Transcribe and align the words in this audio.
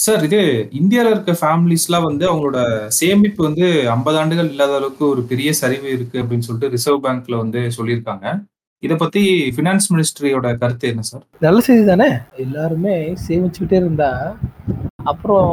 Sir 0.00 0.22
இது 0.24 0.38
இந்தியால 0.80 1.10
இருக்க 1.10 1.32
ஃபேமிலிஸ்லாம் 1.40 2.06
வந்து 2.06 2.24
அவங்களோட 2.28 2.58
சேமிப்பு 2.98 3.40
வந்து 3.44 3.66
50 3.90 4.20
ஆண்டுகள் 4.20 4.48
இல்லாத 4.48 4.74
அளவுக்கு 4.76 5.04
ஒரு 5.08 5.22
பெரிய 5.22 5.50
சரிவு 5.54 5.88
இருக்கு 5.96 6.16
அப்படின்னு 6.22 6.46
சொல்லிட்டு 6.46 6.72
ரிசர்வ் 6.76 7.04
பேங்க்ல 7.06 7.36
வந்து 7.36 7.62
சொல்லியிருக்காங்க. 7.76 8.26
இத 8.82 8.94
பத்தி 8.96 9.22
ஃபினான்ஸ் 9.54 9.88
மினிஸ்ட்ரியோட 9.92 10.46
கருத்து 10.58 10.86
என்ன 10.88 11.02
சார்? 11.02 11.24
நல்ல 11.40 11.58
செய்தி 11.60 11.84
தானே! 11.84 12.08
எல்லாருமே 12.38 12.94
சேமிச்சுக்கிட்டே 13.26 13.76
இருந்தா, 13.76 14.10
அப்புறம் 15.06 15.50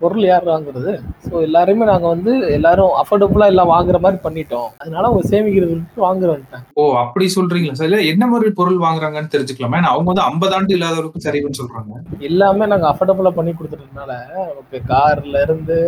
பொருள் 0.00 0.24
யார் 0.24 0.44
வாங்குறது? 0.44 0.92
ஸோ 1.24 1.42
எல்லாரையுமே 1.42 1.84
நாங்க 1.84 2.08
வந்து 2.08 2.50
எல்லாரும் 2.50 2.92
அஃபோர்டபுளா 2.92 3.46
எல்லாம் 3.46 3.66
வாங்குற 3.66 4.00
மாரி 4.00 4.16
பண்ணிட்டோம். 4.16 4.68
அதனால 4.78 5.06
அவங்க 5.06 5.28
சேமிக்கிறத 5.28 5.70
விட்டுட்டு 5.72 6.00
வாங்க 6.00 6.26
வந்துட்டாங்க. 6.26 6.66
ஓ! 6.74 6.94
அப்படி 6.96 7.28
சொல்றீங்களா 7.28 7.72
சார்? 7.72 7.98
என்ன 8.04 8.26
மாரி 8.26 8.50
பொருள் 8.52 8.78
வாங்குறாங்கன்னு 8.78 9.28
தெரிஞ்சுக்கலாமா? 9.28 9.76
ஏன்னா 9.76 9.88
அவங்க 9.88 10.10
வந்து 10.10 10.22
50 10.22 10.54
ஆண்டு 10.54 10.74
இல்லாத 10.74 10.94
அளவுக்கு 10.94 11.20
சரிவுன்னு 11.20 11.60
சொல்றாங்க. 11.60 11.94
எல்லாமே 12.20 12.66
நாங்க 12.66 12.88
அஃபோர்டபுளா 12.92 13.30
பண்ணி 13.30 13.52
குடுத்துட்டதுனால, 13.52 14.12
நமக்கு 14.48 14.80
கார்ல 14.88 15.42
இருந்து 15.42 15.78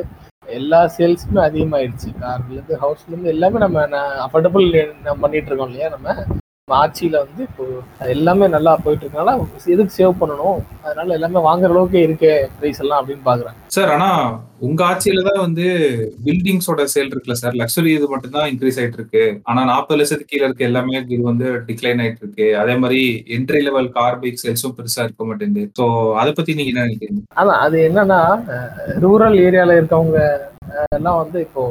எல்லா 0.53 0.87
சேல்ஸுமே 0.87 1.41
அதிகமாயிடுச்சு. 1.41 2.11
கார்ல 2.21 2.53
இருந்து, 2.53 2.77
ஹவுஸ்ல 2.77 3.09
இருந்து 3.09 3.29
எல்லாமே 3.29 3.59
நம்ம 3.59 3.87
அஃபோர்டபுள் 4.27 4.67
பண்ணிட்டு 5.21 5.51
இருக்கோம் 5.51 5.69
இல்லையா 5.69 5.89
நம்ம? 5.89 6.09
ஆட்சியில 6.75 7.17
வந்து 7.25 7.43
இப்போ 7.49 7.65
எல்லாமே 8.13 8.47
நல்லா 8.55 8.71
போயிட்டு 8.85 9.05
இருக்கனால, 9.05 9.33
எதுக்கு 9.75 9.93
சேவ் 9.97 10.15
பண்ணணும்? 10.21 10.57
அதனால 10.85 11.15
எல்லாமே 11.17 11.41
வாங்குற 11.45 11.71
அளவுக்கு 11.75 11.99
இருக்கே 12.07 12.33
பிரைஸ் 12.57 12.81
எல்லாம் 12.85 13.01
அப்படின்னு 13.01 13.23
பார்க்குறாங்க. 13.29 13.59
சார் 13.75 13.91
ஆனா 13.97 14.09
உங்க 14.69 14.81
ஆட்சியில 14.89 15.23
தான் 15.29 15.43
வந்து 15.45 15.67
பில்டிங்ஸோட 16.25 16.87
சேல் 16.95 17.13
இருக்குல்ல 17.13 17.37
சார், 17.43 17.59
லக்ஸரி 17.61 17.91
இது 17.99 18.07
மட்டும் 18.15 18.35
தான் 18.37 18.49
இன்கிரீஸ் 18.53 18.79
ஆயிட்டு 18.81 18.99
இருக்கு. 19.01 19.25
ஆனா 19.51 19.63
40,00,000க்கு 19.73 20.31
கீழ 20.33 20.43
இருக்க 20.49 20.65
எல்லாமே 20.71 20.97
இது 21.03 21.21
வந்து 21.31 21.47
டிக்ளைன் 21.69 22.03
ஆயிட்டு 22.05 22.25
இருக்கு. 22.25 22.49
அதே 22.63 22.77
மாரி 22.85 23.03
என்ட்ரி 23.37 23.61
லெவல் 23.69 23.93
கார், 23.99 24.19
பைக் 24.25 24.43
சேல்ஸும் 24.45 24.77
பெருசா 24.79 25.07
இருக்க 25.07 25.25
மாட்டேங்குது. 25.31 25.67
ஸோ 25.81 25.87
அத 26.23 26.35
பத்தி 26.41 26.59
நீங்க 26.59 26.73
என்ன 26.75 26.89
நினைக்கிறீங்க? 26.89 27.23
அதான் 27.43 27.63
அது 27.67 27.79
என்னன்னா, 27.91 28.21
ரூரல் 29.07 29.39
ஏரியால 29.47 29.79
இருக்கவங்க 29.81 30.19
எல்லாம் 30.99 31.21
வந்து 31.23 31.39
இப்போ 31.47 31.65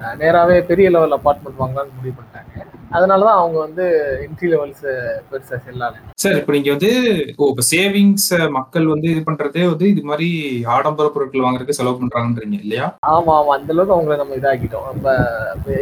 அ 0.00 0.14
நேராவே 0.16 0.56
பெரிய 0.66 0.88
லெவல் 0.90 1.16
அபார்ட்மெண்ட் 1.16 1.60
வாங்கலாம்னு 1.60 1.96
முடிவு 1.96 2.14
பண்ணிட்டாங்க. 2.18 2.64
அதனால 2.90 3.24
தான் 3.24 3.38
அவங்க 3.38 3.58
வந்து 3.58 3.84
என்ட்ரி 4.26 4.48
லெவல்ஸ் 4.48 4.84
பெருசா 5.30 5.56
செல் 5.64 5.82
ஆகல. 5.86 6.04
சார் 6.16 6.36
இப்ப 6.36 6.52
நீங்க 6.52 6.70
வந்து 6.70 6.90
ஓ 7.38 7.48
இப்ப 7.50 7.64
சேவிங்ஸ் 7.70 8.28
மக்கள் 8.58 8.86
வந்து 8.86 9.08
இது 9.10 9.22
பண்றதே 9.22 9.64
வந்து 9.68 9.88
இது 9.88 10.02
மாரி 10.04 10.28
ஆடம்பர 10.74 11.08
பொருட்கள் 11.08 11.46
வாங்குறதுக்கு 11.46 11.78
செலவு 11.80 12.00
பண்றாங்கன்றீங்க 12.00 12.58
இல்லையா? 12.62 12.86
ஆமா, 13.08 13.34
ஆமா. 13.40 13.52
அந்த 13.54 13.72
அளவுக்கு 13.72 13.96
அவங்கள 13.96 14.16
நம்ம 14.16 14.36
இதாக்கிட்டோம். 14.36 14.88
ரொம்ப 14.92 15.08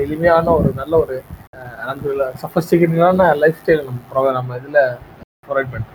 எளிமையான 0.03 0.55
ஒரு 0.57 0.71
நல்ல 0.75 0.95
ஒரு 0.97 1.17
சஃபஸ்டிகேட்டடான 2.43 3.29
லைஃப் 3.35 3.61
ஸ்டைல் 3.61 3.87
நம்ம 3.87 4.33
நம்ம 4.33 4.57
இதுல. 4.57 4.81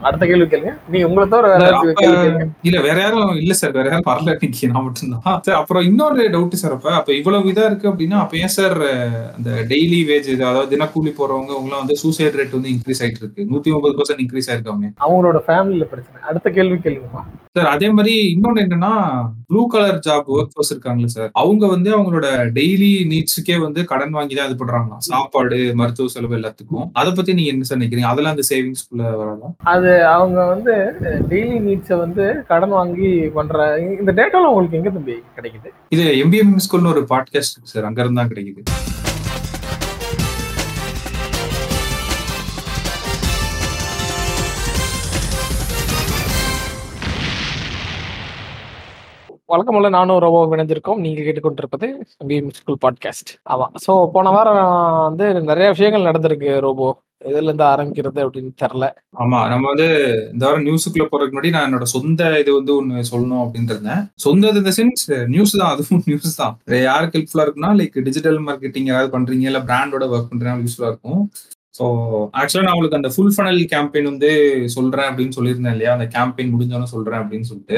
அடுத்த 0.02 0.26
கேள்வி 0.26 0.46
கேளுங்க. 0.46 0.74
நீங்க 0.88 1.08
உங்கள 1.08 1.28
தவிர 1.28 1.48
வேற 1.48 1.66
இல்ல 2.64 2.82
வேற 2.82 3.02
யாரும் 3.02 3.36
இல்ல 3.36 3.54
சார். 3.54 3.72
வேற 3.72 3.90
யாரும் 3.90 4.10
வரல 4.12 4.36
இன்னைக்கு 4.42 4.68
நான் 4.68 4.84
மட்டும் 4.84 5.14
தான். 5.16 5.42
சார் 5.42 5.56
அப்புறம் 5.56 5.84
இன்னொரு 5.84 6.30
டவுட் 6.30 6.54
சார் 6.54 6.72
அப்ப. 6.72 6.94
அப்ப 6.94 7.14
இவ்வளவு 7.14 7.52
இதா 7.52 7.66
இருக்கு 7.66 7.90
அப்படின்னா, 7.92 8.20
அப்ப 8.20 8.38
ஏன் 8.38 8.56
சார் 8.58 8.78
அந்த 9.36 9.50
டெய்லி 9.70 10.00
வேஜ் 10.12 10.30
அதாவது 10.42 10.78
தினக்கூலி 10.78 11.14
போறவங்க 11.20 11.52
அவங்கலாம் 11.58 11.84
வந்து 11.84 11.96
சூசைட் 11.96 12.38
ரேட் 12.40 12.50
வந்து 12.50 12.70
இன்கிரீஸ் 12.70 13.02
ஆயிட்டு 13.02 13.22
இருக்கு. 13.22 13.46
130% 13.52 14.20
இன்கிரீஸ் 14.20 14.50
ஆயிருக்காமே. 14.52 14.90
அவங்களோட 15.00 15.42
ஃபேமிலில 15.48 15.84
பிரச்சனை. 15.84 16.22
அடுத்த 16.22 16.50
கேள்வி 16.50 16.78
கேளுங்கம்மா. 16.78 17.24
சார் 17.58 17.66
அதே 17.66 17.90
மாரி 17.90 18.36
இன்னொன்னு 18.36 18.64
என்னன்னா, 18.66 18.92
blue 19.48 19.68
collar 19.68 20.00
job 20.00 20.28
work 20.28 20.54
force 20.54 20.74
இருக்காங்கல்ல 20.74 21.06
சார். 21.06 21.32
அவங்க 21.34 21.68
வந்து 21.68 21.90
அவங்களோட 21.98 22.28
டெய்லி 22.58 22.92
நீட்ஸ்க்கே 23.12 23.60
வந்து 23.60 23.86
கடன் 23.86 24.10
வாங்கி 24.10 24.36
தான் 24.36 24.50
இது 24.50 24.66
பண்றாங்களாம். 24.66 25.04
சாப்பாடு, 25.10 25.76
மருத்துவ 25.76 26.08
செலவு 26.08 26.38
எல்லாத்துக்கும். 26.38 26.90
அத 26.94 27.12
பத்தி 27.12 27.34
நீங்க 27.34 27.52
என்ன 27.52 27.64
சார் 27.64 27.78
நினைக்கிறீங்க? 27.78 28.12
அதெல்லாம் 28.12 28.32
அந்த 28.32 28.46
சேவிங்ஸ்குள்ள 28.50 29.18
வராதா? 29.18 29.41
அது 29.64 30.06
அவங்க 30.06 30.46
வந்து 30.46 30.74
டெய்லி 31.30 31.58
நீட்ஸ 31.68 31.98
வந்து 31.98 32.44
கடன் 32.48 32.70
வாங்கி 32.70 33.12
பண்ற 33.28 33.80
இந்த 33.80 34.12
டேட்டாலாம் 34.12 34.52
உங்களுக்கு 34.54 34.78
எங்க 34.78 34.90
தம்பி 34.90 35.24
கிடைக்குது? 35.38 35.70
இது 35.90 36.04
எம்பிஎம் 36.04 36.56
ஸ்கூல்னு 36.66 36.94
ஒரு 36.94 37.06
பாட்காஸ்ட் 37.10 37.54
இருக்கு 37.54 37.74
சார். 37.74 37.84
அங்க 37.84 38.02
இருந்து 38.02 38.22
தான் 38.22 38.30
கிடைக்குது. 38.30 38.64
வழக்கம் 49.46 49.76
போல 49.76 49.90
நானும் 49.90 50.20
ரோபோவும் 50.20 50.54
இணைஞ்சிருக்கோம். 50.58 50.96
நீங்க 50.96 51.22
கேட்டுக்கொண்டிருப்பது 51.22 51.88
எம்பிஎம் 52.24 52.52
ஸ்கூல் 52.52 52.78
பாட்காஸ்ட். 52.86 53.32
ஆமா. 53.50 53.66
ஸோ 53.86 54.08
போன 54.12 54.30
வாரம் 54.30 54.60
வந்து 55.04 55.34
நெறைய 55.34 55.70
விஷயங்கள் 55.70 56.10
நடந்திருக்கு 56.12 56.60
ரோபோ. 56.60 57.02
எதுலருந்து 57.30 57.66
ஆரம்பிக்கிறது 57.72 58.20
அப்படின்னு 58.26 58.52
தெர்ல. 58.62 58.86
ஆமா. 59.24 59.40
நம்ம 59.54 59.68
வந்து 59.72 59.88
இந்த 60.34 60.44
வாரம் 60.48 60.66
நியூஸுக்குள்ள 60.68 61.06
போறதுக்கு 61.12 61.36
முன்னாடி 61.36 61.54
நான் 61.56 61.68
என்னோட 61.70 61.88
சொந்த 61.96 62.32
இது 62.42 62.52
வந்து 62.60 62.74
ஒண்ணு 62.80 63.06
சொல்லணும் 63.12 63.44
அப்படின்னு 63.44 63.74
இருந்தேன். 63.76 64.04
சொந்த 64.26 64.54
இன் 64.62 64.68
த 64.70 64.74
சென்ஸ் 64.80 65.06
நியூஸ் 65.36 65.56
தான். 65.62 65.72
அதுவும் 65.76 66.04
நியூஸ் 66.10 66.40
தான். 66.42 66.54
யாருக்கு 66.90 67.18
ஹெல்ப்ஃபுல்லா 67.20 67.46
இருக்குன்னா, 67.48 67.72
லைக் 67.82 67.98
டிஜிட்டல் 68.10 68.40
மார்க்கெட்டிங் 68.50 68.90
யாராவது 68.92 69.16
பண்றீங்க, 69.16 69.50
இல்ல 69.52 69.62
பிராண்டோட 69.72 70.06
ஒர்க் 70.14 70.30
பண்றீங்கன்னா 70.32 70.66
யூஸ்ஃபுல்லா 70.68 70.92
இருக்கும். 70.94 71.24
ஸோ 71.78 71.86
ஆக்சுவலா 72.40 72.64
நான் 72.66 72.76
உங்களுக்கு 72.76 72.98
அந்த 73.00 73.10
ஃபுல் 73.14 73.34
ஃபனல் 73.36 73.60
கேம்பெயின் 73.74 74.10
வந்து 74.10 74.30
சொல்றேன் 74.76 75.10
அப்படின்னு 75.10 75.36
சொல்லியிருந்தேன் 75.38 75.76
இல்லையா? 75.76 75.92
அந்த 75.98 76.08
கேம்பெயின் 76.16 76.52
முடிஞ்சோனே 76.54 76.88
சொல்றேன் 76.94 77.22
அப்படின்னு 77.22 77.50
சொல்லிட்டு. 77.50 77.78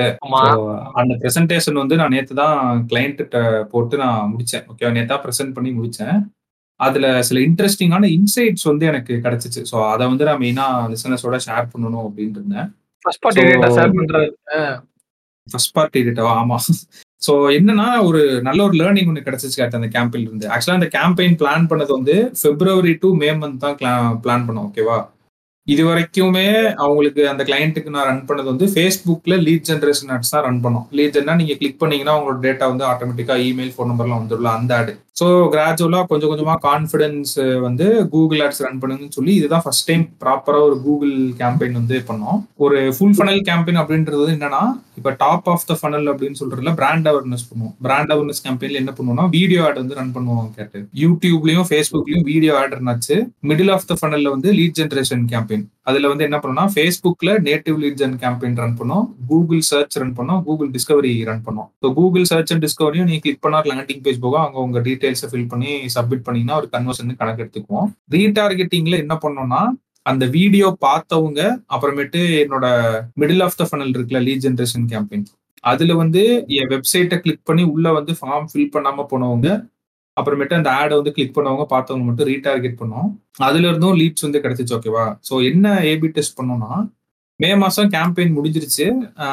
அந்த 1.02 1.14
பிரசன்டேஷன் 1.24 1.82
வந்து 1.82 2.00
நான் 2.02 2.16
நேத்து 2.16 2.40
தான் 2.44 2.58
கிளையன்ட்ட்ட 2.92 3.42
போட்டு 3.74 3.98
நான் 4.04 4.32
முடிச்சேன். 4.32 4.66
ஓகேவா? 4.72 4.94
நேத்து 4.98 5.14
தான் 5.14 5.26
பிரசன்ட் 5.26 5.56
பண்ணி 5.58 5.72
முடிச்சேன். 5.78 6.18
அதுல 6.80 7.22
சில 7.22 7.40
இன்ட்ரஸ்டிங்கான 7.40 8.08
இன்சைட்ஸ் 8.18 8.64
வந்து 8.64 8.86
எனக்கு 8.86 9.14
கிடைச்சுச்சு. 9.16 9.62
ஸோ 9.72 9.92
அத 9.92 10.08
வந்து 10.08 10.26
நான் 10.26 10.42
மெயினா 10.42 10.66
லிசனர்ஸோட 10.90 11.38
ஷேர் 11.48 11.72
பண்ணணும் 11.74 12.06
அப்படின்னு 12.08 12.36
இருந்தேன். 12.36 12.68
ஃபர்ஸ்ட் 13.06 13.24
பார்ட்டி 13.24 13.42
டேட்டா 13.42 13.70
ஷேர் 13.78 13.96
பண்றது. 14.00 14.28
ஃபர்ஸ்ட் 15.48 15.76
பார்ட்டி 15.76 16.00
டேட்டாவா? 16.00 16.34
ஆமா. 16.42 16.58
ஸோ 17.22 17.34
என்னன்னா, 17.58 18.04
ஒரு 18.04 18.22
நல்ல 18.42 18.64
ஒரு 18.64 18.74
லேர்னிங் 18.74 19.10
ஒண்ணு 19.12 19.26
கிடைச்சுச்சு 19.26 19.60
கேட்ட 19.62 19.78
அந்த 19.78 19.88
கேம்பெயின்ல 19.88 20.30
இருந்து. 20.30 20.48
ஆக்சுவலா 20.48 20.80
அந்த 20.80 20.90
கேம்பெயின் 20.98 21.38
பிளான் 21.42 21.68
பண்ணது 21.68 21.92
வந்து 21.92 22.16
பிப்ரவரி 22.44 22.94
டூ 22.94 23.16
மே 23.16 23.30
மந்த் 23.32 23.58
தான் 23.58 23.78
பிளான் 24.24 24.46
பண்ணோம். 24.48 24.68
ஓகேவா? 24.70 24.98
இது 25.72 25.82
வரைக்குமே 25.88 26.48
அவங்களுக்கு 26.84 27.22
அந்த 27.32 27.44
கிளையண்ட்டுக்கு 27.50 27.94
நான் 27.96 28.08
ரன் 28.10 28.26
பண்ணது 28.30 28.48
வந்து 28.52 28.68
ஃபேஸ்புக்கில் 28.74 29.44
லீட் 29.46 29.68
ஜென்ரேஷன் 29.70 30.12
ஆட்ஸ் 30.16 30.34
தான் 30.34 30.44
ரன் 30.48 30.60
பண்ணோம். 30.66 30.86
லீட் 30.98 31.16
ஜென்னா 31.18 31.36
நீங்கள் 31.42 31.60
கிளிக் 31.62 31.80
பண்ணீங்கன்னா 31.84 32.16
உங்களோட 32.18 32.40
டேட்டா 32.48 32.66
வந்து 32.72 32.86
ஆட்டோமேட்டிக்காக 32.92 33.48
இமெயில், 33.50 33.74
ஃபோன் 33.76 33.92
நம்பர்லாம் 33.92 34.22
வந்துடல 34.22 34.52
அந்த 34.60 34.74
ஆடு 34.80 34.94
ஸோ 35.20 35.26
கிராஜுவலாக 35.54 36.06
கொஞ்சம் 36.12 36.30
கொஞ்சமாக 36.32 36.60
கான்ஃபிடன்ஸ் 36.68 37.34
வந்து 37.66 37.86
கூகுள் 38.14 38.40
ஆட்ஸ் 38.46 38.62
ரன் 38.66 38.80
பண்ணுங்கன்னு 38.82 39.16
சொல்லி 39.18 39.34
இதுதான் 39.40 39.64
ஃபர்ஸ்ட் 39.66 39.86
டைம் 39.90 40.04
ப்ராப்பராக 40.24 40.68
ஒரு 40.70 40.78
கூகுள் 40.86 41.12
கேம்பெயின் 41.42 41.76
வந்து 41.80 41.98
பண்ணோம். 42.08 42.40
ஒரு 42.66 42.78
ஃபுல் 42.96 43.14
ஃபனல் 43.18 43.42
கேம்பெயின் 43.50 43.80
அப்படின்றது 43.82 44.26
என்னன்னா, 44.36 44.62
இப்போ 45.00 45.12
டாப் 45.24 45.50
ஆஃப் 45.54 45.68
த 45.70 45.76
ஃபனல் 45.82 46.08
அப்படின்னு 46.12 46.40
சொல்றதுல 46.42 46.74
பிராண்ட் 46.80 47.10
அவேர்னஸ் 47.12 47.46
பண்ணுவோம். 47.50 47.76
பிராண்ட் 47.88 48.14
அவேர்னஸ் 48.16 48.42
கேம்பெயினில் 48.46 48.82
என்ன 48.82 48.94
பண்ணுவோம்னா, 48.98 49.26
வீடியோ 49.38 49.62
ஆட் 49.68 49.80
வந்து 49.82 49.98
ரன் 50.00 50.12
பண்ணுவோம் 50.16 50.50
கேட்டு. 50.58 50.82
யூடியூப்லையும் 51.04 51.68
ஃபேஸ்புக்லையும் 51.70 52.26
வீடியோ 52.32 52.56
ஆட் 52.62 52.74
ரன் 52.78 52.92
ஆச்சு. 52.94 53.18
மிடில் 53.52 53.72
ஆஃப் 53.76 53.88
த 53.92 53.98
ஃபனலில் 54.02 54.34
வந்து 54.36 54.52
லீட் 54.60 54.78
ஜென்ரேஷன் 54.82 55.24
கேம்பெயின். 55.34 55.53
அதுல 55.82 56.08
வந்து 56.08 56.24
என்ன 56.24 56.38
பண்ணோம்னா, 56.38 56.66
ஃபேஸ்புக்ல 56.76 57.32
native 57.40 57.78
lead 57.84 57.98
gen 58.02 58.16
campaign 58.24 58.56
run 58.56 58.78
பண்ணோம். 58.80 59.16
கூகுள் 59.28 59.62
சர்ச் 59.62 59.98
ரன் 59.98 60.14
பண்ணோம். 60.14 60.44
கூகுள் 60.44 60.72
டிஸ்கவரி 60.72 61.24
ரன் 61.24 61.44
பண்ணோம். 61.46 61.70
ஸோ 61.82 61.94
கூகுள் 61.94 62.24
சர்ச் 62.24 62.54
அண்ட் 62.54 62.66
டிஸ்கவரியும் 62.66 63.04
நீ 63.04 63.20
கிளிக் 63.20 63.42
பண்ணா 63.42 63.62
லேண்டிங் 63.62 64.02
பேஜ் 64.02 64.20
போகும். 64.20 64.42
அவங்க 64.42 64.60
உங்க 64.60 64.80
டீடைல்ஸை 64.80 65.30
ஃபில் 65.32 65.48
பண்ணி 65.48 65.82
சப்மிட் 65.96 66.26
பண்ணீங்கன்னா 66.26 66.56
ஒரு 66.56 66.70
கன்வர்ஷன் 66.72 67.16
கணக்கு 67.16 67.44
எடுத்துக்குவோம். 67.44 67.90
ரீடார்கெட்டிங்ல 68.12 68.98
என்ன 68.98 69.18
பண்ணோம்னா, 69.22 69.62
அந்த 70.02 70.26
வீடியோ 70.26 70.78
பார்த்தவங்க 70.82 71.42
அப்புறமேட்டு 71.76 72.22
என்னோட 72.44 72.66
மிடில் 73.22 73.44
ஆஃப் 73.44 73.56
த 73.56 73.68
ஃபனல் 73.72 73.94
இருக்குல்ல 73.96 74.22
லீட் 74.24 74.44
ஜென்ரேஷன் 74.48 74.88
கேம்பெயின். 74.92 75.26
அதுல 75.60 75.94
வந்து 75.96 76.22
என் 76.48 76.68
வெப்சைட்டை 76.68 77.20
கிளிக் 77.20 77.46
பண்ணி 77.46 77.64
உள்ள 77.64 77.92
வந்து 77.92 78.14
ஃபார்ம் 78.14 78.48
ஃபில் 78.54 78.74
பண்ணாம 78.74 79.06
போனவங்க, 79.12 79.50
அப்புறமேட்டு 80.18 80.54
அந்த 80.54 80.70
ஆடை 80.72 80.94
வந்து 80.96 81.12
கிளிக் 81.12 81.36
பண்ணவங்க, 81.38 81.66
பார்த்தவங்க 81.72 82.06
மட்டும் 82.06 82.28
ரீடார்கெட் 82.28 82.80
பண்ணோம். 82.82 83.08
அதுல 83.42 83.68
இருந்தும் 83.68 83.96
லீட்ஸ் 83.96 84.26
வந்து 84.28 84.42
கிடைச்சிச்சு 84.42 84.76
ஓகேவா? 84.78 85.06
ஸோ 85.30 85.34
என்ன 85.50 85.68
ஏபி 85.92 86.10
டெஸ்ட் 86.18 86.38
பண்ணோம்னா, 86.40 86.72
மே 87.40 87.50
மாசம் 87.56 87.90
கேம்பெயின் 87.92 88.36
முடிஞ்சிருச்சு. 88.36 88.86
அ 89.20 89.28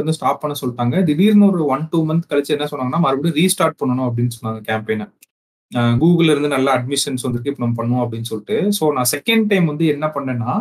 வந்து 0.00 0.16
ஸ்டாப் 0.18 0.42
பண்ண 0.42 0.54
சொல்லிட்டாங்க 0.62 0.96
திடீர்னு 1.04 1.48
ஒரு 1.50 1.62
1, 1.66 1.84
2 1.88 2.02
மந்த் 2.10 2.28
கழிச்சு 2.30 2.54
என்ன 2.56 2.68
சொன்னாங்கன்னா, 2.72 3.02
மறுபடியும் 3.06 3.38
ரீஸ்டார்ட் 3.40 3.80
பண்ணணும் 3.82 4.08
அப்படின்னு 4.10 4.34
சொன்னாங்க 4.38 4.62
கேம்பெயினை 4.70 5.06
கூகுள்ல 6.00 6.32
இருந்து 6.32 6.48
நல்லா 6.48 6.72
அட்மிஷன்ஸ் 6.78 7.24
வந்துருக்கு 7.26 7.52
இப்ப 7.52 7.62
நம்ம 7.64 7.76
பண்ணுவோம் 7.80 8.04
அப்படின்னு 8.04 8.28
சொல்லிட்டு. 8.30 8.56
ஸோ 8.78 8.84
நான் 8.96 9.10
செகண்ட் 9.14 9.46
டைம் 9.50 9.66
வந்து 9.66 9.86
என்ன 9.94 10.06
பண்ணேன்னா, 10.16 10.52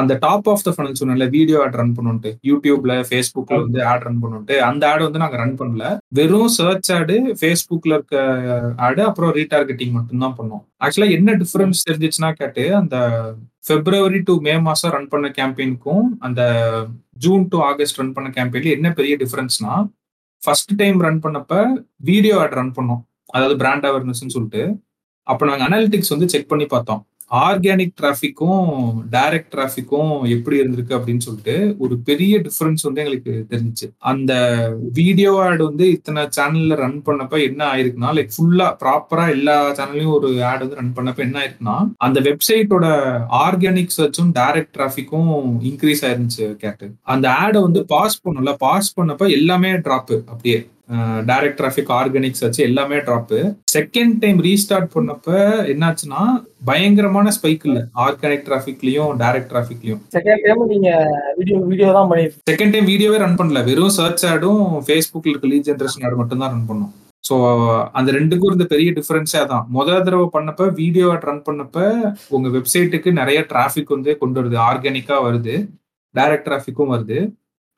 அந்த 0.00 0.12
டாப் 0.24 0.48
ஆஃப் 0.52 0.64
த 0.66 0.70
ஃபனல் 0.76 0.98
சொன்னேன்ல 1.00 1.26
வீடியோ 1.36 1.58
ஆட் 1.64 1.76
ரன் 1.80 1.94
பண்ணுன்ட்டு. 1.96 2.30
YouTubeல, 2.48 2.92
Facebookல 3.10 3.58
வந்து 3.64 3.80
ஆட் 3.84 4.04
ரன் 4.06 4.20
பண்ணுன்ட்டு. 4.22 4.56
அந்த 4.70 4.82
ஆட் 4.90 5.04
வந்து 5.06 5.22
நாங்க 5.22 5.36
ரன் 5.36 5.56
பண்ணல. 5.60 5.84
வெறும் 6.18 6.52
சர்ச் 6.58 6.90
ஆட், 6.96 7.12
Facebookல 7.42 7.96
இருக்க 7.98 8.74
ஆட் 8.76 9.00
அப்புறம் 9.00 9.34
ரீடார்கெட்டிங் 9.34 9.90
மட்டும் 9.90 10.24
தான் 10.24 10.36
பண்ணோம். 10.38 10.64
ஆக்சுவலா 10.84 11.10
என்ன 11.10 11.36
டிஃபரன்ஸ் 11.42 11.86
தெரிஞ்சுச்சுன்னா 11.90 12.32
கேட்டு, 12.32 12.64
அந்த 12.76 12.96
பிப்ரவரி 13.68 14.20
டூ 14.24 14.34
மே 14.40 14.52
மாசம் 14.68 14.92
ரன் 14.96 15.08
பண்ண 15.08 15.28
கேம்பெயினுக்கும், 15.38 16.06
அந்த 16.18 16.42
ஜூன் 17.24 17.46
டூ 17.48 17.58
ஆகஸ்ட் 17.62 17.98
ரன் 17.98 18.12
பண்ண 18.12 18.28
கேம்பெயின்ல 18.30 18.70
என்ன 18.70 18.90
பெரிய 18.92 19.16
டிஃபரன்ஸ்னா, 19.22 19.72
ஃபர்ஸ்ட் 20.42 20.72
டைம் 20.76 20.98
ரன் 21.00 21.22
பண்ணப்ப 21.24 21.54
வீடியோ 21.96 22.34
ஆட் 22.38 22.56
ரன் 22.60 22.74
பண்ணோம். 22.76 23.02
அதாவது 23.26 23.56
பிராண்ட் 23.56 23.86
அவேர்னஸ்ன்னு 23.86 24.34
சொல்லிட்டு. 24.36 24.62
அப்ப 25.26 25.46
நாங்க 25.46 25.64
அனாலிட்டிக்ஸ் 25.68 26.14
வந்து 26.14 26.28
செக் 26.28 26.50
பண்ணி 26.52 26.66
பார்த்தோம். 26.66 27.00
ஆர்கானிக் 27.30 27.94
டிராஃபிக்கும் 28.00 28.68
டைரக்ட் 29.10 29.50
டிராஃபிக்கும் 29.54 30.12
எப்படி 30.30 30.60
இருந்திருக்கு 30.60 30.96
அப்படின்னு 30.98 31.18
சொல்லிட்டு 31.18 31.76
ஒரு 31.78 31.98
பெரிய 31.98 32.38
டிஃபரன்ஸ் 32.38 32.82
வந்து 32.82 33.00
எங்களுக்கு 33.00 33.46
தெரிஞ்சுச்சு. 33.50 33.90
அந்த 33.98 34.32
வீடியோ 34.92 35.32
ஆட் 35.40 35.62
வந்து 35.62 35.90
இத்தனை 35.90 36.28
சேனல்ல 36.36 36.74
ரன் 36.74 37.02
பண்ணப்ப 37.02 37.42
என்ன 37.42 37.64
ஆயிருக்குன்னா 37.72 38.12
லைக் 38.18 38.32
ஃபுல்லா 38.36 38.68
ப்ராப்பரா 38.82 39.28
எல்லா 39.28 39.56
சேனல்லையும் 39.70 40.14
ஒரு 40.18 40.44
ஆட் 40.44 40.58
வந்து 40.58 40.80
ரன் 40.80 40.94
பண்ணப்ப 40.96 41.18
என்ன 41.18 41.38
ஆயிருக்குன்னா 41.38 41.76
அந்த 41.96 42.20
வெப்சைட்டோட 42.20 42.86
ஆர்கானிக் 43.44 43.96
சர்ச்சும் 43.98 44.32
டைரக்ட் 44.40 44.74
டிராஃபிக்கும் 44.78 45.60
இன்க்ரீஸ் 45.62 46.04
ஆயிருந்துச்சு 46.08 46.56
கேட்டு 46.56 46.88
அந்த 47.02 47.30
ஆடை 47.30 47.60
வந்து 47.60 47.84
பாஸ் 47.84 48.20
பண்ணல 48.28 48.56
பாஸ் 48.56 49.00
பண்ணப்ப 49.00 49.30
எல்லாமே 49.30 49.72
டிராப்பு 49.72 50.16
அப்படியே. 50.26 50.58
டைரக்ட் 51.30 51.58
டிராஃபிக் 51.60 51.90
ஆர்கானிக் 51.96 52.38
சர்ச் 52.40 52.60
எல்லாமே 52.66 52.98
ட்ராப் 53.06 53.34
செகண்ட் 53.74 54.14
டைம் 54.22 54.38
ரீஸ்டார்ட் 54.46 54.88
பண்ணப்ப 54.94 55.28
என்னாச்சுன்னா 55.72 56.22
பயங்கரமான 56.68 57.32
ஸ்பைக் 57.36 57.66
இல்ல. 57.68 57.80
ஆர்கானிக் 58.04 58.46
டிராஃபிக்லயும் 58.46 59.10
டைரக்ட் 59.22 59.50
டிராஃபிக்லயும் 59.52 60.00
செகண்ட் 60.16 60.44
டைம் 60.46 60.62
நீங்க 60.74 60.90
வீடியோ 61.40 61.58
வீடியோ 61.72 61.88
தான் 61.98 62.08
பண்ணி 62.12 62.24
செகண்ட் 62.52 62.74
டைம் 62.74 62.88
வீடியோவே 62.92 63.18
ரன் 63.24 63.38
பண்ணல. 63.40 63.62
வெறும் 63.68 63.96
சர்ச் 63.98 64.24
ஆடும் 64.32 64.62
ஃபேஸ்புக்ல 64.86 65.32
இருக்க 65.32 65.52
லீட் 65.52 65.68
ஜென்ரேஷன் 65.70 66.06
ஆட் 66.08 66.20
மட்டும் 66.22 66.42
தான் 66.44 66.52
ரன் 66.54 66.68
பண்ணோம். 66.70 66.94
ஸோ 67.24 67.36
அந்த 67.98 68.10
ரெண்டுக்கும் 68.18 68.50
இருந்த 68.50 68.66
பெரிய 68.72 68.90
டிஃபரன்ஸே 68.98 69.38
அதான். 69.44 69.64
முதல் 69.78 70.04
தடவை 70.06 70.26
பண்ணப்ப 70.36 70.68
வீடியோ 70.80 71.08
ரன் 71.30 71.42
பண்ணப்ப 71.48 71.78
உங்க 72.36 72.48
வெப்சைட்டுக்கு 72.56 73.12
நிறைய 73.20 73.40
டிராஃபிக் 73.50 73.94
வந்து 73.96 74.12
கொண்டு 74.22 74.38
வருது. 74.40 74.58
ஆர்கானிக்கா 74.68 75.18
வருது. 75.26 75.56
டைரக்ட் 76.14 76.46
டிராஃபிக்கும் 76.48 76.92
வருது. 76.94 77.18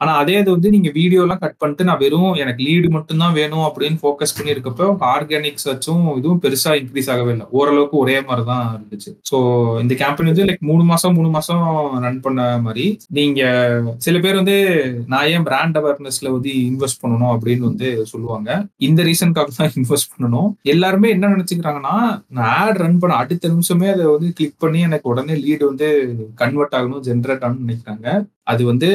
ஆனா 0.00 0.12
அதே 0.20 0.34
இது 0.42 0.50
வந்து 0.54 0.68
நீங்க 0.74 0.90
வீடியோ 0.98 1.20
எல்லாம் 1.24 1.40
கட் 1.42 1.56
பண்ணிட்டு 1.62 1.86
நான் 1.88 2.00
வெறும் 2.02 2.30
எனக்கு 2.42 2.60
லீடு 2.66 2.88
மட்டும்தான் 2.96 3.34
வேணும் 3.38 3.64
அப்படின்னு 3.68 3.98
ஃபோக்கஸ் 4.02 4.34
பண்ணி 4.36 4.54
இருக்கப்ப 4.54 4.86
ஆர்கானிக் 5.14 5.62
சர்ச்சும் 5.64 6.04
இதுவும் 6.18 6.40
பெருசா 6.44 6.72
இன்க்ரீஸ் 6.80 7.10
ஆகவே 7.14 7.32
இல்லை. 7.34 7.46
ஓரளவுக்கு 7.58 7.96
ஒரே 8.04 8.16
மாதிரி 8.28 8.44
தான் 8.52 8.64
இருந்துச்சு. 8.76 9.10
ஸோ 9.30 9.36
இந்த 9.82 9.94
கேம்பெயின் 10.02 10.30
வந்து 10.32 10.46
லைக் 10.50 10.64
மூணு 10.70 10.84
மாசம் 10.92 11.16
மூணு 11.18 11.30
மாசம் 11.36 11.64
ரன் 12.06 12.20
பண்ண 12.26 12.40
மாதிரி. 12.66 12.86
நீங்க 13.18 13.42
சில 14.06 14.16
பேர் 14.24 14.40
வந்து 14.40 14.56
நான் 15.14 15.28
ஏன் 15.34 15.46
பிராண்ட் 15.50 15.78
அவேர்னஸ்ல 15.82 16.32
வந்து 16.36 16.52
இன்வெஸ்ட் 16.70 17.02
பண்ணணும் 17.04 17.32
அப்படின்னு 17.34 17.68
வந்து 17.70 17.90
சொல்லுவாங்க. 18.12 18.50
இந்த 18.88 19.00
ரீசன்காக 19.10 19.56
தான் 19.58 19.72
இன்வெஸ்ட் 19.80 20.12
பண்ணணும். 20.14 20.50
எல்லாருமே 20.74 21.10
என்ன 21.16 21.32
நினைச்சுக்கிறாங்கன்னா 21.36 21.96
நான் 22.38 22.50
ஆட் 22.64 22.82
ரன் 22.84 23.00
பண்ண 23.04 23.22
அடுத்த 23.22 23.52
நிமிஷமே 23.54 23.88
அதை 23.94 24.04
வந்து 24.14 24.30
கிளிக் 24.38 24.60
பண்ணி 24.64 24.80
எனக்கு 24.88 25.12
உடனே 25.14 25.36
லீடு 25.44 25.64
வந்து 25.72 25.88
கன்வெர்ட் 26.42 26.76
ஆகணும் 26.80 27.06
ஜென்ரேட் 27.10 27.44
ஆகணும்னு 27.46 27.66
நினைக்கிறாங்க. 27.68 28.08
அது 28.50 28.62
வந்து 28.68 28.88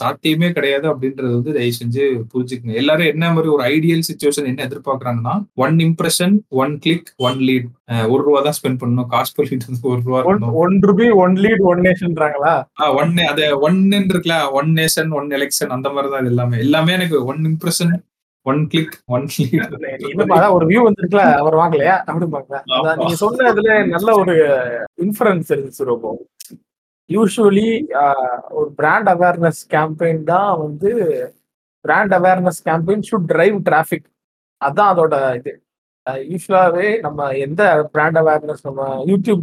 சாத்தியமே 0.00 0.48
கிடையாது 0.56 0.86
அப்படின்றது 0.92 1.30
வந்து 1.36 1.54
தயவு 1.56 1.78
செஞ்சு 1.78 2.02
புரிஞ்சுக்கங்க. 2.32 2.74
எல்லாரும் 2.82 3.10
என்ன 3.12 3.30
மாதிரி 3.34 3.50
ஒரு 3.54 3.64
ஐடியல் 3.74 4.06
சுச்சுவேஷன் 4.08 4.48
என்ன 4.50 4.66
எதிர்பார்க்கறாங்கன்னா 4.68 5.34
one 5.64 5.76
impression 5.86 6.34
one 6.62 6.74
click 6.84 7.10
one 7.26 7.40
lead 7.48 7.68
ஒரு 8.12 8.20
ரூபா 8.26 8.40
தான் 8.46 8.56
ஸ்பெண்ட் 8.58 8.80
பண்ணணும். 8.82 9.08
காசு 9.14 9.32
பண்ணிட்டு 9.38 9.90
ஒரு 9.92 10.00
ரூபா 10.06 10.20
one 10.64 10.78
rupee 10.88 11.08
one 11.24 11.36
lead 11.44 11.64
one 11.72 11.82
நேஷன்றாங்களா 11.88 12.54
one 13.00 13.12
அது 13.32 13.44
ஒன்னு 13.68 14.00
இருக்குல்ல 14.12 14.38
ஒன் 14.60 14.72
நேஷன் 14.80 15.12
ஒன் 15.20 15.28
எலெக்ஷன் 15.38 15.74
அந்த 15.76 15.90
மாதிரி 15.96 16.10
தான் 16.14 16.30
எல்லாமே. 16.32 16.62
எல்லாமே 16.66 16.96
எனக்கு 16.98 17.18
one 17.32 17.42
impression 17.52 17.94
one 18.46 18.60
click 18.70 18.94
one 19.14 19.26
ஒரு 20.56 20.64
வியூ 20.70 20.80
வந்துருக்குல 20.86 21.24
அவர் 21.42 21.56
வாங்கலையா? 21.60 21.96
அப்படி 22.08 22.26
பாக்க 22.32 22.96
நீங்க 23.00 23.16
சொன்னதுல 23.24 23.76
நல்ல 23.94 24.08
ஒரு 24.22 24.34
இன்ஃபரன்ஸ் 25.04 25.52
இருந்துச்சு 25.54 25.90
ரொம்ப. 25.92 26.14
யூஸ்வலி 27.14 27.68
ஒரு 28.58 28.68
பிராண்ட் 28.78 29.10
அவேர்னஸ் 29.14 29.60
கேம்பெயின் 29.74 30.22
தான் 30.32 30.52
வந்து 30.64 30.90
brand 31.84 32.14
awareness 32.18 32.60
campaign 32.68 33.04
should 33.08 33.28
drive 33.32 33.56
traffic 33.68 34.06
அதான் 34.60 34.90
அதோட 34.92 35.14
இது. 35.38 35.52
யூஸ்வலாகவே 36.30 36.86
நம்ம 37.04 37.26
எந்த 37.46 37.62
பிராண்ட் 37.94 38.18
அவேர்னஸ் 38.20 38.64
நம்ம 38.68 38.82
யூடியூப் 39.10 39.42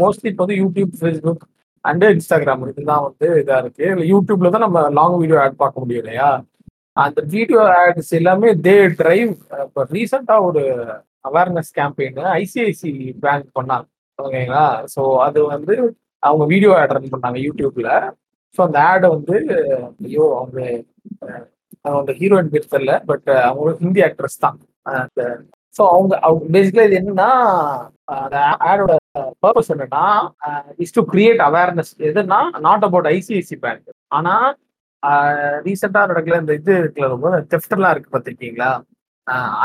மோஸ்ட்லி 0.00 0.28
இப்போ 0.32 0.44
வந்து 0.44 0.58
யூடியூப் 0.62 0.92
ஃபேஸ்புக் 1.00 1.44
அண்டு 1.84 2.06
இன்ஸ்டாகிராம் 2.14 2.62
இதுதான் 2.70 3.04
வந்து 3.06 3.28
இதாக 3.40 3.62
இருக்குது 3.62 3.90
இல்லை 3.94 4.06
யூடியூப்ல 4.12 4.50
தான் 4.54 4.64
நம்ம 4.66 4.82
லாங் 4.98 5.16
வீடியோ 5.22 5.38
ஆட் 5.42 5.62
பார்க்க 5.62 5.82
முடியும் 5.82 6.02
இல்லையா? 6.04 6.28
அந்த 6.96 7.20
வீடியோ 7.34 7.60
ஆட்ஸ் 7.80 8.12
எல்லாமே 8.18 8.50
தே 8.66 8.76
டிரைவ் 9.00 9.30
இப்போ 9.64 9.82
ரீசெண்டாக 9.94 10.46
ஒரு 10.48 10.62
அவேர்னஸ் 11.28 11.70
கேம்பெயின் 11.78 12.18
ஐசிஐசி 12.38 12.92
பேங்க் 13.24 13.48
பண்ணாங்க. 13.58 13.86
ஓகேங்களா? 14.18 14.64
ஸோ 14.94 15.02
அது 15.26 15.40
வந்து 15.54 15.74
அவங்க 16.28 16.44
வீடியோ 16.52 16.72
ஆட் 16.80 16.94
ரன் 16.96 17.12
பண்ணாங்க 17.14 17.38
யூடியூப்ல. 17.46 17.88
ஸோ 18.58 18.60
அந்த 18.66 18.78
ஆடை 18.90 19.08
வந்து 19.16 19.36
ஐயோ 20.06 20.26
அவங்க 20.40 20.58
அந்த 22.00 22.12
ஹீரோயின் 22.20 22.52
பேர் 22.52 22.72
தெரியல 22.74 22.92
பட் 23.10 23.28
அவங்க 23.48 23.70
ஹிந்தி 23.82 24.02
ஆக்ட்ரஸ் 24.08 24.42
தான். 24.44 24.58
ஸோ 25.74 25.82
அவங்க 25.94 26.14
அவங்க 26.26 26.44
பேசிக்கலா 26.56 26.86
இது 26.88 26.98
என்னன்னா 27.00 27.30
அந்த 28.16 28.36
ஆடோட 28.70 28.92
பர்பஸ் 29.44 29.72
என்னன்னா 29.74 30.04
இஸ் 30.84 30.96
டு 30.98 31.02
கிரியேட் 31.12 31.42
அவேர்னஸ் 31.48 31.92
எதுனா 32.10 32.38
நாட் 32.66 32.86
அபவுட் 32.88 33.08
ஐசிஐசி 33.14 33.56
பேங்க் 33.64 33.88
ஆனா 34.18 34.34
ரீசெண்டாக 35.66 36.10
நடக்கல 36.10 36.40
இந்த 36.42 36.52
இது 36.60 36.72
இருக்குல்ல 36.82 37.08
ரொம்ப 37.14 37.30
தெஃப்ட்லாம் 37.54 37.92
இருக்கு 37.94 38.12
பார்த்துருக்கீங்களா? 38.12 38.70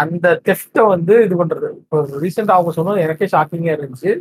அந்த 0.02 0.28
தெஃப்டை 0.48 0.84
வந்து 0.94 1.14
இது 1.26 1.36
பண்றது. 1.42 1.70
இப்போ 1.82 1.98
ரீசெண்டாக 2.24 2.58
அவங்க 2.58 2.72
சொன்னது 2.78 3.04
எனக்கே 3.06 3.28
ஷாக்கிங்காக 3.34 3.76
இருந்துச்சு. 3.78 4.12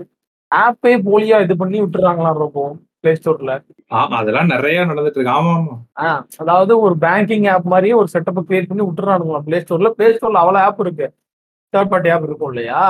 ஆப்பே 0.52 0.92
போலியா 1.06 1.38
இது 1.44 1.54
பண்ணி 1.60 1.78
விட்டுறாங்களா 1.82 2.30
ரொம்ப 2.38 2.60
பிளே 3.02 3.12
ஸ்டோர்ல 3.18 3.52
அதெல்லாம் 4.14 4.50
நிறைய 4.52 4.78
நடந்துட்டு 4.88 5.18
இருக்கு. 5.18 5.34
ஆமா 5.34 5.52
ஆமா. 5.58 5.74
அதாவது 6.42 6.72
ஒரு 6.86 6.94
பேங்கிங் 7.04 7.46
ஆப் 7.52 7.68
மாதிரியே 7.72 7.94
ஒரு 8.00 8.08
செட்டப் 8.14 8.40
கிரியேட் 8.48 8.70
பண்ணி 8.70 8.84
விட்டுறானுங்களா 8.86 9.40
பிளே 9.46 9.58
ஸ்டோர்ல 9.64 9.90
பிளே 9.98 10.08
ஸ்டோர்ல 10.16 10.42
அவ்வளவு 10.42 10.64
ஆப் 10.64 10.80
இருக்கு. 10.84 11.06
தேர்ட் 11.72 11.92
பார்ட்டி 11.92 12.10
ஆப் 12.14 12.26
இருக்கும் 12.28 12.50
இல்லையா? 12.52 12.82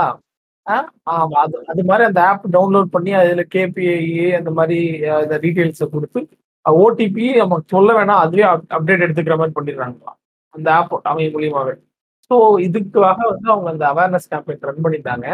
அது 0.66 1.56
அது 1.72 1.82
மாதிரி 1.90 2.04
அந்த 2.08 2.20
ஆப் 2.30 2.46
டவுன்லோட் 2.54 2.90
பண்ணி 2.94 3.12
அதுல 3.20 3.42
கேபிஐ 3.54 3.98
அந்த 4.38 4.50
மாதிரி 4.58 4.78
இந்த 5.22 5.36
டீட்டெயில்ஸை 5.44 5.88
கொடுத்து 5.94 6.20
ஓடிபி 6.66 7.26
நம்ம 7.38 7.58
சொல்ல 7.72 7.90
வேணாம் 7.98 8.22
அதுவே 8.24 8.44
அப்டேட் 8.76 9.04
எடுத்துக்கிற 9.04 9.36
மாதிரி 9.40 9.56
பண்ணிடுறாங்களாம். 9.58 10.16
அந்த 10.54 10.68
ஆப் 10.76 10.92
அவங்க 11.00 11.28
மூலியமாவே. 11.36 11.74
ஸோ 12.30 12.36
இதுக்காக 12.66 13.18
வந்து 13.30 13.48
அவங்க 13.54 13.68
அந்த 13.74 13.84
அவேர்னஸ் 13.92 14.28
கேம்பெயின் 14.32 14.66
ரன் 14.68 14.84
பண்ணிட்டாங்க. 14.86 15.26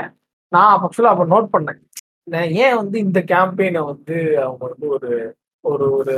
நான் 0.53 0.73
ஆக்சுவலாக 0.77 1.15
அப்போ 1.15 1.27
நோட் 1.33 1.49
பண்ணேன். 1.55 1.81
ஏன் 2.59 2.77
வந்து 2.77 2.97
இந்த 2.99 3.21
கேம்பெயினை 3.29 3.81
வந்து 3.85 4.17
அவங்க 4.43 4.63
வந்து 4.67 4.87
ஒரு 4.95 5.11
ஒரு 5.65 5.87
ஒரு 5.99 6.15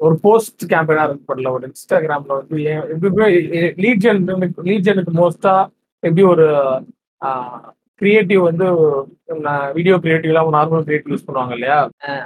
ஒரு 0.00 0.14
போஸ்ட் 0.22 0.62
கேம்பெயினா 0.70 1.04
ரன் 1.06 1.26
பண்ணல? 1.28 1.50
ஒரு 1.50 1.64
இன்ஸ்டாகிராம்ல 1.68 2.36
வந்து 2.40 2.56
ஏன் 2.72 2.82
எப்படியுமே 2.92 3.26
லீஜன் 3.84 4.20
லீஜனுக்கு 4.68 5.12
மோஸ்டா 5.20 5.54
எப்படி 6.02 6.22
ஒரு 6.32 6.46
கிரியேட்டிவ் 8.00 8.40
வந்து 8.40 8.66
வீடியோ 9.74 9.96
கிரியேட்டிவ்லாம் 9.96 10.56
நார்மல் 10.56 10.86
கிரியேட்டிவ் 10.86 11.12
யூஸ் 11.12 11.26
பண்ணுவாங்க 11.28 11.54
இல்லையா? 11.58 11.78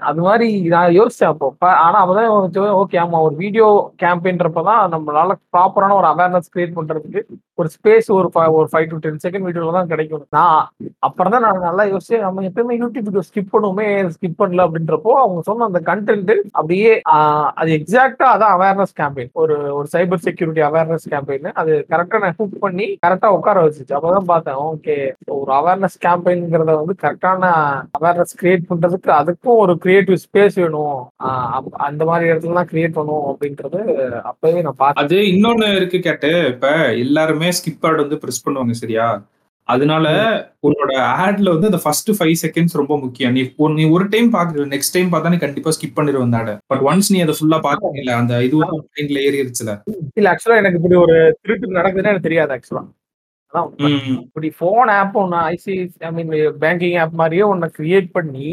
அது 0.08 0.20
மாதிரி 0.20 0.46
நான் 0.68 0.96
யோசிச்சேன் 0.98 1.32
அப்போ. 1.32 1.48
ஆனா 1.84 1.98
அப்பதான் 2.02 2.30
ஓகே 2.80 2.98
ஆமா 3.02 3.18
ஒரு 3.26 3.34
வீடியோ 3.36 3.66
கேம்பெயின்றப்பதான் 4.02 4.82
நம்மளால 4.94 5.36
ப்ராப்பரான 5.54 5.96
ஒரு 6.00 6.08
அவேர்னஸ் 6.12 6.52
கிரியேட் 6.54 6.78
பண்றதுக்கு 6.78 7.20
ஒரு 7.58 7.68
ஸ்பேஸ் 7.74 8.08
ஒரு 8.16 8.26
ஒரு 8.56 8.66
ஃபைவ் 8.72 8.88
டு 8.90 8.98
டென் 9.04 9.22
செகண்ட் 9.24 9.46
வீடியோல 9.46 9.72
தான் 9.76 9.90
கிடைக்கும். 9.92 10.24
நான் 10.36 10.58
அப்புறம் 11.06 11.32
தான் 11.34 11.44
நான் 11.46 11.64
நல்லா 11.68 11.84
யோசிச்சு 11.92 12.18
நம்ம 12.24 12.44
எப்பயுமே 12.48 12.74
யூடியூப் 12.82 13.08
வீடியோ 13.08 13.24
ஸ்கிப் 13.28 13.52
பண்ணுவோமே 13.54 13.86
ஸ்கிப் 14.16 14.38
பண்ணல 14.42 14.66
அப்படின்றப்போ 14.66 15.12
அவங்க 15.22 15.40
சொன்ன 15.48 15.66
அந்த 15.70 15.80
கண்டென்ட் 15.88 16.30
அப்படியே 16.52 16.92
அது 17.60 17.70
எக்ஸாக்டா 17.78 18.28
அதான் 18.34 18.54
அவேர்னஸ் 18.56 18.94
கேம்பெயின் 19.00 19.32
ஒரு 19.42 19.56
ஒரு 19.78 19.88
சைபர் 19.94 20.24
செக்யூரிட்டி 20.26 20.64
அவேர்னஸ் 20.68 21.08
கேம்பெயின் 21.14 21.48
அது 21.62 21.72
கரெக்டா 21.92 22.20
நான் 22.24 22.38
ஹுக் 22.38 22.58
பண்ணி 22.66 22.88
கரெக்டா 23.06 23.30
உட்கார 23.38 23.64
வச்சுச்சு. 23.64 23.96
அப்பதான் 23.98 24.30
பார்த்தேன் 24.32 24.60
ஓகே 24.68 24.96
ஒரு 25.38 25.52
அவேர்னஸ் 25.58 25.98
கேம்பெயின்ங்கிறத 26.06 26.74
வந்து 26.80 26.96
கரெக்டான 27.04 27.42
அவேர்னஸ் 27.98 28.38
கிரியேட் 28.40 28.68
பண்றதுக்கு 28.70 29.12
அதுக்கும் 29.20 29.60
ஒரு 29.68 29.80
கிரியேட்டிவ் 29.84 30.18
ஸ்பேஸ் 30.24 30.58
வேணும். 30.62 30.98
அந்த 31.88 32.02
மாதிரி 32.10 32.30
இடத்துல 32.30 32.58
தான் 32.58 32.70
கிரியேட் 32.72 32.96
பண்ணுவோம் 32.98 33.26
அப்படின்றது 33.32 33.80
அப்பவே 34.30 34.62
நான் 34.66 34.80
பார்த்தேன். 34.82 35.02
அது 35.04 35.18
இன்னொன்னு 35.32 35.68
இருக்கு 35.78 36.00
கேட்டு. 36.06 36.30
இப்ப 36.52 36.68
எல்லாருமே 37.04 37.50
ஸ்கிப் 37.58 37.86
ஆட் 37.90 38.04
வந்து 38.04 38.20
ப்ரெஸ் 38.22 38.44
பண்ணுவாங்க 38.46 38.76
சரியா? 38.82 39.08
அதனால 39.68 40.06
உன்னோட 40.66 40.92
ஆட்ல 41.24 41.52
வந்து 41.54 41.68
அந்த 41.70 41.80
ஃபர்ஸ்ட் 41.82 42.10
ஃபைவ் 42.18 42.36
செகண்ட்ஸ் 42.42 42.78
ரொம்ப 42.80 42.94
முக்கியம். 43.02 43.34
நீ 43.36 43.42
நீ 43.78 43.84
ஒரு 43.96 44.04
டைம் 44.14 44.28
பாக்குற 44.36 44.64
நெக்ஸ்ட் 44.74 44.94
டைம் 44.96 45.10
பார்த்தா 45.12 45.32
நீ 45.34 45.40
கண்டிப்பா 45.42 45.72
ஸ்கிப் 45.76 45.98
பண்ணிடுவ 45.98 46.26
அந்த 46.26 46.38
ஆட 46.42 46.52
பட் 46.72 46.84
ஒன்ஸ் 46.90 47.10
நீ 47.14 47.18
அதை 47.24 47.34
ஃபுல்லா 47.38 47.58
பாக்கல 47.66 48.14
அந்த 48.20 48.38
இது 48.46 48.60
மைண்ட்ல 48.94 49.24
ஏறிடுச்சுல. 49.26 49.74
இல்ல 50.20 50.30
ஆக்சுவலா 50.32 50.60
எனக்கு 50.62 50.80
இப்படி 50.80 50.98
ஒரு 51.04 51.16
திருட்டு 51.42 51.78
நடக்குதுன்னு 51.80 52.12
எனக்கு 52.12 52.28
தெரியாது 52.28 52.54
ஆக்சுவலா 52.56 52.84
இப்படி 54.22 54.48
போன் 54.62 54.90
ஆப் 54.96 55.14
ஒன்று 55.20 55.38
IC 55.52 55.74
I 56.08 56.10
mean 56.16 56.32
banking 56.64 56.98
app 57.04 57.14
மாதிரியே 57.20 57.44
ஒன்று 57.52 57.68
கிரியேட் 57.78 58.08
பண்ணி 58.16 58.48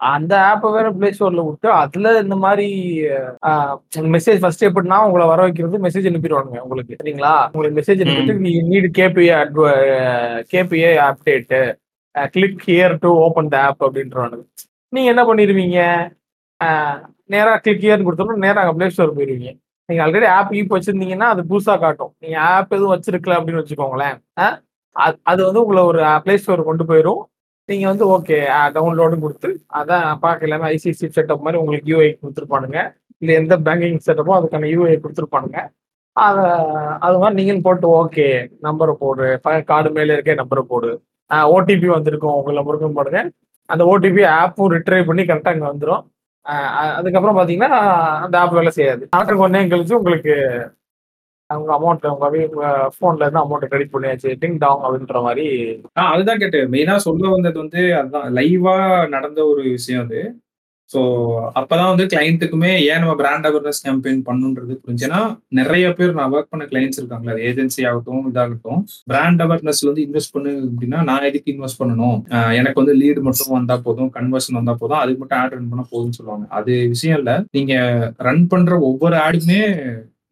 அந்த 0.00 0.32
ஆப்பை 0.50 0.68
வேற 0.74 0.88
பிளே 0.96 1.08
ஸ்டோர்ல 1.14 1.42
விட்டு 1.46 1.68
அதுல 1.80 2.12
இந்த 2.22 2.36
மாதிரி 2.44 2.66
மெசேஜ் 4.14 4.40
ஃபர்ஸ்ட் 4.42 4.66
எப்படின்னா 4.68 4.98
உங்களை 5.06 5.24
வர 5.30 5.40
வைக்கிறது 5.46 5.80
மெசேஜ் 5.86 6.08
அனுப்பிடுவாங்க 6.10 6.62
உங்களுக்கு 6.64 6.98
சரிங்களா? 7.00 7.34
உங்களுக்கு 7.52 7.78
மெசேஜ் 7.80 8.02
அனுப்பிட்டு 8.04 8.36
நீ 8.46 8.52
need 8.70 8.88
KPA 8.98 9.38
KPA 10.52 10.92
update 11.08 11.60
click 12.34 12.62
here 12.68 12.94
to 13.02 13.10
open 13.26 13.50
the 13.52 13.58
app 13.66 13.82
அப்படின்றாங்க 13.86 14.38
நீங்க 14.92 15.08
என்ன 15.12 15.22
பண்ணிடுவீங்க? 15.28 15.80
நேரா 17.34 17.52
கிளிக் 17.64 17.84
ஹியர்னு 17.84 18.06
கொடுத்தோம்னா 18.06 18.44
நேரா 18.46 18.62
அங்கே 18.62 18.76
பிளே 18.78 18.88
ஸ்டோர் 18.94 19.16
போயிருவீங்க 19.18 19.50
நீங்க 19.88 20.00
ஆல்ரெடி 20.04 20.26
ஆப் 20.36 20.52
ஈப் 20.58 20.74
வச்சிருந்தீங்கன்னா 20.74 21.28
அது 21.34 21.42
புதுசா 21.50 21.74
காட்டும். 21.84 22.12
நீங்க 22.22 22.36
ஆப் 22.50 22.74
எதுவும் 22.76 22.92
வச்சிருக்கல 22.94 23.36
அப்படின்னு 23.38 23.62
வச்சுக்கோங்களேன். 23.62 24.16
அது 25.30 25.40
வந்து 25.46 25.62
உங்களை 25.64 25.82
ஒரு 25.90 26.00
பிளே 26.24 26.34
ஸ்டோர் 26.42 26.68
கொண்டு 26.68 26.84
போயிடும் 26.90 27.22
நீங்க 27.70 27.86
வந்து 27.90 28.06
ஓகே 28.14 28.38
டவுன்லோடு 28.76 29.16
கொடுத்து 29.24 29.48
அதான் 29.78 30.06
பார்க்கலாம 30.24 30.68
ஐசிசி 30.74 31.06
செட்டப் 31.16 31.44
மாதிரி 31.44 31.60
உங்களுக்கு 31.62 31.90
யூஐ 31.92 32.08
கொடுத்துருப்பானுங்க. 32.22 32.78
இல்லை 33.22 33.34
எந்த 33.40 33.54
பேங்கிங் 33.66 34.00
செட்டப்போ 34.06 34.34
அதுக்கான 34.38 34.70
யூஐ 34.74 34.94
கொடுத்துருப்பானுங்க. 35.04 35.58
அதை 36.16 36.44
அது 37.06 37.16
மாதிரி 37.22 37.36
நீங்களும் 37.38 37.66
போட்டு 37.66 37.86
ஓகே 38.00 38.26
நம்பரை 38.66 38.94
போடு 39.02 39.26
கார்டு 39.70 39.90
மேலே 39.98 40.14
இருக்க 40.16 40.34
நம்பரை 40.42 40.62
போடு. 40.72 40.90
ஓடிபி 41.54 41.88
வந்திருக்கும் 41.96 42.36
உங்கள் 42.38 42.58
நம்பருக்கும் 42.60 42.96
போடுங்க. 42.98 43.20
அந்த 43.72 43.82
ஓடிபி 43.92 44.22
ஆப்பும் 44.40 44.72
ரிட்ரைவ் 44.76 45.08
பண்ணி 45.10 45.24
கரெக்டாக 45.30 45.56
இங்கே 45.56 45.68
வந்துடும் 45.72 46.02
அதுக்கப்புறம் 46.98 47.36
பார்த்தீங்கன்னா 47.38 47.80
அந்த 48.24 48.36
ஆப் 48.42 48.54
வேலை 48.58 48.70
செய்யாது. 48.78 49.02
நாட்டுக்கு 49.14 49.44
ஒன்றே 49.46 49.60
கழிச்சு 49.72 49.98
உங்களுக்கு 50.00 50.34
அவங்க 51.50 51.70
அமௌண்ட் 51.76 52.06
உங்க 52.12 52.26
ஃபோன்ல 52.96 53.24
இருந்து 53.24 53.42
அமௌண்ட் 53.42 53.70
கிரெடிட் 53.70 53.94
பண்ணியாச்சு 53.94 54.36
டிங் 54.42 54.58
டாங் 54.58 54.84
அப்படின்ற 54.86 55.22
மாதிரி. 55.26 55.46
ஆ 55.98 56.10
அதுதான் 56.12 56.42
கேட்டு 56.42 56.60
மெயினா 56.74 56.96
சொல்ல 57.06 57.32
வந்தது 57.34 57.58
வந்து 57.64 57.82
அதுதான். 58.00 58.28
லைவா 58.38 58.76
நடந்த 59.16 59.40
ஒரு 59.52 59.64
விஷயம் 59.70 60.04
அது. 60.04 60.20
ஸோ 60.90 61.00
அப்பதான் 61.58 61.90
வந்து 61.90 62.04
கிளைண்ட்டுக்குமே 62.12 62.70
ஏன் 62.86 63.00
நம்ம 63.02 63.12
பிராண்ட் 63.14 63.46
அவேர்னஸ் 63.48 63.82
கேம்பெயின் 63.84 64.22
பண்ணுன்றது 64.28 64.74
புரிஞ்சுன்னா 64.84 65.20
நிறைய 65.58 65.92
பேர் 65.98 66.16
நான் 66.16 66.32
ஒர்க் 66.34 66.50
பண்ண 66.52 66.64
கிளைண்ட்ஸ் 66.70 66.98
இருக்காங்களா 67.00 67.34
அது 67.34 67.44
ஏஜென்சி 67.50 67.82
ஆகட்டும் 67.90 68.24
இதாகட்டும். 68.30 68.80
பிராண்ட் 69.06 69.42
அவேர்னஸ்ல 69.44 69.90
வந்து 69.90 70.04
இன்வெஸ்ட் 70.06 70.34
பண்ணு 70.36 70.52
அப்படின்னா 70.66 71.00
நான் 71.10 71.26
எதுக்கு 71.28 71.52
இன்வெஸ்ட் 71.54 71.80
பண்ணணும்? 71.82 72.18
எனக்கு 72.58 72.80
வந்து 72.82 72.96
லீடு 73.02 73.22
மட்டும் 73.28 73.56
வந்தா 73.58 73.76
போதும் 73.86 74.10
கன்வர்ஷன் 74.16 74.58
வந்தா 74.60 74.74
போதும் 74.80 75.00
அதுக்கு 75.02 75.22
மட்டும் 75.22 75.40
ஆட் 75.42 75.54
ரன் 75.56 75.70
பண்ணா 75.72 75.86
போதும்னு 75.92 76.18
சொல்லுவாங்க. 76.18 76.46
அது 76.58 76.72
விஷயம் 76.94 77.18
இல்ல. 77.20 77.34
நீங்க 77.50 77.74
ரன் 78.28 78.44
பண்ற 78.46 78.80
ஒவ்வொரு 78.90 79.18
ஆடுமே 79.26 79.60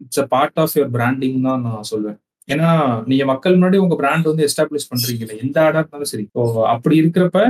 it's 0.04 0.22
a 0.22 0.26
part 0.34 0.58
of 0.62 0.74
your 0.78 0.94
branding 0.96 1.38
தான் 1.48 1.62
நான் 1.66 1.88
சொல்வேன். 1.92 2.18
ஏன்னா 2.48 2.68
நீங்க 3.08 3.24
மக்கள் 3.30 3.56
முன்னாடி 3.56 3.78
உங்க 3.84 3.96
பிராண்ட் 3.96 4.28
வந்து 4.30 4.44
எஸ்டாப்ளிஷ் 4.48 4.88
பண்றீங்கல்ல 4.90 5.34
எந்த 5.44 5.58
ஆடா 5.64 5.78
இருந்தாலும் 5.78 6.10
சரி. 6.12 6.22
இப்போ 6.28 6.42
அப்படி 6.74 6.94
இருக்கிறப்ப 7.02 7.40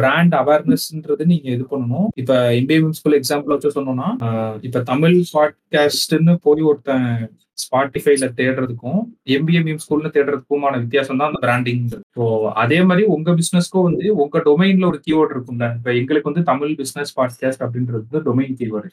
பிராண்ட் 0.00 0.34
அவேர்னஸ்ன்றது 0.40 1.24
நீங்க 1.32 1.48
இது 1.56 1.64
பண்ணணும். 1.70 2.08
இப்ப 2.22 2.34
எம்பிஎம் 2.60 2.94
ஸ்கூல் 2.98 3.18
எக்ஸாம்பிள் 3.20 3.54
வச்சு 3.54 3.76
சொன்னோம்னா 3.78 4.10
இப்ப 4.68 4.82
தமிழ் 4.92 5.16
பாட்காஸ்ட்னு 5.34 6.36
போய் 6.46 6.68
ஒருத்தன் 6.70 7.08
ஸ்பாட்டிஃபைல 7.58 8.26
தேடுறதுக்கும் 8.38 9.00
எம்பிஎம்எம் 9.34 9.80
ஸ்கூல்ல 9.82 10.08
தேடுறதுக்குமான 10.14 10.78
வித்தியாசம் 10.84 11.18
தான் 11.20 11.28
அந்த 11.30 11.40
பிராண்டிங் 11.44 11.82
ஸோ 12.16 12.24
அதே 12.62 12.78
மாதிரி 12.88 13.04
உங்க 13.14 13.32
பிசினஸ்க்கும் 13.40 13.86
வந்து 13.88 14.06
உங்க 14.22 14.42
டொமைன்ல 14.46 14.88
ஒரு 14.92 14.98
கீவேர்டு 15.06 15.34
இருக்கும்ல. 15.34 15.66
இப்ப 15.78 15.92
எங்களுக்கு 16.00 16.30
வந்து 16.30 16.44
தமிழ் 16.50 16.72
பிசினஸ் 16.80 17.14
பாட்காஸ்ட் 17.18 17.64
அப்படின்றது 17.66 18.02
வந்து 18.04 18.24
டொமைன் 18.28 18.56
கீவேர்டு 18.60 18.90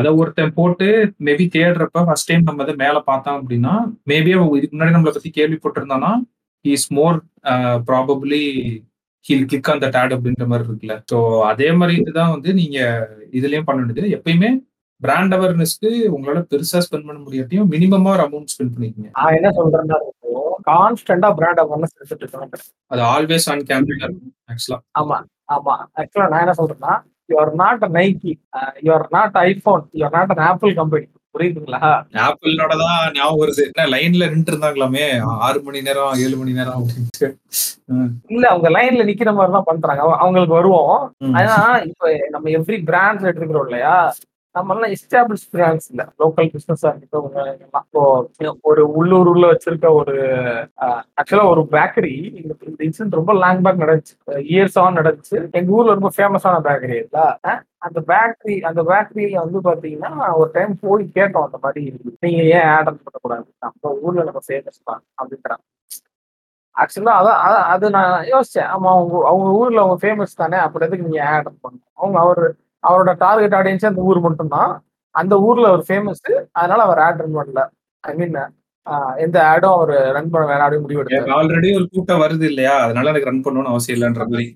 அதை 0.00 0.12
ஒருத்தன் 0.20 0.56
போட்டு 0.58 0.88
மேபி 1.28 1.46
தேடுறப்ப 1.56 2.04
ஃபர்ஸ்ட் 2.08 2.30
டைம் 2.30 2.48
நம்ம 2.50 2.64
அதை 2.66 2.76
மேல 2.84 2.98
பார்த்தோம் 3.10 3.38
அப்படின்னா 3.40 3.74
மேபி 4.12 4.32
அவன் 4.36 4.58
இதுக்கு 4.60 4.76
முன்னாடி 4.76 4.96
நம்மளை 4.96 5.14
பத்தி 5.16 5.32
கேள்விப்பட்டிருந்தானா 5.38 6.12
is 6.64 6.88
more 6.98 7.18
probably 7.90 8.44
he'll 9.24 9.46
click 9.50 9.74
அந்த 9.74 9.86
டேட் 9.94 10.14
அப்படின்ற 10.16 10.44
மாதிரி 10.50 10.66
இருக்குல்ல. 10.66 10.94
ஸோ 11.10 11.16
அதே 11.50 11.68
மாதிரி 11.78 11.94
இதுதான் 12.02 12.32
வந்து 12.34 12.50
நீங்க 12.60 12.78
இதுலயும் 13.38 13.66
பண்ண 13.68 13.78
வேண்டியது. 13.80 14.14
எப்பயுமே 14.16 14.50
பிராண்ட் 15.00 15.34
அவேர்னஸ்க்கு 15.36 15.90
உங்களால 16.14 16.40
பெருசா 16.50 16.78
ஸ்பெண்ட் 16.86 17.08
பண்ண 17.08 17.18
முடியாட்டியும் 17.24 17.68
மினிமமா 17.74 18.12
ஒரு 18.14 18.24
அமௌண்ட் 18.26 18.52
ஸ்பெண்ட் 18.54 18.74
பண்ணிக்கங்க. 18.74 19.10
நான் 19.18 19.36
என்ன 19.38 19.50
சொல்றேன்னா 19.58 19.98
கான்ஸ்டன்டா 20.68 21.28
பிராண்ட் 21.38 21.60
அவேர்னஸ் 21.62 21.94
எடுத்துட்டு 21.96 22.24
இருக்கணும் 22.24 22.64
அது 22.90 23.02
ஆல்வேஸ் 23.12 23.46
ஆன் 23.52 23.62
கேம்பெயின் 23.68 24.16
ஆக்சுவலா 24.52 24.80
ஆமா 25.00 25.18
ஆமா. 25.56 25.76
ஆக்சுவலா 26.00 26.30
நான் 26.32 26.44
என்ன 26.46 26.56
சொல்றேன்னா 26.60 26.94
you're 27.28 27.54
not 27.62 27.84
a 27.84 27.92
Nike 27.98 28.32
you're 28.86 29.06
not 29.16 29.38
iPhone 29.44 29.84
you're 30.00 30.16
not 30.18 30.34
an 30.34 30.44
Apple 30.48 30.74
company 30.80 31.06
புரியுதுங்களா? 31.34 31.80
ஆப்பிளோட 32.22 32.74
தான் 32.80 32.94
ஞாபகம் 33.16 33.40
வருது. 33.40 33.62
என்ன 33.68 33.82
லைன்ல 33.92 34.28
நின்று 34.30 34.52
இருந்தாங்களாமே? 34.52 35.02
ஆறு 35.46 35.58
மணி 35.66 35.80
நேரம் 35.82 36.20
ஏழு 36.22 36.36
மணி 36.40 36.56
நேரம் 36.58 36.76
அப்படின்ட்டு. 36.78 37.26
இல்ல 38.34 38.44
அவங்க 38.52 38.68
லைன்ல 38.76 39.04
நிக்கிற 39.10 39.32
மாதிரி 39.34 39.52
தான் 39.56 39.68
பண்றாங்க 39.68 40.02
அவங்களுக்கு 40.16 40.56
வருவோம். 40.58 40.96
ஆனா 41.38 41.56
இப்ப 41.88 42.04
நம்ம 42.34 42.50
எவ்ரி 42.58 42.78
பிராண்ட்ஸ் 42.88 43.28
எடுத்துக்கிறோம் 43.28 43.68
இல்லையா? 43.68 43.94
நம்ம 44.58 44.74
எல்லாம் 44.74 44.92
எஸ்டாப்ளிஷ் 44.96 45.46
பிராண்ட்ஸ் 45.54 45.88
இல்ல 45.92 46.02
லோக்கல் 46.22 46.50
பிசினஸா 46.54 46.90
இருக்கட்டும் 46.92 47.26
இப்போ 47.78 48.02
ஒரு 48.70 48.82
உள்ளூர்ல 48.98 49.50
வச்சிருக்க 49.52 49.88
ஒரு 50.00 50.14
ஆக்சுவலா 51.20 51.46
ஒரு 51.54 51.62
பேக்கரி 51.74 52.12
இந்த 52.40 52.52
இன்சிடென்ட் 52.86 53.18
ரொம்ப 53.20 53.32
லாங் 53.42 53.62
பேக் 53.66 53.82
நடந்துச்சு. 53.84 54.14
இயர்ஸ் 54.52 54.78
ஆன் 54.84 54.98
நடந்துச்சு. 55.00 55.38
எங்க 55.58 55.70
ஊர்ல 55.78 55.96
ரொம்ப 55.98 56.10
ஃபேமஸான 56.16 56.60
பேக்கரி 56.68 56.96
இல்ல 57.04 57.18
அந்த 57.86 57.98
பேக்கரி 58.10 58.54
அந்த 58.68 58.80
பேக்கரியில 58.90 59.42
வந்து 59.44 59.58
பாத்தீங்கன்னா 59.68 60.12
ஒரு 60.40 60.50
டைம் 60.56 60.72
போய் 60.84 61.04
கேட்டோம் 61.18 61.46
அந்த 61.48 61.58
மாதிரி 61.64 61.82
நீங்க 62.24 62.42
ஏன் 62.56 62.68
ஆர்டர் 62.76 63.00
பண்ணக்கூடாது? 63.04 63.46
நம்ம 63.64 63.92
ஊர்ல 64.04 64.24
நம்ம 64.30 64.42
ஃபேமஸ் 64.48 64.80
தான் 64.90 65.02
அப்படின்றாங்க. 65.20 65.64
ஆக்சுவலா 66.76 67.14
அதான் 67.20 67.38
அது 67.74 67.86
நான் 67.96 68.12
யோசிச்சேன். 68.32 68.68
ஆமா 68.74 68.88
அவங்க 68.96 69.14
அவங்க 69.30 69.48
ஊர்ல 69.60 69.82
அவங்க 69.84 69.98
ஃபேமஸ் 70.04 70.40
தானே 70.42 70.58
அப்படி 70.66 70.86
எதுக்கு 70.88 71.06
நீங்க 71.08 71.22
ஆர்டர் 71.34 71.56
பண்ணணும்? 71.64 71.92
அவங்க 72.00 72.18
அவர் 72.24 72.42
அவரோட 72.84 73.10
டார்கெட் 73.24 73.56
ஆடியன்ஸ் 73.58 73.90
அந்த 73.90 74.02
ஊர் 74.10 74.20
மட்டும்தான். 74.26 74.72
அந்த 75.14 75.34
ஊர்ல 75.46 75.68
அவர் 75.72 75.84
ஃபேமஸ் 75.88 76.24
அதனால 76.58 76.80
அவர் 76.86 77.02
ஆட் 77.06 77.20
ரன் 77.24 77.36
பண்ணல. 77.38 77.62
ஐ 78.04 78.14
மீன் 78.20 78.38
எந்த 79.24 79.38
ஆடும் 79.48 79.74
அவர் 79.76 79.90
ரன் 80.16 80.30
பண்ண 80.32 80.44
வேணாம் 80.50 80.66
அப்படின்னு 80.66 80.84
முடிவு 80.84 81.32
ஆல்ரெடி 81.38 81.70
ஒரு 81.78 81.86
கூட்டம் 81.94 82.22
வருது 82.22 82.44
இல்லையா? 82.50 82.74
அதனால 82.84 83.10
எனக்கு 83.12 83.28
ரன் 83.30 83.42
பண்ணணும்னு 83.46 83.72
அவசியம் 83.72 83.96
இல்லைன்ற 83.96 84.24
மாதிரி. 84.30 84.46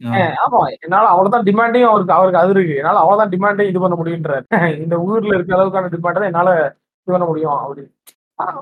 ஆமா. 0.45 0.61
என்னால 0.85 1.11
அவ்வளவுதான் 1.15 1.47
டிமாண்டையும் 1.49 1.91
அவருக்கு 1.91 2.15
அவருக்கு 2.19 2.41
அது 2.43 2.53
இருக்கு. 2.55 2.79
என்னால 2.81 3.01
அவ்வளவுதான் 3.03 3.33
டிமாண்டையும் 3.35 3.73
இது 3.73 3.83
பண்ண 3.85 3.97
முடியுன்றாரு 4.01 4.79
இந்த 4.85 4.99
ஊர்ல 5.09 5.35
இருக்க 5.37 5.59
அளவுக்கான 5.59 5.91
டிமாண்ட் 5.97 6.31
என்னால 6.31 6.55
இது 7.03 7.13
பண்ண 7.17 7.27
முடியும் 7.33 7.59
அப்படின்னு. 7.65 7.93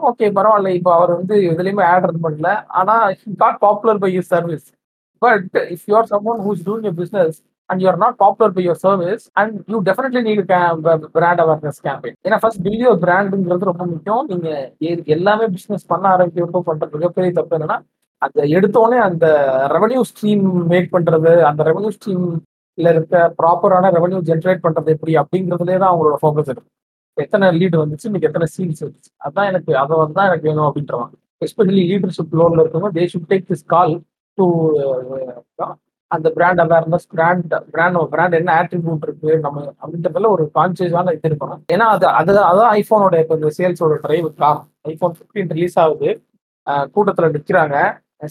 ஓகே 0.08 0.26
பரவாயில்ல. 0.38 0.72
இப்போ 0.78 0.90
அவர் 0.96 1.12
வந்து 1.18 1.36
எதுலயுமே 1.52 1.84
ஆட் 1.92 2.08
ரன் 2.10 2.24
பண்ணல. 2.26 2.50
ஆனா 2.80 2.96
got 3.42 3.62
popular 3.66 4.02
by 4.04 4.10
your 4.16 4.30
service 4.34 4.66
but 5.22 5.46
if 5.74 5.86
you 5.90 5.96
are 6.00 6.10
someone 6.32 6.42
who's 6.48 6.66
doing 6.68 6.98
business 7.02 7.38
and 7.70 7.82
you're 7.84 8.00
not 8.04 8.14
popular 8.22 8.50
by 8.56 8.62
your 8.66 8.76
service 8.84 9.22
and 9.40 9.50
you 9.72 9.78
definitely 9.88 10.22
need 10.28 10.40
brand 10.50 11.04
brand 11.16 11.40
awareness 11.44 11.78
campaign. 11.88 12.14
ஏன்னா 12.26 12.38
first 12.42 12.62
build 12.66 12.84
your 12.86 13.00
பிராண்டுங்கிறது 13.04 13.70
ரொம்ப 13.70 13.84
முக்கியம். 13.92 14.24
நீங்க 14.30 14.50
எல்லாமே 15.16 15.46
business 15.56 15.88
பண்ண 15.92 16.04
ஆரம்பிக்கிறப்போ 16.14 16.62
பண்ற 16.68 16.88
மிகப்பெரிய 16.96 17.32
தப்பு 17.38 17.56
என்னன்னா 17.58 17.78
அந்த 18.22 18.40
எடுத்தோடனே 18.56 18.98
அந்த 19.08 19.26
ரெவன்யூ 19.74 20.00
ஸ்ட்ரீம் 20.10 20.46
மேக் 20.72 20.88
பண்றது 20.96 21.32
அந்த 21.50 21.62
ரெவன்யூ 21.68 21.92
ஸ்ட்ரீம்ல 21.96 22.88
இருக்க 22.94 23.22
ப்ராப்பரான 23.40 23.92
ரெவன்யூ 23.98 24.20
ஜென்ரேட் 24.30 24.64
பண்றது 24.66 24.94
எப்படி 24.96 25.14
அப்படிங்கிறதுலே 25.22 25.78
தான் 25.82 25.90
அவங்களோட 25.92 26.18
ஃபோக்கஸ் 26.22 26.50
இருக்கு. 26.52 26.70
எத்தனை 27.16 27.46
லீடு 27.60 27.76
வந்துச்சு 27.82 28.08
இன்னைக்கு 28.10 28.28
எத்தனை 28.30 28.48
சீல்ஸ் 28.56 28.82
வந்துச்சு. 28.86 29.10
அதான் 29.26 29.48
எனக்கு 29.52 29.72
அதை 29.82 29.94
வந்து 30.02 30.16
தான் 30.18 30.28
எனக்கு 30.30 30.48
வேணும் 30.50 30.68
அப்படின்றவாங்க 30.68 31.14
எஸ்பெஷலி 31.46 31.84
லீடர்ஷிப் 31.92 32.36
லோன்ல 32.40 32.62
இருக்கவங்க 32.64 32.90
they 32.98 33.06
should 33.12 33.30
take 33.32 33.46
this 33.52 33.64
call 33.74 33.94
to 34.38 34.46
அந்த 36.14 36.28
brand 36.36 36.60
awareness 36.64 37.06
brand 37.14 37.54
brand 37.74 37.98
brand 38.12 38.34
என்ன 38.40 38.50
ஆட்ரிபியூட் 38.60 39.04
இருக்கு 39.06 39.30
நம்ம 39.44 39.64
அப்படின்றதுல 39.82 40.30
ஒரு 40.36 40.44
கான்சியஸான 40.58 41.14
இது 41.16 41.28
இருக்கணும். 41.30 41.60
ஏன்னா 41.74 41.86
அது 41.94 42.06
அது 42.20 42.32
அதான் 42.50 42.72
ஐஃபோனோட 42.80 43.16
இப்போ 43.24 43.36
இந்த 43.40 43.50
சேல்ஸோட 43.58 43.96
டிரைவ் 44.04 44.28
காரணம் 44.42 44.68
ஐஃபோன் 44.92 45.14
ஃபிஃப்டீன் 45.18 45.50
ரிலீஸ் 45.56 45.78
ஆகுது. 45.84 46.10
கூட்டத்தில் 46.94 47.34
நிற்கிறாங்க 47.36 47.76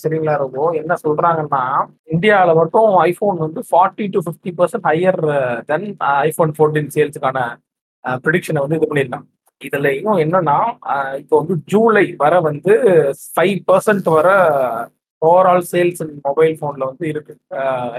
சரிங்களா 0.01 0.33
இருக்கும் 0.39 0.73
என்ன 0.81 0.93
சொல்றாங்கன்னா 1.05 1.63
இந்தியாவில் 2.15 2.59
மட்டும் 2.61 2.91
ஐஃபோன் 3.07 3.37
வந்து 3.45 3.61
forty 3.69 4.05
to 4.13 4.19
fifty 4.25 4.51
percent 4.59 4.87
higher 4.89 5.21
than 5.71 5.87
iPhone 6.27 6.53
fourteen 6.57 6.91
சேல்ஸுக்கான 6.95 7.39
ப்ரிடிக்ஷனை 8.25 8.61
வந்து 8.65 8.77
இது 8.79 8.89
பண்ணியிருக்காங்க. 8.89 9.27
இதுல 9.61 9.87
இன்னும் 9.99 10.21
என்னன்னா 10.25 10.57
இப்போ 11.21 11.35
வந்து 11.41 11.55
ஜூலை 11.71 12.05
வர 12.21 12.33
வந்து 12.49 12.73
ஃபைவ் 13.35 13.57
பர்சன்ட் 13.69 14.07
வர 14.17 14.27
ஓவரால் 15.21 15.65
சேல்ஸ் 15.71 16.01
மொபைல் 16.27 16.53
ஃபோனில் 16.59 16.87
வந்து 16.89 17.05
இருக்கு. 17.13 17.33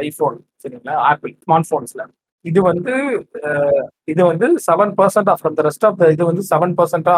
ஐஃபோன் 0.06 0.36
சரிங்களா? 0.62 0.94
ஆப்பிள் 1.10 1.32
ஸ்மார்ட் 1.44 1.68
ஃபோன்ஸில் 1.70 2.04
இது 2.44 2.60
வந்து 2.68 2.92
இது 4.12 4.22
வந்து 4.30 4.46
seven 4.68 4.92
percent 5.00 5.30
from 5.40 5.56
the 5.58 5.64
rest 5.68 5.86
of 5.88 5.98
the 6.02 6.06
இது 6.14 6.22
வந்து 6.30 6.44
செவன் 6.52 6.74
பர்சன்டா 6.78 7.16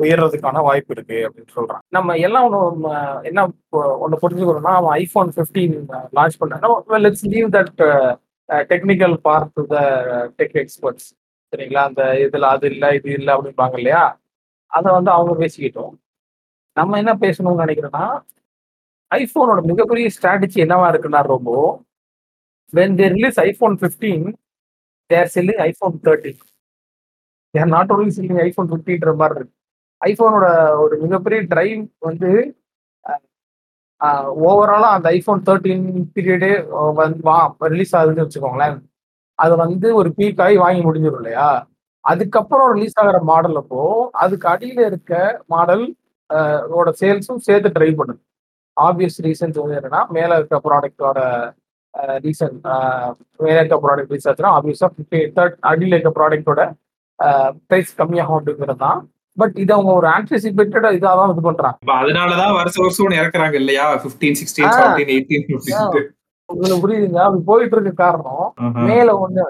உயர்றதுக்கான 0.00 0.62
வாய்ப்பு 0.66 0.94
இருக்கு 0.96 1.18
அப்படின்னு 1.26 1.54
சொல்றான் 1.58 1.82
நம்ம 1.96 2.16
எல்லாம் 2.26 2.46
ஒன்று 2.48 2.90
என்ன 3.30 3.44
ஒன்று 4.04 4.20
புரிஞ்சுக்கிறோம்னா 4.24 4.74
அவன் 4.80 4.94
ஐஃபோன் 5.02 5.30
ஃபிஃப்டீன் 5.36 5.76
லான்ச் 6.18 6.38
பண்ணா 6.42 6.70
let's 7.06 7.26
leave 7.34 7.48
that 7.56 7.72
technical 8.72 9.16
part 9.26 9.52
to 9.58 9.62
the 9.74 9.78
tech 10.40 10.56
experts 10.62 11.08
சரிங்களா? 11.52 11.82
அந்த 11.88 12.02
இதில் 12.24 12.46
அது 12.54 12.66
இல்லை 12.74 12.88
இது 12.98 13.10
இல்லை 13.18 13.32
அப்படிம்பாங்க 13.36 13.76
இல்லையா? 13.80 14.04
அதை 14.72 14.88
வந்து 14.96 15.10
அவங்க 15.16 15.32
பேசிக்கிட்டோம். 15.42 15.92
நம்ம 16.76 16.98
என்ன 17.02 17.12
பேசணும்னு 17.24 17.64
நினைக்கிறோன்னா 17.64 18.06
ஐஃபோனோட 19.10 19.60
மிகப்பெரிய 19.70 20.06
ஸ்ட்ராட்டஜி 20.16 20.58
என்னவா 20.64 20.86
இருக்குன்னா 20.92 21.20
ரொம்ப 21.34 21.50
when 22.72 22.96
they 23.00 23.06
release 23.16 23.38
iPhone 23.48 23.76
fifteen 23.80 24.26
they're 25.10 25.30
selling 25.34 25.62
iPhone 25.68 25.96
thirteen 26.06 26.40
they're 27.54 27.70
not 27.76 27.92
only 27.94 28.12
selling 28.16 28.42
iPhone 28.46 28.68
ஃபிஃப்டின்ற 28.70 29.12
மாதிரி 29.20 29.38
இருக்கு. 29.40 29.54
ஐஃபோனோட 30.02 30.46
ஒரு 30.84 30.94
மிகப்பெரிய 31.04 31.40
டிரைவ் 31.52 31.82
வந்து 32.08 32.30
ஓவராலாக 34.48 34.96
அந்த 34.96 35.08
ஐஃபோன் 35.18 35.40
தேர்ட்டின் 35.46 35.84
பீரியடே 36.14 36.50
வந்து 37.00 37.20
வா 37.28 37.36
ரிலீஸ் 37.74 37.94
ஆகுதுன்னு 37.98 38.24
வச்சுக்கோங்களேன். 38.24 38.76
அது 39.38 39.54
வந்து 39.64 39.88
ஒரு 40.00 40.08
பீக் 40.18 40.42
ஆகி 40.46 40.56
வாங்கி 40.64 40.82
முடிஞ்சிடும் 40.88 41.20
இல்லையா? 41.22 41.48
அதுக்கப்புறம் 42.04 42.68
ரிலீஸ் 42.76 42.98
ஆகிற 43.02 43.18
மாடல் 43.30 43.56
அப்போ 43.62 43.80
அதுக்கு 44.24 44.46
அடியில் 44.54 44.82
இருக்க 44.90 45.12
மாடல் 45.54 45.84
ஓட 46.78 46.88
சேல்ஸும் 47.00 47.44
சேர்த்து 47.48 47.74
ட்ரை 47.76 47.90
பண்ணுது. 48.00 48.20
ஆப்வியஸ் 48.76 49.18
ரீசன்ஸ் 49.26 49.60
வந்து 49.62 49.78
என்னன்னா 49.78 50.02
மேல 50.16 50.38
இருக்க 50.40 50.60
ப்ராடக்டோட 50.66 51.18
ரீசன் 52.24 52.56
வேற 53.44 53.56
இருக்க 53.60 53.76
ப்ராடக்ட் 53.84 54.12
ரீச் 54.14 54.28
ஆச்சுன்னா 54.30 54.54
ஆப்வியஸா 54.56 54.88
ஃபிஃப்டி 54.94 55.20
தேர்ட் 55.36 55.56
அடியில் 55.70 55.96
இருக்க 55.96 56.12
ப்ராடக்டோட 56.18 56.62
ப்ரைஸ் 57.68 57.92
கம்மியாகும் 58.00 58.38
அப்படிங்கிறது 58.38 58.82
தான். 58.86 58.98
பட் 59.36 59.56
இது 59.62 59.72
அவங்க 59.76 59.90
ஒரு 60.00 60.08
ஆன்டிசிபேட்டட் 60.16 60.86
இதாக 60.96 61.14
தான் 61.20 61.32
இது 61.32 61.42
பண்றாங்க. 61.46 61.78
அதனாலதான் 62.00 62.54
வருஷம் 62.58 62.84
வருஷம் 62.84 63.04
ஒண்ணு 63.06 63.20
இறக்குறாங்க 63.22 63.56
இல்லையா? 63.62 63.86
Fifteen 64.04 64.38
sixteen. 64.40 64.70
செவன்டீன் 64.76 65.12
எயிட்டீன் 65.14 65.46
உங்களுக்கு 66.52 66.82
புரியுதுங்க. 66.82 67.20
அப்படி 67.26 67.40
போயிட்டு 67.48 67.74
இருக்க 67.76 67.92
காரணம் 68.02 68.44
மேல 68.88 69.08
ஒண்ணு 69.22 69.44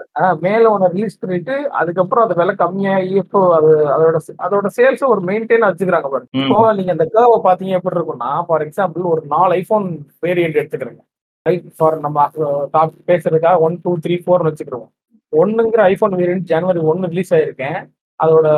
மேல 0.44 0.62
ஒண்ணு 0.74 0.86
ரிலீஸ் 0.94 1.18
பண்ணிட்டு 1.22 1.54
அதுக்கப்புறம் 1.80 2.24
அது 2.26 2.36
விலை 2.40 2.54
கம்மியாகி 2.62 3.10
இப்போ 3.22 3.40
அது 3.58 3.70
அதோட 3.94 4.18
அதோட 4.46 4.68
சேல்ஸ் 4.78 5.04
ஒரு 5.12 5.22
மெயின்டைன் 5.30 5.66
வச்சுக்கிறாங்க 5.68 6.08
பாருங்க. 6.14 6.30
இப்போ 6.42 6.72
நீங்க 6.78 6.92
அந்த 6.96 7.06
கேர்வை 7.16 7.38
பாத்தீங்க 7.48 7.74
எப்படி 7.78 7.98
இருக்கும்னா 7.98 8.30
ஃபார் 8.48 8.64
எக்ஸாம்பிள் 8.66 9.10
ஒரு 9.12 9.22
நாலு 9.34 9.52
ஐபோன் 9.60 9.86
வேரியன்ட் 10.26 10.58
எடுத்துக்கிறேங்க. 10.60 11.02
ரைட் 11.46 11.68
ஃபார் 11.78 11.98
நம்ம 12.06 12.28
டாப் 12.76 12.96
பேசுறதுக்காக 13.10 13.60
ஒன் 13.66 13.76
டூ 13.84 13.92
த்ரீ 14.06 14.16
ஃபோர்னு 14.24 14.50
வச்சுக்கிறோம். 14.50 14.88
ஒன்னுங்கிற 15.32 15.82
ஐபோன் 15.92 16.18
வேரியன்ட் 16.22 16.50
ஜனவரி 16.54 16.80
ஒன்னு 16.92 17.12
ரிலீஸ் 17.14 17.34
ஆயிருக்கேன். 17.36 17.78
அதோட 18.20 18.48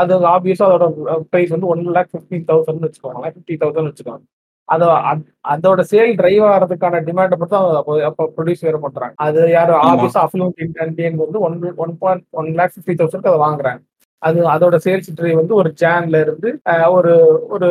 அது 0.00 0.14
ஆப்வியஸா 0.36 0.64
அதோட 0.68 0.86
ப்ரைஸ் 1.32 1.54
வந்து 1.54 1.70
ஒன் 1.74 1.84
லேக் 1.96 2.10
ஃபிஃப்டீன் 2.14 2.48
தௌசண்ட் 2.50 2.84
வச்சுக்கோங்களேன். 2.86 3.32
ஃபிஃப்டி 3.36 3.54
தௌசண்ட் 3.62 3.90
வச்சுக்கோங்க. 3.90 4.24
அதோ 4.68 4.86
அத்- 4.86 5.28
அதோட 5.48 5.84
சேல் 5.90 6.14
டிரைவ் 6.16 6.42
ஆகிறதுக்கான 6.42 6.98
டிமாண்டை 7.00 7.36
மட்டும் 7.36 7.84
அப்போ 8.02 8.32
ப்ரொடியூஸ் 8.36 8.56
வேற 8.60 8.78
பண்றாங்க. 8.78 9.14
அது 9.16 9.50
யாரு? 9.50 9.72
ஆமா. 9.72 9.76
ஆப்வியஸா 9.76 10.26
அஃப்ளூட் 10.26 10.84
இண்டியன் 10.84 11.16
வந்து 11.16 11.40
one 11.40 11.74
one 11.76 11.98
point 11.98 12.24
one 12.30 12.54
lakh 12.54 12.72
fifty 12.74 12.90
thousand 12.90 13.26
அதை 13.28 13.38
வாங்குறாங்க. 13.38 13.80
அது 14.18 14.48
அதோட 14.50 14.78
சேல்ஸ் 14.84 15.14
டிரைவ் 15.14 15.36
வந்து 15.36 15.54
ஒரு 15.54 15.74
ஜான்ல 15.80 16.20
இருந்து 16.20 16.60
ஒரு 16.88 17.38
ஒரு 17.48 17.68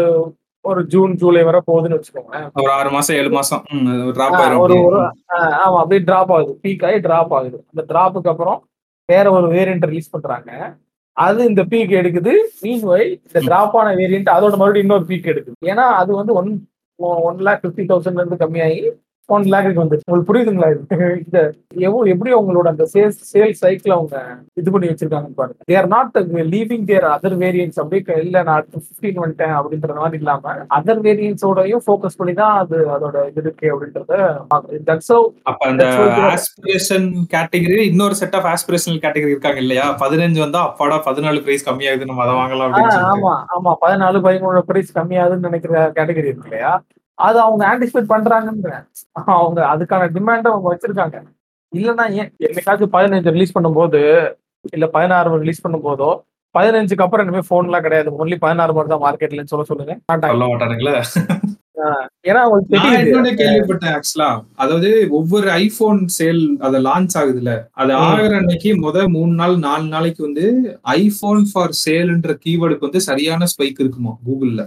ஒரு 0.62 0.86
ஜூன் 0.86 1.16
ஜூலை 1.16 1.44
வரை 1.44 1.62
போகுதுன்னு 1.72 2.02
வச்சுக்கோங்களேன். 2.02 2.50
ஒரு 2.54 2.72
ஆறு 2.72 2.90
மாசம் 2.90 3.16
ஏழு 3.16 3.30
மாசம். 3.30 3.64
ஒரு. 4.60 4.84
ஒரு 4.84 5.14
ஆமா 5.38 5.76
அப்படியே 5.76 6.00
டிராப் 6.00 6.32
ஆகுது. 6.34 6.60
பீக் 6.64 6.86
ஆகி 6.86 7.00
டிராப் 7.00 7.34
ஆகுது. 7.34 7.66
அந்த 7.74 7.94
டிராப்புக்கு 7.94 8.30
அப்புறம் 8.30 8.68
வேற 9.06 9.32
ஒரு 9.32 9.48
வேரியன்ட் 9.48 9.86
ரிலீஸ் 9.86 10.10
பண்றாங்க. 10.10 10.76
அது 11.14 11.46
இந்த 11.46 11.64
பீக் 11.64 11.98
எடுக்குது. 12.00 12.32
மீன் 12.62 12.82
வை 12.82 13.22
இந்த 13.26 13.40
டிராப் 13.40 13.78
ஆன 13.78 13.96
வேரியன்ட் 13.96 14.30
அதோட 14.30 14.58
மறுபடியும் 14.58 14.90
இன்னொரு 14.90 15.04
பீக் 15.08 15.28
எடுக்குது. 15.28 15.66
ஏன்னா 15.66 15.86
அது 15.94 16.16
வந்து 16.16 16.34
ஒன் 16.34 16.70
ஒன் 17.00 17.40
லேக் 17.40 17.62
ஃபிஃப்டி 17.64 17.84
தௌசண்ட்லேருந்து 17.84 18.40
கம்மியாகி 18.40 18.82
ஒன் 19.30 19.46
லேக்கு 19.52 19.80
வந்து 19.80 19.96
உங்களுக்கு 20.00 20.28
புரியுதுங்களா? 20.28 20.68
இது 20.74 20.96
இந்த 21.18 21.40
எவ்வளோ 21.88 22.04
எப்படி 22.12 22.32
அவங்களோட 22.34 22.68
அந்த 22.72 22.86
சேல்ஸ் 22.92 23.18
சேல் 23.32 23.54
சைக்கிள் 23.60 23.96
அவங்க 23.96 24.18
இது 24.60 24.70
பண்ணி 24.74 24.90
வச்சிருக்காங்க 24.90 25.30
பாருங்க. 25.40 25.58
They're 25.72 25.88
not 25.94 26.18
leaving 26.54 26.86
their 26.90 27.08
other 27.14 27.36
variants 27.42 27.80
அப்படியே 27.82 27.96
இல்ல 28.24 28.44
நான் 28.50 28.68
ஃபிஃப்டீன் 28.76 29.20
வந்துட்டேன் 29.22 29.56
அப்படின்ற 29.58 29.98
மாதிரி 29.98 30.20
இல்லாம 30.22 30.56
அதர் 30.78 31.02
வேரியன்ஸோடயும் 31.08 31.84
ஃபோக்கஸ் 31.86 32.20
பண்ணி 32.20 32.36
தான் 32.36 32.56
அது 32.62 32.80
அதோட 32.96 33.18
இது 33.30 33.42
இருக்கு 33.44 33.72
அப்படின்றத 33.74 34.14
தட்ஸ் 34.90 35.14
அப்ப 35.46 35.62
அந்த 35.72 35.86
ஆஸ்பிரேஷன் 36.32 37.08
கேட்டகரி 37.34 37.84
இன்னொரு 37.92 38.18
செட் 38.22 38.38
ஆஃப் 38.40 38.50
ஆஸ்பிரேஷனல் 38.54 39.02
கேட்டகரி 39.04 39.34
இருக்காங்க 39.36 39.62
இல்லையா? 39.64 39.88
பதினஞ்சு 40.02 40.42
வந்தா 40.44 40.62
அப்பாடா 40.68 41.00
பதினாலு 41.08 41.42
பிரைஸ் 41.46 41.68
கம்மியாகுது 41.68 42.10
நம்ம 42.10 42.24
அதை 42.26 42.36
வாங்கலாம் 42.38 42.76
ஆமா 43.12 43.34
ஆமா. 43.56 43.74
பதினாலு 43.84 44.18
பதிமூணு 44.26 44.62
பிரைஸ் 44.70 44.92
கம்மியாகுதுன்னு 44.98 45.50
நினைக்கிற 45.50 45.76
கேட்டகரி 45.98 46.30
இருக்கு 46.30 46.50
இல்லையா? 46.50 46.72
அது 47.20 47.38
அவங்க 47.42 47.64
ஆன்டிசிபேட் 47.72 48.12
பண்றாங்கன்ற. 48.14 48.72
அவங்க 49.38 49.60
அதுக்கான 49.74 50.10
டிமாண்ட் 50.18 50.50
அவங்க 50.52 50.68
வச்சிருக்காங்க. 50.72 51.18
இல்லைன்னா 51.74 52.06
ஏன்? 52.20 52.30
என்னைக்காச்சும் 52.46 52.96
பதினஞ்சு 52.96 53.34
ரிலீஸ் 53.36 53.56
பண்ணும்போது 53.56 54.02
இல்ல 54.74 54.86
பதினாறு 54.96 55.42
ரிலீஸ் 55.44 55.64
பண்ணும்போதோ 55.66 56.10
பதினஞ்சுக்கு 56.56 57.04
அப்புறம் 57.06 57.26
இனிமே 57.26 57.42
போன்லாம் 57.50 57.86
கிடையாது. 57.86 58.10
ஒன்லி 58.22 58.36
பதினாறு 58.44 58.74
மட்டும் 58.74 58.94
தான் 58.94 59.06
மார்க்கெட்லன்னு 59.06 59.52
சொல்ல 59.54 59.66
சொல்லுங்க. 59.72 59.94
மாட்டாங்க. 60.12 60.34
சொல்ல 60.34 60.48
மாட்டானுங்களே. 60.52 60.96
ஏன்னா 62.28 62.40
அவங்களுக்கு 62.46 63.34
கேள்விப்பட்டேன் 63.42 63.94
ஆக்சுவலா 63.96 64.30
அதாவது 64.56 64.90
ஒவ்வொரு 65.18 65.48
ஐபோன் 65.58 66.00
சேல் 66.16 66.42
அது 66.66 66.78
லான்ச் 66.88 67.16
ஆகுதுல்ல. 67.20 67.52
அது. 67.74 67.92
ஆகுற 68.06 68.32
அன்னைக்கு 68.40 68.72
முத 68.86 69.04
மூணு 69.16 69.34
நாள் 69.34 69.56
நாலு 69.60 69.86
நாளைக்கு 69.88 70.22
வந்து 70.24 70.46
ஐபோன் 70.96 71.44
ஃபார் 71.52 71.76
சேல்ன்ற 71.84 72.34
கீவேர்டுக்கு 72.46 72.88
வந்து 72.90 73.02
சரியான 73.10 73.48
ஸ்பைக் 73.54 73.82
இருக்குமா? 73.84 74.14
கூகுள்ல 74.26 74.64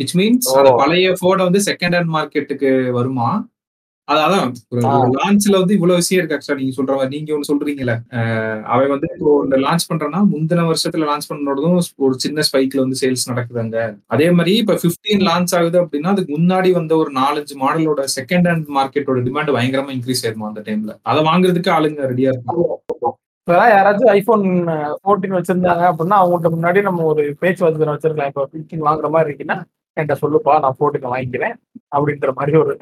விச் 0.00 0.14
மீன்ஸ். 0.20 0.52
அந்த 0.58 0.70
பழைய 0.82 1.08
போனை 1.22 1.42
வந்து 1.48 1.60
செகண்ட் 1.70 1.96
ஹேண்ட் 1.98 2.14
மார்க்கெட்டுக்கு 2.18 2.70
வருமா? 2.98 3.28
அது 4.08 4.20
அதான். 4.24 4.48
லான்ச்ல 5.18 5.58
வந்து 5.60 5.74
இவ்வளவு 5.76 6.00
விஷயம் 6.00 6.18
இருக்கு 6.20 6.36
ஆக்சுவலா 6.36 6.58
நீங்க 6.60 6.74
சொல்ற 6.78 6.94
மாதிரி. 6.96 7.12
நீங்க 7.14 7.30
ஒண்ணு 7.34 7.48
சொல்றீங்கல்ல. 7.50 7.92
அவன் 8.72 8.90
வந்து 8.94 9.08
இப்போ 9.12 9.30
இந்த 9.44 9.56
லான்ச் 9.64 9.86
பண்றேன்னா 9.90 10.20
முந்தின 10.32 10.64
வருஷத்துல 10.70 11.06
லான்ச் 11.10 11.28
பண்ணோடதும் 11.30 11.76
ஒரு 12.06 12.14
சின்ன 12.24 12.44
ஸ்பைக்ல 12.48 12.82
வந்து 12.84 12.98
சேல்ஸ் 13.02 13.24
நடக்குதுங்க 13.30 13.78
அதே 14.14 14.26
மாதிரி 14.38 14.54
இப்ப 14.62 14.76
15 14.84 15.20
லான்ச் 15.28 15.54
ஆகுது 15.58 15.78
அப்படின்னா 15.82 16.12
அதுக்கு 16.14 16.32
முன்னாடி 16.38 16.72
வந்த 16.78 16.94
ஒரு 17.02 17.12
நாலஞ்சு 17.20 17.56
மாடலோட 17.62 18.04
செகண்ட் 18.16 18.48
ஹேண்ட் 18.50 18.68
மார்க்கெட்டோட 18.78 19.22
டிமாண்ட் 19.28 19.54
பயங்கரமா 19.58 19.94
இன்க்ரீஸ் 19.96 20.22
ஆயிருமா 20.26 20.50
அந்த 20.52 20.64
டைம்ல 20.68 20.94
அதை 21.12 21.22
வாங்குறதுக்கு 21.30 21.72
ஆளுங்க 21.76 22.10
ரெடியா 22.12 22.32
இருக்காங்க. 22.34 22.66
இப்பதான் 23.48 23.72
யாராச்சும் 23.76 24.12
ஐபோன் 24.18 24.44
ஃபோர்டீன் 25.00 25.36
வச்சிருந்தாங்க 25.38 25.84
அப்படின்னா 25.90 26.18
அவங்கள்ட்ட 26.22 26.50
முன்னாடி 26.56 26.82
நம்ம 26.88 27.06
ஒரு 27.12 27.24
பேச்சுவார்த்தை 27.42 27.88
வச்சிருக்கலாம். 27.94 28.30
இப்போ 28.32 28.44
ஃபிஃப்டீன் 28.50 28.86
வாங்குற 28.88 29.08
மாதிரி 29.16 29.30
இருக்குன்னா 29.30 29.58
என்கிட்ட 29.96 30.14
சொல்லுப்பா 30.22 30.52
நான் 30.62 30.76
ஃபோர்டீன் 30.78 31.10
வாங்கிக்கிறேன் 31.12 31.56
அப்படின்ற 31.96 32.30
மாதிரி 32.38 32.56
ஒரு 32.62 32.72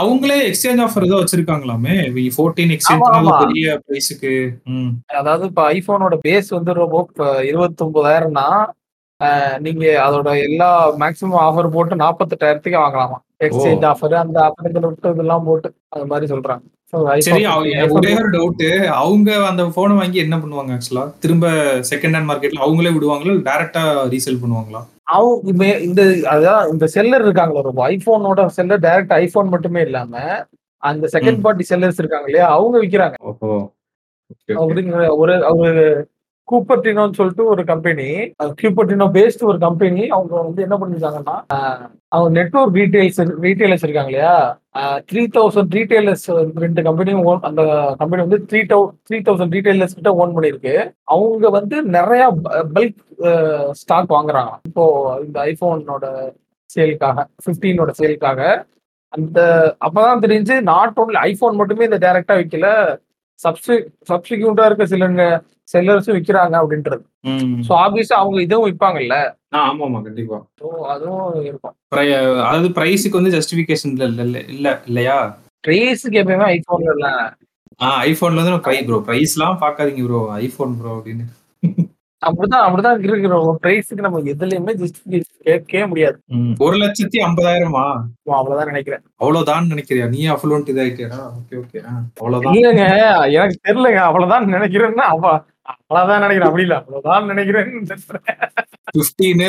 அவங்களே 0.00 0.38
எக்ஸ்சேஞ்ச் 0.48 0.82
ஆஃபர் 0.86 1.06
ஏதோ 1.08 1.20
வச்சிருக்காங்களாமே? 1.20 1.94
Fourteen 2.36 2.72
exchange. 2.76 3.06
பெரிய 3.44 3.76
பிரைஸுக்கு 3.84 4.32
அதாவது 5.20 5.46
இப்போ 5.50 5.64
ஐபோனோட 5.76 6.16
பேஸ் 6.26 6.50
வந்து 6.56 6.74
ரொம்ப 6.82 6.98
இருபத்தி 7.50 7.84
ஒன்பதாயிரம்னா 7.86 8.48
நீங்க 9.66 9.84
அதோட 10.06 10.30
எல்லா 10.48 10.70
மேக்ஸிமம் 11.02 11.40
ஆஃபர் 11.46 11.74
போட்டு 11.76 12.02
நாற்பத்தெட்டாயிரத்துக்கு 12.02 12.82
வாங்கலாமா? 12.82 13.18
எக்ஸ்சேஞ்ச் 13.46 13.86
ஆஃபர் 13.92 14.14
அந்த 14.24 14.38
ஆஃபர் 14.48 14.76
விட்டு 14.88 15.14
இதெல்லாம் 15.14 15.46
போட்டு 15.48 15.70
அது 15.94 16.06
மாதிரி 16.12 16.28
சொல்றாங்க. 16.34 16.64
சரி 16.92 17.22
15, 17.22 17.48
அவங்க 17.54 17.72
iPhone 17.80 17.96
ஒரே 17.98 18.12
ஒரு 18.20 18.28
டவுட் 18.34 18.62
அவங்க 19.00 19.30
அந்த 19.48 19.62
போனை 19.74 19.96
வாங்கி 20.00 20.18
என்ன 20.22 20.36
பண்ணுவாங்க 20.42 20.76
ஆக்சுவலா 20.76 21.04
திரும்ப 21.24 21.48
செகண்ட் 21.90 22.16
ஹேண்ட் 22.16 22.28
மார்க்கெட்ல 22.30 22.62
அவங்களே 22.66 22.92
விடுவாங்களா 22.94 23.34
டைரக்டா 23.48 23.82
ரீசேல் 24.14 24.40
பண்ணுவாங்களா? 24.42 24.80
அவங்க 25.08 25.48
இப்ப 25.50 25.64
இந்த 25.80 26.02
அதான் 26.32 26.72
இந்த 26.72 26.86
செல்லர் 26.86 27.24
இருக்காங்களா 27.24 27.60
ரொம்ப 27.60 27.82
ஐபோனோட 27.90 28.46
செல்லர் 28.48 28.80
டைரக்ட் 28.80 29.14
ஐபோன் 29.14 29.48
மட்டுமே 29.48 29.80
இல்லாம 29.80 30.14
அந்த 30.82 31.04
செகண்ட். 31.12 31.40
பார்ட்டி 31.40 31.64
செல்லர்ஸ் 31.70 31.98
இருக்காங்க 31.98 32.26
இல்லையா 32.26 32.48
அவங்க 32.48 32.76
விக்கிறாங்க. 32.84 33.16
அப்படிங்கிற 34.62 35.08
ஒரு 35.16 35.34
ஒரு 35.56 35.72
கூப்பர்டினோன்னு 36.50 37.18
சொல்லிட்டு 37.18 37.44
ஒரு 37.52 37.62
கம்பெனி 37.70 38.06
கூப்பர்டினோ 38.60 39.06
பேஸ்ட் 39.16 39.42
ஒரு 39.50 39.58
கம்பெனி 39.64 40.02
அவங்க 40.16 40.34
வந்து 40.46 40.64
என்ன 40.66 40.76
பண்ணிருக்காங்கன்னா 40.80 41.36
அவங்க 42.14 42.30
நெட்ஒர்க் 42.38 42.78
ரீட்டைல்ஸ் 42.80 43.20
ரீட்டைலர்ஸ் 43.46 43.84
இருக்காங்க 43.86 44.10
இல்லையா? 44.12 44.34
த்ரீ 45.10 45.22
தௌசண்ட் 45.36 45.74
ரீட்டைலர்ஸ் 45.78 46.26
ரெண்டு 46.64 46.82
கம்பெனியும் 46.88 47.24
ஓன் 47.30 47.42
அந்த 47.48 47.62
கம்பெனி 48.00 48.20
வந்து 48.26 48.40
three 48.50 48.62
thou 48.72 48.80
three 49.08 49.18
thousand 49.28 49.54
retailers 49.56 49.96
கிட்ட 49.98 50.12
ஓன் 50.22 50.34
பண்ணியிருக்கு. 50.36 50.74
அவங்க 51.16 51.50
வந்து 51.58 51.76
நிறைய 51.96 52.24
பல்க் 52.76 53.02
ஸ்டாக் 53.80 54.16
வாங்குறாங்க. 54.16 54.54
இப்போ 54.70 54.86
இந்த 55.26 55.38
ஐபோனோட 55.50 56.06
சேலுக்காக 56.70 57.18
ஃபிஃப்டீனோட 57.44 57.90
சேலுக்காக 58.00 58.40
அந்த 59.12 59.38
அப்பதான் 59.86 60.24
தெரிஞ்சு 60.24 60.54
நாட் 60.72 60.98
ஓன்லி 61.02 61.18
ஐபோன் 61.28 61.60
மட்டுமே 61.60 61.86
இந்த 61.88 61.98
டைரக்டா 62.06 62.34
விற்கல 62.40 62.66
சப்ஸ்டி 63.40 63.76
சப்ஸ்டிக்யூட்டா 64.10 64.64
இருக்க 64.68 64.84
சில 64.92 65.06
செல்லர்ஸும் 65.68 66.16
விற்கிறாங்க 66.16 66.54
அப்படின்றது. 66.60 67.02
ஸோ 67.66 67.72
ஆப்வியஸா 67.82 68.16
அவங்க 68.22 68.38
இதுவும் 68.42 68.66
விற்பாங்கல்ல 68.68 69.16
ஆமா 69.60 69.84
ஆமா 69.86 70.00
கண்டிப்பா. 70.06 70.38
ஸோ 70.60 70.68
அதுவும் 70.94 71.36
இருக்கும். 71.42 71.74
அதாவது 72.46 72.70
பிரைஸுக்கு 72.78 73.20
வந்து 73.20 73.34
ஜஸ்டிபிகேஷன் 73.36 73.92
இல்ல 73.94 74.06
இல்ல 74.08 74.22
இல்ல 74.24 74.38
இல்ல 74.54 74.68
இல்லையா? 74.86 75.18
ட்ரேஸுக்கு 75.64 76.20
எப்பயுமே 76.22 76.48
ஐபோன்ல 76.54 76.94
இல்ல. 76.96 77.08
ஆ 77.80 77.88
ஐபோன்ல 78.06 78.40
வந்து 78.40 78.64
ப்ரை 78.66 78.78
ப்ரோ 78.86 78.98
பிரைஸ் 79.06 79.36
எல்லாம் 79.36 79.60
பாக்காதீங்க 79.62 80.04
ப்ரோ 80.06 80.20
ஐபோன் 80.40 80.74
ப்ரோ 80.78 80.92
அப்படின்னு. 80.96 81.26
அப்படிதான் 82.22 82.64
அப்படிதான் 82.64 83.02
இருக்கிறோம் 83.06 83.58
ட்ரேஸுக்கு 83.64 84.04
நம்ம 84.06 84.20
எதுலயுமே 84.32 84.72
ஜஸ்டிஃபிகேஷன் 84.80 85.44
கேட்கவே 85.48 85.84
முடியாது. 85.90 86.16
ஒரு 86.64 86.76
லட்சத்தி 86.82 87.18
ஐம்பதாயிரமா? 87.26 87.84
அவ்வளவுதான் 88.38 88.70
நினைக்கிறேன். 88.72 89.02
அவ்வளவுதான் 89.20 89.70
நினைக்கிறியா? 89.72 90.06
நீ 90.14 90.22
அஃபுளுன்ட் 90.34 90.72
இதாயிட்டியா 90.72 91.10
ஓகே 91.38 91.56
ஓகே. 91.62 91.80
அவ்வளவுதான். 92.18 92.56
இல்லைங்க 92.56 92.86
எனக்கு 93.36 93.58
தெரியலங்க 93.68 94.00
அவ்வளவுதான் 94.08 94.52
நினைக்கிறேன்னா 94.56 95.06
அவ 95.14 95.32
அவ்வளவுதான் 95.70 96.20
நினைக்கிறேன். 96.20 96.48
அப்படி 96.48 96.64
இல்ல. 96.66 96.76
அவ்வளவுதான் 96.80 97.26
நினைக்கிறேன். 97.26 97.68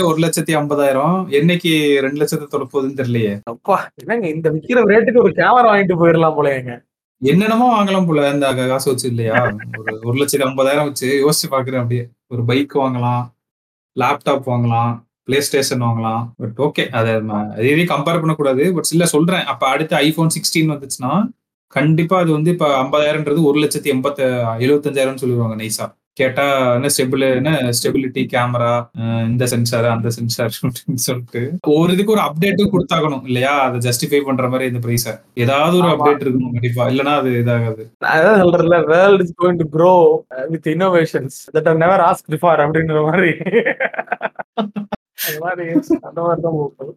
ஒரு 0.09 0.17
லட்சத்தி 0.23 0.53
ஐம்பதாயிரம். 0.61 1.17
என்னைக்கு 1.39 1.71
ரெண்டு 2.05 2.19
லட்சத்தை 2.21 2.47
தொட 2.47 2.65
போகுதுன்னு 2.65 2.99
தெரியலையே. 2.99 3.33
அப்பா 3.43 3.89
என்னங்க 4.01 4.27
இந்த 4.35 4.47
விக்கிற 4.51 4.81
ரேட்டுக்கு 4.91 5.25
ஒரு 5.25 5.33
கேமரா 5.41 5.69
வாங்கிட்டு 5.71 5.99
போயிடலாம் 6.01 6.37
போலங்க 6.39 6.75
என்னென்னமோ 7.21 7.67
வாங்கலாம் 7.75 8.07
போல. 8.07 8.29
இந்த 8.33 8.47
காசு 8.53 8.89
வச்சு 8.91 9.07
இல்லையா? 9.09 9.33
ஒரு 9.77 9.99
ஒரு 10.03 10.17
லட்சத்தி 10.19 10.45
ஐம்பதாயிரம் 10.49 10.87
வச்சு 10.89 11.07
யோசிச்சு 11.23 11.47
பாக்குறேன் 11.53 11.81
அப்படியே. 11.83 12.03
ஒரு 12.27 12.43
பைக் 12.49 12.75
வாங்கலாம் 12.75 13.23
லேப்டாப் 13.99 14.45
வாங்கலாம் 14.51 14.91
பிளே 15.23 15.39
ஸ்டேஷன் 15.47 15.81
வாங்கலாம். 15.81 16.21
பட் 16.37 16.59
ஓகே 16.67 16.83
அதை 16.99 17.11
எதையும் 17.69 17.91
கம்பேர் 17.93 18.21
பண்ணக்கூடாது. 18.21 18.73
பட் 18.73 18.91
இல்ல 18.91 19.05
சொல்றேன். 19.05 19.43
அப்ப 19.53 19.67
அடுத்து 19.67 19.95
ஐபோன் 19.95 20.33
சிக்ஸ்டீன் 20.35 20.71
வந்துச்சுன்னா 20.73 21.11
கண்டிப்பா 21.67 22.15
அது 22.19 22.31
வந்து 22.31 22.51
இப்ப 22.51 22.67
ஐம்பதாயிரம்ன்றது 22.83 23.41
ஒரு 23.49 23.57
லட்சத்தி 23.59 23.89
எண்பத்த 23.95 24.19
எழுபத்தஞ்சாயிரம்னு 24.65 25.21
சொல்லிடுவாங்க 25.23 25.57
நைஸா 25.61 25.85
கேட்டா 26.21 26.45
என்ன 26.75 26.89
ஸ்டெபிள் 26.95 27.23
என்ன 27.39 27.51
ஸ்டெபிலிட்டி 27.77 28.21
கேமரா 28.33 28.71
இந்த 29.29 29.45
சென்சார் 29.53 29.87
அந்த 29.93 30.09
சென்சார் 30.17 30.53
அப்படின்னு 30.59 31.03
சொல்லிட்டு 31.07 31.41
ஒரு 31.75 31.89
இதுக்கு 31.95 32.13
ஒரு 32.15 32.23
அப்டேட்டும் 32.27 32.71
கொடுத்தாகணும் 32.73 33.25
இல்லையா? 33.29 33.53
அதை 33.65 33.79
ஜஸ்டிஃபை 33.87 34.21
பண்ற 34.27 34.47
மாதிரி 34.53 34.69
இந்த 34.71 34.81
பிரைஸ 34.85 35.07
ஏதாவது 35.43 35.75
ஒரு. 35.79 35.89
அப்டேட் 35.93 36.23
இருக்கணும் 36.25 36.53
கண்டிப்பா. 36.55 36.85
இல்லைன்னா 36.91 37.15
அது 37.21 37.31
இதாகாது. 37.41 37.83
அதான் 38.13 38.41
சொல்றேன்ல 38.43 38.79
world 38.93 39.23
is 39.25 39.35
going 39.41 39.59
to 39.61 39.67
grow 39.75 39.93
with 40.53 40.69
innovations 40.75 41.37
that 41.57 41.69
have 41.71 41.81
never 41.85 42.05
asked 42.09 42.31
before 42.35 42.63
அப்படின்ற 42.65 43.03
மாதிரி. 43.09 43.33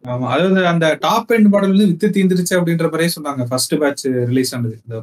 ஆமா 0.05 0.27
அதாவது 0.33 0.61
அந்த 0.71 0.85
டாப் 1.03 1.31
எண்ட் 1.35 1.49
மாடல் 1.53 1.73
வந்து 1.73 1.87
வித்து 1.89 2.07
தீந்துருச்சு 2.15 2.53
அப்படின்ற 2.57 2.87
மாதிரியே 2.87 3.11
சொன்னாங்க 3.15 3.43
ஃபர்ஸ்ட் 3.49 3.75
பேட்ச் 3.81 4.03
ரிலீஸ் 4.29 4.53
ஆனது. 4.55 4.75
இந்த 4.83 4.97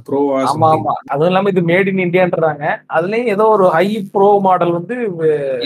ஆமா 0.50 0.68
ஆமா. 0.76 0.94
அதுவும் 1.12 1.30
இல்லாம 1.30 1.50
இது 1.54 1.62
மேட் 1.70 1.90
இன் 1.92 2.02
இந்தியான்றாங்க 2.06 2.64
அதுலயும் 2.96 3.30
ஏதோ 3.34 3.46
ஒரு 3.54 3.66
ஹை 3.76 3.84
ப்ரோ 4.14 4.30
மாடல் 4.46 4.74
வந்து 4.78 4.96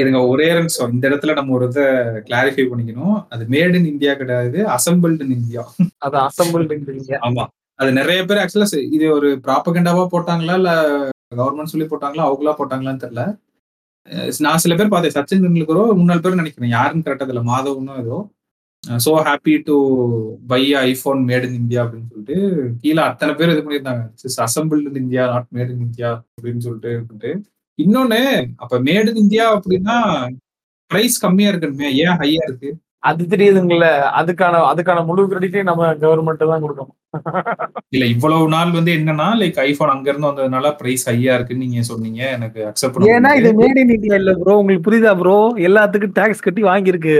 இதுங்க 0.01 0.21
ஒரே 0.33 0.49
நிமிஷம். 0.59 0.93
இந்த 0.95 1.05
இடத்துல 1.11 1.37
நம்ம 1.39 1.55
ஒரு 1.59 1.69
இதை 1.71 1.87
கிளாரிஃபை 2.29 2.67
பண்ணிக்கணும். 2.71 3.17
அது 3.33 3.45
மேட் 3.55 3.77
இன் 3.81 3.91
இந்தியா 3.93 4.15
கிடையாது 4.15 4.59
அசம்பிள்டு 4.77 5.27
இன் 5.27 5.37
இந்தியா 5.39 5.65
அது 6.01 6.17
அசம்பிள்டுன்றீங்க 6.27 7.15
ஆமா. 7.27 7.45
அது 7.79 7.91
நிறைய 7.93 8.21
பேர் 8.25 8.41
ஆக்சுவலா 8.41 8.69
இது 8.97 9.07
ஒரு 9.15 9.29
ப்ராப்பகண்டாவா 9.45 10.05
போட்டாங்களா 10.13 10.57
இல்ல 10.61 10.73
கவர்மெண்ட் 11.35 11.73
சொல்லி 11.73 11.87
போட்டாங்களா 11.87 12.27
அவங்களா 12.27 12.53
போட்டாங்களான்னு 12.59 13.03
தெரியல. 13.03 13.23
நான் 14.45 14.63
சில 14.63 14.75
பேர் 14.79 14.93
பார்த்தேன். 14.93 15.15
சச்சின் 15.17 15.45
டெண்டுல்கரோ 15.45 15.83
முன்னாள் 16.01 16.23
பேர் 16.25 16.41
நினைக்கிறேன். 16.41 16.75
யாருன்னு 16.77 17.05
கரெக்டாக 17.07 17.27
தெரியல. 17.31 17.43
மாதவனும் 17.53 18.01
ஏதோ. 18.03 18.17
So 19.05 19.11
happy 19.27 19.53
to 19.69 19.77
buy 20.51 20.63
iPhone 20.89 21.21
made 21.29 21.45
in 21.49 21.59
India 21.61 21.81
அப்படின்னு 21.85 22.11
சொல்லிட்டு 22.13 22.37
கீழே 22.83 23.03
அத்தனை 23.11 23.33
பேர் 23.35 23.53
இது 23.53 23.63
பண்ணியிருந்தாங்க. 23.65 24.03
Assemble 24.47 24.83
in 24.89 25.01
India 25.05 25.25
not 25.33 25.49
made 25.57 25.71
in 25.75 25.85
India 25.89 26.11
அப்படின்னு 26.35 26.65
சொல்லிட்டு 26.67 26.91
இருந்துட்டு 26.97 27.31
இன்னொன்னு 27.79 28.21
அப்ப 28.63 28.79
மேட் 28.89 29.09
இன் 29.11 29.23
இந்தியா 29.25 29.47
அப்படின்னா 29.57 29.97
பிரைஸ் 30.91 31.17
கம்மியா 31.25 31.51
இருக்கணுமே. 31.53 31.89
ஏன் 32.03 32.19
ஹையா 32.23 32.43
இருக்கு? 32.49 32.71
அது 33.11 33.23
தெரியுதுங்களே. 33.33 33.93
அதுக்கான 34.21 34.61
அதுக்கான 34.73 35.05
முழு 35.09 35.23
கிரெடிட்டையும் 35.31 35.71
நம்ம 35.71 35.89
கவர்மெண்ட் 36.05 36.51
தான் 36.53 36.65
கொடுக்கணும். 36.65 36.95
இல்ல 37.95 38.05
இவ்வளவு 38.15 38.47
நாள் 38.55 38.77
வந்து 38.79 38.93
என்னன்னா 38.99 39.29
லைக் 39.41 39.59
ஐபோன் 39.67 39.95
அங்க 39.95 40.09
இருந்து 40.11 40.31
வந்ததுனால 40.31 40.73
பிரைஸ் 40.81 41.09
ஹையா 41.11 41.35
இருக்குன்னு 41.37 41.67
நீங்க 41.67 41.85
சொன்னீங்க. 41.91 42.23
எனக்கு 42.37 42.61
அக்செப்ட் 42.71 42.95
பண்ண 42.95 43.13
ஏன்னா 43.17 43.33
இது. 43.41 43.53
மேட் 43.63 43.81
இன் 43.83 43.95
இந்தியா 43.97 44.19
இல்ல 44.23 44.35
ப்ரோ 44.43 44.57
உங்களுக்கு 44.61 44.87
புரியுதா 44.89 45.15
ப்ரோ 45.23 45.37
எல்லாத்துக்கும் 45.69 46.17
டாக்ஸ் 46.21 46.47
கட்டி 46.47 46.65
வாங்கியிருக்கு. 46.71 47.19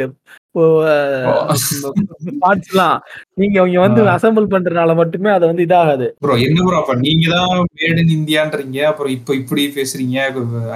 பார்ட்ஸ்லாம் 2.43 2.99
நீங்க 3.41 3.57
அவங்க 3.61 3.79
வந்து. 3.85 4.03
அசெம்பிள் 4.13 4.47
பண்றதுனால 4.53 4.95
மட்டுமே 5.01 5.31
அது 5.37 5.45
வந்து 5.51 5.65
இதாகாது. 5.67 6.07
ப்ரோ 6.25 6.35
என்ன 6.47 6.59
ப்ரோ 6.67 6.77
அப்ப 6.81 6.95
நீங்க 7.07 7.25
தான் 7.35 7.55
மேட் 7.79 8.01
இன் 8.03 8.13
இந்தியான்றீங்க 8.19 8.79
அப்புறம் 8.91 9.15
இப்ப 9.17 9.35
இப்படி 9.41 9.63
பேசுறீங்க. 9.79 10.19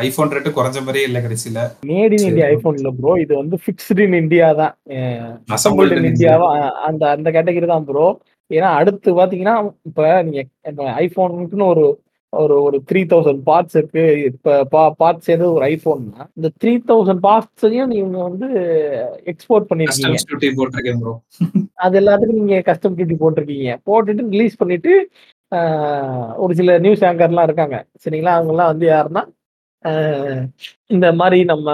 ஐபோன் 0.07 0.33
ரேட்டு 0.37 0.57
குறைஞ்ச 0.57 0.81
மாதிரியே 0.87 1.09
இல்ல 1.11 1.21
கடைசியில. 1.27 1.61
Made 1.91 2.17
in. 2.17 2.27
இந்தியா 2.31 2.49
ஐபோன் 2.55 2.79
இல்ல 2.81 2.93
ப்ரோ 2.99 3.15
இது 3.25 3.33
வந்து 3.43 3.59
ஃபிக்ஸ்டு 3.65 4.07
இன் 4.07 4.19
இந்தியா 4.23 4.49
தான். 4.63 4.75
இன் 4.97 5.95
இன் 6.01 6.11
இந்தியாவா 6.13 6.49
அந்த 6.91 7.05
அந்த 7.17 7.29
கேட்டகரி 7.39 7.69
தான் 7.75 7.89
ப்ரோ 7.91 8.09
ஏன்னா 8.51 8.69
அடுத்து 8.81 9.09
பாத்தீங்கன்னா 9.19 9.55
இப்ப 9.89 10.23
நீங்க 10.27 10.43
ஐபோனுக்குன்னு 11.05 11.71
ஒரு 11.73 11.87
ஒரு 12.33 12.55
ஒரு 12.63 12.79
த்ரீ 12.89 13.01
தௌசண்ட் 13.11 13.41
பார்ட்ஸ் 13.49 13.77
இருக்கு. 13.79 14.03
இப்ப 14.31 14.83
பார்ட்ஸ் 15.01 15.27
சேர்ந்து 15.29 15.47
ஒரு 15.53 15.65
ஐபோன்னா 15.73 16.25
இந்த 16.39 16.49
த்ரீ 16.63 16.73
தௌசண்ட் 16.91 17.23
பார்ட்ஸையும் 17.27 17.91
நீங்க 17.93 18.19
வந்து 18.29 18.49
எக்ஸ்போர்ட் 19.33 19.69
பண்ணிருக்கீங்க. 19.71 20.11
அது 21.87 22.01
எல்லாத்துக்கும் 22.01 22.41
நீங்க 22.43 22.59
கஸ்டம் 22.69 22.97
டியூட்டி 22.99 23.17
போட்டிருக்கீங்க. 23.23 23.73
போட்டுட்டு 23.89 24.25
ரிலீஸ் 24.37 24.61
பண்ணிட்டு 24.63 24.93
ஒரு 26.45 26.53
சில 26.61 26.79
நியூஸ் 26.85 27.05
ஆங்கர்லாம் 27.11 27.49
இருக்காங்க. 27.49 27.77
சரிங்களா? 28.05 28.33
அவங்கெல்லாம் 28.39 28.73
வந்து 28.73 28.89
யாருன்னா 28.95 29.25
இந்த 30.95 31.07
மாதிரி 31.21 31.39
நம்ம 31.53 31.69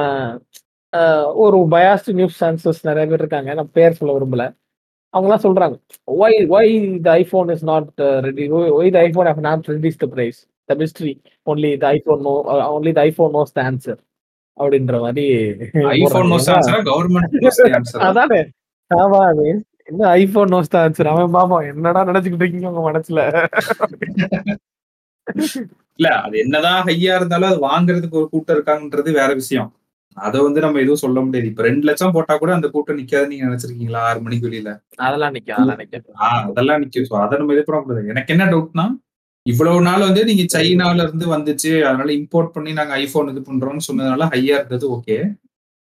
ஒரு 1.44 1.58
பயாஸ்ட் 1.74 2.10
நியூஸ் 2.18 2.36
சான்சஸ் 2.42 2.80
நிறைய 2.88 3.04
பேர் 3.10 3.22
இருக்காங்க. 3.24 3.50
நான் 3.58 3.74
பேர் 3.78 3.96
சொல்ல 3.98 4.14
விரும்பல. 4.16 4.44
அவங்கலாம் 5.14 5.44
சொல்றாங்க 5.44 5.76
why 6.22 6.38
why 6.56 6.72
the 7.06 7.10
iPhone 7.20 7.50
is 7.54 7.66
not 7.70 7.90
ready 8.26 8.46
why 8.78 8.92
the 8.96 9.00
iPhone 9.08 9.28
have 9.30 9.44
not 9.48 9.68
reduce 9.72 10.00
the 10.02 10.08
price 10.14 10.40
the 10.68 10.74
mystery 10.82 11.12
only 11.46 11.70
the 11.82 11.86
iPhone 11.96 12.22
know 12.26 12.34
only 12.76 12.92
the 12.98 13.02
iPhone 13.08 13.32
knows 13.36 13.54
the 13.58 13.62
answer 13.70 14.00
அப்படின்ற 14.58 14.96
மாதிரி 15.04 15.24
iPhone 15.94 16.28
knows. 16.32 16.48
Answer 16.56 16.84
government 16.90 17.32
knows 17.44 17.60
answer 17.78 18.04
அதானே. 18.08 18.40
ஆமா 18.90 19.20
அது. 19.30 19.46
என்ன 19.90 20.02
iPhone 20.20 20.52
nose 20.54 20.72
தான் 20.72 20.84
answer 20.86 21.10
அவன் 21.12 21.34
பாப்பா 21.36 21.56
என்னடா 21.70 22.02
நினைச்சுக்கிட்டு 22.10 22.44
இருக்கீங்க 22.44 22.70
உங்க 22.72 22.82
மனசுல? 22.88 23.20
இல்ல 25.98 26.08
அது 26.24 26.36
என்னதான் 26.44 26.80
ஹையா 26.88 27.14
இருந்தாலும் 27.18 27.50
அது 27.52 27.60
வாங்குறதுக்கு 27.68 28.20
ஒரு 28.20 28.28
கூட்டம் 28.32 28.56
இருக்காங்கன்றது 28.56 29.10
வேற 29.20 29.30
விஷயம். 29.42 29.68
அதை 30.16 30.38
வந்து 30.46 30.60
நம்ம 30.64 30.80
எதுவும் 30.82 31.02
சொல்ல 31.02 31.18
முடியாது. 31.24 31.48
இப்ப 31.52 31.62
ரெண்டு 31.68 31.84
லட்சம் 31.88 32.12
போட்டா 32.16 32.34
கூட 32.42 32.50
அந்த 32.56 32.68
கூட்டம் 32.74 32.98
நிக்காது 33.00 33.30
நீங்க 33.30 33.44
நினைச்சிருக்கீங்களா? 33.48 34.02
ஆறு 34.08 34.20
மணிக்கு 34.26 34.48
வெளியில? 34.48 34.70
அதெல்லாம் 35.06 35.34
நிக்கும் 35.36 35.56
அதெல்லாம் 35.56 35.80
நிக்கும் 35.82 36.20
அதெல்லாம் 36.50 36.82
நிக்கும். 36.84 37.06
So 37.10 37.16
அதை 37.24 37.38
நம்ம 37.40 37.54
இது 37.56 37.64
பண்ண 37.68 38.04
எனக்கு 38.14 38.34
என்ன 38.36 38.46
டவுட்னா 38.52 38.86
இவ்வளவு 39.46 39.80
நாள் 39.88 40.06
வந்து 40.08 40.22
நீங்க 40.28 40.44
சைனால 40.56 41.02
இருந்து 41.06 41.26
வந்துச்சு. 41.34 41.72
அதனால 41.88 42.10
இம்போர்ட் 42.20 42.54
பண்ணி 42.54 42.72
நாங்க 42.80 42.92
ஐபோன் 43.00 43.32
இது 43.32 43.42
பண்றோம்னு 43.48 43.86
சொன்னதுனால 43.88 44.28
ஹையா 44.34 44.54
இருந்தது 44.60 44.86
ஓகே 44.96 45.16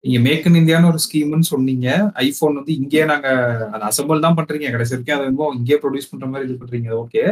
நீங்க 0.04 0.20
மேக் 0.28 0.46
இன் 0.48 0.60
இந்தியான்னு 0.60 0.90
ஒரு 0.92 1.00
ஸ்கீம்னு 1.06 1.48
சொன்னீங்க. 1.54 1.88
ஐபோன் 2.26 2.60
வந்து 2.60 2.74
இங்கேயே 2.80 3.06
நாங்க 3.12 3.28
அதை 3.74 3.84
அசம்பிள் 3.90 4.26
தான் 4.26 4.38
பண்றீங்க. 4.38 4.68
கடைசி 4.76 4.94
வரைக்கும் 4.96 5.18
அதை 5.18 5.26
இங்கேயே 5.60 5.80
ப்ரொடியூஸ் 5.84 6.12
பண்ற 6.12 6.28
மாதிரி 6.34 6.48
இது 6.50 6.60
பண்றீங்க 6.62 6.92
ஓகே 7.04 7.24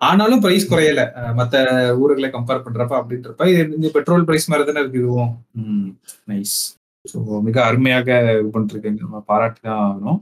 ஆனாலும் 0.00 0.42
பிரைஸ் 0.44 0.70
குறையல. 0.70 1.02
மத்த 1.38 1.54
ஊர்களை 2.02 2.28
கம்பேர் 2.36 2.64
பண்றப்ப 2.66 2.94
அப்படின்றப்ப 3.00 3.48
இது 3.52 3.62
இந்த 3.78 3.90
பெட்ரோல் 3.96 4.26
பிரைஸ் 4.28 4.48
மாதிரி 4.52 4.66
தானே 4.68 4.82
இருக்கு 4.82 5.02
இதுவும். 5.02 5.32
நைஸ் 6.30 6.56
ஸோ 7.04 7.18
மிக 7.48 7.56
அருமையாக 7.68 8.08
இது 8.40 8.48
பண்ணிருக்கேங்க. 8.54 9.00
நம்ம 9.06 9.22
பாராட்டு 9.30 9.60
தான் 9.66 9.82
ஆகணும். 9.88 10.20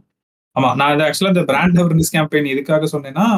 ஆமா 0.57 0.71
நான் 0.81 0.95
இது 0.95 1.05
ஆக்சுவலா 1.07 1.35
இந்த 1.35 1.45
பிராண்ட் 1.51 1.79
அவேர்னஸ் 1.83 2.15
கேம்பெயின் 2.17 2.53
எதுக்காக 2.55 2.89
சொன்னேன்னா 2.95 3.29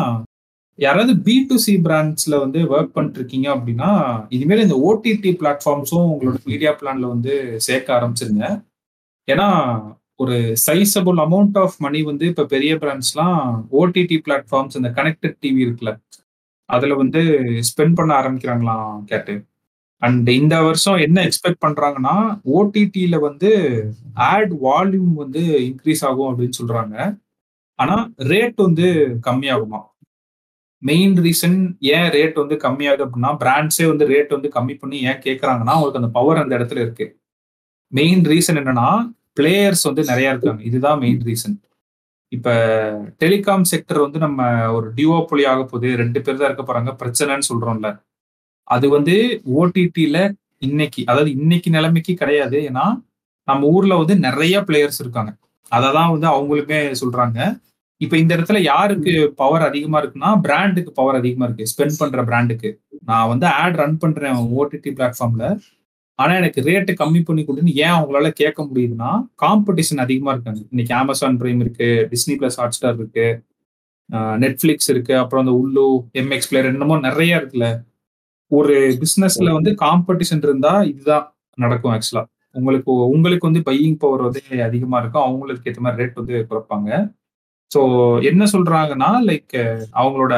யாராவது 0.78 1.12
பி 1.26 1.34
டு 1.50 1.56
சி 1.64 1.74
பிராண்ட்ஸ்ல 1.84 2.34
வந்து 2.42 2.60
ஒர்க் 2.72 2.96
பண்ணிட்டு 2.96 3.18
இருக்கீங்க 3.20 3.46
அப்படின்னா 3.54 3.90
இனிமேல் 4.36 4.64
இந்த 4.64 4.76
ஓடிடி 4.88 5.30
பிளாட்ஃபார்ம்ஸும் 5.42 6.08
உங்களோட 6.12 6.38
மீடியா 6.50 6.72
பிளான்ல 6.80 7.06
வந்து 7.12 7.34
சேர்க்க 7.66 7.98
ஆரம்பிச்சிருங்க. 7.98 8.48
ஏன்னா 9.28 9.46
ஒரு 10.24 10.36
சைஸபிள் 10.66 11.18
அமௌண்ட் 11.24 11.56
ஆஃப் 11.62 11.78
மணி 11.84 12.00
வந்து 12.10 12.24
இப்ப 12.32 12.44
பெரிய 12.52 12.74
பிராண்ட்ஸ்லாம் 12.82 13.40
ஓடிடி 13.78 14.18
பிளாட்ஃபார்ம்ஸ் 14.26 14.78
இந்த 14.80 14.90
கனெக்டட் 14.98 15.38
டிவி 15.44 15.60
இருக்குல்ல 15.66 15.92
அதுல 16.66 16.94
வந்து 16.94 17.20
ஸ்பெண்ட் 17.68 17.94
பண்ண 17.94 18.20
ஆரம்பிக்கிறாங்களாம் 18.20 19.04
கேட்டு. 19.04 19.44
அண்ட் 19.98 20.28
இந்த 20.28 20.62
வருஷம் 20.62 20.96
என்ன 20.96 21.24
எக்ஸ்பெக்ட் 21.24 21.64
பண்றாங்கன்னா 21.66 22.40
ஓடிடியில 22.54 23.20
வந்து 23.20 23.50
ஆட் 24.14 24.52
வால்யூம் 24.52 25.14
வந்து 25.14 25.40
இன்க்ரீஸ் 25.40 26.04
ஆகும் 26.04 26.38
அப்படின்னு 26.38 26.50
சொல்றாங்க. 26.62 27.18
ஆனா 27.74 28.08
ரேட் 28.16 28.52
வந்து 28.56 29.18
கம்மியாகுமா? 29.26 29.80
மெயின் 30.78 31.14
ரீசன் 31.14 31.76
ஏன் 31.80 32.10
ரேட் 32.10 32.34
வந்து 32.34 32.54
கம்மியாகுது 32.54 33.06
அப்படின்னா 33.06 33.36
பிராண்ட்ஸே 33.36 33.86
வந்து 33.86 34.08
ரேட் 34.08 34.28
வந்து 34.28 34.48
கம்மி 34.54 34.78
பண்ணி 34.78 35.00
ஏன் 35.00 35.18
கேட்கறாங்கன்னா 35.18 35.72
அவங்களுக்கு 35.76 35.98
அந்த 35.98 36.08
பவர் 36.08 36.36
அந்த 36.36 36.58
இடத்துல 36.58 36.80
இருக்கு. 36.80 37.18
மெயின் 37.88 38.22
ரீசன் 38.22 38.52
என்னன்னா 38.52 39.14
பிளேயர்ஸ் 39.40 39.82
வந்து 39.82 40.04
நிறைய 40.04 40.28
இருக்காங்க. 40.28 40.62
இதுதான் 40.62 40.98
மெயின் 40.98 41.22
ரீசன் 41.22 41.56
இப்ப 42.32 42.50
டெலிகாம் 43.20 43.66
செக்டர் 43.70 44.00
வந்து 44.00 44.18
நம்ம 44.18 44.40
ஒரு 44.72 44.86
டியோபொலி 44.94 45.44
ஆக 45.46 45.60
போகுது 45.64 45.96
ரெண்டு 45.96 46.22
பேர் 46.22 46.36
தான் 46.36 46.48
இருக்க 46.50 46.64
போறாங்க 46.64 46.92
பிரச்சனைன்னு 47.02 47.48
சொல்றோம்ல. 47.50 47.88
அது 48.68 48.86
வந்து 48.88 49.14
ஓடிடியில 49.58 50.18
இன்னைக்கு 50.58 51.02
அதாவது 51.06 51.30
இன்னைக்கு 51.30 51.70
நிலைமைக்கு 51.70 52.14
கிடையாது. 52.14 52.58
ஏன்னா 52.70 52.86
நம்ம 53.48 53.66
ஊர்ல 53.66 53.94
வந்து 53.94 54.16
நிறைய 54.16 54.56
பிளேயர்ஸ் 54.60 55.00
இருக்காங்க. 55.00 55.32
அததான் 55.72 56.12
வந்து 56.14 56.28
அவங்களுமே 56.28 56.80
சொல்றாங்க. 57.02 57.38
இப்ப 58.00 58.14
இந்த 58.16 58.32
இடத்துல 58.36 58.58
யாருக்கு 58.62 59.12
பவர் 59.36 59.62
அதிகமா 59.62 59.98
இருக்குன்னா 60.02 60.40
பிராண்டுக்கு 60.40 60.90
பவர் 60.92 61.14
அதிகமா 61.14 61.44
இருக்கு. 61.44 61.70
ஸ்பெண்ட் 61.72 61.98
பண்ற 61.98 62.24
பிராண்டுக்கு 62.24 62.70
நான் 63.04 63.28
வந்து 63.28 63.46
ஆட் 63.62 63.78
ரன் 63.82 63.98
பண்றேன் 63.98 64.38
ஓடிடி 64.58 64.90
பிளாட்ஃபார்ம்ல 64.98 65.46
ஆனா 66.18 66.32
எனக்கு 66.40 66.60
ரேட்டு 66.68 66.92
கம்மி 67.00 67.20
பண்ணி 67.24 67.42
கொடுன்னு 67.44 67.72
ஏன் 67.84 67.94
அவங்களால 67.96 68.28
கேட்க 68.40 68.60
முடியுதுன்னா 68.68 69.10
காம்படிஷன் 69.42 70.00
அதிகமா 70.04 70.30
இருக்காங்க. 70.34 70.60
இன்னைக்கு 70.72 70.94
அமேசான் 71.00 71.38
பிரைம் 71.40 71.60
இருக்கு 71.64 71.88
டிஸ்னி 72.12 72.34
பிளஸ் 72.40 72.58
ஹாட் 72.60 72.76
ஸ்டார் 72.76 72.96
இருக்கு 73.00 73.26
நெட்ஃபிளிக்ஸ் 74.44 74.90
இருக்கு 74.94 75.14
அப்புறம் 75.22 75.42
அந்த 75.44 75.54
உள்ளு 75.62 75.84
எம்எக்ஸ் 76.20 76.48
பிளேயர் 76.50 76.70
என்னமோ 76.72 76.96
நிறைய 77.08 77.38
இருக்குல்ல. 77.40 77.68
ஒரு 78.50 78.74
பிசினஸ்ல 79.02 79.50
வந்து 79.58 79.70
காம்படிஷன் 79.84 80.42
இருந்தா 80.48 80.72
இதுதான் 80.92 81.26
நடக்கும் 81.64 81.94
ஆக்சுவலா 81.94 82.24
உங்களுக்கு 82.54 82.90
உங்களுக்கு 83.14 83.48
வந்து 83.48 83.62
பையிங் 83.68 83.98
பவர் 84.02 84.26
வந்து 84.26 84.42
அதிகமா 84.68 84.98
இருக்கும். 85.02 85.24
அவங்களுக்கு 85.28 85.68
ஏற்ற 85.70 85.80
மாதிரி 85.86 86.00
ரேட் 86.02 86.20
வந்து 86.20 86.36
குறைப்பாங்க. 86.50 86.90
ஸோ 87.70 87.80
என்ன 88.30 88.42
சொல்றாங்கன்னா 88.52 89.08
லைக் 89.28 89.54
அவங்களோட 90.00 90.34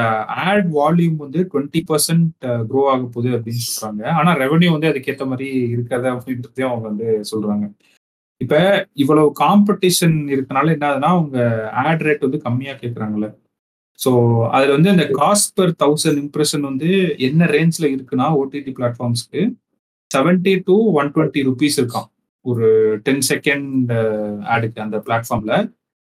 ஆட் 0.47 0.69
வால்யூம் 0.79 1.19
வந்து 1.25 1.41
டுவெண்ட்டி 1.53 1.81
பர்சன்ட் 1.91 2.29
க்ரோ 2.71 2.83
ஆக 2.93 3.03
போகுது 3.15 3.31
அப்படின்னு 3.37 3.65
சொல்றாங்க. 3.69 4.03
ஆனா 4.19 4.31
ரெவன்யூ 4.45 4.71
வந்து 4.77 4.91
அதுக்கேற்ற 4.91 5.27
மாதிரி 5.33 5.49
இருக்காது 5.75 6.09
அப்படின்றதையும் 6.15 6.71
அவங்க 6.71 6.87
வந்து 6.91 7.09
சொல்றாங்க. 7.33 7.67
இப்ப 8.41 8.55
இவ்வளவு 9.03 9.29
காம்படிஷன் 9.45 10.17
இருக்கனால 10.35 10.73
என்ன 10.77 10.87
ஆகுதுன்னா 10.89 11.13
அவங்க 11.17 11.39
ஆட் 11.85 12.05
ரேட் 12.07 12.27
வந்து 12.27 12.41
கம்மியா 12.47 12.75
கேட்கறாங்கல்ல 12.83 13.29
ஸோ 13.99 14.11
அதுல 14.57 14.75
வந்து 14.77 14.91
அந்த 14.91 15.05
காஸ்ட் 15.21 15.53
பர் 15.59 15.73
தௌசண்ட் 15.83 16.21
இம்ப்ரெஷன் 16.25 16.65
வந்து 16.71 16.91
என்ன 17.29 17.47
ரேஞ்ச்ல 17.55 17.87
இருக்குன்னா 17.95 18.27
OTT 18.41 18.73
பிளாட்ஃபார்ம்ஸ்க்கு 18.79 19.41
seventy 20.11 20.55
to 20.69 20.77
one 21.01 21.11
twenty 21.15 21.43
rupees 21.49 21.79
இருக்கான் 21.81 22.09
ஒரு 22.45 22.69
டென் 23.07 23.25
செகண்ட் 23.31 23.91
ஆடுக்கு 24.55 24.81
அந்த 24.87 24.99
பிளாட்ஃபார்ம்ல 25.07 25.57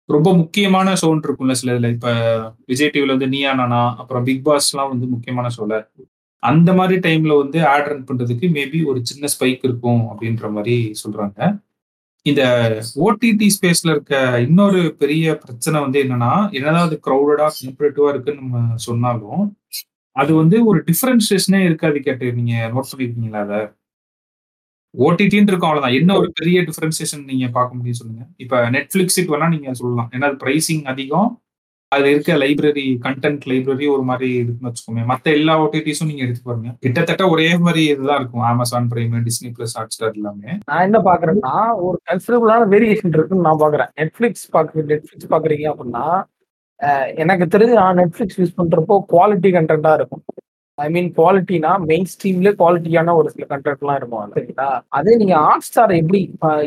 ரொம்ப 0.09 0.29
முக்கியமான 0.35 0.93
ஷோன் 0.93 1.21
இருக்கும்ல 1.25 1.51
சில 1.51 1.73
இதில். 1.75 1.93
இப்போ 1.93 2.11
விஜய் 2.65 2.91
டிவியில் 2.93 3.13
வந்து 3.15 3.27
நீயா 3.27 3.53
நானா 3.53 3.81
அப்புறம் 3.97 4.23
பிக் 4.23 4.45
பாஸ்லாம் 4.47 4.89
வந்து 4.89 5.07
முக்கியமான 5.07 5.49
ஷோல 5.57 5.75
அந்த 6.43 6.69
மாதிரி 6.73 6.95
டைம்ல 6.99 7.33
வந்து 7.37 7.59
ஆட் 7.67 7.89
ரன் 7.89 8.05
பண்றதுக்கு 8.05 8.47
மேபி 8.55 8.79
ஒரு 8.85 8.99
சின்ன 9.03 9.27
ஸ்பைக் 9.33 9.65
இருக்கும் 9.67 10.03
அப்படின்ற 10.11 10.45
மாதிரி 10.51 10.75
சொல்றாங்க. 11.03 11.39
இந்த 12.25 12.41
ஓடிடி 13.05 13.47
ஸ்பேஸ்ல 13.55 13.91
இருக்க 13.91 14.15
இன்னொரு 14.39 14.81
பெரிய 14.97 15.35
பிரச்சனை 15.43 15.77
வந்து 15.81 15.99
என்னன்னா 16.03 16.31
என்னதான் 16.51 16.87
அது 16.87 16.97
க்ரௌடடா 17.07 17.47
கம்பரேட்டிவா 17.59 18.09
இருக்குன்னு 18.13 18.41
நம்ம 18.41 18.77
சொன்னாலும் 18.87 19.43
அது 20.15 20.31
வந்து 20.35 20.57
ஒரு 20.65 20.79
டிஃபரன்சியேஷனே 20.87 21.59
இருக்காது 21.67 21.99
கேட்டு 21.99 22.33
நீங்க 22.33 22.53
நோட் 22.73 22.91
பண்ணிருக்கீங்களா 22.91 23.41
அதை? 23.47 23.59
ஓடிடின்னு 24.95 25.49
இருக்கும் 25.51 25.69
அவ்வளவுதான். 25.69 25.97
என்ன 25.99 26.17
ஒரு 26.21 26.27
பெரிய 26.39 26.61
டிஃபரன்சியேஷன் 26.69 27.23
நீங்க 27.29 27.47
பார்க்க 27.57 27.77
முடியும் 27.77 27.99
சொல்லுங்க. 27.99 28.23
இப்ப 28.43 28.63
நெட்ஃபிளிக்ஸுக்கு 28.75 29.33
வேணா 29.35 29.47
நீங்க 29.53 29.73
சொல்லலாம். 29.81 30.09
ஏன்னா 30.15 30.27
அது 30.29 30.41
பிரைசிங் 30.45 30.83
அதிகம். 30.93 31.29
அதுல 31.91 32.09
இருக்க 32.11 32.33
லைப்ரரி 32.41 32.83
கண்டென்ட் 33.05 33.45
லைப்ரரி 33.51 33.85
ஒரு 33.93 34.03
மாதிரி 34.09 34.27
இருக்குன்னு 34.41 34.69
வச்சுக்கோங்க 34.69 35.01
மத்த 35.09 35.31
எல்லா 35.37 35.53
ஓடிடிஸும் 35.63 36.09
நீங்க 36.09 36.23
எடுத்து 36.25 36.41
பாருங்க. 36.49 36.69
கிட்டத்தட்ட 36.83 37.23
ஒரே 37.33 37.47
மாதிரி 37.65 37.81
இதுதான் 37.93 38.19
இருக்கும். 38.19 38.45
Amazon 38.51 38.87
Prime 38.91 39.17
Disney 39.27 39.49
Plus 39.57 39.75
Hotstar 39.95 40.15
எல்லாமே. 40.19 40.51
நான் 40.69 40.85
என்ன 40.87 40.99
பாக்குறேன்னா 41.09 41.55
ஒரு 41.87 41.97
கன்சிடபிளான 42.09 42.67
வேரியேஷன் 42.75 43.15
இருக்குன்னு 43.17 43.47
நான் 43.47 43.61
பாக்குறேன் 43.63 43.91
நெட்ஃபிளிக்ஸ் 44.01 44.47
பாக்கு 44.55 44.85
நெட்ஃபிளிக்ஸ் 44.91 45.31
பாக்குறீங்க 45.33 45.67
அப்படின்னா 45.73 46.05
எனக்கு 47.23 47.45
தெரிஞ்சு 47.55 47.75
நான் 47.81 47.99
நெட்ஃபிளிக்ஸ் 48.01 48.39
யூஸ் 48.41 48.57
பண்றப்போ 48.61 48.95
குவாலிட்டி 49.13 49.49
கண்டென்ட்டா 49.57 49.93
இருக்கும். 49.99 50.23
ஐ 50.81 50.89
மீன் 50.91 51.09
குவாலிட்டினா 51.15 51.71
மெயின் 51.85 52.07
ஸ்ட்ரீம்ல 52.11 52.51
குவாலிட்டியான 52.57 53.13
ஒரு 53.19 53.29
சில 53.33 53.45
கண்டென்ட்லாம் 53.49 53.97
இருக்கும் 53.99 54.33
சரிங்களா? 54.35 54.67
அதே 54.97 55.13
நீங்க 55.21 55.35
ஹாட் 55.43 55.65
ஸ்டார் 55.67 55.93
எப்படி 55.97 56.21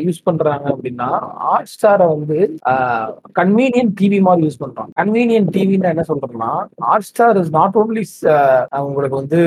யூஸ் 0.05 0.19
பண்றாங்க 0.27 0.65
அப்படின்னா 0.73 1.09
ஹாட் 1.43 1.71
ஸ்டாரை 1.73 2.07
வந்து 2.13 2.37
கன்வீனியன்ட் 3.39 3.93
டிவி 3.99 4.19
மாதிரி 4.25 4.45
யூஸ் 4.47 4.61
பண்றாங்க 4.63 4.91
கன்வீனியன்ட் 4.99 5.51
டிவின்னு 5.55 5.91
என்ன 5.93 6.05
சொல்றோம்னா 6.09 6.51
hot 6.85 7.07
star 7.09 7.39
is 7.41 7.53
not 7.57 7.77
only 7.81 8.03
உங்களுக்கு 8.85 9.17
வந்து 9.21 9.41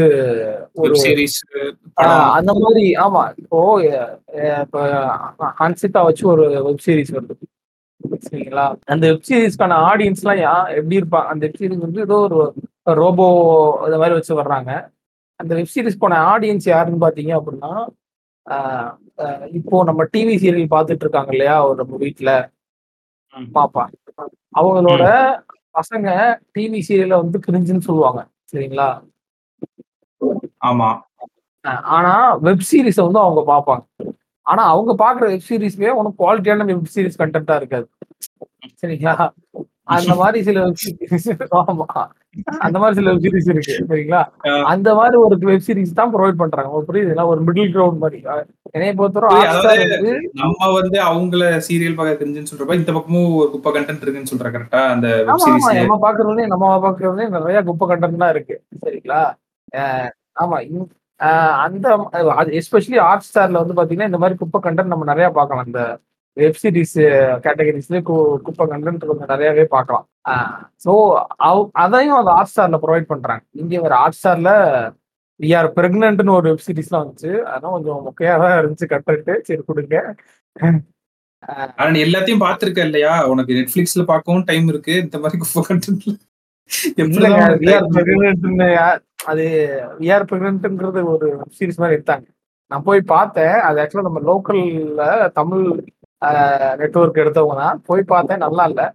ஒரு 0.78 0.88
வெப் 0.88 1.02
சீரிஸ் 1.04 1.38
அந்த 2.36 2.52
மாதிரி 2.60 2.86
ஆமா 3.04 3.22
இப்போ 3.40 3.60
இப்போ 4.62 4.82
ஹன்சிதா 5.60 6.02
வச்சு 6.08 6.26
ஒரு 6.34 6.46
வெப் 6.66 6.84
சீரிஸ் 6.86 7.14
வருது 7.16 7.36
சரிங்களா? 8.24 8.64
அந்த 8.92 9.04
வெப் 9.08 9.24
சீரிஸ்க்கான 9.28 9.76
ஆடியன்ஸ்லாம் 9.88 10.40
யா 10.40 10.52
எப்படி 10.76 10.98
இருப்பாங்க 10.98 11.30
அந்த 11.32 11.42
வெப் 11.46 11.58
சீரிஸ் 11.60 11.84
வந்து 11.84 12.02
ஏதோ 12.06 12.18
ஒரு 12.26 12.38
ரோபோ 13.00 13.26
இந்த 13.86 13.96
மாதிரி 14.00 14.16
வச்சு 14.16 14.34
வர்றாங்க. 14.40 14.70
அந்த 15.40 15.52
வெப் 15.58 15.72
சீரிஸ் 15.74 16.02
போன 16.02 16.18
ஆடியன்ஸ் 16.32 16.66
யாருன்னு 16.72 17.04
பாத்தீங்க 17.04 17.32
அப்படின்னா 17.38 17.72
இப்போ 19.58 19.76
நம்ம 19.84 20.02
டிவி 20.14 20.34
சீரியல் 20.42 20.72
பார்த்துட்டு 20.74 21.04
இருக்காங்க 21.06 21.32
இல்லையா 21.34 21.56
ஒரு 21.68 21.76
நம்ம 21.80 21.98
வீட்டுல 22.04 22.32
பாப்பா. 23.56 23.84
அவங்களோட 24.58 25.04
பசங்க 25.74 26.08
டிவி 26.56 26.78
சீரியல்ல 26.88 27.18
வந்து 27.22 27.38
கிரிஞ்சுன்னு 27.46 27.86
சொல்லுவாங்க. 27.88 28.20
சரிங்களா? 28.52 28.88
ஆமா. 30.68 30.90
ஆனா 31.96 32.12
வெப் 32.46 32.68
சீரிஸை 32.70 33.02
வந்து 33.06 33.20
அவங்க 33.24 33.42
பார்ப்பாங்க. 33.52 33.84
ஆனா 34.46 34.62
அவங்க 34.74 34.92
பாக்குற 35.04 35.24
வெப் 35.32 35.48
சீரிஸ்லயே 35.48 35.92
ஒன்றும் 35.98 36.18
குவாலிட்டியான 36.20 36.66
வெப் 36.70 36.92
சீரிஸ் 36.94 37.20
கண்டென்ட்டா 37.22 37.56
இருக்காது. 37.60 37.86
சரிங்களா? 38.82 39.14
அந்த 39.96 40.12
மாதிரி 40.14 40.38
சில 40.48 40.64
வெப் 40.66 40.82
சீரிஸ் 40.84 41.28
ஆமா. 41.60 41.86
அந்த 42.64 42.76
மாதிரி 42.80 42.96
சில 42.98 43.12
வெப் 43.12 43.24
சீரிஸ் 43.24 43.48
இருக்கு 43.52 43.74
சரிங்களா? 43.90 44.20
அந்த 44.72 44.88
மாதிரி 44.98 45.16
ஒரு 45.24 45.36
வெப் 45.42 45.64
சீரிஸ் 45.66 45.96
தான் 45.98 46.12
ப்ரொவைட் 46.14 46.40
பண்றாங்க. 46.42 46.70
ஒரு 46.78 46.86
புரியுதுங்களா 46.88 47.26
ஒரு 47.32 47.40
மிடில் 47.46 47.72
கிரவுண்ட் 47.74 48.02
மாதிரி. 48.04 48.18
என்னைய 48.74 48.92
பொறுத்தவரை 48.98 49.28
புரியுது. 49.58 50.12
நம்ம 50.42 50.70
வந்து 50.78 50.98
அவங்கள 51.08 51.42
சீரியல் 51.68 51.98
பார்க்க 51.98 52.20
தெரிஞ்சுன்னு 52.22 52.50
சொல்றப்ப 52.52 52.80
இந்த 52.80 52.92
பக்கமும் 52.96 53.30
ஒரு 53.40 53.48
குப்பை 53.54 53.72
கண்டென்ட் 53.76 54.04
இருக்குன்னு 54.04 54.32
சொல்ற 54.32 54.50
கரெக்டா 54.56 54.82
அந்த 54.94 55.08
வெப் 55.28 55.44
சீரிஸ் 55.46 55.70
நம்ம 55.80 55.98
பாக்குறதுலயே 56.06 56.48
நம்ம 56.54 56.74
பாக்குறதுலயே 56.86 57.28
நிறைய 57.38 57.60
குப்பை 57.70 57.88
கண்டென்ட் 57.92 58.22
தான் 58.24 58.34
இருக்கு 58.36 58.56
சரிங்களா? 58.84 59.22
ஆமா. 60.42 60.58
அந்த 61.64 61.86
எஸ்பெஷலி 62.58 62.98
ஹாட் 63.04 63.24
ஸ்டார்ல 63.28 63.62
வந்து 63.62 63.78
பாத்தீங்கன்னா 63.78 64.10
இந்த 64.10 64.20
மாதிரி 64.22 64.36
குப்பை 64.42 64.58
கண்டென்ட் 64.66 64.92
நம்ம 64.92 65.06
நிறைய 65.10 65.28
பார்க்கலாம். 65.38 65.68
இந்த 65.70 65.80
வெப் 66.38 66.60
சீரிஸ் 66.62 66.96
கேட்டகரிஸ்ல 67.44 68.00
குப்பை 68.46 68.64
கண்டென்ட் 68.72 69.08
கொஞ்சம் 69.10 69.30
நிறையவே 69.32 69.64
பார்க்கலாம். 69.76 70.06
ஸோ 70.84 70.92
அதையும் 71.84 72.18
அந்த 72.20 72.30
ஹாட் 72.36 72.52
ஸ்டார்ல 72.52 72.78
ப்ரொவைட் 72.84 73.10
பண்றாங்க. 73.12 73.42
இங்க 73.62 73.80
ஒரு 73.88 73.94
ஹாட் 74.00 74.18
ஸ்டார்ல 74.18 74.52
வி 75.40 75.50
ஆர் 75.58 75.68
பிரெக்னன்ட்னு 75.78 76.36
ஒரு 76.38 76.46
வெப் 76.50 76.64
சீரிஸ்லாம் 76.66 77.02
வந்துச்சு. 77.02 77.32
அதெல்லாம் 77.50 77.74
கொஞ்சம் 77.76 78.00
மொக்கையா 78.06 78.36
தான் 78.44 78.56
இருந்துச்சு 78.60 78.88
கண்டென்ட் 78.94 79.30
சரி 79.48 79.62
கொடுங்க. 79.70 79.96
ஆனா 81.78 81.88
நீ 81.94 82.00
எல்லாத்தையும் 82.06 82.44
பாத்திருக்க 82.46 82.80
இல்லையா? 82.88 83.12
உனக்கு 83.32 83.58
நெட்ஃபிளிக்ஸ்ல 83.58 84.04
பார்க்கவும் 84.12 84.48
டைம் 84.48 84.66
இருக்கு. 84.72 84.94
இந்த 85.04 85.18
மாதிரி 85.22 85.40
குப்பை 85.42 85.62
கண்டென்ட்ல 85.68 86.14
அது 89.30 89.44
வி 90.00 90.08
ஆர் 90.16 90.26
பிரெக்னன்ட்ங்கிறது 90.30 91.00
ஒரு 91.12 91.28
சீரிஸ் 91.58 91.80
மாதிரி 91.82 91.96
எடுத்தாங்க. 91.98 92.26
நான் 92.70 92.84
போய் 92.88 93.00
பார்த்தேன். 93.14 93.56
அது 93.66 93.80
ஆக்சுவலா 93.82 94.08
நம்ம 94.08 94.20
லோக்கல்ல 94.30 95.04
தமிழ் 95.38 95.64
நெட்வொர்க் 96.80 97.22
எடுத்தவங்க 97.22 97.56
தான் 97.64 97.80
போய் 97.88 98.10
பார்த்தேன் 98.12 98.44
நல்லா 98.46 98.64
இல்லை. 98.70 98.86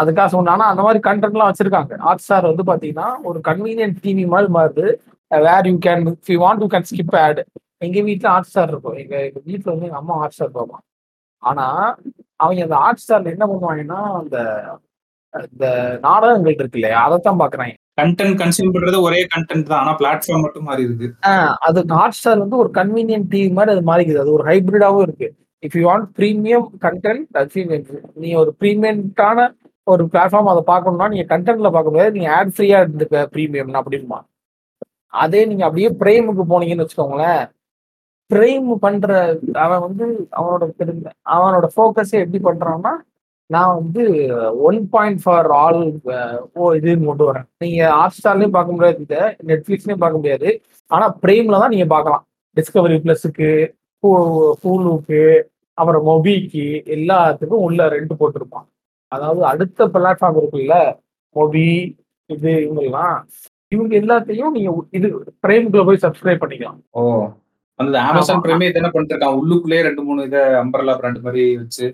அதுக்காக 0.00 0.28
சொன்னானா. 0.36 0.64
அந்த 0.72 0.82
மாதிரி 0.86 1.00
கண்டென்ட்லாம் 1.08 1.50
வச்சிருக்காங்க. 1.50 1.98
ஹாட் 2.06 2.24
ஸ்டார் 2.24 2.50
வந்து 2.50 2.64
பாத்தீங்கன்னா 2.70 3.08
ஒரு 3.30 3.40
கன்வீனியன்ட் 3.48 3.98
டிவி 4.04 4.24
மாதிரி 4.34 4.48
மாறுது. 4.56 4.86
Where 5.30 5.68
you 5.70 5.76
can 5.88 6.02
if 6.12 6.30
you 6.34 6.38
want 6.46 6.62
you 6.64 6.68
can 6.74 6.88
skip 6.90 7.14
ad 7.24 7.40
எங்க 7.86 8.00
வீட்ல 8.08 8.26
ஹாட் 8.34 8.50
ஸ்டார் 8.50 8.70
இருக்கும். 8.72 8.98
எங்க 9.02 9.14
எங்க 9.28 9.40
வீட்ல 9.48 9.68
வந்து 9.74 9.88
எங்க 9.88 10.00
அம்மா 10.02 10.16
ஹாட் 10.22 10.36
ஸ்டார் 10.36 10.56
பார்ப்பான் 10.58 10.84
ஆனா 11.42 11.66
அவங்க 12.42 12.60
அந்த 12.66 12.76
ஹாட் 12.84 13.02
ஸ்டார்ல 13.04 13.34
என்ன 13.36 13.46
பண்ணுவாங்கன்னா 13.50 14.00
அந்த 14.20 14.36
இந்த 15.50 15.66
நாடகங்கள் 16.04 16.58
இருக்கு 16.58 16.78
இல்லையா? 16.80 16.98
அதைத்தான் 17.06 17.40
பாக்குறாங்க. 17.40 17.74
கண்டென்ட் 18.00 18.36
கன்சியூம் 18.40 18.72
பண்றது 18.74 18.98
ஒரே 19.06 19.20
கண்டென்ட் 19.34 19.68
தான். 19.70 19.80
ஆனா 19.82 19.92
பிளாட்ஃபார்ம் 20.00 20.44
மட்டும் 20.44 20.66
மாறி 20.68 20.86
இருக்கு 20.86 21.08
அது 21.68 21.80
ஹாட் 21.98 22.16
ஸ்டார் 22.18 22.42
வந்து 22.44 22.56
ஒரு 22.62 22.70
கன்வீனியன்ட் 22.78 23.28
டிவி 23.32 23.48
மாதிரி 23.58 23.74
அது 23.76 23.82
மாறிக்குது. 23.90 24.22
அது 24.24 24.36
ஒரு 24.36 24.44
ஹைபிரிடாவும் 24.50 25.04
இருக்கு. 25.06 25.28
If 25.66 25.76
you 25.78 25.84
want 25.90 26.08
premium 26.18 26.66
content 26.86 27.88
நீ 28.24 28.30
ஒரு 28.42 28.52
ப்ரீமியம்டான 28.60 29.48
ஒரு 29.92 30.02
பிளாட்ஃபார்ம் 30.12 30.52
அதை 30.52 30.62
பார்க்கணும்னா 30.72 31.08
நீங்க 31.12 31.26
கண்டென்ட்ல 31.32 31.70
பார்க்க 31.74 31.92
முடியாது 31.94 32.16
நீங்க 32.18 32.30
ஆட் 32.36 32.54
ஃப்ரீயா 32.56 32.78
இருந்துக்க 32.84 33.24
ப்ரீமியம்னா 33.34 33.82
அப்படிமா 33.82 34.20
அதே 35.22 35.40
நீங்க 35.50 35.64
அப்படியே 35.66 35.88
பிரேமுக்கு 36.02 36.44
போனீங்கன்னு 36.52 36.84
வச்சுக்கோங்களேன். 36.84 37.42
பிரேம் 38.30 38.70
பண்ற 38.84 39.08
அவன் 39.64 39.82
வந்து 39.86 40.04
அவனோட 40.38 40.64
திரும்ப 40.78 41.12
அவனோட 41.34 41.66
ஃபோக்கஸே 41.74 42.20
எப்படி 42.22 42.40
பண்றான்னா 42.46 42.92
நான் 43.50 43.74
வந்து 43.80 44.02
ஒன் 44.68 44.78
பாயிண்ட் 44.94 45.20
ஃபார் 45.24 45.48
ஆல் 45.62 45.80
ஓ 46.58 46.70
இதுன்னு 46.78 47.08
கொண்டு 47.10 47.24
வரேன். 47.28 47.46
நீங்க 47.64 47.80
ஹாட் 47.98 48.16
ஸ்டார்லயும் 48.18 48.56
பார்க்க 48.56 48.76
முடியாது 48.76 49.00
இதை 49.06 49.22
நெட்ஃபிளிக்ஸ்லயும் 49.50 50.02
பார்க்க 50.04 50.20
முடியாது. 50.22 50.48
ஆனா 50.90 51.06
பிரேம்ல 51.24 51.60
தான் 51.62 51.74
நீங்க 51.74 51.88
பார்க்கலாம். 51.94 52.24
டிஸ்கவரி 52.56 52.96
பிளஸுக்கு 53.04 53.50
ஹூலுக்கு 54.62 55.22
அப்புறம் 55.78 56.04
மொபிக்கு 56.08 56.64
எல்லாத்துக்கும் 56.96 57.64
உள்ள 57.66 57.86
ரெண்ட் 57.94 58.14
போட்டிருப்பான். 58.20 58.66
அதாவது 59.12 59.42
அடுத்த 59.52 59.86
பிளாட்ஃபார்ம் 59.94 60.38
இருக்குல்ல 60.40 60.76
மொபி 61.36 61.66
இது 62.30 62.50
இவங்கெல்லாம் 62.64 63.16
இவங்க 63.72 63.92
எல்லாத்தையும் 64.02 64.54
நீங்க 64.56 64.70
இது 64.98 65.06
பிரேம்குள்ள 65.44 65.84
போய் 65.88 66.04
சப்ஸ்கிரைப் 66.04 66.42
பண்ணிக்கலாம். 66.42 66.78
ஓ 66.98 67.02
அந்த 67.80 67.96
அமேசான் 68.08 68.42
பிரைமே 68.44 68.66
இது 68.68 68.80
என்ன 68.80 68.90
பண்ணிட்டு 68.90 69.14
இருக்கான் 69.14 69.38
உள்ளுக்குள்ளேயே 69.40 69.86
ரெண்டு 69.86 70.02
மூணு 70.08 70.26
இதை 70.28 70.42
அம்பர்லா 70.62 70.94
பிராண்ட் 71.00 71.24
மாதிரி 71.26 71.44
வச்சு 71.62 71.86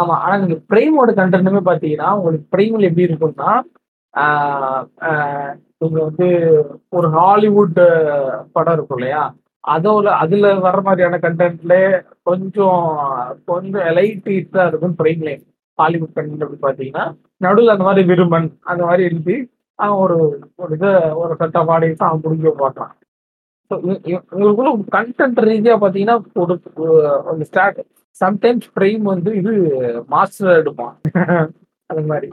ஆமா. 0.00 0.14
ஆனா 0.24 0.34
நீங்க 0.42 0.56
பிரைமோட 0.70 1.10
கண்டென்ட்டுமே 1.18 1.62
பாத்தீங்கன்னா 1.68 2.08
உங்களுக்கு 2.18 2.46
பிரைம்ல 2.54 2.88
எப்படி 2.90 3.06
இருக்கும்னா 3.08 3.52
நீங்க 5.80 5.98
வந்து 6.08 6.26
ஒரு 6.96 7.08
ஹாலிவுட் 7.16 7.80
படம் 8.56 8.76
இருக்கும் 8.76 8.98
இல்லையா? 8.98 9.22
அதோட 9.64 10.06
அதுல 10.20 10.52
வர்ற 10.64 10.80
மாதிரியான 10.82 11.18
கண்டென்ட்ல 11.18 11.74
கொஞ்சம் 12.22 12.86
கொஞ்சம் 13.46 13.86
எலைட்டா 13.90 14.64
இருக்கும் 14.66 14.96
பிரைம்ல 14.98 15.32
ஹாலிவுட் 15.78 16.16
கண்டென்ட் 16.16 16.44
அப்படி 16.44 16.60
பாத்தீங்கன்னா 16.62 17.04
நடுவில் 17.40 17.74
அந்த 17.74 17.84
மாதிரி 17.84 18.02
விருமன் 18.08 18.48
அந்த 18.64 18.82
மாதிரி 18.84 19.04
எழுதி 19.04 19.36
அவன் 19.78 20.00
ஒரு 20.04 20.16
ஒரு 20.56 20.72
இதை 20.74 20.90
ஒரு 21.14 21.32
செட் 21.40 21.56
ஆஃப் 21.56 21.70
ஆடியன்ஸ் 21.70 22.04
அவன் 22.08 22.24
முடிஞ்ச 22.24 22.52
பார்க்கலாம் 22.58 22.96
உங்களுக்குள்ள 24.32 24.70
கண்டென்ட் 24.90 25.40
ரீதியா 25.48 25.74
பாத்தீங்கன்னா 25.82 26.16
ஒரு 26.36 26.54
ஒரு 27.26 27.44
ஸ்டார்ட் 27.44 27.80
சம்டைம்ஸ் 28.16 28.68
பிரைம் 28.74 29.04
வந்து 29.12 29.30
இது 29.40 29.52
மாஸ்டர் 30.08 30.58
எடுப்பான் 30.58 30.96
அது 31.90 32.02
மாதிரி. 32.10 32.26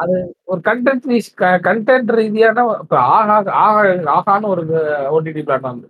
அது 0.00 0.16
ஒரு 0.44 0.60
கண்டென்ட் 0.60 1.06
கண்டென்ட் 1.64 2.10
ரீதியான 2.18 2.64
இப்போ 2.82 2.98
ஆகா 3.14 3.36
ஆகா 3.62 3.84
ஆகான்னு 4.16 4.50
ஒரு 4.54 4.64
ஓடிடி 5.10 5.42
பிளாட்ஃபார்ம் 5.42 5.80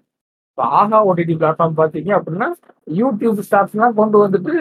இப்போ 0.59 0.67
ஆஹா 0.79 0.99
ஓடிடி 1.09 1.35
பிளாட்ஃபார்ம் 1.41 1.75
பார்த்தீங்க 1.79 2.11
அப்படின்னா 2.19 2.47
யூடியூப் 2.99 3.41
ஸ்டாஃப்ஸ்லாம் 3.49 3.97
கொண்டு 3.99 4.17
வந்துட்டு 4.23 4.53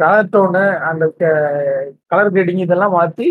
கலர் 0.00 0.28
டோனு 0.34 0.64
அந்த 0.88 1.04
கலர் 2.12 2.30
கிரேடிங் 2.34 2.60
இதெல்லாம் 2.64 2.94
மாற்றி 2.96 3.28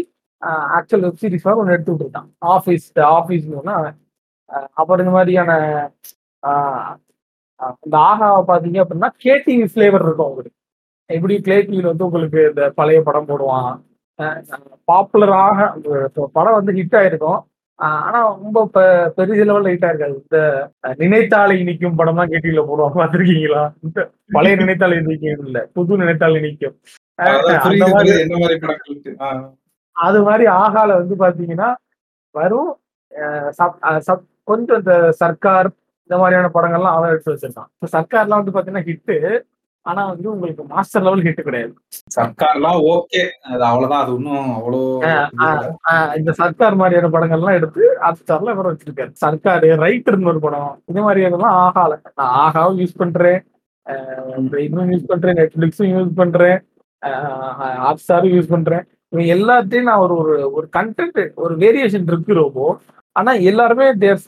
ஆக்சுவல் 0.77 1.03
வெப் 1.05 1.19
சீரிஸ் 1.21 1.45
மாதிரி 1.45 1.61
ஒன்று 1.61 1.75
எடுத்து 1.75 1.93
விட்டுருக்கான். 1.93 2.29
ஆஃபீஸ் 2.55 2.87
ஆஃபீஸ்னு 3.17 3.59
ஒன்று 3.61 3.75
அப்புறம் 4.79 5.03
இந்த 5.03 5.13
மாதிரியான 5.17 5.51
இந்த 7.85 7.95
ஆகாவை 8.09 8.41
பார்த்தீங்க 8.51 8.79
அப்படின்னா 8.83 9.11
கேடிவி 9.25 9.67
ஃப்ளேவர் 9.73 10.05
இருக்கும் 10.07 10.29
உங்களுக்கு 10.31 10.55
எப்படி 11.09 11.37
பிளே 11.47 11.57
டிவியில் 11.67 11.91
வந்து 11.91 12.07
உங்களுக்கு 12.09 12.41
இந்த 12.51 12.63
பழைய 12.79 13.01
படம் 13.09 13.29
போடுவான். 13.31 13.71
பாப்புலராக 14.91 15.59
படம் 16.37 16.57
வந்து 16.59 16.77
ஹிட் 16.79 16.97
ஆயிருக்கும். 17.01 17.39
ஆனா 17.79 18.19
ரொம்ப 18.35 18.61
பெரிய 19.17 19.43
லெவல்ல 19.43 19.71
ஹிட் 19.71 19.85
ஆயிருக்காது 19.85 20.15
இந்த 20.17 20.39
நினைத்தாலே 20.99 21.53
இனிக்கும் 21.59 21.97
படம்லாம் 21.97 22.31
கேட்டிவில 22.31 22.63
போடுவாங்க 22.65 22.97
பார்த்திருக்கீங்களா? 22.97 23.61
இந்த 23.79 23.99
பழைய 24.29 24.55
நினைத்தாலே 24.55 24.97
இனிக்கும் 24.99 25.45
இல்ல 25.45 25.59
புது 25.73 26.01
நினைத்தாலே 26.01 26.41
ஆ. 29.21 29.29
அது 29.95 30.19
மாதிரி 30.23 30.45
ஆகால 30.57 30.89
வந்து 30.97 31.15
பாத்தீங்கன்னா 31.19 31.69
வரும் 32.35 32.69
சப்- 34.07 34.27
கொஞ்சம் 34.43 34.79
இந்த 34.79 34.93
சர்க்கார் 35.17 35.69
இந்த 36.09 36.17
மாதிரியான 36.17 36.51
படங்கள்லாம் 36.53 36.95
அவன் 36.95 37.11
எடுத்து 37.11 37.33
வச்சிருக்கான். 37.33 37.69
இப்ப 37.75 37.89
சர்க்கார்லாம் 37.95 38.39
வந்து 38.39 38.53
பாத்தீங்கன்னா 38.53 38.87
ஹிட்டு 38.87 39.15
ஆனா 39.85 40.01
வந்து 40.11 40.27
உங்களுக்கு 40.33 40.63
மாஸ்டர் 40.71 41.03
லெவல் 41.05 41.23
ஹிட் 41.25 41.45
கிடையாது. 41.47 41.71
சர்க்கார்லாம் 42.15 42.79
ஓகே 42.93 43.21
அது 43.51 43.63
அவ்வளவுதான். 43.69 44.01
அது 44.03 44.11
ஒன்றும் 44.17 44.49
அவ்வளோ 44.57 44.81
இந்த 46.19 46.31
சர்க்கார் 46.41 46.79
மாதிரியான 46.81 47.11
படங்கள்லாம் 47.15 47.57
எடுத்து 47.59 47.83
ஆஸ்டார்ல 48.09 48.53
இவர் 48.55 48.69
வச்சிருக்காரு. 48.71 49.11
சர்க்கார் 49.23 49.65
ரைட்டர்னு 49.85 50.31
ஒரு 50.33 50.41
படம். 50.45 50.73
இந்த 50.91 50.99
மாதிரி 51.07 51.25
இதெல்லாம் 51.27 51.57
ஆகால. 51.65 51.95
நான் 52.19 52.35
ஆகாவும் 52.45 52.79
யூஸ் 52.83 52.99
பண்றேன். 53.03 53.39
இன்னும் 54.67 54.91
யூஸ் 54.93 55.09
பண்றேன். 55.11 55.37
நெட்ஃபிளிக்ஸும் 55.41 55.91
யூஸ் 55.95 56.13
பண்றேன். 56.21 56.57
ஹாட் 57.83 58.03
ஸ்டாரும் 58.05 58.35
யூஸ் 58.37 58.53
பண்றேன். 58.55 58.85
இவங்க 59.11 59.27
எல்லாத்தையும் 59.35 59.87
நான் 59.89 60.03
ஒரு 60.05 60.15
ஒரு 60.21 60.33
ஒரு 60.57 60.67
கண்டென்ட் 60.77 61.21
ஒரு 61.43 61.53
வேரியேஷன் 61.63 62.09
இருக்கு 62.11 62.41
ரொம்ப. 62.43 62.67
ஆனா 63.15 63.31
எல்லாருமே 63.51 63.85
they're 64.03 64.19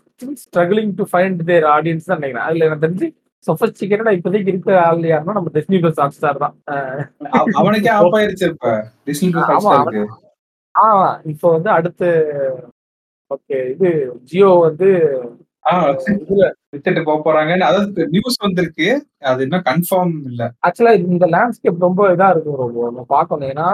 struggling 0.43 0.93
to 0.99 1.03
find 1.11 1.41
their 1.49 1.65
audience 1.75 2.07
தான் 2.09 2.19
நினைக்கிறேன். 2.19 2.47
அதுல 2.47 2.65
எனக்கு 2.67 2.85
தெரிஞ்சு 2.85 3.07
சொஃபஸ்டிகேட்டடா 3.47 4.11
இப்போதைக்கு 4.17 4.51
இருக்க 4.53 4.71
ஆள் 4.87 5.05
யாருன்னா 5.11 5.37
நம்ம 5.37 5.51
டிஸ்னி 5.57 5.77
பிளஸ் 5.83 6.01
ஹாட் 6.01 6.17
ஸ்டார் 6.17 6.41
தான் 6.43 6.55
அவனுக்கே 7.59 7.91
ஆஃப் 7.99 8.15
ஆயிருச்சு 8.17 8.47
இப்ப. 8.53 8.71
டிஸ்னி 9.07 9.29
பிளஸ் 9.35 9.69
இருக்கு 9.71 10.03
ஆ 10.75 10.83
இப்போ 11.31 11.47
வந்து 11.55 11.69
அடுத்து 11.77 12.09
ஓகே 13.31 13.57
இது 13.73 13.89
ஜியோ 14.29 14.51
வந்து 14.67 14.87
வித்துட்டு 16.73 17.01
போக 17.07 17.17
போறாங்கன்னு 17.25 17.67
அதாவது 17.69 18.03
நியூஸ் 18.13 18.37
வந்திருக்கு. 18.45 18.87
அது 19.29 19.39
இன்னும் 19.45 19.65
கன்ஃபார்ம் 19.69 20.13
இல்ல. 20.29 20.43
ஆக்சுவலா 20.65 20.93
இந்த 21.13 21.25
லேண்ட்ஸ்கேப் 21.35 21.85
ரொம்ப 21.85 22.07
இதா 22.13 22.27
இருக்கும் 22.33 22.61
ரொம்ப 22.63 22.85
நம்ம 22.89 23.03
பார்க்கணும். 23.15 23.49
ஏன்னா 23.53 23.67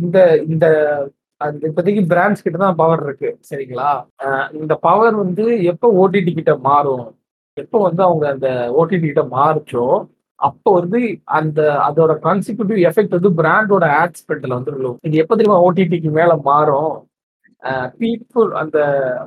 இந்த 0.00 0.18
இந்த 0.50 0.66
அந்த 1.40 1.62
இப்போதைக்கு 1.68 2.02
பிராண்ட்ஸ் 2.12 2.44
கிட்ட 2.44 2.58
தான் 2.64 2.78
பவர் 2.82 3.02
இருக்கு. 3.06 3.30
சரிங்களா? 3.48 3.88
இந்த 4.60 4.74
பவர் 4.86 5.16
வந்து 5.22 5.44
எப்போ 5.72 5.88
ஓடிடி 6.02 6.32
கிட்ட 6.38 6.52
மாறும்? 6.68 7.06
எப்போ 7.56 7.78
வந்து 7.86 8.02
அவங்க 8.06 8.24
அந்த 8.34 8.48
ஓடிடி 8.80 9.06
கிட்ட 9.06 9.24
மாறுச்சோ 9.34 9.84
அப்போ 10.40 10.70
வந்து 10.78 10.98
அந்த 11.38 11.60
அதோட 11.86 12.12
கான்சிக்யூட்டிவ் 12.24 12.80
எஃபெக்ட் 12.88 13.16
வந்து 13.16 13.30
பிராண்டோட 13.38 13.84
ஆட் 14.00 14.18
ஸ்பெண்ட்ல 14.20 14.56
வந்து 14.58 14.74
விழும் 14.74 14.98
இது 15.08 15.20
எப்போ 15.22 15.34
தெரியுமா 15.36 15.60
ஓடிடிக்கு 15.66 16.10
மேல 16.18 16.32
மாறும்? 16.48 16.94
பீப்புள் 18.00 18.50
அந்த 18.60 18.78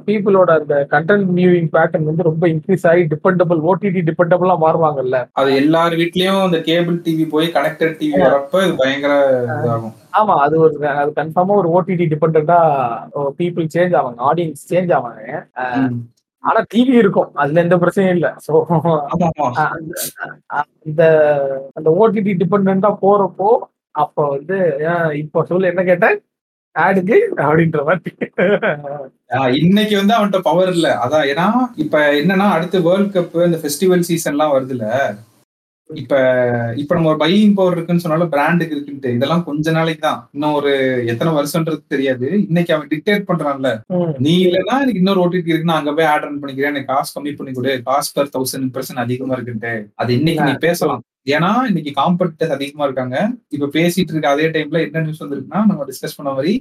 பீப்புளோட 0.05 0.49
அந்த 0.59 0.75
கண்டென்ட் 0.91 1.31
வியூவிங் 1.37 1.71
பேட்டர்ன் 1.75 2.09
வந்து 2.09 2.27
ரொம்ப 2.27 2.43
இன்க்ரீஸ் 2.53 2.85
ஆகி 2.91 3.01
டிபெண்டபிள் 3.13 3.59
ஓடிடி 3.69 4.01
டிபெண்டபிளா 4.09 4.55
மாறுவாங்கல்ல. 4.65 5.17
அது 5.39 5.49
எல்லார் 5.61 5.95
வீட்லயும் 6.01 6.43
அந்த 6.45 6.59
கேபிள் 6.69 6.99
டிவி 7.07 7.25
போய் 7.33 7.47
கனெக்டட் 7.57 7.97
டிவி 8.01 8.21
வரப்ப 8.25 8.61
இது 8.65 8.75
பயங்கர 8.83 9.15
இதாகும். 9.57 9.95
ஆமா 10.19 10.35
அது 10.45 10.55
ஒரு 10.65 10.75
அது 11.01 11.09
கன்ஃபார்மா 11.19 11.57
ஒரு 11.63 11.71
ஓடிடி 11.77 12.07
டிபெண்டா 12.13 12.59
பீப்புள் 13.41 13.67
சேஞ்ச் 13.75 13.97
ஆவாங்க 14.01 14.21
ஆடியன்ஸ் 14.29 14.63
சேஞ்ச் 14.71 14.93
ஆவாங்க. 14.99 15.25
ஆனா 16.43 16.59
டிவி 16.73 16.93
இருக்கும். 17.01 17.29
அதுல 17.35 17.61
எந்த 17.61 17.77
பிரச்சனையும் 17.77 18.15
இல்ல. 18.17 18.27
சோ 18.45 18.53
அந்த 20.59 21.03
அந்த 21.77 21.89
ஓடிடி 22.01 22.33
டிபெண்டா 22.41 22.91
போறப்போ 23.03 23.49
அப்ப 23.95 24.27
வந்து 24.27 24.57
இப்ப 25.23 25.43
சொல்லு 25.49 25.71
என்ன 25.71 25.83
கேட்ட 25.83 26.07
ஆடுக்கு 26.75 27.15
அப்படின்ற 27.45 27.79
மாதிரி. 27.87 28.11
இன்னைக்கு 29.63 29.95
வந்து 29.97 30.13
அவன்கிட்ட 30.17 30.41
பவர் 30.41 30.71
இல்ல. 30.75 30.89
அதான் 31.05 31.25
ஏன்னா 31.31 31.47
இப்ப 31.75 31.95
என்னன்னா 32.19 32.47
அடுத்து 32.57 32.79
வேர்ல்ட் 32.87 33.13
கப் 33.15 33.35
இந்த 33.47 33.59
ஃபெஸ்டிவல் 33.63 34.07
சீசன் 34.09 34.33
எல்லாம் 34.33 34.53
வருதுல. 34.55 34.85
இப்ப 35.89 36.15
இப்ப 36.81 36.95
நம்ம 36.95 37.09
ஒரு 37.11 37.19
பையிங் 37.21 37.53
பவர் 37.57 37.75
இருக்குன்னு 37.75 38.03
சொன்னாலும் 38.03 38.31
பிராண்டுக்கு 38.33 38.75
இருக்குன்ட்டு 38.75 39.13
இதெல்லாம் 39.17 39.43
கொஞ்ச 39.47 39.71
நாளைக்கு 39.77 40.01
தான். 40.01 40.19
இன்னும் 40.35 40.55
ஒரு 40.59 40.71
எத்தனை 41.11 41.31
வருஷம்ன்றது 41.37 41.81
தெரியாது. 41.93 42.27
இன்னைக்கு 42.49 42.73
அவன் 42.75 42.91
டிக்டேட் 42.91 43.25
பண்றான்ல. 43.29 43.69
நீ 44.25 44.33
இல்லைன்னா 44.45 44.75
எனக்கு 44.83 45.01
இன்னொரு 45.03 45.21
ஓடிடி 45.23 45.51
இருக்கு 45.51 45.69
நான் 45.71 45.81
அங்க 45.81 45.93
போய் 45.99 46.09
ஆட் 46.11 46.25
ரன் 46.27 46.39
பண்ணிக்கிறேன். 46.41 46.73
எனக்கு 46.73 46.91
காசு 46.93 47.11
கம்மி 47.15 47.33
பண்ணி 47.39 47.53
கொடு. 47.53 47.73
காசு 47.89 48.11
பர் 48.17 48.31
தௌசண்ட் 48.35 48.71
பர்சன்ட் 48.75 49.03
அதிகமா 49.05 49.35
இருக்குன்ட்டு. 49.37 49.73
அது 49.95 50.13
இன்னைக்கு 50.19 50.47
நீ 50.49 50.55
பேசலாம். 50.67 51.03
ஏன்னா 51.35 51.51
இன்னைக்கு 51.69 51.93
காம்படிட்டர்ஸ் 52.01 52.55
அதிகமா 52.57 52.85
இருக்காங்க. 52.89 53.17
இப்ப 53.55 53.71
பேசிட்டு 53.79 54.13
இருக்க 54.13 54.35
அதே 54.35 54.47
டைம்ல 54.55 54.79
என்ன 54.87 55.05
நியூஸ் 55.07 55.23
வந்திருக்குன்னா 55.25 55.61
நம்ம 55.71 55.87
டிஸ்கஸ் 55.91 56.17
பண்ண 56.19 56.31
மாதிரி 56.31 56.53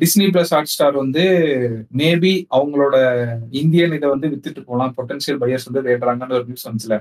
டிஸ்னி 0.00 0.26
பிளஸ் 0.34 0.52
ஹாட் 0.54 0.70
ஸ்டார் 0.70 0.96
வந்து 1.02 1.24
மேபி 2.00 2.32
அவங்களோட 2.56 2.96
இந்தியன் 3.60 3.94
இதை 3.98 4.08
வந்து 4.14 4.28
வித்துட்டு 4.32 4.62
போகலாம். 4.68 4.94
பொட்டன்ஷியல் 4.96 5.40
பையர்ஸ் 5.42 5.68
வந்து 5.68 5.88
தேடுறாங்கன்னு 5.88 6.38
ஒரு 6.38 6.46
நியூஸ் 6.48 6.68
வந்துச்சுல. 6.68 6.96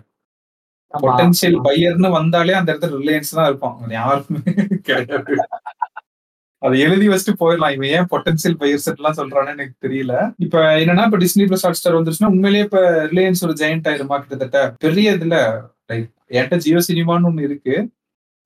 பொட்டன்ஷியல் 1.03 1.57
பையர்னு 1.67 2.09
வந்தாலே 2.19 2.53
அந்த 2.53 2.69
இடத்துல 2.73 2.99
ரிலையன்ஸ் 3.01 3.37
தான் 3.37 3.49
இருப்பான். 3.49 3.75
அங்க 3.81 3.93
யாருக்குமே 3.93 4.53
கிடையாது. 4.89 5.35
அதை 6.61 6.79
எழுதி 6.85 7.05
வச்சுட்டு 7.09 7.33
போயிடலாம். 7.39 7.73
இவன் 7.75 7.91
ஏன் 7.97 8.09
பொட்டன்ஷியல் 8.11 8.57
பையர்ஸ் 8.59 8.89
எல்லாம் 8.91 9.17
சொல்றான்னு 9.19 9.53
எனக்கு 9.55 9.75
தெரியல. 9.85 10.15
இப்ப 10.45 10.57
என்னன்னா 10.81 11.05
இப்ப 11.07 11.19
டிஸ்னி 11.23 11.45
பிளஸ் 11.49 11.65
ஹாட் 11.67 11.79
ஸ்டார் 11.79 11.97
வந்துருச்சுன்னா 11.99 12.33
உண்மையிலேயே 12.35 12.65
இப்ப 12.67 12.81
ரிலையன்ஸ் 13.13 13.43
ஒரு 13.47 13.55
ஜெயண்ட் 13.61 13.87
ஆயிருமா 13.91 14.17
கிட்டத்தட்ட? 14.19 14.59
பெரிய 14.85 15.15
இதுல 15.17 15.37
லைக் 15.91 16.09
என்கிட்ட 16.37 16.57
ஜியோ 16.65 16.81
சினிமான்னு 16.89 17.29
ஒண்ணு 17.29 17.47
இருக்கு. 17.49 17.75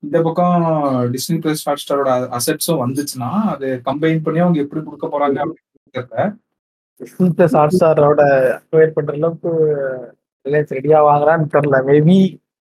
இந்த 0.04 0.18
பக்கம் 0.22 0.64
டிஸ்னி 1.14 1.38
பிளஸ் 1.44 1.66
ஹாட் 1.66 1.84
ஸ்டாரோட 1.84 2.12
அசெட்ஸும் 2.38 2.82
வந்துச்சுன்னா 2.84 3.30
அது 3.54 3.68
கம்பைன் 3.86 4.24
பண்ணி 4.26 4.40
அவங்க 4.44 4.60
எப்படி 4.64 4.84
கொடுக்க 4.84 5.08
போறாங்க 5.14 5.38
அப்படின்னு 5.44 5.72
தெரியல 7.32 7.56
ஹாட் 7.58 7.76
ஸ்டாரோட 7.76 8.22
பண்ற 8.98 9.14
அளவுக்கு 9.14 9.52
ரிலையன்ஸ் 10.46 10.74
ரெடியா 10.78 11.00
வாங்குறான்னு 11.10 11.54
தெரியல. 11.56 11.78
மேபி 11.92 12.20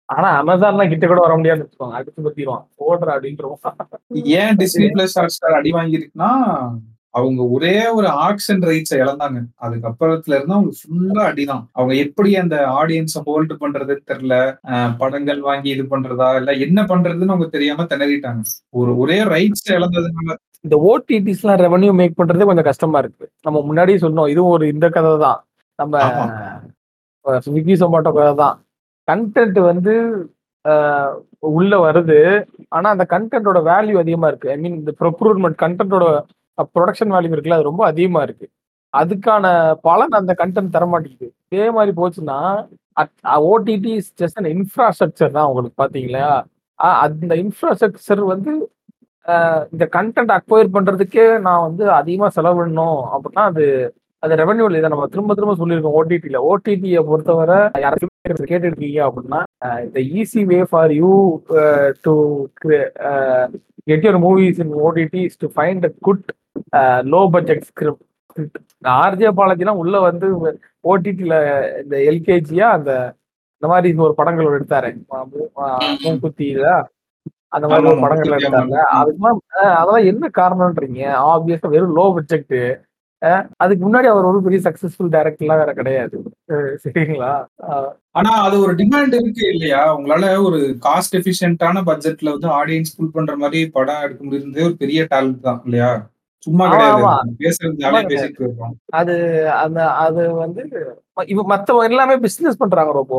ஆனா 0.09 0.29
அமேசான்லாம் 0.41 0.89
கிட்ட 0.89 1.07
கூட 1.07 1.21
வர 1.21 1.37
முடியாதுன்னு 1.37 1.69
வச்சுக்கோங்க. 1.69 1.97
அடுத்து 2.01 2.27
பத்திடுவான். 2.27 2.67
ஓடுற 2.89 3.09
அப்படின்றோம் 3.15 3.57
ஏன் 4.41 4.57
டிஸ்னி 4.61 4.89
பிளஸ் 4.97 5.17
ஹாட் 5.21 5.35
ஸ்டார் 5.37 5.59
அடி 5.61 5.71
வாங்கியிருக்குன்னா 5.71 6.31
அவங்க 7.19 7.43
ஒரே 7.57 7.89
ஒரு 7.89 8.09
ஆக்ஷன் 8.25 8.63
ரைட்ஸை 8.69 8.97
இழந்தாங்க. 8.97 9.39
அதுக்கப்புறத்துல 9.65 10.35
இருந்து 10.37 10.57
அவங்க 10.57 10.73
ஃபுல்லா 10.81 11.23
அடிதான். 11.29 11.63
அவங்க 11.73 11.95
எப்படி 11.95 12.31
அந்த 12.37 12.57
ஆடியன்ஸை 12.81 13.21
ஹோல்டு 13.27 13.55
பண்றதுன்னு 13.61 14.09
தெரியல. 14.11 14.35
படங்கள் 14.99 15.41
வாங்கி 15.41 15.71
இது 15.71 15.85
பண்றதா? 15.93 16.29
இல்ல 16.37 16.53
என்ன 16.67 16.83
பண்றதுன்னு 16.83 17.33
அவங்க 17.35 17.49
தெரியாம 17.57 17.87
திணறிட்டாங்க. 17.93 18.43
ஒரு 18.71 18.93
ஒரே 18.99 19.19
ரைட்ஸ் 19.35 19.71
இழந்ததுனால. 19.71 20.37
இந்த 20.61 20.77
ஓடிடிஸ்லாம் 20.91 21.61
ரெவன்யூ 21.65 21.93
மேக் 21.93 22.19
பண்றதே 22.21 22.45
கொஞ்சம் 22.51 22.69
கஷ்டமா 22.71 22.99
இருக்கு. 22.99 23.27
நம்ம 23.43 23.63
முன்னாடியே 23.63 23.99
சொன்னோம். 23.99 24.31
இதுவும் 24.35 24.55
ஒரு 24.57 24.67
இந்த 24.69 24.89
கதை 24.89 25.19
தான் 25.19 25.41
நம்ம. 25.75 26.05
ஸ்விக்கி 27.47 27.75
சொமாட்டோ 27.83 28.11
தான் 28.43 28.57
கண்டென்ட் 29.09 29.59
வந்து 29.71 29.95
உள்ள 31.59 31.73
வருது. 31.87 32.19
ஆனா 32.77 32.89
அந்த 32.95 33.05
கண்டென்ட்டோட 33.15 33.59
வேல்யூ 33.71 33.97
அதிகமா 34.03 34.29
இருக்கு. 34.31 34.49
ஐ 34.55 34.57
மீன் 34.63 34.79
இந்த 34.81 34.93
ப்ரொக்ரூட்மெண்ட் 35.01 35.59
கண்டென்ட்டோட 35.65 36.07
ப்ரொடக்ஷன் 36.77 37.13
வேல்யூ 37.17 37.35
இருக்குல்ல 37.35 37.59
அது 37.59 37.71
ரொம்ப 37.71 37.85
அதிகமா 37.93 38.21
இருக்கு. 38.27 38.47
அதுக்கான 38.95 39.47
பலன் 39.87 40.19
அந்த 40.21 40.33
கண்டென்ட் 40.41 40.75
தர 40.77 40.85
மாட்டேங்குது 40.93 41.29
இதே 41.55 41.69
மாதிரி 41.77 41.93
போச்சுன்னா 42.01 42.39
ஓடிடி 43.51 43.95
ஜஸ்ட் 44.21 44.41
அந்த 44.41 44.51
இன்ஃப்ராஸ்ட்ரக்சர் 44.57 45.37
தான் 45.37 45.49
உங்களுக்கு 45.51 45.77
பாத்தீங்களா? 45.83 46.29
அந்த 47.05 47.35
இன்ஃப்ராஸ்ட்ரக்சர் 47.45 48.23
வந்து 48.33 48.53
இந்த 49.75 49.85
கண்டென்ட் 49.97 50.33
அக்வயர் 50.39 50.75
பண்றதுக்கே 50.77 51.27
நான் 51.47 51.65
வந்து 51.69 51.85
அதிகமா 52.01 52.29
செலவிடணும் 52.37 53.01
அப்படின்னா 53.15 53.45
அது 53.53 53.65
அது 54.27 54.39
ரெவன்யூ 54.41 54.67
இதை 54.73 54.89
நம்ம 54.89 55.07
திரும்ப 55.13 55.35
திரும்ப 55.35 55.55
சொல்லியிருக்கோம் 55.59 55.97
ஓடிடியில் 55.99 56.39
ஓடிடியை 56.49 57.01
பொறுத்தவரை 57.09 57.59
யாராச்சும் 57.83 58.13
கேட்டுருக்கீங்க 58.45 59.01
அப்படின்னா 59.07 59.41
இந்த 59.85 60.01
easy 60.17 60.43
way 60.51 60.59
for 60.71 60.95
you 60.97 61.11
to 62.05 62.15
get 63.87 64.07
your 64.07 64.21
movies 64.25 64.61
in 64.65 64.75
OTT 64.85 65.23
is 65.27 65.39
to 65.39 65.49
find 65.55 65.87
a 65.87 65.93
good 66.07 66.25
low 67.11 67.23
budget 67.35 67.67
script 67.69 68.05
RJ 68.97 69.31
பாலாஜிலாம் 69.37 69.81
உள்ள 69.83 69.97
வந்து 70.07 70.27
ஓடிடியில் 70.85 71.37
இந்த 71.83 71.97
எல்கேஜியா 72.11 72.67
அந்த 72.77 72.91
இந்த 73.63 73.69
மாதிரி 73.71 73.89
ஒரு 74.05 74.15
படங்கள் 74.19 74.49
எடுத்தாரு. 74.51 74.89
மூக்குத்தியில 76.03 76.67
அந்த 77.53 77.67
மாதிரி 77.69 77.87
ஒரு 77.91 78.03
படங்கள் 78.03 78.35
எடுத்தாங்க 78.39 78.77
அஹ் 79.57 79.77
அதெல்லாம் 79.77 80.09
என்ன 80.11 80.25
காரணம்ன்றீங்க? 80.39 81.01
ஆப்வியஸா 81.31 81.71
வெறும் 81.75 81.97
லோ 81.97 82.05
பட்ஜெட் 82.17 82.55
அதுக்கு 83.63 83.83
முன்னாடி 83.85 84.09
அவர் 84.11 84.29
ஒரு 84.31 84.41
பெரிய 84.43 84.61
சக்சஸ்ஃபுல் 84.65 85.13
டைரக்டர்லாம் 85.15 85.61
வேற 85.63 85.73
கிடையாது. 85.73 86.17
சரிங்களா? 86.85 87.31
ஆனா 88.19 88.31
அது 88.47 88.57
ஒரு 88.61 88.73
டிமாண்ட் 88.75 89.17
இருக்கு 89.21 89.45
இல்லையா? 89.55 89.81
உங்களால 89.97 90.27
ஒரு 90.49 90.59
காஸ்ட் 90.87 91.17
எஃபிஷியன்டான 91.21 91.83
பட்ஜெட்ல 91.89 92.35
வந்து 92.37 92.51
ஆடியன்ஸ் 92.59 92.95
புல் 92.97 93.15
பண்ற 93.17 93.35
மாதிரி 93.37 93.61
படம் 93.71 94.05
எடுக்க 94.07 94.23
முடியுறதே 94.25 94.67
ஒரு 94.69 94.77
பெரிய 94.77 95.03
டேலண்ட் 95.13 95.47
தான் 95.49 95.63
இல்லையா? 95.67 95.91
சும்மா 96.47 96.65
கிடையாது. 96.69 98.17
அது 98.93 99.15
அந்த 99.63 99.81
அது 100.05 100.23
வந்து 100.43 100.63
இவ 101.29 101.45
மத்தவங்க 101.47 101.91
எல்லாமே 101.91 102.17
பிசினஸ் 102.27 102.63
பண்றாங்க 102.63 102.93
ரொம்ப 102.93 103.17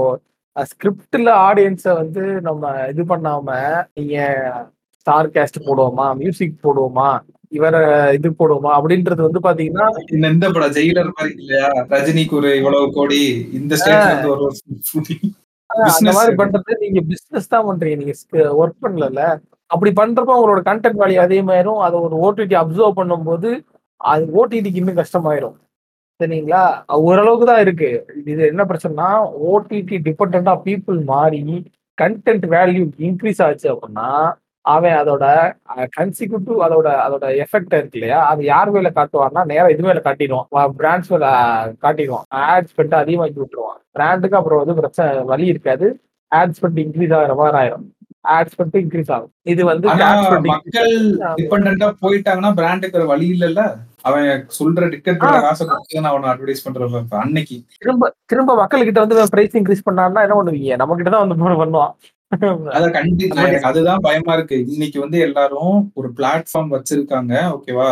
ஸ்கிரிப்ட்ல 0.56 1.32
ஆடியன்ஸ 1.48 1.88
வந்து 2.02 2.22
நம்ம 2.42 2.62
இது 2.92 3.04
பண்ணாம 3.10 3.48
நீங்க 3.94 4.16
ஸ்டார் 5.00 5.34
கேஸ்ட் 5.36 5.66
போடுவோமா 5.68 6.06
மியூசிக் 6.22 6.64
போடுவோமா 6.64 7.10
இவர 7.52 7.76
இது 8.18 8.30
போடுவோமா? 8.40 8.72
அப்படின்றது 8.78 9.22
வந்து 9.28 9.42
பாத்தீங்கன்னா 9.46 9.86
இந்த 10.30 10.48
படம் 10.56 10.74
ஜெயிலர் 10.78 11.12
மாதிரி 11.18 11.34
இல்லையா? 11.42 11.70
ரஜினிக்கு 11.94 12.36
ஒரு 12.40 12.50
இவ்வளவு 12.62 12.88
கோடி 12.98 13.20
இந்த 13.60 13.76
ஸ்டேட்ல 13.82 14.32
ஒரு 14.34 14.48
அந்த 15.98 16.12
மாதிரி. 16.18 16.36
பண்றது 16.42 16.76
நீங்க 16.84 17.00
பிசினஸ் 17.12 17.52
தான் 17.54 17.68
பண்றீங்க. 17.70 17.98
நீங்க 18.02 18.16
ஒர்க் 18.62 18.84
பண்ணல 18.86 19.22
அப்படி 19.72 19.92
பண்றப்ப 20.02 20.36
உங்களோட 20.40 20.62
கண்டென்ட் 20.68 21.00
வேல்யூ 21.02 21.22
அதிகமாயிரும் 21.26 21.80
அதை 21.86 21.96
ஒரு 22.08 22.16
ஓடிடி 22.26 22.56
அப்சர்வ் 22.60 23.00
பண்ணும்போது 23.00 23.50
அது 24.02 24.26
ஓடிடிக்கு 24.40 24.82
இன்னும் 24.82 25.00
கஷ்டமாயிரும். 25.02 25.56
சரிங்களா? 26.20 26.62
ஓரளவுக்கு 27.08 27.48
தான் 27.50 27.64
இருக்கு. 27.66 27.90
இது 28.32 28.42
என்ன 28.52 28.64
பிரச்சனைனா 28.70 29.10
ஓடிடி 29.52 29.98
டிபெண்டா 30.06 30.54
பீப்புள் 30.68 31.00
மாறி 31.12 31.42
கண்டென்ட் 31.98 32.46
வேல்யூ 32.56 32.84
இன்க்ரீஸ் 33.08 33.42
ஆச்சு 33.48 33.68
அப்படின்னா 33.74 34.08
அவன் 34.74 34.96
அதோட 35.02 35.26
கன்சிக்யூட்டிவ் 35.98 36.60
அதோட 36.68 36.88
அதோட 37.06 37.26
எஃபெக்ட் 37.44 37.76
இருக்கு 37.80 37.98
இல்லையா? 38.00 38.20
அது 38.32 38.42
யார் 38.54 38.72
மேல 38.76 38.90
காட்டுவான்னா 38.98 39.44
நேரா 39.52 39.68
இது 39.74 39.86
மேல 39.90 40.02
காட்டிடுவான். 40.08 40.48
பிராண்ட்ஸ் 40.80 41.12
மேல 41.14 41.28
காட்டிடுவான். 41.84 42.26
ஆட் 42.48 42.70
ஸ்பெண்ட் 42.72 42.96
அதிகமாக்கி 43.02 43.40
விட்டுருவான். 43.42 43.80
பிராண்டுக்கு 43.98 44.40
அப்புறம் 44.40 44.62
வந்து 44.64 44.80
பிரச்சனை 44.80 45.24
வழி 45.34 45.46
இருக்காது. 45.54 45.90
ஆட் 46.32 46.56
ஸ்பெண்ட் 46.58 46.82
இன்க்ரீஸ் 46.86 47.16
ஆகிற 47.20 47.36
மாதிரி 47.42 47.58
ஆயிரும். 47.62 47.86
ஆட் 48.36 48.52
ஸ்பெண்ட் 48.54 48.78
இன்க்ரீஸ் 48.84 49.12
ஆகும். 49.16 49.34
இது 49.54 49.62
வந்து 49.72 49.88
மக்கள் 50.54 50.96
டிபெண்டா 51.40 51.90
போயிட்டாங்கன்னா 52.04 52.52
பிராண்டுக்கு 52.60 53.00
ஒரு 53.02 53.08
வழி 53.14 53.28
இல்லல்ல? 53.36 53.64
அவன் 54.08 54.28
சொல்ற 54.58 54.90
டிக்கெட் 54.92 55.24
காசை 55.46 55.64
கொடுத்து 55.70 56.02
அவனை 56.12 56.28
அட்வர்டைஸ் 56.32 56.66
இப்ப 56.66 57.18
அன்னைக்கு. 57.24 57.56
திரும்ப 57.84 58.12
திரும்ப 58.32 58.56
மக்கள்கிட்ட 58.62 59.00
வந்து 59.06 59.32
பிரைஸ் 59.36 59.58
இன்க்ரீஸ் 59.62 59.88
பண்ணான்னா 59.88 60.24
என்ன 60.28 60.38
பண்ணுவீங்க? 60.40 60.78
நம்ம 60.82 60.96
கிட்ட 61.00 61.12
தான் 61.16 61.26
வந்து 61.26 61.64
பண்ணுவான். 61.64 61.94
அதுதான் 63.68 64.04
பயமா 64.06 64.32
இருக்கு. 64.38 64.58
இன்னைக்கு 64.74 64.98
வந்து 65.04 65.18
எல்லாரும் 65.26 65.76
ஒரு 66.00 66.08
பிளாட்ஃபார்ம் 66.18 66.74
வச்சிருக்காங்க. 66.76 67.34
ஓகேவா 67.56 67.90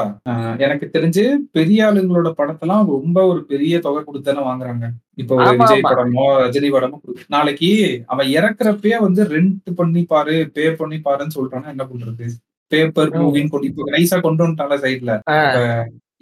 எனக்கு 0.65 0.85
தெரிஞ்சு 0.95 1.23
பெரிய 1.57 1.85
ஆளுங்களோட 1.87 2.29
படத்தெல்லாம் 2.39 2.83
ரொம்ப 2.95 3.17
ஒரு 3.31 3.41
பெரிய 3.51 3.79
தொகை 3.85 4.01
கொடுத்தானே 4.07 4.41
வாங்குறாங்க. 4.49 4.85
இப்போ 5.21 5.35
விஜய். 5.59 5.85
படமோ 5.87 6.25
ரஜினி 6.43 6.71
படமோ 6.75 6.97
நாளைக்கு 7.35 7.69
அவன் 8.13 8.31
இறக்குறப்பயே 8.37 8.99
வந்து 9.05 9.23
ரெண்ட் 9.35 9.71
பண்ணி 9.79 10.03
பாரு 10.13 10.35
பே 10.57 10.65
பண்ணி 10.81 10.99
பாருன்னு 11.07 11.37
சொல்றான்னா 11.37 11.71
என்ன 11.75 11.85
பண்றது? 11.91 12.27
பேப்பர். 12.71 13.13
மூவின்னு 13.21 13.53
கொண்டு 13.53 13.69
இப்போ 13.71 13.89
நைஸா 13.95 14.19
கொண்டு 14.27 14.43
வந்துட்டால 14.45 14.79
சைட்ல 14.83 15.13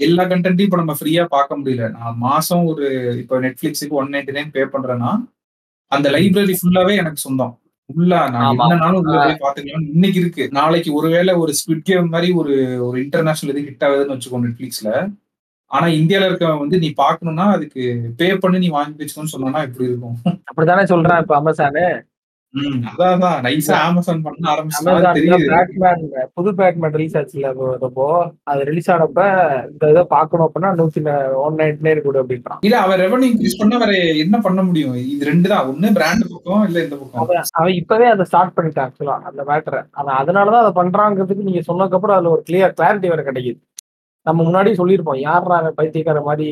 எல்லா 0.05 0.24
கண்டென்ட்டையும் 0.30 0.70
இப்ப 0.70 0.82
நம்ம 0.82 0.95
ஃப்ரீயா 0.99 1.24
பார்க்க 1.36 1.59
முடியல. 1.59 1.84
நான் 1.97 2.16
மாசம் 2.28 2.64
ஒரு 2.72 2.86
இப்போ 3.24 3.36
நெட்ஃபிளிக்ஸுக்கு 3.47 3.99
ஒன் 4.01 4.14
நைன்டி 4.14 4.38
நைன் 4.38 4.53
பே 4.55 4.64
பண்றேன்னா 4.76 5.11
அந்த 5.91 6.07
லைப்ரரி 6.16 6.55
ஃபுல்லாவே 6.59 6.93
எனக்கு 7.01 7.20
சொந்தம். 7.28 7.53
நான் 8.13 8.35
ஆமா. 8.41 8.65
என்னனாலும் 8.65 8.99
உள்ள 9.01 9.15
போய் 9.19 9.41
பாத்துக்கலாம் 9.41 9.87
இன்னைக்கு 9.89 10.19
இருக்கு. 10.19 10.43
நாளைக்கு 10.51 10.93
ஒருவேளை 10.93 11.33
ஒரு 11.35 11.53
ஸ்குவிட் 11.59 11.83
கேம் 11.83 12.09
மாதிரி 12.09 12.29
ஒரு 12.33 12.53
ஒரு 12.87 12.97
இன்டர்நேஷனல் 13.03 13.53
இது 13.53 13.67
ஹிட் 13.67 13.85
ஆகுதுன்னு 13.87 14.15
வச்சுக்கோ 14.15 14.41
நெட்ஃபிளிக்ஸ்ல 14.43 14.91
ஆனா 15.71 15.85
இந்தியால 15.93 16.27
இருக்கவன் 16.29 16.59
வந்து 16.59 16.77
நீ 16.79 16.89
பாக்கணும்னா 16.97 17.45
அதுக்கு 17.49 17.83
பே 18.17 18.27
பண்ணி 18.37 18.57
நீ 18.59 18.69
வாங்கி 18.69 18.99
வச்சுக்கோன்னு 18.99 19.33
சொன்னா 19.35 19.61
எப்படி 19.63 19.89
இருக்கும். 19.89 20.17
அப்படித்தானே 20.47 20.83
சொல்றான் 20.91 21.21
இப்ப 21.23 21.35
அமேசானு 21.35 21.85
புது 26.35 26.51
பேட்மேன் 26.59 26.93
ரிலீஸ் 26.95 27.15
ஆச்சுல 27.19 27.47
ரொம்ப 27.83 28.01
அது 28.51 28.61
ரிலீஸ் 28.69 28.89
ஆனப்ப 28.91 29.21
இந்த 29.71 29.89
இதை 29.93 30.03
பார்க்கணும் 30.13 30.45
அப்படின்னா 30.47 30.71
நூத்தி 30.79 31.01
ஒன் 31.45 31.57
நைன்டி 31.61 31.85
நைன் 31.87 32.03
கொடு 32.05 32.21
அப்படின்றான். 32.21 32.59
இல்ல 32.67 32.77
அவன் 32.85 33.01
ரெவன்யூ 33.03 33.29
இன்க்ரீஸ் 33.31 33.59
பண்ண 33.61 33.77
வேற 33.83 33.93
என்ன 34.25 34.39
பண்ண 34.39 34.61
முடியும்? 34.63 34.95
இது 35.13 35.29
ரெண்டு 35.31 35.49
தான். 35.53 35.67
ஒண்ணு 35.71 35.93
பிராண்ட் 35.97 36.29
பக்கம் 36.33 36.63
இல்ல 36.69 36.83
இந்த 36.85 36.95
பக்கம்? 36.95 37.21
அவன் 37.23 37.43
அவன் 37.59 37.75
இப்பவே 37.81 38.07
அதை 38.13 38.25
ஸ்டார்ட் 38.31 38.55
பண்ணிட்டான் 38.57 38.87
ஆக்சுவலா 38.87 39.17
அந்த 39.31 39.43
மேட்டரை 39.51 39.81
அவன் 39.99 40.17
அதனாலதான் 40.21 40.63
அதை 40.65 40.73
பண்றாங்கிறதுக்கு 40.81 41.49
நீங்க 41.49 41.63
சொன்னதுக்கு 41.69 41.99
அப்புறம் 41.99 42.17
அதுல 42.17 42.33
ஒரு 42.35 42.43
கிளியர் 42.49 42.77
கிளாரிட்டி 42.79 43.13
வேற 43.13 43.23
கிடைக்குது. 43.29 43.59
நம்ம 44.25 44.39
முன்னாடியே 44.43 44.75
சொல்லியிருப்போம் 44.81 45.21
யாரா 45.27 45.55
அவன் 45.61 45.77
பைத்தியக்கார 45.79 46.19
மாதிரி 46.29 46.49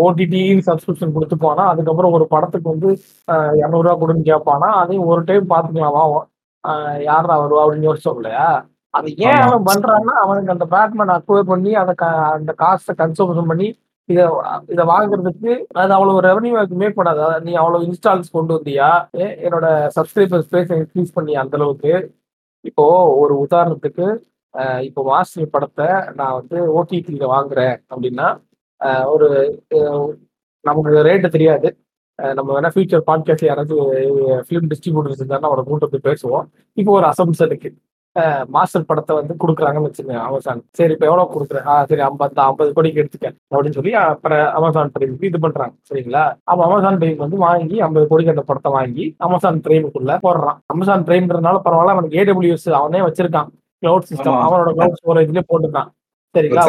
ஓடிடி 0.00 0.40
சப்ஸ்கிரிப்ஷன் 0.66 1.12
கொடுத்து 1.12 1.36
போனா 1.38 1.64
அதுக்கப்புறம் 1.70 2.12
ஒரு 2.12 2.26
படத்துக்கு 2.28 2.68
வந்து 2.70 2.90
இரநூறுவா 3.58 3.94
கொடுன்னு 3.98 4.28
கேட்பானா 4.28 4.68
அதையும் 4.80 5.08
ஒரு 5.08 5.22
டைம் 5.24 5.50
பாத்துக்கலாமா 5.50 6.02
அஹ், 6.64 7.00
யாரா 7.04 7.34
வருவா 7.40 7.62
அப்படின்னு 7.64 7.88
யோசிச்சோம் 7.88 8.18
இல்லையா 8.18 8.46
அது 8.94 9.08
ஏன். 9.22 9.40
அவன் 9.44 9.64
பண்றான்னா 9.66 10.14
அவனுக்கு 10.20 10.52
அந்த 10.52 10.66
பேட்மேன் 10.70 11.14
அக்வயர் 11.14 11.48
பண்ணி 11.48 11.72
அதை 11.76 11.94
க- 11.94 12.06
அந்த 12.34 12.52
காசை 12.60 12.92
கன்சம்ஷன் 12.94 13.50
பண்ணி 13.50 13.68
இதை 14.08 14.24
இதை 14.68 14.84
வாங்குறதுக்கு 14.86 15.50
அது 15.74 15.92
அவ்வளவு 15.94 16.24
ரெவன்யூ 16.26 16.52
மேக் 16.76 16.98
பண்ணாது. 16.98 17.20
நீ 17.44 17.52
அவ்வளவு 17.54 17.86
இன்ஸ்டால்ஸ் 17.86 18.30
கொண்டு 18.30 18.52
வந்தியா? 18.56 18.88
என்னோட 19.44 19.66
சப்ஸ்கிரைபர் 19.96 20.44
ஸ்பேஸ் 20.46 20.72
இன்க்ரீஸ் 20.76 21.14
பண்ணி 21.14 21.34
அந்த 21.42 21.56
அளவுக்கு? 21.56 21.92
இப்போ 22.64 22.84
ஒரு 23.18 23.34
உதாரணத்துக்கு 23.44 24.06
இப்போ 24.82 25.02
மாஸ்டர் 25.04 25.50
படத்தை 25.50 25.86
நான் 26.14 26.36
வந்து 26.36 26.58
ஓடிடியில் 26.74 27.32
வாங்குறேன் 27.32 27.76
அப்படின்னா 27.90 28.26
ஒரு 29.14 29.28
நமக்கு 30.64 31.06
ரேட்டு 31.08 31.28
தெரியாது. 31.36 31.68
நம்ம 32.38 32.48
வேணா 32.56 32.70
ஃபியூச்சர் 32.74 33.06
பாட்காஸ்ட் 33.08 33.48
யாராச்சும் 33.48 33.88
ஃபிலிம் 34.46 34.68
டிஸ்ட்ரிபியூட்டர்ஸ் 34.70 35.20
இருந்தாலும் 35.20 35.48
அவரை 35.50 35.62
கூட்டு 35.70 35.90
போய் 35.92 36.06
பேசுவோம். 36.10 36.46
இப்போ 36.80 36.92
ஒரு 36.98 37.06
அசம்சனுக்கு 37.12 37.70
மாஸ்டர் 38.54 38.86
படத்தை 38.88 39.12
வந்து 39.18 39.34
கொடுக்குறாங்கன்னு 39.42 39.88
வச்சுங்க 39.88 40.12
அமேசான் 40.26 40.60
சரி 40.78 40.92
இப்போ 40.94 41.06
எவ்வளோ 41.08 41.24
கொடுக்குறேன் 41.32 41.64
ஆ 41.70 41.74
சரி 41.90 42.02
ஐம்பது 42.08 42.42
ஐம்பது 42.44 42.70
கோடிக்கு 42.76 43.00
எடுத்துக்கேன் 43.02 43.34
அப்படின்னு 43.52 43.76
சொல்லி 43.78 43.92
அப்புறம் 44.02 44.44
அமேசான் 44.58 44.92
பிரைமுக்கு 44.96 45.28
இது 45.30 45.38
பண்றாங்க 45.44 45.74
சரிங்களா? 45.90 46.22
அப்ப 46.50 46.60
அமேசான் 46.68 46.98
பிரைம் 47.00 47.22
வந்து 47.24 47.38
வாங்கி 47.46 47.76
ஐம்பது 47.86 48.06
கோடிக்கு 48.10 48.34
அந்த 48.34 48.44
படத்தை 48.50 48.72
வாங்கி 48.76 49.06
அமேசான் 49.26 49.58
பிரைமுக்குள்ள 49.66 50.18
போடுறான். 50.26 50.60
அமேசான் 50.74 51.06
பிரைம்ன்றதுனால 51.08 51.62
பரவாயில்ல 51.66 51.96
அவனுக்கு 51.96 52.20
ஏடபிள்யூஎஸ் 52.22 52.68
அவனே 52.80 53.02
வச்சிருக்கான். 53.06 53.50
Cloud 53.82 54.08
system. 54.12 54.38
அவனோட 54.46 54.70
கிளவுட் 54.78 55.00
ஸ்டோரேஜ்லேயே 55.00 55.46
போட்டுருக்கான் 55.50 55.90
சரிங்களா? 56.34 56.66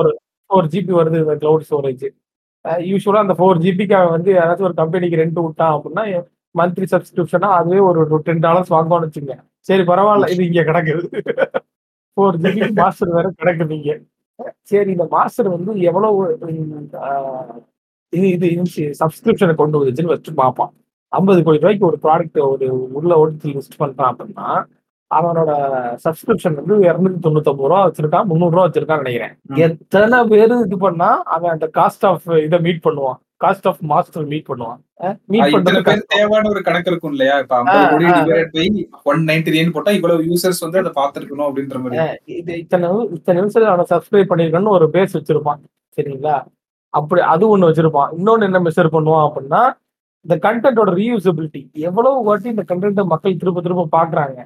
ஒரு. 0.00 0.12
ஃபோர் 0.50 0.68
ஜிபி 0.72 0.92
வருது 0.98 1.18
இந்த 1.22 1.34
கிளவுட் 1.42 1.66
ஸ்டோரேஜ் 1.68 2.04
யூஸ்வலாக 2.86 3.24
அந்த 3.24 3.34
ஃபோர் 3.38 3.60
ஜிபிக்கு 3.64 3.94
அவன் 3.98 4.14
வந்து 4.16 4.30
யாராச்சும் 4.32 4.68
ஒரு 4.68 4.76
கம்பெனிக்கு 4.80 5.20
ரெண்ட் 5.20 5.40
விட்டான் 5.40 5.74
அப்படின்னா 5.76 6.04
மந்த்லி 6.54 6.86
சப்ஸ்கிரிப்ஷனா 6.92 7.48
அதுவே 7.58 7.80
ஒரு 7.88 8.22
டென் 8.26 8.42
டாலர்ஸ் 8.46 8.72
வாங்குவான்னு 8.74 9.08
வச்சுங்க 9.08 9.34
சரி 9.68 9.84
பரவாயில்ல 9.90 10.28
இது 10.34 10.42
இங்கே 10.48 10.64
கிடக்குது. 10.68 11.02
ஃபோர் 12.16 12.38
ஜிபி 12.44 12.68
மாஸ்டர் 12.78 13.12
வேற 13.16 13.26
கிடக்குது 13.40 13.74
இங்கே. 13.78 13.94
சரி 14.70 14.90
இந்த 14.92 15.06
மாஸ்டர் 15.12 15.48
வந்து 15.54 15.72
எவ்வளவு 15.90 16.20
இது 18.12 18.26
இது 18.34 18.46
சப்ஸ்கிரிப்ஷனை 19.00 19.54
கொண்டு 19.54 19.80
வந்துச்சுன்னு 19.80 20.12
வச்சு 20.12 20.32
பார்ப்பான் 20.34 20.72
ஐம்பது 21.12 21.40
கோடி 21.42 21.60
ரூபாய்க்கு 21.60 21.90
ஒரு 21.90 21.98
ப்ராடக்ட் 22.04 22.38
ஒரு 22.46 22.66
உள்ள 22.98 23.12
ஓடிச்சு 23.20 23.54
லிஸ்ட் 23.56 23.80
பண்றான் 23.80 24.10
அப்படின்னா 24.10 24.48
அவனோட 25.10 25.50
சப்ஸ்கிரிப்ஷன் 26.04 26.58
வந்து 26.58 26.74
இருநூத்தி 26.88 27.20
தொண்ணூத்தொன்பது 27.24 27.70
ரூபா 27.70 27.80
வச்சிருக்கான் 27.86 28.28
முந்நூறு 28.30 28.54
ரூபா 28.54 28.66
வச்சிருக்கான்னு 28.66 29.04
நினைக்கிறேன். 29.04 29.34
எத்தனை 29.66 30.18
பேரு 30.32 30.56
இது 30.66 30.78
பண்ணா 30.78 31.08
அவன் 31.36 31.50
அந்த 31.50 31.66
காஸ்ட் 31.78 32.06
ஆஃப் 32.10 32.28
இதை 32.46 32.58
மீட் 32.66 32.84
பண்ணுவான். 32.84 33.18
காஸ்ட் 33.40 33.66
ஆஃப் 33.66 33.80
மாஸ்டர் 33.90 34.26
மீட் 34.26 34.48
பண்ணுவான். 34.48 34.80
மீட் 35.32 35.52
பண்றது. 35.54 35.94
தேவையான 36.14 36.48
ஒரு 36.48 36.62
கணக்கு 36.62 36.90
இருக்கும் 36.90 37.12
இல்லையா? 37.12 37.34
இப்ப 37.38 37.56
ஐம்பது 37.56 37.84
ஆ, 37.84 37.90
கோடி 37.92 38.06
ஆ. 38.10 38.16
Divide 38.20 38.52
by 38.56 38.66
one 39.02 39.22
ninety 39.28 39.54
nine 39.56 39.72
போட்டா 39.72 39.90
இவ்வளவு 39.90 40.26
யூசர்ஸ் 40.30 40.62
வந்து 40.64 40.80
அதை 40.82 40.92
பாத்துருக்கணும் 41.00 41.48
அப்படின்ற 41.48 41.78
மாதிரி. 41.84 42.06
இது 42.38 42.58
இத்தனை 42.58 42.88
இத்தனை 43.18 43.36
நிமிஷம் 43.40 43.70
அவனை 43.72 43.86
சப்ஸ்கிரைப் 43.94 44.30
பண்ணிருக்கன்னு 44.32 44.76
ஒரு 44.78 44.88
பேஸ் 44.96 45.16
வச்சிருப்பான். 45.18 45.62
சரிங்களா? 45.96 46.36
அப்படி 46.94 47.20
அது 47.32 47.44
ஒண்ணு 47.54 47.68
வச்சிருப்பான். 47.70 48.10
இன்னொன்னு 48.18 48.48
என்ன 48.48 48.60
மெஷர் 48.60 48.94
பண்ணுவான் 48.94 49.26
அப்படின்னா 49.26 49.62
இந்த 50.24 50.34
கண்டென்ட்டோட 50.46 50.90
ரீயூசபிலிட்டி 50.94 51.60
எவ்வளவு 51.88 52.24
வாட்டி 52.24 52.48
இந்த 52.48 52.64
கண்டென்ட்டை 52.70 53.04
மக்கள் 53.04 53.38
திரும்ப 53.38 53.60
திரும்ப 53.60 53.88
பாக்குறாங்க 53.96 54.40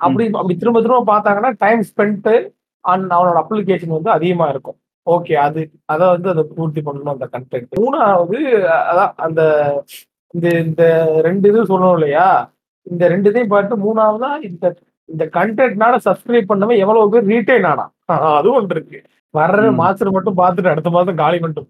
அப்படி 0.00 0.24
அப்படி 0.32 0.54
திரும்ப 0.56 0.80
திரும்ப 0.80 1.08
பார்த்தாங்கன்னா 1.12 1.52
டைம் 1.58 1.82
ஸ்பெண்ட் 1.90 2.28
ஆன் 2.84 3.04
அவனோட 3.16 3.36
அப்ளிகேஷன் 3.42 3.96
வந்து 3.96 4.10
அதிகமா 4.10 4.46
இருக்கும். 4.48 4.78
ஓகே 5.06 5.34
அது 5.46 5.60
அதை 5.86 6.04
வந்து 6.14 6.28
அதை 6.30 6.42
பூர்த்தி 6.56 6.80
பண்ணணும் 6.80 7.14
அந்த 7.14 7.26
கண்டென்ட் 7.34 7.78
மூணாவது 7.80 8.38
அதான் 8.90 9.14
அந்த 9.26 9.40
இந்த 10.34 10.48
இந்த 10.64 10.82
ரெண்டு 11.26 11.48
இது 11.50 11.68
சொல்லணும் 11.70 11.96
இல்லையா? 11.98 12.28
இந்த 12.86 13.04
ரெண்டு 13.08 13.28
இதையும் 13.30 13.52
பார்த்து 13.52 13.84
மூணாவதா 13.84 14.30
இந்த 14.48 14.64
இந்த 15.08 15.24
கண்டென்ட்னால 15.36 15.94
சப்ஸ்கிரைப் 16.06 16.50
பண்ணவன் 16.50 16.82
எவ்வளவு 16.84 17.12
பேர் 17.14 17.28
ரீட்டைன் 17.32 17.66
ஆனா 17.70 17.84
அதுவும் 18.38 18.58
ஒன்று 18.60 18.74
இருக்கு. 18.76 18.98
வர்ற. 19.34 19.60
மாஸ்டர் 19.78 20.14
மட்டும் 20.16 20.38
பார்த்துட்டு 20.40 20.72
அடுத்த 20.72 20.90
மாதம் 20.96 21.20
காலி 21.20 21.38
பண்ணிட்டு 21.38 21.62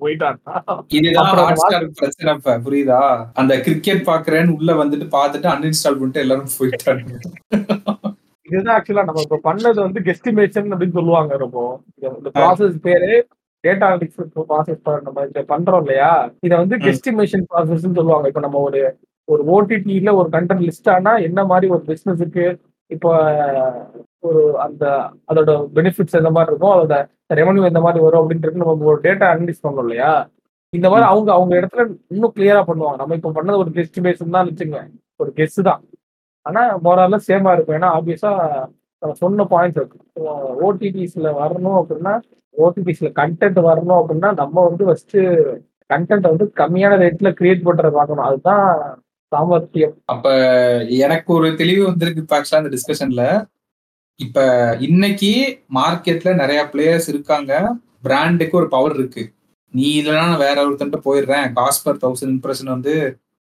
இப்ப 2.34 2.56
புரியுதா? 2.66 3.00
அந்த 3.40 3.52
கிரிக்கெட் 3.66 4.02
பாக்குறேன்னு 4.10 4.56
உள்ள 4.58 4.72
வந்துட்டு 4.80 5.06
பாத்துட்டு 5.16 5.48
அன்இன்ஸ்டால் 5.54 5.98
பண்ணிட்டு 6.00 6.24
எல்லாரும் 6.24 6.56
போயிட்டாங்க 6.58 7.93
இதுதான் 8.54 8.80
ஆக்சுவலா 8.80 9.04
நம்ம 9.04 9.20
இப்ப 9.20 9.40
பண்ணது 9.44 9.74
வந்து 9.74 10.00
கெஸ்டிமேஷன் 10.00 10.68
அப்படின்னு 10.72 10.92
சொல்லுவாங்க 10.92 11.36
ரொம்ப. 11.36 11.58
இந்த- 11.94 12.30
ப்ராசஸ் 12.38 12.76
பேரு 12.82 13.10
டேட்டா 13.64 13.86
அனலிட்டிக்ஸ் 13.88 14.20
ப்ராசஸ் 14.48 15.00
நம்ம 15.02 15.22
இத 15.28 15.44
பண்றோம் 15.48 15.76
இல்லையா? 15.76 16.10
இதை 16.40 16.58
வந்து. 16.58 16.76
கெஸ்டிமேஷன் 16.76 17.44
ப்ராசஸ் 17.54 17.92
சொல்லுவாங்க. 17.92 18.28
இப்ப 18.28 18.40
நம்ம 18.40 18.58
ஒரு 18.58 18.80
ஒரு 19.28 19.42
ஓடிடில 19.46 20.14
ஒரு 20.14 20.28
கண்டென்ட் 20.28 20.68
லிஸ்ட் 20.68 20.90
ஆனா 20.90 21.16
என்ன 21.16 21.44
மாதிரி 21.44 21.72
ஒரு 21.72 21.82
பிசினஸுக்கு 21.86 22.44
இப்போ 22.90 23.10
ஒரு 24.20 24.58
அந்த 24.58 24.84
அதோட 25.32 25.50
பெனிஃபிட்ஸ் 25.74 26.12
எந்த 26.12 26.30
மாதிரி 26.30 26.52
இருக்கும் 26.52 26.74
அதோட 26.74 26.96
ரெவன்யூ 27.34 27.64
எந்த 27.64 27.80
மாதிரி 27.80 28.04
வரும் 28.04 28.24
அப்படின்றது 28.24 28.52
நம்ம 28.52 28.74
ஒரு 28.84 29.00
டேட்டா 29.02 29.26
அனலிஸ் 29.34 29.62
பண்ணோம் 29.62 29.78
இல்லையா? 29.78 30.12
இந்த 30.72 30.88
மாதிரி 30.88 31.06
அவங்க 31.08 31.32
அவங்க 31.32 31.54
இடத்துல 31.56 31.82
இன்னும் 32.08 32.32
கிளியரா 32.36 32.62
பண்ணுவாங்க. 32.68 32.96
நம்ம 32.96 33.14
இப்போ 33.14 33.30
பண்ணது 33.30 33.56
ஒரு 33.56 33.70
கெஸ்ட் 33.70 34.00
பேஸ் 34.00 34.30
தான் 34.30 34.48
வச்சுங்க 34.48 34.78
ஒரு 35.16 35.32
கெஸ்ட் 35.36 35.62
தான். 35.62 35.80
ஆனா 36.46 36.62
மோரால 36.86 37.18
சேமா 37.28 37.52
இருக்கும். 37.54 37.76
ஏன்னா 37.78 37.90
ஆப்வியஸா 37.98 38.32
சொன்ன 39.22 39.46
பாயிண்ட்ஸ் 39.52 39.80
இருக்கு. 39.80 39.98
ஓடிபிஸ்ல 40.66 41.28
வரணும் 41.42 41.78
அப்படின்னா 41.80 42.14
ஓடிபிஸ்ல 42.56 43.08
கண்டென்ட் 43.20 43.60
வரணும் 43.68 43.98
அப்படின்னா 44.00 44.30
நம்ம 44.42 44.56
வந்து 44.68 44.84
ஃபர்ஸ்ட் 44.88 45.16
கண்டென்ட் 45.92 46.28
வந்து 46.32 46.44
கம்மியான 46.60 46.98
ரேட்ல 47.04 47.30
கிரியேட் 47.40 47.66
பண்றத 47.66 47.90
பார்க்கணும். 47.96 48.26
அதுதான் 48.28 48.66
சாமர்த்தியம். 49.32 49.94
அப்ப 50.12 50.28
எனக்கு 51.06 51.30
ஒரு 51.38 51.48
தெளிவு 51.60 51.82
வந்திருக்கு 51.88 52.22
இப்ப 52.24 52.36
ஆக்சுவலா 52.38 52.62
இந்த 52.62 52.72
டிஸ்கஷன்ல 52.76 53.24
இப்ப 54.20 54.38
இன்னைக்கு 54.88 55.32
மார்க்கெட்ல 55.78 56.32
நிறைய 56.42 56.60
பிளேயர்ஸ் 56.72 57.08
இருக்காங்க. 57.12 57.52
பிராண்டுக்கு 58.06 58.54
ஒரு 58.60 58.68
பவர் 58.74 58.94
இருக்கு. 58.98 59.22
நீ 59.74 59.86
இல்லைன்னா 60.00 60.24
நான் 60.30 60.44
வேற 60.46 60.56
ஒருத்தன்ட்ட 60.66 60.98
போயிடுறேன். 61.06 61.46
காஸ்ட் 61.58 61.84
பர் 61.86 62.00
தௌசண்ட் 62.04 62.32
இம்ப்ரெஷன் 62.34 62.74
வந்து 62.74 62.94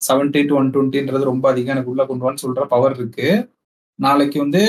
செவன்டி 0.10 0.42
டு 0.46 0.56
ஒன் 0.56 0.72
டுவெண்ட்டின்றது 0.74 1.24
ரொம்ப 1.24 1.50
அதிகம் 1.50 1.74
எனக்கு 1.76 1.92
உள்ள 1.92 2.06
கொண்டு 2.06 2.26
வான்னு 2.26 2.44
சொல்ற 2.46 2.66
பவர் 2.68 2.96
இருக்கு. 2.96 3.50
நாளைக்கு 3.96 4.40
வந்து 4.40 4.62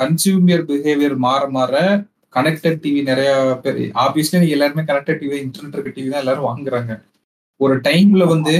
கன்சியூமர் 0.00 0.64
பிஹேவியர் 0.70 1.16
மாற 1.16 1.48
மாற 1.48 1.74
கனெக்டட் 2.34 2.80
டிவி 2.82 3.02
நிறைய 3.02 3.30
பேர் 3.62 3.78
ஆப்வியஸ்லி 4.04 4.48
எல்லாருமே 4.48 4.82
கனெக்டட் 4.82 5.20
டிவி 5.22 5.36
இன்டர்நெட் 5.44 5.76
இருக்க 5.76 5.92
டிவி 5.96 6.08
தான் 6.08 6.24
எல்லாரும் 6.24 6.48
வாங்குறாங்க. 6.48 6.92
ஒரு 7.60 7.76
டைம்ல 7.76 8.24
வந்து 8.26 8.54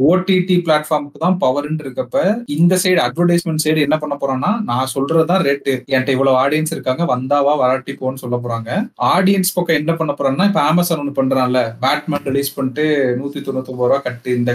ஓடிடி 0.00 0.56
பிளாட்ஃபார்முக்கு 0.60 1.18
தான் 1.18 1.36
பவர்ன்னு 1.40 1.82
இருக்கப்ப 1.84 2.18
இந்த 2.54 2.74
சைடு 2.82 3.00
அட்வர்டைஸ்மெண்ட் 3.04 3.62
சைடு 3.64 3.80
என்ன 3.86 3.96
பண்ண 3.98 4.14
போறோம்னா 4.16 4.50
நான் 4.68 4.90
சொல்றதுதான் 4.92 5.42
ரேட்டு 5.46 5.72
என்கிட்ட 5.86 6.14
இவ்வளவு 6.16 6.38
ஆடியன்ஸ் 6.42 6.74
இருக்காங்க 6.74 7.04
வந்தாவா 7.10 7.52
வராட்டி 7.60 7.92
போன்னு 7.96 8.22
சொல்ல 8.22 8.36
போறாங்க. 8.38 8.70
ஆடியன்ஸ் 9.10 9.54
பக்கம் 9.54 9.78
என்ன 9.80 9.92
பண்ண 9.94 10.12
போறாங்கன்னா 10.14 10.48
இப்ப 10.50 10.62
அமேசான் 10.66 11.02
ஒண்ணு 11.02 11.14
பண்றான்ல 11.18 11.62
பேட்மேன் 11.82 12.26
ரிலீஸ் 12.28 12.54
பண்ணிட்டு 12.54 12.84
நூத்தி 13.20 13.40
தொண்ணூத்தி 13.40 13.72
ஒன்பது 13.72 13.88
ரூபா 13.88 13.98
கட்டு 14.04 14.30
இந்த 14.36 14.52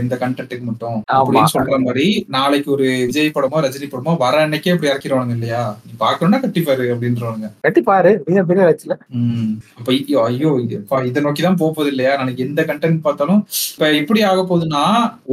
இந்த 0.00 0.14
கண்டென்ட்டுக்கு 0.20 0.64
மட்டும் 0.66 0.96
அப்படின்னு 1.16 1.52
சொல்ற 1.54 1.78
மாதிரி 1.82 2.06
நாளைக்கு 2.34 2.70
ஒரு 2.70 2.86
விஜய் 3.04 3.34
படமோ 3.34 3.62
ரஜினி 3.64 3.88
படமோ 3.88 4.14
வர 4.20 4.36
அன்னைக்கே 4.44 4.72
இப்படி 4.72 4.90
இறக்கிடுவானுங்க 4.90 5.36
இல்லையா? 5.38 5.62
நீ 5.82 5.92
பாக்கணும்னா 6.00 6.40
கட்டிப்பாரு 6.42 6.84
அப்படின்றவானுங்க. 6.92 7.48
கட்டி 7.60 7.82
பாரு 7.84 8.12
நீங்க 8.26 8.42
பெரிய 8.48 8.64
வச்சுல. 8.68 8.94
உம் 9.16 9.50
அப்ப 9.78 9.88
ஐயோ 9.94 10.20
ஐயோ 10.26 10.50
இது- 10.60 10.82
நோக்கி 11.24 11.42
தான் 11.42 11.58
போக 11.58 11.70
போகுது 11.70 11.90
இல்லையா? 11.92 12.12
எனக்கு 12.18 12.44
எந்த 12.46 12.60
கண்டென்ட் 12.68 13.00
பார்த்தாலும் 13.04 13.40
இப்ப 13.72 13.88
எப்படி 14.00 14.20
ஆக 14.28 14.40
போகுதுன்னா 14.70 14.84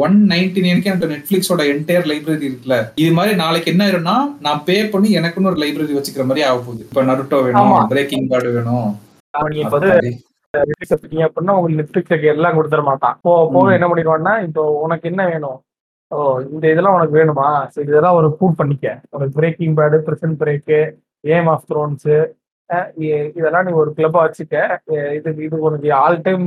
ஒன் 0.04 0.18
நைன்டி 0.32 0.60
நைனுக்கு 0.66 0.92
எனக்கு 0.92 1.12
நெட்ஃபிளிக்ஸோட 1.14 1.62
என்டையர் 1.74 2.10
லைப்ரரி 2.12 2.48
இருக்குல்ல. 2.50 2.78
இது 3.04 3.12
மாதிரி 3.18 3.36
நாளைக்கு 3.44 3.72
என்ன 3.74 3.84
ஆயிரும்னா 3.88 4.16
நான் 4.46 4.64
பே 4.68 4.78
பண்ணி 4.94 5.10
எனக்குன்னு 5.20 5.52
ஒரு 5.52 5.62
லைப்ரரி 5.64 5.98
வச்சுக்கிற 5.98 6.26
மாதிரி 6.30 6.46
ஆக 6.48 6.58
போகுது. 6.68 6.86
இப்ப 6.88 7.04
நருட்டோ 7.10 7.40
வேணும். 7.48 7.76
பிரேக்கிங் 7.94 8.28
பேட் 8.32 8.50
வேணும். 8.58 8.90
நெட்ஃபிளிக்ஸ் 10.54 10.94
எடுத்தீங்க 10.96 11.26
அப்படின்னா 11.28 11.56
உங்களுக்கு 11.58 11.80
நெட்ஃபிளிக்ஸ் 11.82 12.32
எல்லாம் 12.36 12.58
கொடுத்துட 12.58 12.84
மாட்டான். 12.90 13.18
போக. 13.28 13.66
என்ன 13.78 13.88
பண்ணிடுவான்னா 13.90 14.34
இப்போ 14.48 14.64
உனக்கு 14.86 15.06
என்ன 15.12 15.24
வேணும்? 15.32 15.58
ஓ 16.12 16.18
இந்த 16.54 16.66
இதெல்லாம் 16.74 16.96
உனக்கு 16.98 17.18
வேணுமா? 17.20 17.48
சரி 17.74 17.90
இதெல்லாம் 17.92 18.18
ஒரு 18.20 18.28
ஃபுட் 18.36 18.60
பண்ணிக்க. 18.60 18.88
உனக்கு 19.16 19.34
Breaking 19.40 19.76
Bad 19.80 19.98
Prison 20.08 20.40
Break 20.42 20.80
Game 21.36 21.50
of 21.54 21.68
Thrones 21.72 22.10
இதெல்லாம் 23.36 23.66
நீ 23.68 23.72
ஒரு 23.82 23.92
கிளப்பா 23.98 24.22
வச்சுக்க. 24.26 24.56
இது 25.18 25.30
இது 25.48 25.58
உனக்கு 25.68 25.90
ஆல் 26.04 26.18
டைம் 26.28 26.46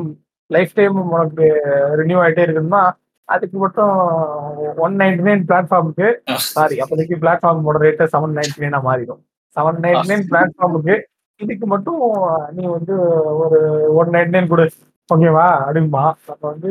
லைஃப் 0.51 0.73
டைம் 0.79 0.97
உனக்கு 1.05 1.47
ரினியூ 2.01 2.19
ஆயிட்டே 2.23 2.45
இருக்குன்னா 2.47 2.83
அதுக்கு 3.29 3.57
மட்டும் 3.65 3.93
ஒன் 4.85 4.97
நைன்டி 5.01 5.25
நைன் 5.29 5.45
பிளாட்ஃபார்முக்கு 5.49 6.09
சாரி 6.55 6.77
அப்போதைக்கு 6.85 7.17
பிளாட்ஃபார்மோட 7.23 7.81
ரேட்டு 7.85 8.11
செவன் 8.15 8.37
நைன்டி 8.39 8.63
நைனாக 8.65 8.87
மாறிடும். 8.89 9.21
செவன் 9.57 9.81
நைன்டி 9.85 10.09
நைன் 10.13 10.25
பிளாட்ஃபார்முக்கு 10.31 10.97
இதுக்கு 11.41 11.67
மட்டும் 11.75 12.01
நீ 12.57 12.63
வந்து 12.77 12.95
ஒரு 13.43 13.59
ஒன் 14.01 14.11
நைன்டி 14.15 14.35
நைன் 14.37 14.51
கொடு 14.53 14.67
ஓகேவா 15.09 15.47
அப்படின்பா. 15.67 16.03
அப்போ 16.33 16.47
வந்து 16.53 16.71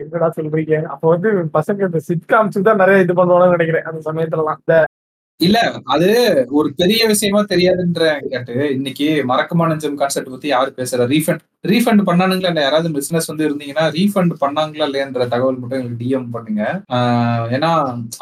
என்னடா 0.00 0.28
சொல்றீங்க? 0.36 0.76
அப்போ 0.92 1.06
வந்து 1.14 1.28
பசங்க 1.56 1.88
இந்த 1.88 2.00
சிட்காம்ஸுக்கு 2.10 2.68
தான் 2.68 2.80
நிறைய 2.82 3.04
இது 3.04 3.18
பண்ணுவாங்கன்னு 3.20 3.56
நினைக்கிறேன் 3.56 3.88
அந்த 3.90 4.00
சமயத்துலலாம். 4.08 4.60
இந்த 4.62 4.76
இல்ல 5.40 5.58
அது 5.94 6.08
ஒரு 6.58 6.68
பெரிய 6.80 7.00
விஷயமா 7.10 7.40
தெரியாதுன்ற 7.50 8.04
கேட்டு 8.30 8.54
இன்னைக்கு 8.76 9.08
மறக்கமான 9.30 9.68
நெஞ்சம் 9.72 9.98
கான்செப்ட் 10.00 10.32
பத்தி 10.32 10.48
யாரு 10.52 10.70
பேசுற 10.78 11.06
ரீஃபண்ட் 11.12 11.44
ரீஃபண்ட் 11.64 12.02
பண்ணானுங்களா 12.08 12.50
இல்ல? 12.52 12.60
யாராவது 12.64 12.88
பிசினஸ் 12.96 13.28
வந்து 13.30 13.44
இருந்தீங்கன்னா 13.46 13.84
ரீஃபண்ட் 13.94 14.34
பண்ணாங்களா 14.42 14.84
இல்லையன்ற 14.88 15.22
தகவல் 15.32 15.56
மட்டும் 15.60 15.78
எங்களுக்கு 15.78 16.02
டிஎம் 16.02 16.28
பண்ணுங்க. 16.34 16.62
ஏன்னா 17.56 17.70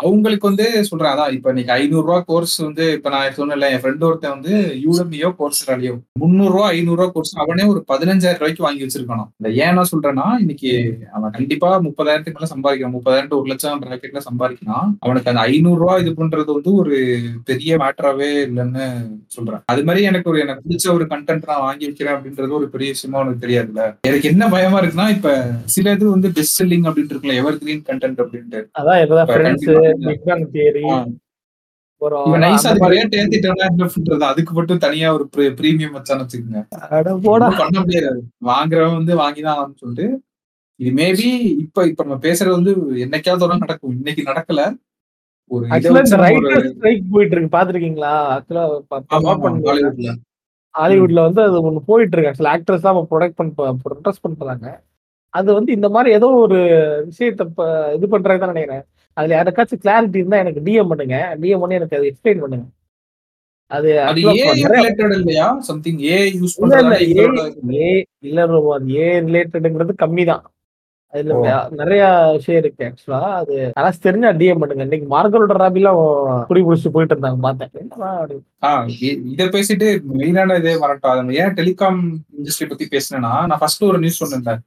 அவங்களுக்கு 0.02 0.48
வந்து 0.50 0.66
சொல்றேன் 0.88 1.12
அதான் 1.12 1.32
இப்ப 1.36 1.52
இன்னைக்கு 1.52 1.72
ஐநூறு 1.74 2.04
ரூபா 2.06 2.18
கோர்ஸ் 2.30 2.54
வந்து 2.66 2.84
இப்ப 2.96 3.10
நான் 3.14 3.36
சொன்னேன்ல 3.38 3.68
என் 3.74 3.82
ஃப்ரெண்ட் 3.82 4.06
ஒருத்தன் 4.08 4.34
வந்து 4.36 4.54
யூடமியோ 4.84 5.30
கோர்ஸ் 5.40 5.60
ராலியோ 5.70 5.92
முந்நூறு 6.22 6.52
ரூபா 6.54 6.68
ஐநூறு 6.76 6.98
ரூபா 7.00 7.08
கோர்ஸ் 7.16 7.34
அவனே 7.44 7.66
ஒரு 7.72 7.82
பதினஞ்சாயிரம் 7.92 8.40
ரூபாய்க்கு 8.42 8.66
வாங்கி 8.66 8.84
வச்சிருக்கானோ 8.86 9.26
இந்த 9.38 9.52
ஏன் 9.64 9.76
நான் 9.78 9.90
சொல்றேன்னா 9.92 10.26
இன்னைக்கு 10.44 10.72
அவன் 11.18 11.36
கண்டிப்பா 11.36 11.70
முப்பதாயிரத்துக்கு 11.88 12.38
மேல 12.40 12.50
சம்பாதிக்கிறான். 12.54 12.96
முப்பதாயிரம் 12.96 13.38
ஒரு 13.40 13.50
லட்சம் 13.52 13.84
பிராக்கெட்ல 13.84 14.22
சம்பாதிக்கிறான். 14.28 14.88
அவனுக்கு 15.06 15.30
அந்த 15.32 15.44
ஐநூறு 15.52 15.80
ரூபா 15.82 15.96
இது 16.04 16.16
பண்றது 16.22 16.50
வந்து 16.58 16.72
ஒரு 16.82 16.96
பெரிய 17.50 17.70
மேட்டராவே 17.84 18.32
இல்லைன்னு 18.48 18.86
சொல்றேன். 19.36 19.62
அது 19.72 19.84
மாதிரி 19.86 20.08
எனக்கு 20.10 20.30
ஒரு 20.32 20.40
எனக்கு 20.46 20.64
பிடிச்ச 20.66 20.86
ஒரு 20.96 21.06
கண்டென்ட் 21.14 21.48
நான் 21.52 21.64
வாங்கி 21.68 21.86
வைக்கிறேன் 21.88 22.16
அப்படின்றது 22.16 22.58
ஒரு 22.62 22.68
பெரிய 22.74 22.90
விஷயமா 22.96 23.24
உனக்கு 23.26 23.46
தெரியாதுல்ல? 23.46 23.96
எனக்கு 24.00 24.28
என்ன 24.28 24.48
பயமா 24.48 24.80
இருக்குன்னா 24.80 25.08
இப்ப 25.10 25.50
சில 25.64 25.92
இது 25.92 26.10
வந்து 26.10 26.32
பெஸ்ட் 26.32 26.62
செல்லிங் 26.62 26.88
அப்படின்னு 26.88 27.12
இருக்குல்ல 27.12 27.34
எவர் 27.34 27.58
கிரீன் 27.58 27.82
கண்டென்ட் 27.82 28.22
அப்படின்ட்டு. 28.24 28.60
அதான் 28.78 29.02
இப்பதான் 29.04 29.30
ஃப்ரெண்ட்ஸ் 29.30 31.04
அதுக்கு 34.22 34.52
மட்டும் 34.52 34.78
தனியா 34.78 35.12
ஒரு 35.12 35.28
பிரீமியம் 35.36 35.94
வச்சான்னு 35.96 36.24
வச்சுக்கோங்க. 36.24 36.60
பண்ண 37.58 37.80
முடியாது. 37.80 38.24
வாங்குறவன் 38.44 38.96
வந்து 38.96 39.14
வாங்கிதான் 39.18 39.74
சொல்லிட்டு 39.74 40.22
இது 40.80 40.90
மேபி 40.96 41.28
இப்ப 41.58 41.86
இப்ப 41.86 42.04
நம்ம 42.04 42.28
பேசுறது 42.28 42.50
வந்து 42.50 42.72
என்னைக்காவது 42.94 43.58
நடக்கும். 43.58 43.90
இன்னைக்கு 43.90 44.22
நடக்கல. 44.22 44.76
ஒரு 45.50 45.66
போயிட்டு 45.68 47.36
இருக்கு. 47.36 47.56
பாத்துருக்கீங்களா 47.56 48.12
ஹாலிவுட்ல 50.76 51.20
வந்து 51.26 51.40
அது 51.46 51.56
ஒண்ணு 51.68 51.80
போயிட்டு 51.90 52.14
இருக்கு 52.16 52.30
ஆக்சுவலா 52.30 52.54
ஆக்ட்ரஸ் 52.56 52.86
தான் 52.86 52.98
ப்ரொடக்ட் 53.12 53.38
பண்ண 53.40 53.72
ப்ரொடெஸ்ட் 53.84 54.24
பண்றாங்க. 54.26 54.66
அது 55.34 55.48
வந்து 55.58 55.70
இந்த 55.78 55.88
மாதிரி 55.94 56.10
ஏதோ 56.18 56.28
ஒரு 56.44 56.58
விஷயத்த 57.08 57.44
இது 57.96 58.06
பண்றது 58.14 58.42
தான் 58.42 58.52
நினைக்கிறேன். 58.54 58.84
அதுல 59.16 59.36
யாருக்காச்சும் 59.36 59.82
கிளாரிட்டி 59.84 60.20
இருந்தா 60.22 60.42
எனக்கு 60.44 60.64
டிஎம் 60.66 60.90
பண்ணுங்க. 60.92 61.18
டிஎம் 61.42 61.62
பண்ணி 61.62 61.78
எனக்கு 61.80 61.98
அதை 61.98 62.08
எக்ஸ்பிளைன் 62.10 62.42
பண்ணுங்க. 62.44 62.66
அது 63.70 63.88
சம்திங் 65.70 66.00
ஏ 66.10 66.18
யூஸ் 66.40 66.56
இல்ல 66.64 66.76
இல்ல 67.06 67.22
பண்றதால 67.28 67.78
ஏ 67.80 67.88
இல்ல 68.28 68.44
அது 68.76 68.90
ஏ 69.00 69.06
ரிலேட்டடுங்கிறது 69.26 69.94
கம்மி 70.04 70.24
தான் 70.32 70.44
அதுல 71.16 71.56
நிறைய 71.80 72.02
விஷயம் 72.36 72.60
இருக்கு 72.62 72.86
ஆக்சுவலா 72.88 73.20
அது 73.40 73.54
யாராச்சும் 73.76 74.06
தெரிஞ்சா 74.06 74.30
டிஎம் 74.40 74.60
பண்ணுங்க. 74.62 74.86
இன்னைக்கு 74.88 75.08
மார்கரோட 75.14 75.56
ராபிலாம் 75.62 76.00
குடி 76.48 76.62
குடிச்சு 76.68 76.94
போயிட்டு 76.94 77.14
இருந்தாங்க 77.16 77.40
பார்த்தேன் 77.48 77.72
இத 79.32 79.44
பேசிட்டு 79.56 79.88
மெயினான 80.20 80.56
இதே 80.62 80.74
வரட்டும். 80.84 81.12
அது 81.12 81.38
ஏன் 81.42 81.56
டெலிகாம் 81.60 82.00
இண்டஸ்ட்ரி 82.38 82.68
பத்தி 82.72 82.88
பேசினேன்னா 82.96 83.34
நான் 83.50 83.62
ஃபர்ஸ்ட் 83.62 83.86
ஒரு 83.90 84.00
நியூஸ் 84.04 84.22
சொன்னேன் 84.22 84.64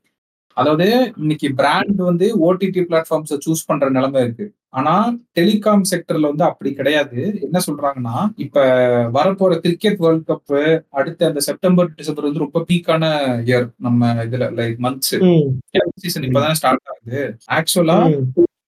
அதாவது 0.57 0.87
இன்னைக்கு 1.23 1.47
பிராண்ட் 1.59 1.99
வந்து 2.11 2.27
ஓடிடி 2.45 2.81
பிளாட்ஃபார்ம்ஸை 2.87 3.37
சூஸ் 3.45 3.67
பண்ற 3.67 3.89
நிலைமை 3.97 4.21
இருக்கு. 4.25 4.45
ஆனா 4.69 5.11
டெலிகாம் 5.39 5.81
செக்டர்ல 5.91 6.21
வந்து 6.21 6.43
அப்படி 6.43 6.73
கிடையாது. 6.73 7.39
என்ன 7.41 7.59
சொல்றாங்கன்னா 7.67 8.29
இப்ப 8.35 8.65
வரப்போற 9.13 9.57
கிரிக்கெட் 9.57 9.97
வேர்ல்ட் 9.97 10.27
கப் 10.27 10.83
அடுத்து 10.89 11.25
அந்த 11.25 11.39
செப்டம்பர் 11.39 11.95
டிசம்பர் 11.95 12.23
வந்து 12.23 12.39
ரொம்ப 12.39 12.65
பீக்கான 12.69 13.03
இயர் 13.45 13.69
நம்ம 13.77 14.13
இதுல 14.13 14.47
லைக் 14.59 14.77
மந்த்ஸ் 14.79 15.15
சீசன் 15.95 16.23
இப்பதான் 16.23 16.51
ஸ்டார்ட் 16.51 16.81
ஆகுது. 16.85 17.37
ஆக்சுவலா. 17.51 17.97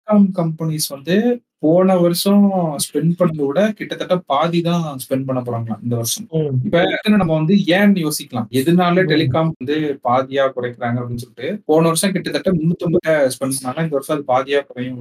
டெலிகாம் 0.07 0.31
கம்பெனிஸ் 0.39 0.87
வந்து 0.95 1.17
போன 1.65 1.95
வருஷம் 2.03 2.43
ஸ்பெண்ட் 2.85 3.15
பண்ணதை 3.19 3.45
விட 3.49 3.61
கிட்டத்தட்ட 3.77 4.17
பாதி 4.31 4.59
தான் 4.67 4.83
ஸ்பெண்ட் 5.03 5.27
பண்ண 5.29 5.41
போறாங்களாம் 5.47 5.81
இந்த 5.85 5.95
வருஷம். 6.01 6.27
இப்ப 6.67 6.83
நம்ம 7.23 7.31
வந்து 7.39 7.55
ஏன் 7.77 7.95
யோசிக்கலாம். 8.05 8.49
எதனால. 8.61 9.05
டெலிகாம் 9.13 9.53
வந்து 9.61 9.77
பாதியா 10.09 10.45
குறைக்கிறாங்க 10.57 10.99
அப்படின்னு 11.01 11.25
சொல்லிட்டு 11.25 11.49
போன 11.71 11.87
வருஷம் 11.91 12.13
கிட்டத்தட்ட 12.17 12.53
முன்னூத்தி 12.59 13.15
ஸ்பெண்ட் 13.35 13.57
பண்ணாங்க. 13.59 13.85
இந்த 13.87 13.97
வருஷம் 13.99 14.17
அது 14.17 14.27
பாதியா 14.33 14.61
குறையும். 14.69 15.01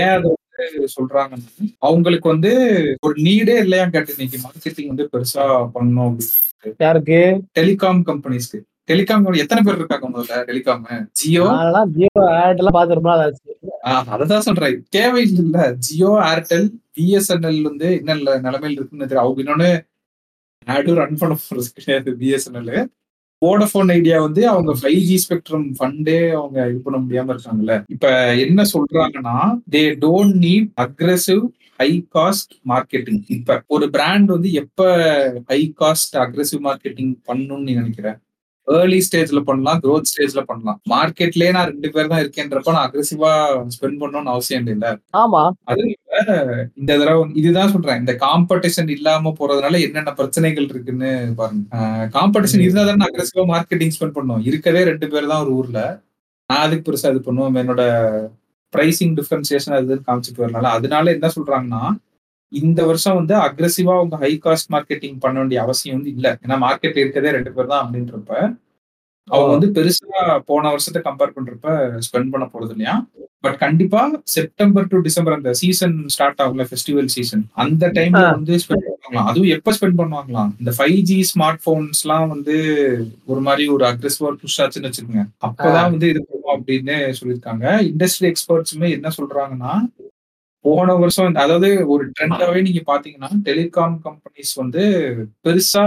ஏன் 0.00 0.14
அதை 0.16 0.32
வந்து 0.32 0.88
சொல்றாங்கன்னா 0.96 1.68
அவங்களுக்கு 1.88 2.28
வந்து 2.34 2.52
ஒரு 3.06 3.14
நீடே 3.28 3.56
இல்லையா 3.66 3.86
கேட்டு 3.94 4.16
இன்னைக்கு 4.16 4.40
மார்க்கெட்டிங் 4.46 4.90
வந்து 4.92 5.06
பெருசா 5.14 5.46
பண்ணணும் 5.76 6.08
அப்படின்னு 6.08 6.82
யாருக்கு? 6.86 7.20
டெலிகாம் 7.60 8.02
கம்பெனிஸ்க்கு 8.10 8.60
டெலிகாம் 8.90 9.26
எத்தனை 9.42 9.60
பேர் 9.64 9.80
இருக்காங்க 9.80 10.06
முதல்ல? 10.12 10.36
டெலிகாம் 10.48 10.84
ஜியோ 11.20 11.44
ஜியோ 11.96 12.10
ஆட் 12.38 12.60
எல்லாம் 12.60 12.76
பாத்து 12.78 12.96
ஆஹ் 13.84 14.08
அததான் 14.14 14.38
சொல்றேன். 14.38 14.86
தேவை 14.88 15.32
இல்ல 15.32 15.72
ஜியோ 15.78 16.08
ஏர்டெல் 16.08 16.66
பிஎஸ்என்எல் 16.96 17.62
வந்து 17.62 17.96
என்ன 17.96 18.14
நிலைமையில் 18.14 18.78
இருக்குன்னு 18.78 19.06
தெரியும் 19.06 19.24
அவங்க 19.24 19.42
இன்னொன்னு 19.42 19.70
ஆடும் 20.66 20.94
ரன் 20.94 21.16
பண்ண 21.16 21.38
போறது 21.50 21.68
கிடையாது 21.74 22.10
பிஎஸ்என்எல். 22.12 22.88
வோடபோன் 23.44 23.90
ஐடியா 23.90 24.20
வந்து 24.20 24.48
அவங்க 24.48 24.74
ஃபைவ் 24.74 24.98
ஜி 25.00 25.24
ஸ்பெக்ட்ரம் 25.28 25.74
ஃபண்டே 25.78 26.30
அவங்க 26.30 26.68
இது 26.68 26.78
பண்ண 26.78 26.98
முடியாம 26.98 27.34
இருக்காங்கல்ல. 27.34 27.84
இப்ப 27.88 28.36
என்ன 28.36 28.62
சொல்றாங்கன்னா 28.62 29.36
they 29.70 29.82
don't 30.00 30.36
need 30.38 30.70
aggressive 30.76 31.42
high 31.76 32.06
cost 32.14 32.52
marketing 32.68 33.22
இப்ப 33.26 33.62
ஒரு 33.66 33.90
பிராண்ட் 33.90 34.28
வந்து 34.28 34.52
எப்ப 34.52 34.88
ஹை 35.46 35.72
காஸ்ட் 35.80 36.16
அக்ரெசிவ் 36.16 36.60
மார்க்கெட்டிங் 36.62 37.14
பண்ணணும்னு 37.28 37.62
நீ 37.62 37.72
நினைக்கிறேன் 37.74 38.18
ஏர்லி 38.68 38.98
ஸ்டேஜ்ல 39.06 39.40
பண்ணலாம் 39.48 39.78
growth 39.84 40.08
ஸ்டேஜ்ல 40.10 40.40
பண்ணலாம். 40.50 40.78
மார்க்கெட்லயே 40.92 41.50
நான் 41.56 41.68
ரெண்டு 41.70 41.88
பேர் 41.94 42.10
தான் 42.12 42.22
இருக்கேன்றப்ப 42.22 42.74
நான் 42.76 42.86
அக்ரெசிவா 42.88 43.30
ஸ்பெண்ட் 43.74 44.00
பண்ணணும்னு 44.02 44.32
அவசியம் 44.34 44.68
இல்லை. 44.74 44.90
ஆமா. 45.22 45.42
அது 45.70 45.82
இந்த 46.80 46.90
தடவை 47.00 47.22
இதுதான் 47.42 47.72
சொல்றேன். 47.74 48.00
இந்த 48.02 48.14
காம்படிஷன் 48.26 48.92
இல்லாம 48.96 49.32
போறதுனால 49.40 49.80
என்னென்ன 49.86 50.12
பிரச்சனைகள் 50.20 50.68
இருக்குன்னு 50.72 51.10
பாருங்க. 51.40 51.64
காம்படிஷன் 52.16 52.64
இருந்தா 52.66 52.84
தானே 52.90 53.08
அக்ரெசிவா 53.08 53.44
மார்க்கெட்டிங் 53.54 53.94
ஸ்பெண்ட் 53.96 54.18
பண்ணுவோம் 54.18 54.44
இருக்கவே 54.50 54.82
ரெண்டு 54.90 55.08
பேர் 55.14 55.32
தான் 55.32 55.42
ஒரு 55.46 55.52
ஊர்ல. 55.60 55.80
நான் 56.50 56.64
அதுக்கு 56.66 56.86
பெருசா 56.86 57.10
இது 57.14 57.22
பண்ணுவோம் 57.26 57.58
என்னோட 57.64 57.82
பிரைசிங் 58.72 59.16
டிஃபரன்சியேஷன் 59.18 59.76
அது 59.78 60.00
காமிச்சிட்டு 60.08 60.44
வரனால. 60.44 60.70
அதனால 60.78 61.12
என்ன 61.16 61.28
சொல்றாங்கன்னா 61.36 61.82
இந்த 62.52 62.86
வருஷம் 62.86 63.18
வந்து 63.20 63.34
அக்ரெசிவா 63.34 63.94
அவங்க 63.98 64.16
ஹை 64.16 64.32
காஸ்ட் 64.44 64.72
மார்க்கெட்டிங் 64.74 65.18
பண்ண 65.18 65.38
வேண்டிய 65.38 65.60
அவசியம் 65.62 65.96
வந்து 65.98 66.10
இல்ல. 66.10 66.38
ஏன்னா 66.44 66.58
மார்க்கெட் 66.66 67.00
இருக்கதே 67.02 67.30
ரெண்டு 67.30 67.52
பேர் 67.52 67.66
தான் 67.66 67.82
அப்படின்றப்ப 67.84 68.34
அவங்க 69.28 69.50
வந்து 69.54 69.68
பெருசா 69.74 70.20
போன 70.46 70.70
வருஷத்தை 70.70 71.00
கம்பேர் 71.02 71.34
பண்றப்ப 71.34 71.74
ஸ்பெண்ட் 72.06 72.32
பண்ண 72.32 72.44
போறது 72.54 72.70
இல்லையா? 72.70 72.94
பட் 73.44 73.58
கண்டிப்பா 73.58 74.00
செப்டம்பர் 74.24 74.86
டு 74.86 75.00
டிசம்பர் 75.00 75.36
அந்த 75.36 75.50
சீசன் 75.52 75.94
ஸ்டார்ட் 76.08 76.40
ஆகும்ல 76.44 76.64
ஃபெஸ்டிவல் 76.70 77.06
சீசன் 77.06 77.44
அந்த 77.54 77.84
டைம்ல. 77.98 78.22
வந்து 78.36 78.54
ஸ்பெண்ட் 78.64 78.84
பண்ணுவாங்களாம் 78.86 79.28
அதுவும் 79.30 79.52
எப்ப 79.56 79.74
ஸ்பெண்ட் 79.76 79.98
பண்ணுவாங்களாம்? 80.00 80.50
இந்த 80.60 80.72
ஃபைவ் 80.78 80.98
ஜி 81.02 81.18
ஸ்மார்ட் 81.32 81.62
போன்ஸ் 81.66 82.02
எல்லாம் 82.04 82.28
வந்து 82.28 82.56
ஒரு 83.26 83.40
மாதிரி 83.40 83.66
ஒரு 83.68 83.84
அக்ரெசிவா 83.84 84.32
புஷ் 84.42 84.60
ஆச்சுன்னு 84.64 84.90
வச்சுக்கோங்க. 84.90 85.24
அப்பதான் 85.48 85.90
வந்து 85.90 86.08
இது 86.08 86.22
அப்படின்னு 86.56 86.96
சொல்லியிருக்காங்க. 87.20 87.66
இண்டஸ்ட்ரி 87.92 88.28
எக்ஸ்பர்ட்ஸுமே 88.32 88.90
என்ன 88.90 89.08
சொல்றாங்கன்னா 89.18 89.74
போன 90.64 90.94
வருஷம் 90.96 91.40
அதாவது 91.42 91.68
ஒரு 91.92 92.04
ட்ரெண்டாவே 92.16 92.60
நீங்க 92.66 92.82
பாத்தீங்கன்னா 92.86 93.30
டெலிகாம் 93.46 93.96
கம்பெனிஸ் 94.06 94.54
வந்து 94.58 94.82
பெருசா 95.44 95.84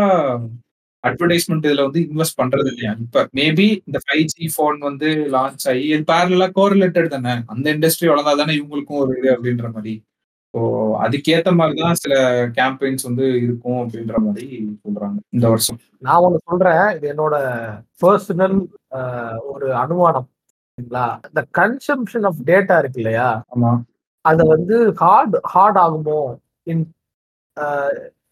அட்வர்டைஸ்மெண்ட் 1.04 1.66
இதுல 1.68 1.86
வந்து 1.88 2.02
இன்வெஸ்ட் 2.08 2.40
பண்றது 2.42 2.70
இல்லையா? 2.72 2.92
இப்ப 3.06 3.24
மேபி 3.40 3.68
இந்த 3.88 4.00
ஃபைவ் 4.04 4.24
ஜி 4.34 4.46
போன் 4.56 4.80
வந்து 4.82 5.08
லான்ச் 5.34 5.66
ஆகி 5.72 5.84
இது 5.90 6.04
பேரலா 6.12 6.48
கோரிலேட்டட் 6.58 7.14
தானே? 7.16 7.34
அந்த 7.54 7.66
இண்டஸ்ட்ரி 7.76 8.10
வளர்ந்தா 8.12 8.34
தானே 8.42 8.54
இவங்களுக்கும் 8.60 9.02
ஒரு 9.04 9.14
இது 9.20 9.30
அப்படின்ற 9.36 9.68
மாதிரி. 9.76 9.94
ஸோ 10.54 10.60
அதுக்கேத்த 11.04 11.52
மாதிரி 11.60 11.80
தான் 11.82 12.00
சில 12.02 12.16
கேம்பெயின்ஸ் 12.58 13.08
வந்து 13.10 13.26
இருக்கும் 13.46 13.80
அப்படின்ற 13.82 14.18
மாதிரி 14.26 14.48
சொல்றாங்க 14.84 15.18
இந்த 15.36 15.46
வருஷம். 15.54 15.80
நான் 16.08 16.24
ஒண்ணு 16.26 16.40
சொல்றேன் 16.50 16.84
இது 16.98 17.08
என்னோட 17.14 17.36
பர்சனல் 18.02 18.58
ஒரு 19.54 19.68
அனுமானம். 19.84 20.28
சரிங்களா? 20.78 21.06
இந்த 21.30 21.44
கன்சம்ஷன் 21.60 22.28
ஆஃப் 22.30 22.42
டேட்டா 22.50 22.78
இருக்கு 22.84 23.02
இல்லையா? 23.04 23.30
ஆமா. 23.56 23.72
அதை 24.26 24.44
வந்து 24.54 24.76
ஹார்ட் 25.02 25.36
ஹார்ட் 25.54 25.80
ஆகுமோ? 25.86 26.20
In 26.72 26.84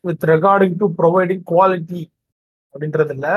with 0.07 0.23
regarding 0.33 0.77
to 0.81 0.87
providing 0.99 1.43
quality 1.51 2.01
அப்படின்றது 2.75 3.13
இல்லை. 3.17 3.35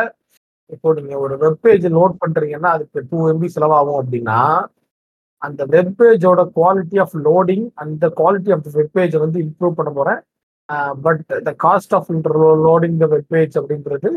இப்போ 0.71 0.89
நீங்க 0.99 1.15
ஒரு 1.25 1.35
வெப்பேஜ் 1.45 1.87
லோட் 1.97 2.15
பண்றீங்கன்னா 2.23 2.71
அதுக்கு 2.77 3.01
டூ 3.11 3.19
எம்பி 3.33 3.49
செலவாகும் 3.57 3.99
அப்படின்னா 4.03 4.39
அந்த 5.43 5.63
வெப்பேஜோட 5.75 6.43
குவாலிட்டி 6.59 6.99
ஆஃப் 7.05 7.17
லோடிங் 7.27 7.67
அந்த 7.83 8.05
குவாலிட்டி 8.21 8.53
ஆஃப் 8.55 8.65
த 8.67 8.71
வெப் 8.79 8.95
பேஜை 8.99 9.19
வந்து 9.25 9.39
இம்ப்ரூவ் 9.47 9.79
பண்ண 9.79 9.91
போறேன். 9.99 10.21
But 11.07 11.25
the 11.49 11.53
cost 11.65 11.95
of 11.99 12.09
loading 12.69 12.97
the 13.03 13.09
web 13.15 13.31
page 13.35 13.57
அப்படின்றது 13.61 14.11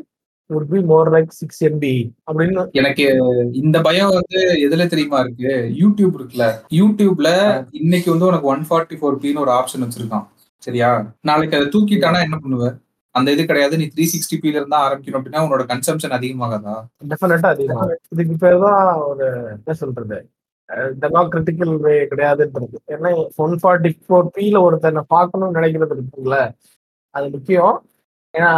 would 0.50 0.68
be 0.74 0.80
more 0.91 1.10
like 1.14 1.32
six 1.39 1.62
MB 1.64 1.93
அப்படின்னு 2.28 2.62
எனக்கு 2.72 3.06
இந்த 3.52 3.82
பயம் 3.82 4.14
வந்து 4.18 4.39
எதுல 4.66 4.88
தெரியுமா 4.88 5.20
இருக்கு? 5.20 5.52
யூடியூப் 5.82 6.16
இருக்குல்ல. 6.18 6.45
யூடியூப்ல 6.80 7.30
இன்னைக்கு 7.72 8.10
வந்து 8.12 8.26
உனக்கு 8.26 8.48
ஒன் 8.48 8.64
ஃபார்ட்டி 8.70 8.98
ஃபோர் 9.00 9.20
பின்னு 9.24 9.43
ஒரு 9.45 9.52
ஆப்ஷன் 9.52 9.86
வச்சிருக்கான். 9.86 10.26
சரியா? 10.64 10.89
நாளைக்கு 11.22 11.58
அதை 11.58 11.68
தூக்கிட்டானா 11.68 12.22
என்ன 12.22 12.39
பண்ணுவ? 12.43 12.68
அந்த 13.16 13.32
இது 13.32 13.45
கிடையாது. 13.45 13.78
நீ 13.78 13.86
த்ரீ 13.86 14.06
சிக்ஸ்டி 14.14 14.38
பில 14.41 14.60
இருந்தா 14.62 14.80
ஆரம்பிக்கணும் 14.88 15.20
அப்படின்னா 15.20 15.43
உன்னோட 15.45 15.64
கன்சம்ஷன் 15.74 16.16
அதிகமாகாதா? 16.18 16.76
டெஃபினட்டா 17.12 17.50
அதிகமாக 17.56 18.00
இதுக்கு 18.14 18.38
பேர் 18.38 18.60
தான் 18.60 18.95
ஒரு 19.02 19.28
என்ன 19.52 19.74
சொல்றது? 19.74 20.20
டெமோக்ராட்டிக்கல் 21.04 21.76
வே 21.80 21.93
கிடையாதுன்றது. 22.06 22.78
ஏன்னா 22.88 23.12
ஒன் 23.36 23.60
ஃபார்ட்டி 23.62 23.91
ஃபோர் 24.08 24.32
பில 24.38 24.62
ஒருத்தனை 24.62 25.04
பார்க்கணும்னு 25.08 25.60
நினைக்கிறது 25.60 25.95
இருக்குல்ல. 25.98 26.38
அது 27.16 27.30
முக்கியம். 27.30 27.76
ஏன்னா 28.38 28.52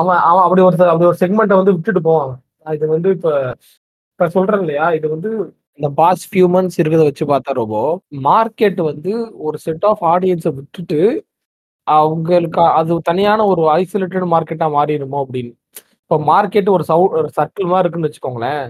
அவன் 0.00 0.20
அவன் 0.28 0.44
அப்படி 0.46 0.62
ஒரு 0.68 0.76
அப்படி 0.92 1.08
ஒரு 1.10 1.20
செக்மெண்ட்டை 1.22 1.58
வந்து 1.60 1.74
விட்டுட்டு 1.76 2.02
போவான். 2.08 2.32
இது 2.76 2.86
வந்து 2.94 3.10
இப்போ 3.16 3.32
இப்போ 4.12 4.26
சொல்றேன் 4.36 4.62
இல்லையா? 4.64 4.86
இது 4.98 5.06
வந்து 5.14 5.30
இந்த 5.78 5.88
பாஸ்ட் 6.00 6.26
ஃபியூ 6.30 6.46
மந்த்ஸ் 6.54 6.78
இருக்கிறத 6.80 7.06
வச்சு 7.08 7.24
பார்த்தா 7.32 7.52
ரொம்ப 7.60 7.76
மார்க்கெட் 8.28 8.80
வந்து 8.90 9.12
ஒரு 9.46 9.56
செட் 9.66 9.86
ஆஃப் 9.90 10.02
ஆடியன்ஸை 10.14 10.52
விட்டுட்டு 10.58 11.00
அவங்களுக்கு 11.86 12.62
அது 12.78 12.98
தனியான 13.10 13.46
ஒரு 13.52 13.62
ஐசோலேட்டட் 13.78 14.26
மார்க்கெட்டாக 14.34 14.74
மாறிடுமோ 14.76 15.18
அப்படின்னு. 15.24 15.52
இப்போ 16.04 16.16
மார்க்கெட் 16.30 16.68
ஒரு 16.76 16.84
சவு 16.90 17.04
ஒரு 17.20 17.28
சர்க்கிள் 17.38 17.70
மாதிரி 17.72 17.84
இருக்குன்னு 17.84 18.08
வச்சுக்கோங்களேன். 18.08 18.64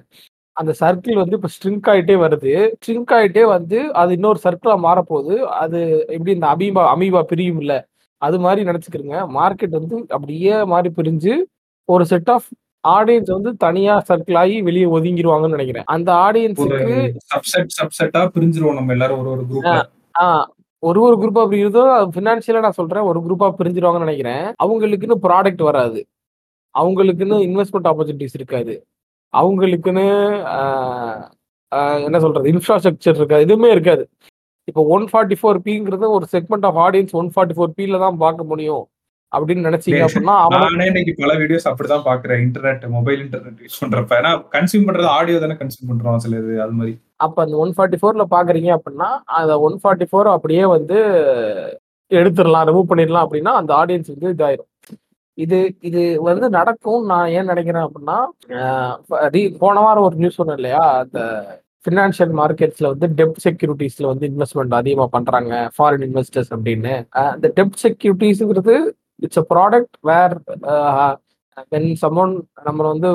அந்த 0.57 0.73
சர்க்கிள் 0.83 1.21
வந்து 1.23 1.37
இப்போ 1.39 1.51
ஸ்ட்ரிங்க் 1.57 1.89
ஆகிட்டே 1.93 2.17
வருது. 2.25 2.53
ஸ்ட்ரிங்க் 2.79 3.15
ஆகிட்டே 3.19 3.45
வந்து 3.57 3.79
அது 4.03 4.11
இன்னொரு 4.19 4.41
சர்க்கிளாக 4.47 4.81
மாறப்போகுது. 4.89 5.35
அது 5.63 5.79
எப்படி 6.17 6.33
இந்த 6.39 6.49
அமீபா 6.55 6.85
அமீபா 6.95 7.23
பிரியும் 7.33 7.61
இல்லை 7.65 7.79
அது 8.23 8.39
மாதிரி 8.39 8.63
நினச்சிக்கிறங்க 8.69 9.19
மார்க்கெட் 9.37 9.79
வந்து 9.79 9.97
அப்படியே 10.09 10.55
மாறி 10.65 10.91
பிரிஞ்சு 10.99 11.35
ஒரு 11.89 12.05
செட் 12.05 12.31
ஆஃப் 12.31 12.49
ஆடியன்ஸ் 12.85 13.31
வந்து 13.37 13.51
தனியா 13.57 13.95
சர்க்கிள் 14.09 14.39
ஆகி 14.43 14.57
வெளியே 14.63 14.87
ஒதுங்கிடுவாங்கன்னு 14.97 15.57
நினைக்கிறேன். 15.57 15.87
அந்த 15.87 16.11
ஆடியன்ஸுக்கு 16.27 16.97
சப்செட் 17.33 17.75
சப்செட்டா 17.79 18.23
பிரிஞ்சிருவோம் 18.37 18.79
நம்ம 18.79 18.95
எல்லாரும் 18.97 19.21
ஒரு 19.23 19.31
ஒரு 19.31 19.45
குரூப்ல 19.51 19.75
ஆ 20.15 20.27
ஒரு 20.83 21.01
ஒரு 21.07 21.17
குரூப்பா 21.23 21.43
பிரிக்கிறதோ 21.49 21.83
ஃபினான்ஷியலா 22.15 22.63
நான் 22.67 22.79
சொல்றேன் 22.79 23.09
ஒரு 23.11 23.19
குரூப்பா 23.21 23.49
பிரிஞ்சிருவாங்கன்னு 23.59 24.07
நினைக்கிறேன். 24.07 24.45
அவங்களுக்குன்னு 24.65 25.17
ப்ராடக்ட் 25.27 25.63
வராது. 25.69 26.01
அவங்களுக்குன்னு 26.75 27.37
இன்வெஸ்ட்மெண்ட் 27.49 27.89
ஆப்பர்ச்சுனிட்டிஸ் 27.91 28.39
இருக்காது. 28.39 28.75
அவங்களுக்குன்னு 29.35 30.07
என்ன 32.07 32.19
சொல்றது 32.25 32.53
இன்ஃப்ராஸ்ட்ரக்சர் 32.53 33.19
இருக்காது. 33.21 33.45
எதுவுமே 33.47 33.71
இருக்காது. 33.71 34.05
இப்போ 34.69 34.83
ஒன் 34.95 35.05
ஃபார்ட்டி 35.11 35.37
ஃபோர் 35.41 35.59
பிங்கிறது 35.67 36.09
ஒரு 36.17 36.27
segment 36.33 36.67
of 36.69 36.81
audience 36.87 37.15
one 37.21 37.31
forty 37.35 37.57
four 37.57 37.77
பில 37.79 38.01
தான் 38.05 38.19
பார்க்க 38.25 38.51
முடியும் 38.51 38.85
அப்படின்னு 39.33 39.67
நினைச்சீங்க 39.69 40.01
அப்படின்னா 40.07 40.35
அவன 40.45 40.87
இன்னைக்கு 40.91 41.13
பல 41.21 41.33
வீடியோஸ் 41.41 41.69
அப்படிதான் 41.71 42.07
பாக்குறேன் 42.09 42.41
இன்டர்நெட் 42.47 42.85
மொபைல் 42.97 43.21
இன்டர்நெட் 43.25 43.61
யூஸ் 43.65 43.81
பண்றப்ப. 43.83 44.13
ஏன்னா 44.21 44.33
கன்சியூம் 44.55 44.87
பண்றது 44.87 45.09
ஆடியோ 45.17 45.39
தானே 45.45 45.57
கன்சியூம் 45.61 45.91
பண்றோம் 45.91 46.23
சில 46.25 46.39
இது 46.43 46.55
அது 46.65 46.75
மாதிரி. 46.79 46.95
அப்ப 47.27 47.37
அந்த 47.45 47.57
ஒன் 47.65 47.75
ஃபார்ட்டி 47.77 48.01
ஃபோர்ல 48.01 48.25
பாக்குறீங்க 48.35 48.71
அப்படின்னா 48.77 49.11
அந்த 49.41 49.55
ஒன் 49.67 49.77
ஃபார்ட்டி 49.83 50.09
ஃபோர் 50.11 50.35
அப்படியே 50.35 50.65
வந்து 50.77 50.99
எடுத்துடலாம் 52.11 52.67
ரிமூவ் 52.71 52.91
பண்ணிடலாம் 52.91 53.27
அப்படின்னா 53.27 53.55
அந்த 53.61 53.73
ஆடியன்ஸ் 53.81 54.13
வந்து 54.15 54.35
இதாயிரும். 54.37 54.69
இது 55.39 55.59
இது 55.89 56.01
வந்து 56.29 56.47
நடக்கும் 56.59 57.05
நான் 57.11 57.33
ஏன் 57.37 57.51
நினைக்கிறேன் 57.53 57.87
அப்படின்னா 57.87 58.19
போன 59.63 59.77
வாரம் 59.85 60.07
ஒரு 60.09 60.17
நியூஸ் 60.23 60.39
சொன்னேன் 60.41 60.59
இல்லையா? 60.61 60.83
அந்த 61.03 61.21
ஃபினான்ஷியல் 61.85 62.33
மார்க்கெட்ஸ்ல 62.41 62.91
வந்து 62.93 63.07
டெப்ட் 63.19 63.43
செக்யூரிட்டிஸ்ல 63.47 64.07
வந்து 64.13 64.27
இன்வெஸ்ட்மெண்ட் 64.33 64.79
அதிகமா 64.81 65.07
பண்றாங்க 65.17 65.55
ஃபாரின் 65.77 66.07
இன்வெஸ்டர்ஸ் 66.09 66.53
அப்படின்னு. 66.57 66.95
இந்த 67.37 67.49
டெப்ட் 67.59 67.81
செக்யூரிட்டிஸ்ங்கிறது 67.87 68.77
it's 69.27 69.43
a 69.43 69.47
product 69.55 69.97
where 70.11 70.37
when 71.73 71.89
someone 72.03 72.33
நம்ம 72.67 72.81
வந்து 72.91 73.09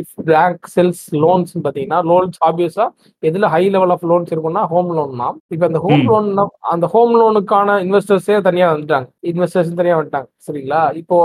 இஃப் 0.00 0.12
பேங்க் 0.28 0.66
செல்ஸ் 0.74 1.02
லோன்ஸ் 1.22 1.54
பார்த்தீங்கன்னா 1.64 2.00
லோன்ஸ் 2.10 2.38
ஆப்வியஸா 2.48 2.86
எதுல 3.22 3.48
ஹை 3.54 3.62
லெவல் 3.74 3.92
ஆஃப் 3.94 4.04
லோன்ஸ் 4.10 4.32
இருக்கும்னா 4.34 4.62
ஹோம் 4.72 4.90
லோன் 4.98 5.14
தான். 5.22 5.36
இப்போ 5.54 5.64
அந்த 5.70 5.80
ஹோம். 5.86 6.04
லோன் 6.10 6.28
அந்த 6.74 6.86
ஹோம் 6.94 7.14
லோனுக்கான 7.20 7.78
இன்வெஸ்டர்ஸே 7.86 8.36
தனியா 8.48 8.68
வந்துட்டாங்க. 8.74 9.08
இன்வெஸ்டர்ஸ் 9.30 9.80
தனியா 9.80 9.96
வந்துட்டாங்க 10.00 10.28
சரிங்களா? 10.48 10.82
இப்போ 11.02 11.18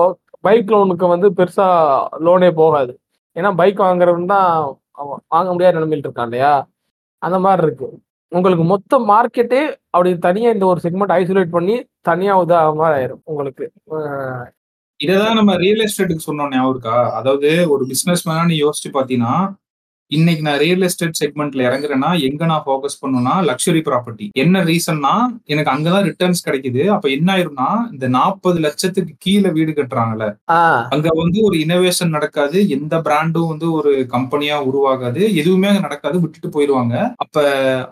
பைக் 0.48 0.72
லோனுக்கு 0.76 1.08
வந்து 1.14 1.30
பெருசா 1.40 1.68
லோனே 2.28 2.50
போகாது. 2.62 2.92
ஏன்னா 3.36 3.50
பைக் 3.62 3.80
வாங்குறவன் 3.88 4.32
தான் 4.34 4.50
வாங்க 5.30 5.52
முடியாத 5.52 5.76
நிலைமையில் 5.76 6.06
இருக்கான் 6.08 6.24
இல்லையா? 6.24 6.68
அந்த 7.22 7.40
மாதிரி 7.40 7.64
இருக்கு. 7.68 7.88
உங்களுக்கு 8.32 8.64
மொத்த 8.64 9.00
மார்க்கெட்டே 9.00 9.62
அப்படி 9.90 10.18
தனியா 10.18 10.52
இந்த 10.52 10.66
ஒரு 10.66 10.80
செக்மெண்ட் 10.84 11.14
ஐசோலேட் 11.20 11.50
பண்ணி 11.50 11.76
தனியா 12.02 12.34
உதா 12.42 12.74
மாதிரி 12.76 12.96
ஆயிரும் 12.98 13.22
உங்களுக்கு. 13.24 13.66
இதைதான் 15.00 15.34
நம்ம 15.34 15.56
ரியல் 15.56 15.84
எஸ்டேட்டுக்கு 15.86 16.28
சொன்னோம் 16.28 16.52
ஞாபகம் 16.52 16.70
இருக்கா? 16.70 17.14
அதாவது 17.16 17.70
ஒரு 17.70 17.86
பிசினஸ் 17.86 18.30
மேனா 18.30 18.56
யோசிச்சு 18.64 18.90
பாத்தீங்கன்னா 18.94 19.36
இன்னைக்கு 20.12 20.44
நான் 20.46 20.60
ரியல் 20.64 20.84
எஸ்டேட் 20.88 21.18
செக்மெண்ட்ல 21.20 21.62
இறங்குறேன்னா 21.68 22.10
எங்க 22.28 22.44
நான் 22.50 22.64
ஃபோக்கஸ் 22.66 23.00
பண்ணுனா 23.02 23.34
லக்ஸுரி 23.48 23.82
ப்ராப்பர்ட்டி 23.88 24.26
என்ன 24.44 24.62
ரீசன்னா 24.70 25.12
எனக்கு 25.52 25.72
அங்கதான் 25.74 26.06
ரிட்டர்ன்ஸ் 26.10 26.42
கிடைக்குது. 26.46 26.84
அப்ப 26.96 27.10
என்ன 27.16 27.28
ஆயிரும்னா 27.34 27.68
இந்த 27.94 28.08
நாற்பது 28.16 28.60
லட்சத்துக்கு 28.66 29.14
கீழே 29.26 29.50
வீடு 29.58 29.72
கட்டுறாங்கல்ல. 29.80 30.28
அங்க 30.94 31.08
வந்து 31.22 31.42
ஒரு 31.48 31.58
இனோவேஷன் 31.66 32.16
நடக்காது. 32.18 32.58
எந்த 32.78 33.02
பிராண்டும் 33.08 33.50
வந்து 33.52 33.68
ஒரு 33.80 33.92
கம்பெனியா 34.16 34.60
உருவாகாது. 34.70 35.22
எதுவுமே 35.42 35.70
அங்க 35.72 35.84
நடக்காது. 35.88 36.22
விட்டுட்டு 36.24 36.52
போயிருவாங்க 36.56 36.96
அப்ப 37.26 37.36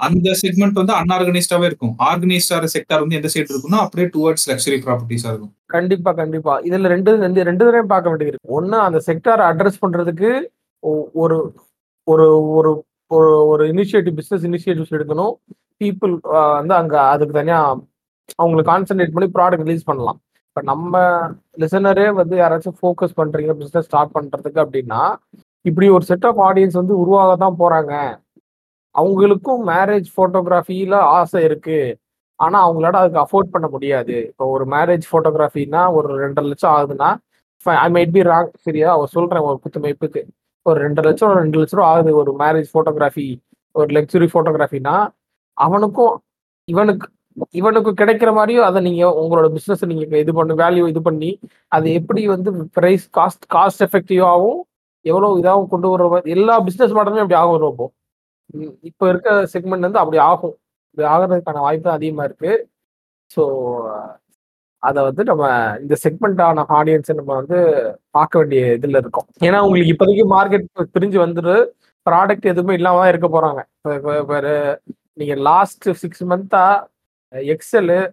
அந்த 0.08 0.38
செக்மெண்ட் 0.44 0.82
வந்து 0.82 0.96
அன்ஆர்கனைஸ்டாவே 1.02 1.70
இருக்கும். 1.72 1.94
ஆர்கனைஸ்டார 2.12 2.72
செக்டார் 2.76 3.04
வந்து 3.06 3.20
எந்த 3.22 3.32
சைடு 3.36 3.54
இருக்கும்னா 3.54 3.84
அப்படியே 3.86 4.10
டுவர்ட்ஸ் 4.16 4.50
லக்ஸரி 4.52 4.80
ப்ராப்பர்ட்டிஸா 4.88 5.30
இருக்கும். 5.34 5.54
கண்டிப்பா 5.78 6.14
கண்டிப்பா. 6.22 6.56
இதுல 6.70 6.94
ரெண்டு 6.96 7.12
ரெண்டு 7.26 7.48
ரெண்டு 7.52 7.64
தடவை 7.68 7.86
பார்க்க 7.94 8.12
வேண்டியது 8.12 8.34
இருக்கு. 8.34 8.56
ஒண்ணு 8.60 8.80
அந்த 8.88 9.02
செக்டாரை 9.10 9.46
அட்ரஸ் 9.52 9.84
பண்றதுக்கு 9.86 10.32
ஒரு 11.24 11.38
ஒரு 12.08 12.28
ஒரு 12.58 12.72
ஒரு 13.16 13.32
ஒரு 13.52 13.64
இனிஷியேட்டிவ் 13.74 14.16
பிஸ்னஸ் 14.20 14.46
இனிஷியேட்டிவ்ஸ் 14.50 14.96
எடுக்கணும். 14.98 15.34
பீப்புள் 15.82 16.14
வந்து 16.60 16.74
அங்கே 16.82 17.00
அதுக்கு 17.14 17.34
தனியாக 17.40 17.80
அவங்களுக்கு 18.42 18.72
கான்சென்ட்ரேட் 18.72 19.16
பண்ணி 19.16 19.28
ப்ராடக்ட் 19.38 19.66
ரிலீஸ் 19.68 19.90
பண்ணலாம். 19.90 20.20
இப்போ 20.50 20.62
நம்ம 20.72 21.00
லிசனரே 21.62 22.06
வந்து 22.20 22.36
யாராச்சும் 22.42 22.78
ஃபோக்கஸ் 22.82 23.18
பண்ணுறீங்க 23.20 23.54
பிஸ்னஸ் 23.62 23.88
ஸ்டார்ட் 23.90 24.16
பண்ணுறதுக்கு 24.18 24.64
அப்படின்னா 24.66 25.02
இப்படி 25.70 25.88
ஒரு 25.96 26.06
செட் 26.12 26.28
ஆஃப் 26.30 26.42
ஆடியன்ஸ் 26.48 26.80
வந்து 26.82 26.96
உருவாக 27.04 27.36
தான் 27.44 27.60
போகிறாங்க 27.62 27.94
அவங்களுக்கும் 28.96 29.62
மேரேஜ் 29.72 30.08
ஃபோட்டோகிராஃபியில் 30.16 30.98
ஆசை 31.18 31.40
இருக்குது 31.50 31.96
ஆனால் 32.40 32.64
அவங்களால 32.66 33.00
அதுக்கு 33.02 33.24
அஃபோர்ட் 33.24 33.54
பண்ண 33.56 33.68
முடியாது. 33.76 34.16
இப்போ 34.32 34.46
ஒரு 34.56 34.66
மேரேஜ் 34.76 35.06
ஃபோட்டோகிராஃபின்னா 35.10 35.82
ஒரு 35.98 36.08
ரெண்டரை 36.24 36.48
லட்சம் 36.52 36.74
ஆகுதுன்னா 36.76 37.10
ஐ 37.86 37.90
மைட் 37.98 38.16
பி 38.16 38.24
ராங் 38.30 38.50
சரியா? 38.68 38.90
அவர் 38.96 39.14
சொல்கிறேன் 39.18 39.46
ஒரு 39.50 39.58
குத்து 39.64 39.80
மைப்புக்கு 39.86 40.22
ஒரு 40.66 40.80
ரெண்டு 40.80 41.02
லட்சம் 41.02 41.30
ஒரு 41.30 41.40
ரெண்டு 41.40 41.60
லட்சம் 41.60 41.80
ரூபா 41.80 41.90
ஆகுது. 41.92 42.16
ஒரு 42.16 42.32
மேரேஜ் 42.40 42.70
ஃபோட்டோகிராஃபி 42.74 43.26
ஒரு 43.76 43.90
லக்ஸுரி 43.94 44.28
ஃபோட்டோகிராஃபினா 44.34 44.96
அவனுக்கும் 45.58 46.14
இவனுக்கு 46.68 47.08
இவனுக்கு 47.52 47.92
கிடைக்கிற 47.94 48.34
மாதிரியும் 48.34 48.66
அதை 48.66 48.82
நீங்க 48.82 49.06
உங்களோட 49.22 49.48
பிசினஸ் 49.50 49.86
நீங்க 49.86 50.18
இது 50.18 50.34
பண்ணி 50.34 50.54
வேல்யூ 50.54 50.88
இது 50.88 51.02
பண்ணி 51.02 51.30
அது 51.68 51.94
எப்படி 51.94 52.28
வந்து 52.28 52.50
பிரைஸ் 52.74 53.10
காஸ்ட் 53.18 53.46
காஸ்ட் 53.54 53.84
எஃபெக்டிவாகவும் 53.86 54.62
எவ்வளவு 55.06 55.40
இதாகவும் 55.40 55.68
கொண்டு 55.68 55.90
வர 55.90 56.04
மாதிரி- 56.08 56.28
எல்லா 56.28 56.60
பிசினஸ் 56.60 56.94
மாடலுமே 56.94 57.24
அப்படி 57.24 57.34
ஆகும் 57.34 57.60
ரொம்ப 57.60 57.84
இப்போ 58.82 59.10
இருக்க 59.10 59.30
செக்மெண்ட் 59.54 59.86
வந்து 59.88 60.00
அப்படி 60.00 60.18
ஆகும். 60.24 60.56
இப்படி 60.90 61.08
ஆகிறதுக்கான 61.08 61.60
வாய்ப்பு 61.60 61.90
அதிகமா 61.90 62.24
இருக்கு. 62.24 62.52
ஸோ 63.32 63.44
அதை 64.86 65.04
வந்து 65.04 65.24
நம்ம 65.24 65.74
இந்த 65.80 65.96
செக்மெண்டான 66.04 66.66
ஆடியன்ஸை 66.70 67.14
நம்ம 67.14 67.36
வந்து 67.36 67.58
பார்க்க 68.10 68.40
வேண்டிய 68.40 68.74
இதில் 68.74 68.96
இருக்கோம். 68.96 69.26
ஏன்னா 69.40 69.60
உங்களுக்கு 69.60 69.94
இப்போதைக்கு 69.94 70.26
மார்க்கெட் 70.30 70.86
பிரிஞ்சு 71.00 71.20
வந்துட்டு 71.26 71.68
ப்ராடக்ட் 72.10 72.42
எதுவுமே 72.42 72.74
இல்லாம 72.74 73.00
தான் 73.00 73.08
இருக்க 73.08 73.28
போறாங்க. 73.28 73.90
இப்போ- 73.90 74.20
இப்போ 74.20 74.82
லாஸ்ட் 75.36 75.92
சிக்ஸ் 75.92 76.26
மந்த்தா 76.26 76.86
எக்ஸலு 77.36 78.12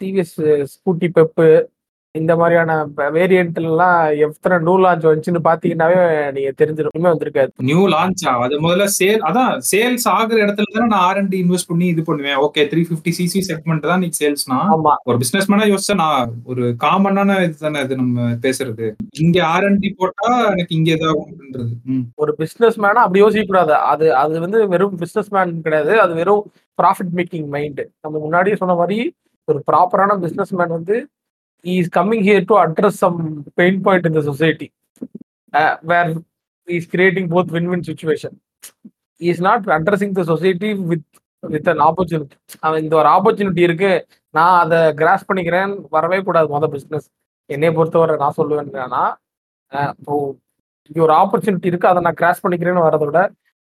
டிவிஎஸ் 0.00 0.64
ஸ்கூட்டி 0.64 1.08
பெப்பு 1.14 1.66
இந்த 2.18 2.32
மாதிரியான 2.36 2.72
வேரியன்ட்லாம் 3.16 3.96
எத்தனை 4.24 4.56
நியூ 4.58 4.76
லான்ச் 4.84 5.06
வந்துச்சுன்னு 5.08 5.42
பாத்தீங்கன்னாவே 5.46 6.00
நீங்க 6.36 6.50
தெரிஞ்சிருக்குமே 6.60 7.10
வந்திருக்காது. 7.12 7.50
நியூ 7.68 7.82
லான்ச்சா 7.88 8.32
அது 8.44 8.60
முதல்ல 8.64 8.86
சேல் 8.98 9.24
அதான் 9.28 9.52
சேல்ஸ் 9.70 10.06
ஆகுற 10.16 10.38
இடத்துல 10.44 10.72
தானே 10.74 10.88
நான் 10.94 11.04
ஆர் 11.08 11.20
இன்வெஸ்ட் 11.40 11.70
பண்ணி 11.70 11.86
இது 11.86 12.02
பண்ணுவேன். 12.02 12.38
Okay 12.46 12.64
three 12.72 12.84
fifty 12.88 13.12
CC 13.18 13.42
segment 13.50 13.90
தான் 13.92 14.02
நீ 14.04 14.10
சேல்ஸ்னா 14.20 14.58
ஆமா. 14.74 14.94
ஒரு 15.04 15.18
பிசினஸ் 15.18 15.50
மேனா 15.52 15.68
யோசிச்சா 15.72 15.96
நான் 15.96 16.32
ஒரு 16.44 16.64
காமனான 16.84 17.38
இது 17.44 17.56
தானே 17.58 17.82
இது 17.86 18.00
நம்ம 18.02 18.28
பேசுறது. 18.46 18.88
இங்க 19.20 19.38
ஆர் 19.46 19.66
போட்டா 20.00 20.30
எனக்கு 20.52 20.74
இங்க 20.74 20.92
ம். 21.88 22.04
ஒரு 22.16 22.32
பிசினஸ் 22.34 22.78
மேனா 22.80 23.02
அப்படி 23.04 23.22
யோசிக்க 23.24 23.44
கூடாது. 23.46 23.74
அது 23.92 24.06
அது 24.16 24.40
வந்து 24.40 24.58
வெறும் 24.68 24.96
பிசினஸ் 24.96 25.30
மேன் 25.30 25.62
கிடையாது. 25.62 25.92
அது 26.00 26.12
வெறும் 26.14 26.42
ப்ராஃபிட் 26.78 27.14
மேக்கிங் 27.18 27.48
மைண்ட் 27.48 27.80
நம்ம 28.02 28.14
முன்னாடியே 28.18 28.56
சொன்ன 28.56 28.74
மாதிரி 28.74 28.98
ஒரு 29.48 29.60
ப்ராப்பரான 29.68 30.16
பிசினஸ் 30.24 30.52
மேன் 30.54 30.76
வந்து 30.76 30.96
is 31.64 31.92
coming 31.98 32.24
here 32.28 32.48
to 32.50 32.56
address 32.64 33.00
some 33.04 33.18
pain 33.60 33.80
point 33.86 34.08
in 34.10 34.18
the 34.18 34.22
society 34.30 34.68
where 35.92 36.10
is 36.68 36.90
creating 36.94 37.30
both 37.34 37.52
win 37.56 37.70
win 37.72 37.86
situation 37.90 38.36
is 39.20 39.42
not 39.48 39.66
addressing 39.78 40.16
the 40.18 40.24
society 40.32 40.70
with 40.90 41.06
with 41.42 41.68
an 41.72 41.82
opportunity 41.88 42.36
அவன் 42.66 42.82
இந்த 42.84 42.94
ஒரு 43.00 43.08
ஆப்பர்ச்சுனிட்டி 43.16 43.62
இருக்கு. 43.68 43.90
நான் 44.34 44.56
அதை 44.62 44.78
கிராஸ் 45.00 45.26
பண்ணிக்கிறேன். 45.28 45.72
வரவே 45.96 46.18
கூடாது 46.26 46.48
மொதல் 46.54 46.72
பிஸ்னஸ் 46.74 47.06
என்னை 47.50 47.68
பொறுத்தவரை 47.76 48.14
நான் 48.22 48.38
சொல்லுவேன் 48.38 48.70
என்னன்னா 48.70 49.04
இப்போ 49.98 50.14
இங்கே 50.90 51.00
ஒரு 51.06 51.14
ஆப்பர்ச்சுனிட்டி 51.20 51.70
இருக்கு. 51.70 51.90
அதை 51.90 52.00
நான் 52.06 52.18
கிராஸ் 52.20 52.42
பண்ணிக்கிறேன்னு 52.44 52.86
வரதை 52.88 53.06
விட 53.08 53.20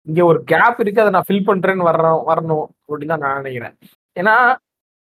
இங்கே 0.08 0.24
ஒரு 0.30 0.40
கேப் 0.52 0.80
இருக்கு. 0.84 1.04
அதை 1.04 1.12
நான் 1.16 1.28
ஃபில் 1.28 1.48
பண்றேன்னு 1.50 1.88
வர்றோம் 1.90 2.22
வரணும் 2.32 2.66
அப்படின்னு 2.90 3.14
தான் 3.14 3.24
நான் 3.26 3.40
நினைக்கிறேன். 3.42 3.76
ஏன்னா 4.16 4.36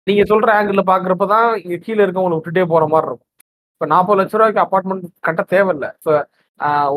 நீங்க 0.07 0.23
சொல்ற 0.31 0.49
ஆங்கிள் 0.59 0.89
பாக்குறப்ப 0.91 1.25
தான் 1.33 1.47
இங்க 1.63 1.75
கீழே 1.85 2.01
இருக்கவங்களை 2.05 2.35
விட்டுட்டே 2.37 2.63
போற 2.73 2.83
மாதிரி 2.93 3.07
இருக்கும். 3.09 3.29
இப்ப 3.75 3.85
நாற்பது 3.93 4.17
லட்ச 4.19 4.35
ரூபாய்க்கு 4.39 4.63
அப்பார்ட்மெண்ட் 4.63 5.05
கட்ட 5.27 5.41
தேவையில்ல. 5.53 5.87
இப்ப 5.99 6.11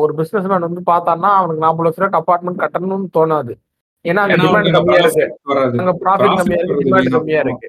ஒரு 0.01 0.11
பிசினஸ் 0.19 0.49
மேன் 0.51 0.67
வந்து 0.67 0.81
பார்த்தான்னா 0.91 1.29
அவனுக்கு 1.39 1.63
நாற்பது 1.65 1.85
லட்ச 1.87 1.99
ரூபாய்க்கு 2.01 2.21
அப்பார்ட்மெண்ட் 2.21 2.61
கட்டணும்னு 2.63 3.09
தோணாது. 3.17 3.53
ஏன்னா 4.05 4.23
அங்க 4.25 4.37
டிமாண்ட் 4.43 4.75
கம்மியா 4.77 4.99
இருக்கு. 5.03 5.25
அங்க 5.81 5.93
ப்ராஃபிட் 6.03 6.37
கம்மியா 6.41 6.59
இருக்கு 6.61 6.85
டிமாண்ட் 6.87 7.15
கம்மியா. 7.15 7.41
இருக்கு. 7.45 7.67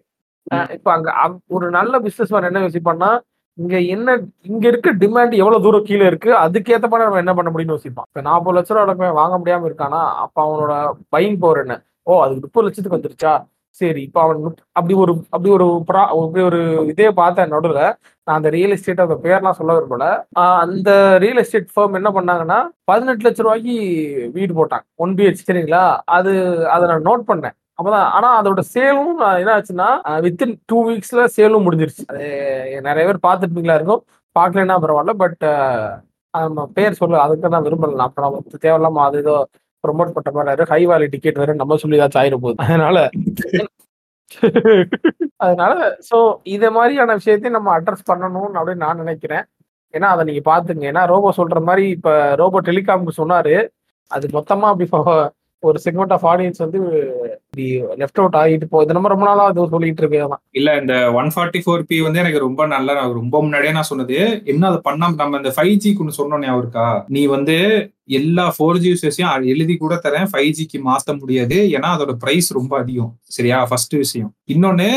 இப்ப 0.76 0.89
அங்க 0.97 1.11
ஒரு 1.57 1.66
நல்ல 1.78 2.01
பிசினஸ் 2.07 2.32
மேன் 2.34 2.49
என்ன 2.51 2.62
யோசிப்பான்னா 2.66 3.11
இங்க 3.59 3.76
என்ன 3.95 4.09
இங்க 4.51 4.64
இருக்க 4.70 4.89
டிமாண்ட் 5.03 5.34
எவ்வளவு 5.43 5.64
தூரம் 5.66 5.87
கீழே 5.89 6.07
இருக்கு 6.11 6.30
அதுக்கேத்த 6.45 6.89
மாதிரி 6.93 7.07
நம்ம 7.09 7.22
என்ன 7.22 7.34
பண்ண 7.39 7.51
முடியும்னு 7.53 7.76
யோசிப்பான். 7.76 8.09
இப்ப 8.11 8.22
நாற்பது 8.28 8.57
லட்ச 8.57 8.74
ரூபா 8.78 9.11
வாங்க 9.20 9.37
முடியாம 9.43 9.68
இருக்கானா 9.70 10.01
அப்ப 10.24 10.37
அவனோட 10.47 10.74
பையிங் 11.14 11.39
பவர் 11.45 11.62
என்ன? 11.64 11.76
ஓ 12.09 12.18
அதுக்கு 12.24 12.45
முப்பது 12.47 12.66
லட்சத்துக்கு 12.66 12.99
வந்துருச்சா? 12.99 13.32
சரி 13.79 14.03
இப்போ 14.03 14.20
அவன் 14.20 14.39
அப்படி 14.72 14.95
ஒரு 14.95 15.12
அப்படி 15.29 15.51
ஒரு 15.55 15.66
ப்ரா- 15.89 16.09
அப்படி 16.16 16.45
ஒரு 16.45 16.61
இதே 16.87 17.09
பார்த்தேன் 17.12 17.49
நடுவில் 17.49 17.81
நான் 18.27 18.37
அந்த 18.39 18.49
ரியல் 18.49 18.70
எஸ்டேட் 18.70 19.01
அந்த 19.01 19.16
பேர்லாம் 19.22 19.57
சொல்ல 19.59 19.72
விரும்பல. 19.77 20.05
அந்த 20.62 20.91
ரியல் 21.18 21.37
எஸ்டேட் 21.37 21.68
ஃபேம் 21.74 21.95
என்ன 21.95 22.11
பண்ணாங்கன்னா 22.11 22.59
பதினெட்டு 22.85 23.24
லட்ச 23.27 23.43
ரூபாய்க்கு 23.43 23.77
வீடு 24.35 24.53
போட்டாங்க. 24.59 24.85
ஒன் 24.97 25.14
பிஹெச் 25.14 25.45
சரிங்களா? 25.49 25.83
அது 26.09 26.33
அதை 26.68 26.85
நான் 26.89 27.03
நோட் 27.03 27.31
பண்ணேன். 27.31 27.55
அப்பதான் 27.79 28.07
ஆனா 28.16 28.43
அதோட 28.43 28.61
சேலும் 28.74 29.11
என்ன 29.41 29.55
ஆச்சுன்னா 29.59 29.89
வித்தின் 30.27 30.55
டூ 30.66 30.79
வீக்ஸ்ல 30.89 31.27
சேலும் 31.37 31.66
முடிஞ்சிருச்சு. 31.66 32.05
அது 32.07 32.27
நிறைய 32.83 33.05
பேர் 33.09 33.24
பார்த்துருப்பீங்களா 33.27 33.74
இருக்கும். 33.74 34.03
பார்க்கலன்னா 34.37 34.77
பரவாயில்ல 34.85 35.14
பட் 35.22 35.45
நம்ம 36.35 36.66
பேர் 36.74 36.99
சொல்ல 37.01 37.20
அதுக்கு 37.27 37.49
நான் 37.49 37.64
விரும்பல. 37.64 37.97
அப்புறம் 38.07 38.35
தேவையில்லாம 38.62 39.05
அது 39.09 39.18
ஏதோ 39.18 39.37
ப்ரொமோட் 39.87 40.14
பண்ற 40.16 40.32
மாதிரி 40.39 40.70
ஹை 40.74 40.82
வேல்யூ 40.93 41.11
டிக்கெட் 41.14 41.43
வேற 41.43 41.55
நம்ம 41.62 41.80
சொல்லி 41.84 41.99
ஏதாச்சும் 42.01 42.22
ஆயிரும் 42.22 42.45
போகுது. 42.47 42.62
அதனால 42.66 43.09
அதனால 45.45 45.74
சோ 46.09 46.18
இத 46.55 46.64
மாதிரியான 46.76 47.14
விஷயத்தையும் 47.18 47.57
நம்ம 47.59 47.70
அட்ரஸ் 47.78 48.09
பண்ணணும்னு 48.11 48.59
அப்படின்னு 48.61 48.84
நான் 48.87 49.03
நினைக்கிறேன். 49.03 49.45
ஏன்னா 49.95 50.09
அதை 50.14 50.22
நீங்க 50.28 50.43
பாத்துங்க 50.51 50.84
ஏன்னா 50.91 51.03
ரோபோ 51.12 51.28
சொல்ற 51.37 51.59
மாதிரி 51.68 51.84
இப்ப 51.97 52.11
ரோபோ 52.41 52.61
டெலிகாம்க்கு 52.68 53.12
சொன்னாரு. 53.20 53.55
அது 54.11 54.26
மொத்தமா 54.37 54.66
அப்படி 54.72 54.87
ஒரு 55.62 55.78
செக்மெண்ட் 55.84 56.12
ஆஃப் 56.12 56.26
ஆடியன்ஸ் 56.26 56.59
வந்து 56.59 56.78
லெஃப்ட் 57.96 58.20
அவுட் 58.20 58.36
ஆகிட்டு 58.36 58.64
போ 58.64 58.84
நம்ம 58.84 59.09
ரொம்ப 59.09 59.26
நாளா 59.26 59.44
அது 59.44 59.68
சொல்லிட்டு 59.68 60.02
இருக்கேன் 60.02 60.34
இல்ல 60.50 60.80
இந்த 60.80 61.12
ஒன் 61.12 61.30
ஃபார்ட்டி 61.36 61.61
ஃபோர் 61.66 61.82
பி 61.82 62.00
வந்து 62.00 62.18
எனக்கு 62.18 62.38
ரொம்ப 62.38 62.66
நல்லா 62.66 62.94
ரொம்ப 63.12 63.40
முன்னாடியே 63.40 63.72
நான் 63.72 63.82
சொன்னது 63.82 64.42
என்ன 64.44 64.66
அதை 64.66 64.80
பண்ணாம 64.84 65.14
நம்ம 65.14 65.36
இந்த 65.36 65.52
ஃபைவ் 65.57 65.76
ஜிக்கு 65.76 65.98
ஒன்று 65.98 66.18
சொன்னோன்னே 66.18 66.50
அவருக்கா 66.50 67.04
நீ 67.09 67.26
வந்து 67.26 67.57
எல்லா 68.04 68.54
ஃபோர் 68.59 68.78
ஜி 68.78 68.88
யூசர்ஸையும் 68.88 69.46
எழுதி 69.46 69.76
கூட 69.76 70.00
தரேன் 70.04 70.28
ஃபைவ் 70.32 70.50
ஜிக்கு 70.50 70.78
மாத்த 70.84 71.18
முடியாது 71.18 71.54
ஏன்னா 71.54 71.88
அதோட 71.96 72.12
பிரைஸ் 72.12 72.52
ரொம்ப 72.52 72.78
அதிகம். 72.78 73.18
சரியா? 73.28 73.64
ஃபர்ஸ்ட் 73.64 73.94
விஷயம். 73.94 74.34
இன்னொன்னு 74.48 74.88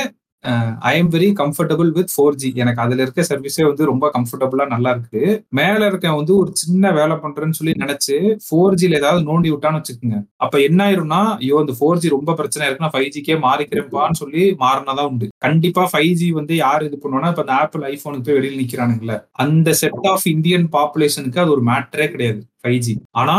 I 0.89 0.91
am 0.99 1.09
very 1.13 1.27
comfortable 1.39 1.89
with 1.95 2.11
four 2.13 2.37
G 2.41 2.49
எனக்கு 2.61 2.81
அதுல 2.83 3.01
இருக்க 3.05 3.21
சர்வீஸே 3.29 3.63
வந்து 3.69 3.83
ரொம்ப 3.89 4.05
கம்ஃபர்டபுளா 4.15 4.65
நல்லா 4.73 4.91
இருக்கு. 4.95 5.21
மேல 5.59 5.79
இருக்க 5.89 6.13
வந்து 6.19 6.33
ஒரு 6.41 6.51
சின்ன 6.53 6.91
வேலை 6.91 7.15
பண்றேன்னு 7.23 7.57
சொல்லி 7.59 7.73
நினைச்சு 7.83 8.15
ஃபோர் 8.45 8.77
ஜில 8.81 8.99
ஏதாவது 9.01 9.21
நோண்டி 9.29 9.49
விட்டான்னு 9.53 9.79
வச்சுக்கோங்க. 9.81 10.19
அப்ப 10.45 10.55
என்ன 10.67 10.79
ஆயிரும்னா 10.87 11.21
ஐயோ 11.41 11.59
இந்த 11.65 11.75
ஃபோர் 11.79 12.01
ஜி 12.03 12.13
ரொம்ப 12.15 12.35
பிரச்சனை 12.39 12.65
இருக்கு 12.67 12.85
நான் 12.85 12.95
ஃபைவ் 12.95 13.11
ஜிக்கே 13.15 13.37
மாறிக்கிறேன்பான்னு 13.47 14.21
சொல்லி 14.23 14.43
மாறினதான் 14.65 15.09
உண்டு. 15.11 15.29
கண்டிப்பா 15.47 15.85
ஃபைவ் 15.93 16.13
ஜி 16.21 16.29
வந்து 16.31 16.55
யார் 16.65 16.85
இது 16.89 16.99
பண்ணுவோம்னா 17.03 17.31
இப்ப 17.33 17.45
இந்த 17.47 17.55
ஆப்பிள் 17.61 17.85
ஐபோனுக்கு 17.93 18.27
போய் 18.27 18.39
வெளியில் 18.39 18.61
நிக்கிறானுங்களே. 18.63 19.17
அந்த 19.45 19.73
செட் 19.83 20.07
ஆஃப் 20.13 20.27
இந்தியன் 20.35 20.67
பாப்புலேஷனுக்கு 20.77 21.43
அது 21.45 21.55
ஒரு 21.57 21.65
மேட்டரே 21.71 22.07
கிடையாது 22.15 22.41
ஃபைவ் 22.63 22.79
ஜி 22.85 22.93
ஆனா 23.21 23.35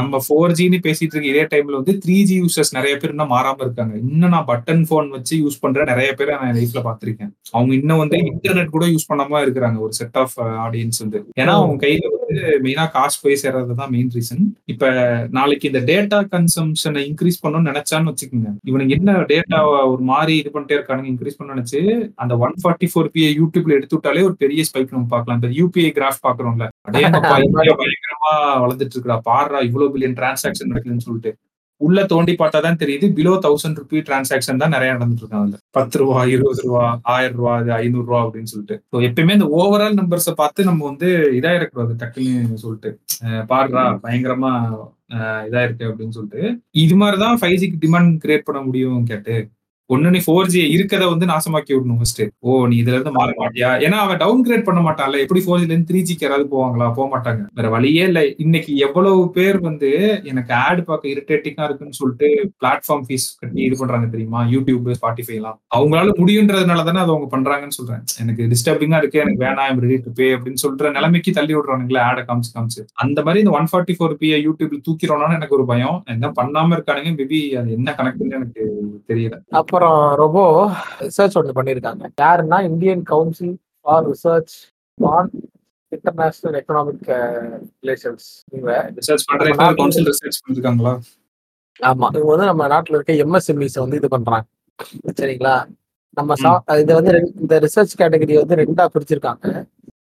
நம்ம 0.00 0.20
ஃபோர் 0.24 0.54
ஜின்னு 0.58 0.78
பேசிட்டு 0.86 1.14
இருக்க 1.14 1.32
இதே 1.32 1.44
டைம்ல 1.52 1.78
வந்து 1.80 1.94
த்ரீ 2.04 2.16
ஜி 2.28 2.36
யூசர்ஸ் 2.42 2.72
நிறைய 2.76 2.94
பேர் 2.96 3.12
இன்னும் 3.14 3.32
மாறாம 3.34 3.58
இருக்காங்க. 3.66 3.94
இன்னும் 4.10 4.32
நான் 4.34 4.48
பட்டன் 4.50 4.84
போன் 4.90 5.08
வச்சு 5.16 5.34
யூஸ் 5.44 5.60
பண்ற 5.64 5.84
நிறைய 5.90 6.10
பேரை 6.18 6.34
நான் 6.42 6.56
லைஃப்ல 6.58 6.82
பாத்திருக்கேன் 6.88 7.32
அவங்க 7.54 7.72
இன்னும் 7.80 8.02
வந்து 8.02 8.18
இன்டர்நெட் 8.30 8.74
கூட 8.76 8.86
யூஸ் 8.94 9.08
பண்ணாம 9.10 9.40
இருக்கிறாங்க. 9.46 9.78
ஒரு 9.86 9.94
செட் 10.00 10.18
ஆஃப் 10.22 10.36
ஆடியன்ஸ் 10.66 11.02
வந்து. 11.04 11.20
ஏன்னா 11.40 11.54
அவங்க 11.60 11.76
கையில 11.86 12.10
வந்து 12.14 12.36
மெயினா 12.64 12.84
காசு 12.96 13.18
போய் 13.24 13.40
சேர்றது 13.42 13.78
தான் 13.80 13.92
மெயின் 13.94 14.12
ரீசன் 14.16 14.44
இப்ப 14.72 14.92
நாளைக்கு 15.38 15.68
இந்த 15.70 15.80
டேட்டா 15.90 16.18
கன்சம்ஷனை 16.34 17.02
இன்க்ரீஸ் 17.10 17.42
பண்ணணும்னு 17.44 17.70
நினைச்சான்னு 17.70 18.10
வச்சுக்கோங்க. 18.12 18.50
இவனுக்கு 18.70 18.96
என்ன 18.98 19.16
டேட்டா 19.32 19.60
ஒரு 19.92 20.02
மாதிரி 20.12 20.34
இது 20.42 20.52
பண்ணிட்டே 20.54 20.76
இருக்கானுங்க 20.78 21.10
இன்க்ரீஸ் 21.12 21.38
பண்ண 21.38 21.54
நினைச்சு 21.54 21.80
அந்த 22.22 22.36
ஒன் 22.46 22.56
ஃபார்ட்டி 22.62 22.90
ஃபோர் 22.92 23.12
பி 23.16 23.22
யூடியூப்ல 23.40 23.76
எடுத்து 23.78 23.96
விட்டாலே 23.96 24.24
ஒரு 24.28 24.36
பெரிய 24.44 24.64
ஸ்பைக் 24.70 24.94
நம்ம 24.96 25.08
பார்க்கலாம். 25.14 25.40
இந்த 25.40 25.50
யூபிஐ 25.60 25.90
கிராஃப் 25.98 26.24
பாக்குறோம்ல 26.28 26.66
இந்தியா 26.88 27.10
பயங்கரமா 27.32 28.32
வளர்ந்துட்டு 28.64 28.94
இருக்குடா. 28.96 29.18
பாடுறா 29.48 29.66
இவ்வளவு 29.68 29.92
பில்லியன் 29.96 30.18
டிரான்சாக்ஷன் 30.22 30.72
நடக்குதுன்னு 30.72 31.06
சொல்லிட்டு. 31.08 31.32
உள்ள 31.80 31.98
தோண்டி 32.06 32.32
பார்த்தா 32.38 32.60
தான் 32.60 32.78
தெரியுது 32.80 33.06
பிலோ 33.16 33.32
தௌசண்ட் 33.44 33.76
ருபி 33.80 33.98
டிரான்சாக்ஷன் 34.06 34.60
தான் 34.62 34.72
நிறைய 34.74 34.92
நடந்துட்டு 34.94 35.22
இருக்காங்க 35.24 35.58
பத்து 35.70 35.98
ரூபா 35.98 36.24
இருபது 36.24 36.62
ரூபா 36.64 37.00
ஆயிரம் 37.02 37.36
ரூபா 37.36 37.52
அது 37.56 37.70
ஐநூறு 37.72 38.06
ரூபா 38.06 38.20
அப்படின்னு 38.24 38.50
சொல்லிட்டு. 38.52 38.76
So 38.92 39.00
எப்பயுமே 39.08 39.36
இந்த 39.38 39.48
ஓவரால் 39.58 39.98
நம்பர்ஸை 40.00 40.34
பார்த்து 40.36 40.64
நம்ம 40.64 40.84
வந்து 40.84 41.10
இதா 41.38 41.52
இருக்கக்கூடாது 41.58 41.94
டக்குன்னு 42.02 42.62
சொல்லிட்டு. 42.64 42.90
பாருடா 43.46 43.84
பயங்கரமா 44.06 44.52
இதா 45.48 45.62
இருக்கு 45.66 45.86
அப்படின்னு 45.90 46.16
சொல்லிட்டு. 46.18 46.42
இது 46.70 46.96
மாதிரிதான் 46.96 47.38
ஃபைவ் 47.42 47.56
ஜிக்கு 47.62 47.78
டிமாண்ட் 47.86 48.18
கிரியேட் 48.24 48.46
பண்ண 48.48 48.62
முடியும் 48.62 49.04
கேட்டு. 49.04 49.36
ஒன்னு 49.90 50.10
நீ 50.10 50.20
ஃபோர் 50.26 50.46
ஜி 50.46 50.76
இருக்கத 50.76 51.08
வந்து 51.08 51.26
நாசமாக்கி 51.26 51.72
விடணும் 51.74 51.96
ஃபர்ஸ்ட் 51.96 52.22
ஓ 52.38 52.66
நீ 52.66 52.82
இதுல 52.82 52.96
இருந்து 52.96 53.12
மாற 53.12 53.32
மாட்டியா? 53.38 53.68
ஏன்னா 53.84 53.98
அவன் 53.98 54.16
டவுன் 54.16 54.42
கிரேட் 54.42 54.64
பண்ண 54.64 54.80
மாட்டான்ல. 54.80 55.18
எப்படி 55.18 55.40
ஃபோர் 55.40 55.58
ஜில 55.58 55.70
இருந்து 55.70 55.94
த்ரீ 55.94 56.00
ஜிக்கு 56.02 56.20
யாராவது 56.20 56.48
போவாங்களா? 56.56 56.92
போக 56.94 57.18
மாட்டாங்க. 57.18 57.46
வேற 57.54 57.68
வழியே 57.68 58.04
இல்ல. 58.04 58.26
இன்னைக்கு 58.36 58.76
எவ்வளவு 58.76 59.30
பேர் 59.30 59.60
வந்து 59.60 59.90
எனக்கு 60.24 60.54
ஆட் 60.54 60.84
பார்க்க 60.84 61.08
இரிட்டேட்டிங்கா 61.08 61.64
இருக்குன்னு 61.64 61.92
சொல்லிட்டு 61.92 62.28
பிளாட்ஃபார்ம் 62.62 63.04
ஃபீஸ் 63.08 63.38
கட்டி 63.38 63.62
இது 63.62 63.76
பண்றாங்க 63.78 64.06
தெரியுமா? 64.06 64.42
யூடியூப் 64.44 64.92
ஸ்பாட்டிஃபை 65.00 65.34
எல்லாம். 65.34 65.60
அவங்களால 65.76 66.08
முடியுன்றதுனால 66.18 66.84
தானே 66.84 66.98
அது 66.98 67.10
அவங்க 67.10 67.36
பண்றாங்கன்னு 67.36 67.68
சொல்றேன். 67.68 68.02
எனக்கு 68.20 68.44
டிஸ்டர்பிங்கா 68.44 68.96
இருக்கு. 68.96 69.18
எனக்கு 69.18 69.44
வேணாம் 69.44 69.78
ரெடி 69.78 69.96
டு 69.96 70.12
பே 70.12 70.34
அப்படின்னு 70.34 70.62
சொல்ற 70.62 70.90
நிலைமைக்கு 70.90 71.32
தள்ளி 71.32 71.54
விடுறானுங்களே 71.54 71.98
ஆட 72.00 72.20
காமிச்சு 72.22 72.52
காமிச்சு. 72.54 72.84
அந்த 72.94 73.22
மாதிரி 73.22 73.38
இந்த 73.38 73.56
ஒன் 73.58 73.70
ஃபார்ட்டி 73.72 73.96
ஃபோர் 73.98 74.14
பி 74.14 74.34
யூடியூப்ல 74.34 74.80
தூக்கிறோம்னா 74.88 75.34
எனக்கு 75.34 75.54
ஒரு 75.54 75.64
பயம். 75.64 76.02
என்ன 76.06 76.32
பண்ணாம 76.42 76.74
இருக்கானுங்க? 76.78 77.12
மேபி 77.18 77.56
அது 77.56 77.72
என்ன 77.72 77.94
கணக்குன்னு 77.98 78.30
எனக்கு 78.30 78.62
தெரியல. 79.08 79.36
அப்புறம் 79.78 80.16
ரொம்ப 80.16 80.70
ரிசர்ச் 80.98 81.32
ஒன்று 81.32 81.62
பண்ணியிருக்காங்க. 81.62 82.08
யாருன்னா 82.20 82.62
Indian 82.64 83.02
Council 83.02 83.58
for 83.80 84.10
Research 84.10 84.46
on 85.00 85.30
International 85.88 86.64
Economic 86.64 87.56
Relations 87.82 88.44
இவங்க. 88.52 88.92
ஆமா. 91.82 91.96
இவங்க 91.96 92.20
வந்து 92.20 92.44
நம்ம 92.44 92.68
நாட்டுல 92.68 92.90
இருக்க 92.90 93.12
எம்எஸ்எம்இஸ் 93.12 93.78
வந்து 93.78 93.96
இது 93.96 94.08
பண்றாங்க. 94.08 94.46
சரிங்களா? 95.16 95.66
நம்ம 96.10 96.34
சா- 96.34 96.78
இது 96.78 96.94
வந்து 96.94 97.32
இந்த 97.40 97.60
ரிசர்ச் 97.60 97.98
கேட்டகரி 97.98 98.34
வந்து 98.34 98.54
ரெண்டா 98.54 98.86
பிரிச்சிருக்காங்க. 98.86 99.66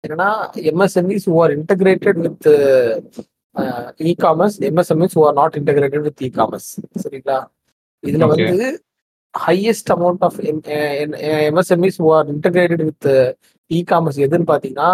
என்னன்னா 0.08 0.34
MSMEs 0.54 1.26
who 1.26 1.40
are 1.40 1.58
integrated 1.58 2.18
with 2.18 2.46
e 4.00 4.14
commerce 4.22 4.58
MSMEs 4.58 5.10
who 5.14 5.24
are 5.24 5.32
not 5.32 5.60
integrated 5.60 6.00
with 6.00 6.22
e 6.22 6.24
commerce 6.24 6.78
சரிங்களா? 7.02 7.46
இதுல. 8.06 8.26
வந்து 8.26 8.85
highest 9.44 9.90
amount 9.94 10.24
of 10.28 10.38
MSMEs 11.50 12.00
are 12.16 12.28
integrated 12.34 12.84
with 12.88 13.08
e 13.70 13.80
commerce 13.92 14.18
எதுன்னு 14.26 14.48
பார்த்தீங்கன்னா 14.52 14.90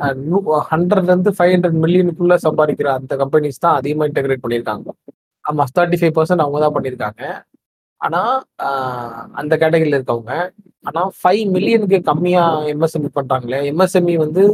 ஹண்ட்ரட்ல 0.00 0.58
ஹண்ட்ரட்லேருந்து 0.72 1.30
ஃபைவ் 1.36 1.52
ஹண்ட்ரட் 1.54 1.78
மில்லியனுக்குள்ளே 1.84 2.36
சம்பாதிக்கிற 2.46 2.88
அந்த 2.98 3.12
கம்பெனிஸ் 3.22 3.62
தான் 3.64 3.76
அதிகமாக 3.80 4.08
இன்டகிரேட் 4.10 4.42
பண்ணியிருக்காங்க. 4.44 4.88
ஆமாம் 5.44 5.70
தேர்ட்டி 5.76 5.98
ஃபைவ் 6.00 6.14
பர்சன்ட் 6.18 6.44
அவங்க 6.44 6.58
தான் 6.64 6.74
பண்ணியிருக்காங்க. 6.76 7.22
ஆனால் 8.00 8.34
அந்த 9.40 9.52
கேட்டகரியில் 9.62 9.96
இருக்கவங்க 9.98 10.34
ஆனால் 10.88 11.08
ஃபைவ் 11.20 11.44
மில்லியனுக்கு 11.54 11.98
கம்மியாக 12.10 12.68
எம்எஸ்எம்இ 12.74 13.10
பண்ணுறாங்களே 13.18 13.60
எம்எஸ்எம்இ 13.70 14.16
வந்து 14.24 14.44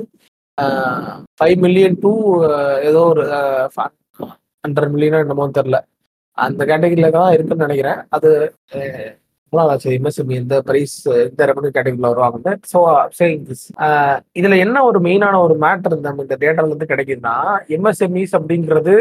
ஃபைவ் 1.40 1.58
மில்லியன் 1.64 1.98
டூ 2.04 2.12
ஏதோ 2.88 3.00
ஒரு 3.12 3.24
ஹண்ட்ரட் 4.64 4.92
மில்லியனோ 4.94 5.20
என்னமோ 5.24 5.46
தெரில 5.58 5.78
அந்த 6.38 6.60
கேட்டகிரியில் 6.70 7.16
தான் 7.16 7.32
இருக்குன்னு 7.36 7.66
நினைக்கிறேன். 7.66 8.00
அது 8.16 8.30
அஹ், 9.56 9.94
எம்எஸ்எம்இ 9.94 10.36
இந்த 10.36 10.56
பிரைஸ் 10.62 10.94
இந்த 11.26 11.42
ரெவன்யூ 11.46 11.70
கேட்டகரியில் 11.70 12.08
வருவாங்க 12.08 12.38
ஸோ 12.70 12.78
சேயிங் 13.18 13.44
திஸ் 13.44 13.64
என்ன 14.60 14.82
ஒரு 14.84 15.00
மெயினான 15.00 15.40
ஒரு 15.40 15.54
மேட்டர் 15.60 15.96
நம்ம 16.00 16.22
இந்த 16.22 16.36
டேட்டால 16.40 16.68
இருந்து 16.68 16.90
கிடைக்குதுன்னா 16.90 17.36
எம்எஸ்எம்இஸ் 17.76 18.34
அப்படிங்கிறது 18.38 18.94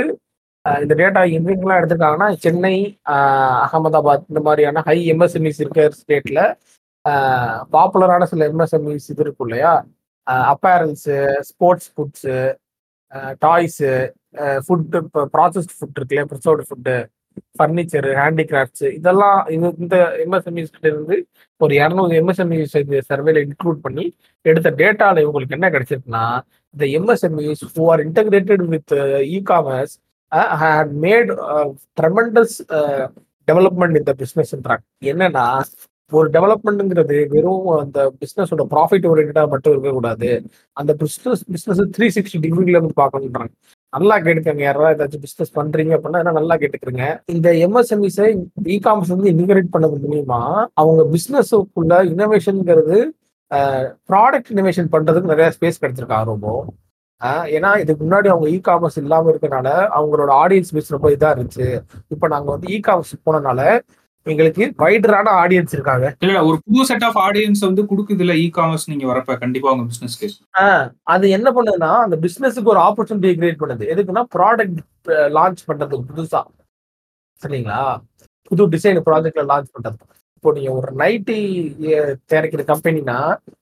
இந்த 0.66 0.94
டேட்டா 0.96 1.22
எங்கெங்கெல்லாம் 1.34 1.80
எடுத்துருக்காங்கன்னா 1.80 2.30
சென்னை 2.38 2.76
அகமதாபாத் 3.64 4.30
இந்த 4.30 4.42
மாதிரியான 4.42 4.82
ஹை 4.82 4.98
எம்எஸ்எம்இஸ் 5.12 5.60
இருக்கிற 5.60 5.90
ஸ்டேட்ல 5.98 6.42
பாப்புலரான 7.74 8.26
சில 8.26 8.48
எம்எஸ்எம்இஸ் 8.48 9.10
இது 9.10 9.22
இருக்கும் 9.22 9.48
இல்லையா? 9.48 9.72
Apparels 10.50 11.16
sports 11.42 11.90
foods 11.94 12.36
toys 13.42 13.90
food 14.66 15.00
இப்போ 15.02 15.22
ப்ராசஸ்ட் 15.34 15.74
ஃபுட் 15.78 15.98
இருக்குல்லையா 15.98 16.26
ப்ரிசர்வ்டு 16.30 16.68
ஃபுட்டு 16.70 16.96
ஃபர்னிச்சரு 17.58 18.12
ஹேண்டிகிராஃப்ட்ஸ் 18.16 18.94
இதெல்லாம் 18.94 19.46
இது 19.48 19.74
இந்த 19.80 19.98
எம்எஸ்எம்இஸ் 20.26 20.86
இருந்து 20.86 21.26
ஒரு 21.58 21.76
இரநூறு 21.76 22.14
எம்எஸ்எம்இஸ் 22.22 23.10
சர்வேல 23.10 23.44
இன்க்ளூட் 23.46 23.80
பண்ணி 23.82 24.06
எடுத்த 24.42 24.72
டேட்டாவில் 24.72 25.24
இவங்களுக்கு 25.26 25.58
என்ன 25.60 25.70
கிடைச்சிருக்குன்னா 25.70 26.26
இந்த 26.74 26.86
MSMEs 27.00 27.64
who 27.76 27.86
are 27.92 28.00
integrated 28.00 28.66
with 28.66 28.94
e 29.30 29.42
commerce 29.44 29.96
made 30.32 30.92
made 31.04 31.30
uh, 31.48 31.66
tremendous 31.98 32.62
uh, 32.70 33.08
development 33.48 33.96
என்னன்னா 35.02 35.64
ஒரு 36.14 36.28
டெவலப்மெண்ட்ங்கிறது 36.36 37.18
வெறும் 37.34 37.68
அந்த 37.78 38.00
பிசினஸோட 38.22 38.64
ப்ராஃபிட் 38.74 39.08
ஓரியன்டா 39.12 39.44
மட்டும் 39.54 39.74
இருக்கக்கூடாது. 39.74 40.30
அந்த 40.78 40.92
பிசினஸ் 41.02 41.44
பிசினஸ் 41.54 41.82
த்ரீ 41.96 42.08
சிக்ஸ்டி 42.16 42.42
டிகிரில 42.46 42.78
இருந்து 42.78 43.00
பார்க்கணுன்றாங்க 43.02 43.54
நல்லா 43.94 44.16
கேட்டுக்கங்க. 44.26 44.64
யாராவது 44.68 44.96
ஏதாச்சும் 44.96 45.24
பிசினஸ் 45.26 45.56
பண்றீங்க 45.58 45.92
அப்படின்னா 45.98 46.22
என்ன 46.24 46.36
நல்லா 46.40 46.56
கேட்டுக்கிறங்க 46.62 47.04
இந்த 47.36 47.50
எம்எஸ்எம்இஸை 47.66 48.28
இ 48.68 48.78
காமர்ஸ் 48.86 49.14
வந்து 49.16 49.32
இன்டிகிரேட் 49.34 49.74
பண்ணது 49.76 49.98
மூலியமா 50.06 50.40
அவங்க 50.82 51.04
பிசினஸுக்குள்ள 51.16 52.00
இனோவேஷன்ங்கிறது 52.14 52.98
ப்ராடக்ட் 54.10 54.54
இனோவேஷன் 54.54 54.94
பண்றதுக்கு 54.96 55.34
நிறைய 55.34 55.50
ஸ்பேஸ் 55.58 55.82
கிடைச்சிருக்கு 55.82 56.24
ரொம்ப 56.32 56.48
ஏன்னா 57.56 57.70
இதுக்கு 57.82 58.02
முன்னாடி 58.06 58.28
அவங்க 58.32 58.48
இ 58.50 58.58
காமர்ஸ் 58.66 58.98
இல்லாம 59.02 59.30
இருக்கனால 59.34 59.68
அவங்களோட 59.98 60.32
ஆடியன்ஸ் 60.42 60.74
பேஸ் 60.76 60.94
ரொம்ப 60.96 61.10
இதா 61.16 61.30
இருந்துச்சு. 61.34 61.68
இப்போ 62.14 62.26
நாங்க 62.28 62.50
வந்து 62.52 62.68
இ 62.76 62.80
காமர்ஸ் 62.88 63.14
போனனால 63.28 63.62
எங்களுக்கு 64.26 64.66
வைடரான 64.78 65.32
ஆடியன்ஸ் 65.40 65.74
இருக்காங்க. 65.74 66.06
இல்ல 66.22 66.42
ஒரு 66.46 66.58
புது 66.66 66.86
செட் 66.86 67.04
ஆஃப் 67.04 67.20
ஆடியன்ஸ் 67.24 67.62
வந்து 67.66 67.82
கொடுக்குது 67.90 68.24
இல்ல 68.26 68.34
இ 68.36 68.48
காமர்ஸ் 68.56 68.90
நீங்க 68.92 69.06
வரப்ப. 69.08 69.38
கண்டிப்பா 69.40 69.74
உங்க 69.74 69.86
பிசினஸ்க்கு 69.92 70.28
ஆஹ் 70.62 70.86
அது 71.14 71.26
என்ன 71.30 71.50
பண்ணுதுன்னா 71.52 71.92
அந்த 72.06 72.18
பிசினஸுக்கு 72.18 72.74
ஒரு 72.74 72.82
ஆப்பர்ச்சுனிட்டி 72.88 73.32
கிரியேட் 73.40 73.62
பண்ணுது. 73.64 73.86
எதுக்குன்னா 73.94 74.24
ப்ராடக்ட் 74.36 74.82
லான்ச் 75.38 75.68
பண்றதுக்கு 75.68 76.10
புதுசா. 76.12 76.42
சரிங்களா? 77.42 77.82
புது 78.52 78.64
டிசைன் 78.74 79.06
ப்ராஜெக்ட்ல 79.08 79.46
லான்ச் 79.52 79.74
பண்றது. 79.76 79.98
இப்போ 80.38 80.54
நீங்க 80.54 80.72
ஒரு 80.72 80.90
நைட்டி 81.02 81.38
தயாரிக்கிற 82.30 82.64
கம்பெனினா 82.72 83.18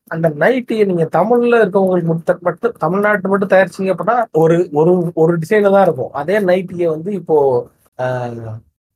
அந்த 0.09 0.27
நைட்டியை 0.43 0.83
நீங்க 0.85 1.05
தமிழ்ல 1.17 1.59
இருக்கவங்களுக்கு 1.63 2.09
மட்டும் 2.11 2.39
மட்டும் 2.41 2.73
தமிழ்நாட்டு 2.77 3.27
மட்டும் 3.27 3.51
தயாரிச்சீங்க 3.53 3.93
அப்படின்னா 3.93 4.17
ஒரு 4.41 4.57
ஒரு 4.73 4.93
ஒரு 5.15 5.33
டிசைன்ல 5.37 5.71
தான் 5.75 5.85
இருக்கும். 5.85 6.13
அதே 6.13 6.37
நைட்டியை 6.49 6.87
வந்து 6.89 7.11
இப்போ 7.19 7.37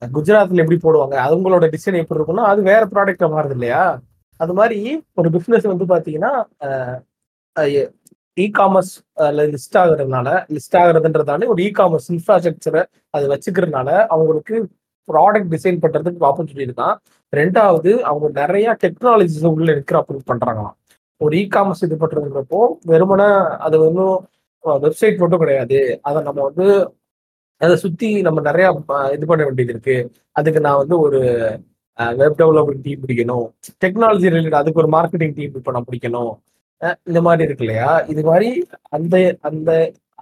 குஜராத்ல 0.02 0.62
எப்படி 0.64 0.78
போடுவாங்க? 0.80 1.16
அவங்களோட 1.28 1.66
டிசைன் 1.76 2.00
எப்படி 2.02 2.20
இருக்கும்னா 2.20 2.46
அது 2.52 2.62
வேற 2.64 2.82
ப்ராடக்டா 2.94 3.28
மாறுது 3.34 3.56
இல்லையா? 3.58 3.84
அது 4.40 4.54
மாதிரி 4.54 4.80
ஒரு 5.20 5.30
பிசினஸ் 5.36 5.68
வந்து 5.72 5.86
பாத்தீங்கன்னா 5.94 6.32
இ 8.38 8.46
காமர்ஸ் 8.56 8.94
லிஸ்ட் 9.52 9.78
ஆகுறதுனால 9.82 10.30
லிஸ்ட் 10.56 10.78
ஆகுறதுன்றதால 10.80 11.48
ஒரு 11.54 11.62
இ 11.64 11.70
காமர்ஸ் 11.78 12.08
இன்ஃப்ராஸ்ட்ரக்சரை 12.14 12.82
அது 13.14 13.26
வச்சுக்கிறதுனால 13.34 13.90
அவங்களுக்கு 14.14 14.56
ப்ராடக்ட் 15.08 15.52
டிசைன் 15.54 15.80
பண்றதுக்கு 15.84 16.28
ஆப்பர்ச்சுனிட்டி 16.30 16.68
இருக்கான் 16.68 16.96
ரெண்டாவது 17.34 17.92
அவங்க 18.10 18.28
நிறைய 18.42 18.68
டெக்னாலஜிஸ் 18.84 19.46
உள்ள 19.52 19.70
இருக்கிற 19.76 19.98
அப்ரூவ் 20.02 20.30
பண்றாங்களாம். 20.32 20.76
ஒரு 21.22 21.34
இ 21.36 21.46
காமர்ஸ் 21.56 21.84
இது 21.88 21.96
பண்றதுன்றப்போ 21.96 22.62
வெறுமனே 22.86 23.30
அது 23.66 23.76
ஒன்றும் 23.86 24.16
வெப்சைட் 24.86 25.22
மட்டும் 25.24 25.44
கிடையாது. 25.44 25.80
அதை 26.08 26.20
நம்ம 26.28 26.40
வந்து 26.50 26.66
அதை 27.62 27.76
சுத்தி 27.84 28.08
நம்ம 28.28 28.40
நிறைய 28.48 28.66
இது 29.16 29.26
பண்ண 29.30 29.42
வேண்டியது 29.48 29.74
இருக்கு. 29.76 29.98
அதுக்கு 30.40 30.64
நான் 30.66 30.82
வந்து 30.82 30.96
ஒரு 31.06 31.20
வெப் 32.20 32.40
டெவலப்மெண்ட் 32.42 32.86
டீம் 32.86 33.04
பிடிக்கணும். 33.04 33.46
டெக்னாலஜி 33.84 34.32
ரிலேட்டட் 34.34 34.62
அதுக்கு 34.62 34.82
ஒரு 34.84 34.90
மார்க்கெட்டிங் 34.96 35.36
டீம் 35.38 35.56
இப்போ 35.60 35.74
நான் 35.76 35.88
பிடிக்கணும். 35.90 36.34
இந்த 37.10 37.20
மாதிரி 37.28 37.46
இருக்கு 37.48 37.66
இல்லையா? 37.66 37.92
இது 38.14 38.22
மாதிரி 38.30 38.50
அந்த 38.96 39.16
அந்த 39.50 39.70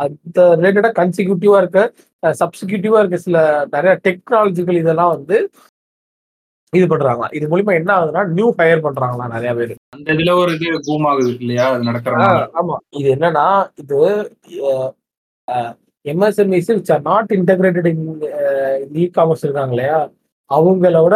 அந்த 0.04 0.40
ரிலேட்டடா 0.60 0.92
கன்சிக்யூட்டிவா 1.00 1.58
இருக்க 1.64 1.80
சப்ஸ்டிக்யூட்டிவா 2.42 3.00
இருக்க 3.02 3.18
சில 3.26 3.38
நிறைய 3.76 3.94
டெக்னாலஜிக்கல் 4.08 4.82
இதெல்லாம் 4.84 5.14
வந்து 5.16 5.38
இது 6.74 6.86
பண்றாங்க. 6.92 7.26
இது 7.38 7.46
மூலியமா 7.50 7.74
என்ன 7.80 7.92
ஆகுதுன்னா 7.96 8.24
நியூ 8.38 8.48
ஹையர் 8.60 8.86
பண்றாங்களா 8.86 9.26
நிறைய 9.36 9.52
பேர். 9.58 9.74
அந்த 9.96 10.08
இதுல 10.16 10.32
ஒரு 10.42 10.52
இது 10.58 10.70
பூம் 10.88 11.08
ஆகுது 11.10 11.32
இல்லையா? 11.44 11.66
அது 11.74 11.90
நடக்கிறனால 11.90 12.40
ஆமா. 12.62 12.78
இது 13.00 13.10
என்னன்னா 13.16 13.48
இது 13.84 13.98
MSMEs 16.06 16.70
which 16.76 16.92
are 16.96 17.04
not 17.12 17.32
integrated 17.40 17.88
in 17.92 18.06
e 19.02 19.06
commerce 19.18 19.46
இருக்காங்க 19.48 19.74
இல்லையா? 19.76 20.00
அவங்களோட 20.52 21.16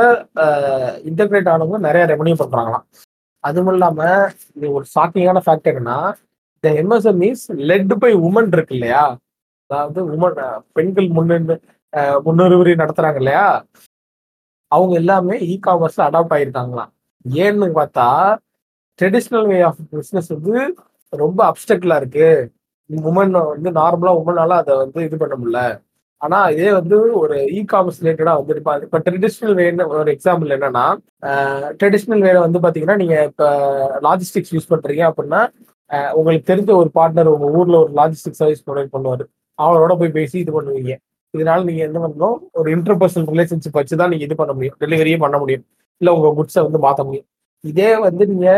இன்டகிரேட் 1.09 1.47
uh, 1.47 1.53
ஆனவங்க 1.53 1.79
நிறைய 1.87 2.03
ரெவன்யூ 2.13 2.35
பண்றாங்களாம் 2.41 2.85
அதுவும் 3.43 3.71
இல்லாம 3.73 3.99
இது 4.57 4.67
ஒரு 4.77 4.85
ஷாக்கிங்கான 4.95 5.41
ஃபேக்ட் 5.45 5.69
என்னன்னா 5.71 5.97
இந்த 6.57 6.69
எம்எஸ்எம்இஸ் 6.81 7.43
லெட் 7.71 7.93
பை 8.03 8.11
உமன் 8.27 8.51
இருக்கு 8.55 8.75
இல்லையா? 8.77 9.03
அதாவது 9.69 9.99
உமன் 10.15 10.39
uh, 10.47 10.57
பெண்கள் 10.77 11.09
முன்னின்று 11.17 11.55
uh, 11.93 12.17
முன்னுரிமை 12.25 12.75
நடத்துறாங்க 12.83 13.21
இல்லையா? 13.23 13.45
அவங்க 14.71 14.93
எல்லாமே 15.01 15.35
இ 15.51 15.53
காமர்ஸ்ல 15.67 16.07
அடாப்ட் 16.09 16.35
ஆயிருக்காங்களாம் 16.37 16.91
ஏன்னு 17.25 17.67
பார்த்தா 17.79 18.07
ட்ரெடிஷ்னல் 18.99 19.47
வே 19.51 19.57
ஆஃப் 19.69 19.81
பிஸ்னஸ் 19.93 20.29
வந்து 20.35 20.55
ரொம்ப 21.13 21.39
அப்டக்கலா 21.51 21.97
இருக்கு. 22.01 22.27
உமன் 22.89 23.33
வந்து 23.47 23.69
நார்மலா 23.77 24.11
உமனால 24.19 24.57
அதை 24.61 24.73
வந்து 24.81 24.99
இது 25.07 25.15
பண்ண 25.17 25.35
முடியல. 25.35 25.61
ஆனா 26.21 26.37
இதே 26.53 26.69
வந்து 26.77 26.97
ஒரு 27.21 27.35
இ 27.55 27.61
காமர்ஸ் 27.73 27.99
ரிலேட்டடா 28.01 28.33
வந்து 28.39 28.53
இப்ப 28.59 28.73
இப்ப 28.85 28.99
ட்ரெடிஷ்னல் 29.05 29.55
வேன்னு 29.59 29.83
ஒரு 29.93 30.11
எக்ஸாம்பிள் 30.15 30.53
என்னன்னா 30.55 30.85
ட்ரெடிஷ்னல் 31.79 32.23
வேல 32.27 32.39
வந்து 32.45 32.59
பாத்தீங்கன்னா 32.65 32.97
நீங்க 33.03 33.17
இப்ப 33.29 33.45
லாஜிஸ்டிக்ஸ் 34.07 34.53
யூஸ் 34.55 34.71
பண்றீங்க 34.73 35.03
அப்படின்னா 35.11 35.41
உங்களுக்கு 36.17 36.47
தெரிஞ்ச 36.51 36.71
ஒரு 36.81 36.89
பார்ட்னர் 36.97 37.31
உங்க 37.33 37.47
ஊர்ல 37.59 37.77
ஒரு 37.83 37.93
லாஜிஸ்டிக் 37.99 38.39
சர்வீஸ் 38.41 38.65
ப்ரொவைட் 38.67 38.93
பண்ணுவாரு. 38.95 39.25
அவரோட 39.59 39.93
போய் 39.99 40.15
பேசி 40.17 40.37
இது 40.39 40.53
பண்ணுவீங்க. 40.57 40.93
இதனால 41.33 41.65
நீங்க 41.69 41.83
என்ன 41.87 41.99
பண்ணணும்? 42.03 42.37
ஒரு 42.59 42.69
இன்டர்பர்சனல் 42.75 43.29
ரிலேஷன்ஷிப் 43.33 43.79
வச்சு 43.79 43.95
தான் 44.01 44.11
நீங்க 44.13 44.25
இது 44.27 44.37
பண்ண 44.41 44.53
முடியும். 44.53 44.77
டெலிவரியே 44.83 45.17
பண்ண 45.25 45.37
முடியும். 45.43 45.65
இல்ல 46.01 46.11
உங்க 46.17 46.29
குட்ஸை 46.39 46.63
வந்து 46.67 46.81
மாத்த 46.85 47.03
முடியும். 47.07 47.27
இதே 47.63 47.91
வந்து 48.05 48.23
நீங்க 48.31 48.49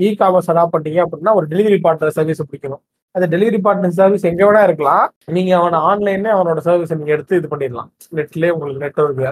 இ 0.00 0.10
காமர்ஸ் 0.22 0.50
அடாப்ட் 0.52 0.74
பண்ணீங்க 0.76 1.00
அப்படின்னா 1.06 1.34
ஒரு 1.38 1.46
டெலிவரி 1.52 1.78
பார்ட்னர் 1.86 2.16
சர்வீஸ் 2.18 2.42
பிடிக்கணும். 2.44 2.82
அந்த 3.14 3.26
டெலிவரி 3.32 3.58
பார்ட்னர் 3.66 3.96
சர்வீஸ் 4.00 4.28
எங்க 4.30 4.42
வேணா 4.48 4.62
இருக்கலாம். 4.68 5.06
நீங்க 5.36 5.52
அவனை 5.60 5.78
ஆன்லைன்ல 5.90 6.28
அவனோட 6.36 6.60
சர்வீஸ் 6.68 6.98
நீங்க 6.98 7.12
எடுத்து 7.16 7.38
இது 7.40 7.48
பண்ணிடலாம். 7.52 7.88
நெட்லயே 8.18 8.52
உங்களுக்கு 8.56 8.84
நெட்ஒர்க் 8.86 9.24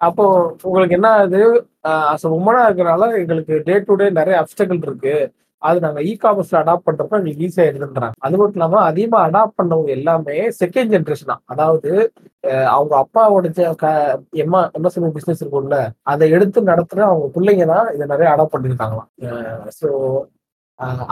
அப்போ 0.00 0.24
உங்களுக்கு 0.68 0.96
என்ன 0.98 1.08
ஆகுது? 1.16 1.40
அஸ் 2.12 2.24
உமனா 2.36 2.60
இருக்கிறனால 2.68 3.08
எங்களுக்கு 3.22 3.54
டே 3.66 3.74
டு 3.88 3.94
டே 4.00 4.06
நிறைய 4.18 4.36
அப்டக்கல் 4.42 4.80
இருக்கு. 4.88 5.14
அது 5.62 5.78
நாங்க 5.84 6.00
இ 6.10 6.12
காமர்ஸ்ல 6.22 6.60
அடாப்ட் 6.60 6.86
பண்றப்ப 6.88 7.18
எங்களுக்கு 7.18 7.46
ஈஸியா 7.46 7.64
இருக்குன்றாங்க 7.70 8.16
அது 8.26 8.36
மட்டும் 8.40 8.58
இல்லாம 8.58 8.78
அதிகமா 8.90 9.18
அடாப்ட் 9.26 9.58
பண்ணவங்க 9.60 9.90
எல்லாமே 9.98 10.36
செகண்ட் 10.60 10.92
ஜென்ரேஷன் 10.94 11.30
தான். 11.32 11.42
அதாவது 11.52 11.90
அவங்க 12.74 12.94
அப்பாவோட 13.02 13.50
எம்மா 14.44 14.60
எம்எஸ்எம்இ 14.78 15.10
பிசினஸ் 15.18 15.42
இருக்கும்ல 15.44 15.78
அதை 16.12 16.28
எடுத்து 16.36 16.62
நடத்துற 16.72 17.02
அவங்க 17.10 17.28
பிள்ளைங்க 17.36 17.66
தான் 17.74 17.88
இதை 17.96 18.06
நிறைய 18.14 18.28
அடாப்ட் 18.34 18.56
பண்ணிருக்காங்களாம். 18.56 19.10
ஸோ 19.80 19.88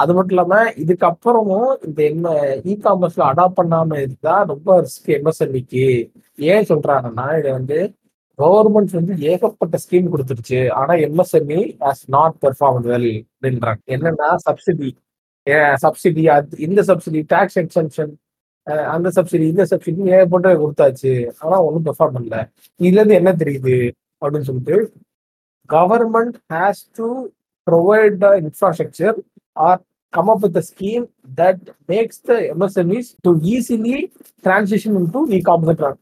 அது 0.02 0.12
மட்டும் 0.14 0.34
இல்லாம 0.34 0.54
இதுக்கப்புறமும் 0.82 1.70
இந்த 1.86 2.00
என்ன 2.10 2.28
இ 2.64 2.74
காமர்ஸ்ல 2.84 3.22
அடாப்ட் 3.30 3.58
பண்ணாம 3.58 3.98
இருந்தா 4.02 4.34
ரொம்ப 4.52 4.76
ரிஸ்க் 4.84 5.10
எம்எஸ்எம்இக்கு 5.16 5.84
ஏன் 6.52 6.68
சொல்றாங்கன்னா 6.70 7.26
இதை 7.40 7.50
வந்து 7.58 7.78
கவர்மெண்ட் 8.38 8.92
வந்து 8.98 9.14
ஏகப்பட்ட 9.30 9.76
ஸ்கீம் 9.84 10.10
கொடுத்துருச்சு. 10.12 10.60
ஆனா 10.80 10.92
MSME 11.06 11.60
has 11.82 12.04
not 12.16 12.36
perform 12.44 12.80
well 12.90 13.10
அப்படின்றாங்க 13.32 13.82
என்னன்னா 13.96 14.28
சப்சிடி 14.46 14.90
சப்சிடி 15.84 16.24
அது 16.34 16.56
இந்த 16.66 16.80
சப்சிடி 16.90 17.20
டேக்ஸ் 17.32 17.58
எக்ஸம்ஷன் 17.62 18.12
அந்த 18.94 19.08
சப்சிடி 19.16 19.46
இந்த 19.52 19.64
சப்சிடி 19.70 20.02
ஏகப்பட்ட 20.14 20.48
கொடுத்தாச்சு? 20.62 21.12
ஆனா 21.42 21.56
ஒன்றும் 21.66 21.86
பெர்ஃபார்ம் 21.88 22.14
பண்ணல. 22.16 22.38
இதுல 22.80 22.98
இருந்து 23.00 23.18
என்ன 23.20 23.32
தெரியுது? 23.42 23.76
அப்படின்னு 24.22 24.48
சொல்லிட்டு 24.50 24.76
government 25.70 26.38
has 26.54 26.82
to 26.98 27.08
provide 27.66 28.16
the 28.24 28.28
infrastructure 28.42 29.18
or 29.58 29.82
come 30.16 30.20
up 30.20 30.36
with 30.42 30.56
a 30.56 30.60
scheme 30.60 31.08
that 31.36 31.56
makes 31.88 32.28
the 32.28 32.34
MSMEs 32.34 33.04
to 33.20 33.30
easily 33.30 34.12
transition 34.44 34.96
into 34.96 35.28
e-commerce 35.28 35.94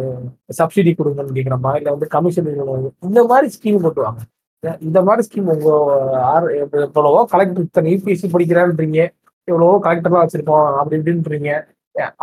subsidy 0.62 0.94
கொடுங்கன்னு 0.94 1.34
கேட்குறோமா? 1.34 1.76
இல்லை 1.76 1.92
வந்து 1.92 2.07
கமிஷன் 2.07 2.92
இந்த 3.00 3.24
மாதிரி 3.24 3.55
ஸ்கீம் 3.62 3.82
போட்டுவாங்க 3.82 4.80
இந்த- 4.80 5.02
மாதிரி 5.02 5.28
ஸ்கீம் 5.34 5.40
உங்கள் 5.40 6.20
ஆர் 6.20 6.48
எவ்வளவோ 6.48 7.26
கலெக்டர் 7.30 7.62
இத்தனை 7.62 7.94
யூபிஎஸ்சி 7.94 8.24
படிக்கிறான்றீங்க. 8.24 9.09
எவ்வளவோ 9.44 9.78
கலெக்டர்லாம் 9.78 10.26
வச்சிருக்கோம். 10.26 10.76
அப்படி 10.76 11.02
இப்படின்றீங்க. 11.02 11.66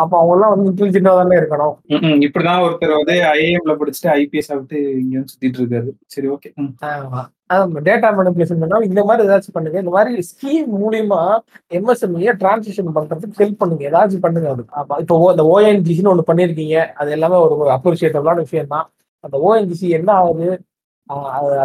அப்ப 0.02 0.14
அவங்க 0.20 0.34
எல்லாம் 0.36 0.52
வந்து 0.54 0.70
இன்டெலிஜென்டா 0.70 1.12
தானே 1.18 1.36
இருக்கணும். 1.42 1.76
இப்படிதான் 2.26 2.64
ஒருத்தர் 2.66 2.94
வந்து 2.98 3.16
ஐஏஎம்ல 3.34 3.74
படிச்சுட்டு 3.82 4.10
ஐபிஎஸ் 4.22 4.50
ஆகிட்டு 4.54 4.80
இங்க 5.02 5.14
வந்து 5.18 5.32
சுத்திட்டு 5.34 5.60
இருக்காரு. 5.62 5.92
சரி 6.14 6.28
ஓகே. 6.36 6.50
டேட்டா 7.88 8.10
மேனிபுலேஷன் 8.18 8.62
பண்ணா 8.64 8.80
இந்த 8.90 9.04
மாதிரி 9.10 9.28
ஏதாச்சும் 9.28 9.56
பண்ணுங்க. 9.58 9.78
இந்த 9.84 9.94
மாதிரி 9.98 10.26
ஸ்கீம் 10.32 10.70
மூலியமா 10.82 11.22
எம்எஸ்எம்இ 11.80 12.34
டிரான்சிஷன் 12.42 12.96
பண்றதுக்கு 12.98 13.40
ஹெல்ப் 13.44 13.62
பண்ணுங்க. 13.62 13.84
ஏதாச்சும் 13.92 14.26
பண்ணுங்க 14.26 14.50
அது. 14.56 14.66
இப்போ 15.04 15.32
இந்த 15.36 15.46
ஓஎன்ஜிசின்னு 15.54 16.14
ஒண்ணு 16.14 16.30
பண்ணிருக்கீங்க 16.32 16.78
அது 17.02 17.16
எல்லாமே 17.18 17.40
ஒரு 17.46 17.72
அப்ரிஷியேட்டபிளான 17.78 18.44
விஷயம் 18.48 18.74
தான் 18.76 18.88
அந்த 19.24 19.38
ஓஎன்ஜிசி 19.48 19.88
என்ன 20.00 20.12
ஆகுது? 20.22 20.50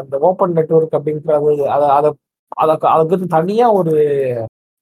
அந்த 0.00 0.16
ஓப்பன் 0.28 0.56
நெட்வொர்க் 0.58 0.96
அப்படின்றது 0.98 1.66
அதை 1.76 1.88
அதை 1.96 2.10
அதை 2.62 2.74
அதுக்கு 2.94 3.26
தனியா 3.36 3.66
ஒரு 3.80 3.92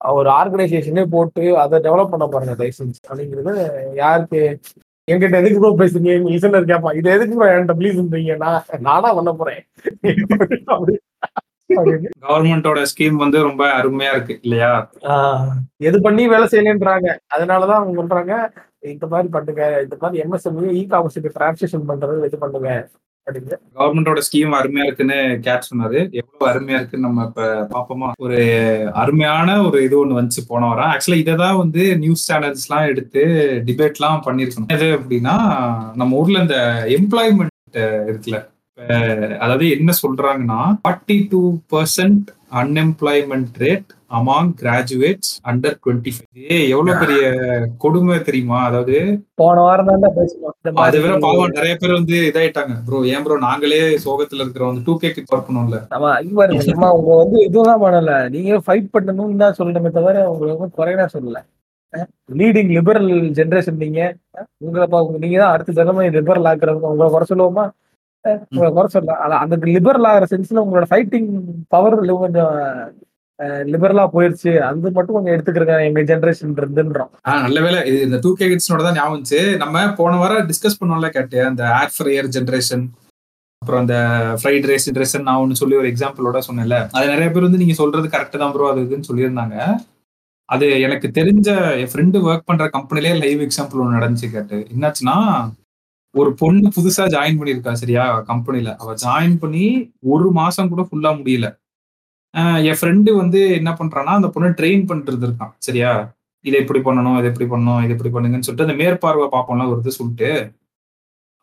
ஒரு 0.04 0.28
ஆர்கனைசேஷனே 0.30 1.04
போட்டு 1.10 1.44
அதை 1.58 1.76
டெவலப் 1.86 2.12
பண்ண 2.12 2.26
பாருங்க 2.26 2.54
லைசன்ஸ் 2.62 2.98
அப்படிங்கிறது 3.08 3.52
யாருக்கு 3.94 4.40
என்கிட்ட 5.08 5.36
எதுக்கு 5.40 5.60
ப்ரோ 5.60 5.70
பேசுறீங்க? 5.80 6.10
எங்க 6.16 6.30
லிசனர் 6.30 6.70
கேட்பான் 6.70 6.96
இது 6.98 7.08
எதுக்கு 7.10 7.36
ப்ரோ 7.38 7.48
என்கிட்ட 7.52 7.74
ப்ளீஸ்ன்றீங்க 7.80 8.36
நான் 8.44 8.84
நானா 8.88 9.08
பண்ண 9.18 9.32
போறேன். 9.32 9.62
கவர்மெண்டோட 12.24 12.80
ஸ்கீம் 12.90 13.16
வந்து 13.22 13.38
ரொம்ப 13.42 13.62
அருமையா 13.78 14.10
இருக்கு 14.14 14.34
இல்லையா? 14.46 14.70
எது 15.88 15.98
பண்ணி 16.06 16.24
வேலை 16.32 16.46
செய்யலன்றாங்க. 16.52 17.08
அதனாலதான் 17.34 17.78
அவங்க 17.80 17.94
சொல்றாங்க 18.00 18.32
இந்த 18.92 19.06
மாதிரி 19.06 19.28
பண்ணுங்க 19.36 19.62
இந்த 19.84 19.96
மாதிரி 20.02 20.22
எம்எஸ்எம்இ 20.24 20.70
இ 20.80 20.82
காமர்ஸுக்கு 20.92 21.34
டிரான்சாக்ஷன் 21.36 21.88
பண்றது 21.90 22.26
இது 22.28 22.38
பண்ணுங்க. 22.38 22.70
கவர்மெண்டோட 23.28 24.20
ஸ்கீம் 24.26 24.54
அருமையா 24.58 24.86
இருக்குன்னு 24.86 25.18
கேட் 25.46 25.68
சொன்னாரு. 25.68 25.98
எவ்வளவு 26.20 26.46
அருமையா 26.50 26.78
இருக்குன்னு 26.80 27.06
நம்ம 27.06 27.24
இப்ப 27.28 27.44
பாப்போமா 27.74 28.08
ஒரு 28.24 28.40
அருமையான 29.02 29.48
ஒரு 29.66 29.78
இது 29.86 29.96
ஒண்ணு 30.00 30.18
வந்துச்சு 30.18 30.42
போன 30.50 30.66
வாரம். 30.66 30.90
ஆக்சுவலா 30.94 31.20
இதை 31.22 31.34
தான் 31.42 31.60
வந்து 31.62 31.82
நியூஸ் 32.02 32.26
சேனல்ஸ் 32.30 32.66
எல்லாம் 32.66 32.88
எடுத்து 32.92 33.22
டிபேட் 33.68 33.98
எல்லாம் 34.00 34.24
பண்ணிருக்கணும். 34.26 34.72
எது 34.76 34.88
அப்படின்னா 34.98 35.36
நம்ம 36.00 36.18
ஊர்ல 36.20 36.44
இந்த 36.46 36.58
எம்ப்ளாய்மெண்ட் 36.98 37.80
இருக்குல்ல. 38.08 38.40
இப்ப 38.68 38.98
அதாவது 39.44 39.66
என்ன 39.78 39.90
சொல்றாங்கன்னா 40.02 40.60
forty 40.82 41.18
two 41.32 41.42
percent 41.74 42.28
unemployment 42.62 43.54
rate 43.64 43.90
among 44.14 44.50
graduates 44.58 45.30
under 45.48 45.76
twenty 45.80 46.12
five 46.14 46.42
எவ்வளவு 46.70 47.00
பெரிய 47.00 47.20
கொடுமை 47.78 48.16
தெரியுமா? 48.22 48.58
அதாவது 48.64 48.96
போன 49.34 49.56
வாரம் 49.60 49.90
தான் 49.96 50.16
பேசணும் 50.16 50.80
அது 50.84 50.98
வேற 51.02 51.14
பாவம் 51.18 51.54
நிறைய 51.56 51.74
பேர் 51.76 51.96
வந்து 51.96 52.16
இதாயிட்டாங்க. 52.28 52.74
ப்ரோ 52.86 53.00
ஏன் 53.12 53.24
ப்ரோ 53.24 53.38
நாங்களே 53.42 53.80
சோகத்துல 54.04 54.44
இருக்கிற 54.44 54.64
வந்து 54.66 54.84
டூ 54.86 54.94
கேக்கு 55.02 55.24
பார்க்கணும்ல 55.30 55.80
ஆமா 55.96 56.10
இங்க 56.22 56.34
பாருங்க 56.36 56.74
அம்மா 56.74 56.90
உங்க 56.98 57.12
வந்து 57.22 57.38
இதுதான் 57.46 57.82
பண்ணல. 57.82 58.14
நீங்க 58.34 58.60
ஃபைட் 58.66 58.88
பண்ணணும்னு 58.94 59.42
தான் 59.42 59.58
சொல்லணுமே 59.58 59.92
தவிர 59.92 60.24
உங்களுக்கு 60.30 60.62
வந்து 60.62 60.78
குறையா 60.78 61.06
சொல்லல. 61.14 61.40
லீடிங் 62.34 62.70
லிபரல் 62.70 63.08
ஜெனரேஷன் 63.36 63.82
நீங்க. 63.82 64.00
உங்களை 64.60 64.86
பா- 64.88 65.20
நீங்க 65.20 65.38
தான் 65.38 65.52
அடுத்த 65.52 65.74
தலைமை 65.74 66.06
லிபரல் 66.16 66.48
ஆக்குறவங்க. 66.50 66.90
உங்களை 66.92 67.10
குறை 67.10 67.26
சொல்லுவோமா? 67.28 67.66
குறை 68.70 68.88
சொல்லலாம் 68.88 69.42
அந்த 69.42 69.56
லிபரல் 69.68 70.06
ஆகிற 70.08 70.26
சென்ஸ்ல 70.30 70.62
உங்களோட 70.62 70.86
ஃபைட்டிங் 70.90 71.28
பவர் 71.68 71.96
கொஞ்சம் 72.16 72.54
லிபரலா 73.72 74.04
போயிருச்சு. 74.14 74.50
அது 74.66 74.90
மட்டும் 74.96 75.16
கொஞ்சம் 75.16 75.34
எடுத்துக்கிறேன் 75.36 75.86
எங்க 75.86 76.02
ஜென்ரேஷன் 76.10 76.58
இருந்துன்றோம் 76.62 77.10
நல்ல 77.46 77.60
வேலை 77.66 77.78
இது 77.90 77.98
இந்த 78.08 78.18
டூ 78.24 78.30
கே 78.40 78.48
கிட்ஸ்னோட 78.50 78.82
தான் 78.86 78.98
ஞாபகம் 78.98 79.16
வந்துச்சு. 79.16 79.40
நம்ம 79.62 79.86
போன 80.00 80.18
வாரம் 80.20 80.50
டிஸ்கஸ் 80.50 80.78
பண்ணோம்ல 80.82 81.10
கேட்டு. 81.16 81.40
அந்த 81.50 81.62
ஏர் 81.80 81.94
ஃப்ரையர் 81.96 82.28
ஜென்ரேஷன் 82.36 82.84
அப்புறம் 83.62 83.82
அந்த 83.84 83.96
ஃப்ரைட் 84.40 84.68
ரைஸ் 84.70 84.86
ஜென்ரேஷன் 84.88 85.26
நான் 85.26 85.40
ஒன்று 85.42 85.60
சொல்லி 85.62 85.76
ஒரு 85.80 85.90
எக்ஸாம்பிளோட 85.92 86.38
சொன்னேன்ல. 86.48 86.78
அது 86.96 87.12
நிறைய 87.14 87.28
பேர் 87.34 87.46
வந்து 87.48 87.60
நீங்க 87.62 87.76
சொல்றது 87.82 88.06
கரெக்ட் 88.14 88.40
தான் 88.42 88.54
ப்ரோ 88.54 88.70
அது 88.70 88.84
இதுன்னு 88.86 89.08
சொல்லியிருந்தாங்க. 89.10 89.56
அது 90.48 90.66
எனக்கு 90.86 91.06
தெரிஞ்ச 91.18 91.48
என் 91.82 91.90
ஃப்ரெண்டு 91.90 92.18
ஒர்க் 92.28 92.48
பண்ற 92.50 92.64
கம்பெனிலே 92.76 93.12
லைவ் 93.22 93.44
எக்ஸாம்பிள் 93.46 93.82
ஒன்று 93.84 93.98
நடந்துச்சு 93.98 94.28
கேட்டு. 94.34 94.56
என்னாச்சுன்னா 94.74 95.16
ஒரு 96.14 96.30
பொண்ணு 96.40 96.68
புதுசா 96.76 97.04
ஜாயின் 97.14 97.38
பண்ணியிருக்கா 97.38 97.72
சரியா? 97.82 98.02
கம்பெனில 98.30 98.72
அவ 98.82 98.90
ஜாயின் 99.04 99.36
பண்ணி 99.42 99.64
ஒரு 100.14 100.26
மாசம் 100.40 100.70
கூட 100.72 100.82
ஃபுல்லா 100.88 101.12
முடியல. 101.20 101.48
என் 102.68 102.78
ஃப்ரெண்டு 102.80 103.10
வந்து 103.22 103.40
என்ன 103.60 103.70
பண்றான்னா 103.80 104.12
அந்த 104.18 104.28
பொண்ணு 104.34 104.48
ட்ரெயின் 104.60 104.84
பண்ணிட்டு 104.88 105.26
இருக்கான் 105.28 105.54
சரியா? 105.66 105.90
இதை 106.44 106.56
இப்படி 106.64 106.80
பண்ணணும் 106.86 107.16
இதை 107.20 107.28
இப்படி 107.32 107.46
பண்ணணும் 107.52 107.82
இதை 107.84 107.92
இப்படி 107.96 108.12
பண்ணுங்கன்னு 108.14 108.46
சொல்லிட்டு 108.46 108.68
அந்த 108.68 108.76
மேற்பார்வை 108.82 109.26
பார்ப்போம்லாம் 109.34 109.72
வருது 109.72 109.98
சொல்லிட்டு. 109.98 110.30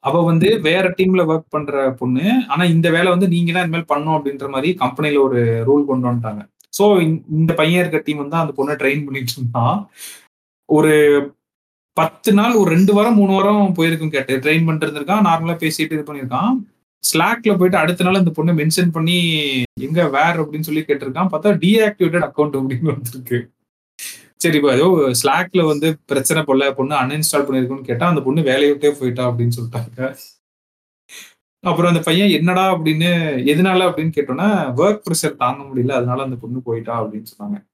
அவ 0.04 0.22
வந்து 0.30 0.48
வேற 0.68 0.86
டீம்ல 0.98 1.24
ஒர்க் 1.32 1.54
பண்ற 1.56 1.82
பொண்ணு. 2.00 2.26
ஆனா 2.52 2.64
இந்த 2.76 2.88
வேலை 2.96 3.10
வந்து 3.14 3.28
நீங்க 3.34 3.52
தான் 3.56 3.66
இனிமேல் 3.68 3.92
பண்ணும் 3.92 4.16
அப்படின்ற 4.18 4.48
மாதிரி 4.56 4.70
கம்பெனில 4.84 5.22
ஒரு 5.28 5.40
ரூல் 5.70 5.90
கொண்டு 5.90 6.08
வந்துட்டாங்க. 6.10 6.42
ஸோ 6.78 6.84
இந்த 7.40 7.52
பையன் 7.60 7.82
இருக்க 7.84 8.00
டீம் 8.08 8.24
வந்து 8.24 8.42
அந்த 8.44 8.54
பொண்ணை 8.60 8.76
ட்ரெயின் 8.82 9.06
பண்ணிட்டு 9.08 9.36
இருந்தான். 9.38 9.78
ஒரு 10.70 10.94
பத்து 11.98 12.32
நாள் 12.40 12.60
ஒரு 12.62 12.70
ரெண்டு 12.76 12.92
வாரம் 12.98 13.18
மூணு 13.22 13.32
வாரம் 13.38 13.76
போயிருக்கும் 13.80 14.14
கேட்டு. 14.16 14.34
ட்ரெயின் 14.44 14.66
பண்ணிட்டு 14.66 14.88
இருந்திருக்கான் 14.88 15.28
நார்மலா 15.30 15.56
பேசிட்டு 15.64 15.98
இது 15.98 16.06
பண்ணியிருக்கான். 16.10 16.54
ஸ்லாக்ல 17.14 17.50
போயிட்டு 17.50 17.78
அடுத்த 17.78 18.04
நாள் 18.04 18.16
அந்த 18.16 18.32
பொண்ணு 18.32 18.54
மென்ஷன் 18.54 18.92
பண்ணி 18.92 19.18
எங்க 19.82 20.10
வேர்? 20.10 20.40
அப்படின்னு 20.40 20.60
சொல்லி 20.60 20.82
கேட்டிருக்கான். 20.82 21.28
பார்த்தா 21.32 21.58
டீஆக்டிவேட்டட் 21.64 22.30
அக்கௌண்ட் 22.30 22.58
அப்படின்னு 22.62 22.96
வந்துருக்கு. 22.96 23.48
சரி 24.36 24.56
இப்போ 24.56 24.74
ஏதோ 24.74 25.12
ஸ்லாக்ல 25.24 25.66
வந்து 25.68 25.98
பிரச்சனை 26.06 26.44
போல 26.44 26.74
பொண்ணு 26.74 26.96
அன்இன்ஸ்டால் 26.96 27.48
பண்ணிருக்குன்னு 27.48 27.82
கேட்டா 27.82 28.08
அந்த 28.08 28.22
பொண்ணு 28.22 28.42
வேலையை 28.42 28.70
விட்டே 28.70 28.92
போயிட்டா 28.92 29.30
அப்படின்னு 29.30 29.52
சொல்லிட்டாங்க. 29.62 30.18
அப்புறம் 31.60 31.92
அந்த 31.92 32.04
பையன் 32.04 32.30
என்னடா? 32.30 32.78
அப்படின்னு 32.78 33.10
எதனால? 33.52 33.82
அப்படின்னு 33.90 34.12
கேட்டோம்னா 34.16 34.48
ஒர்க் 34.78 35.02
ப்ரெஷர் 35.10 35.36
தாங்க 35.36 35.64
முடியல 35.64 35.92
அதனால 35.92 36.24
அந்த 36.24 36.36
பொண்ணு 36.36 36.62
போயிட்டா 36.62 37.04
அப்படின்னு 37.04 37.26
சொன்னாங்க. 37.40 37.71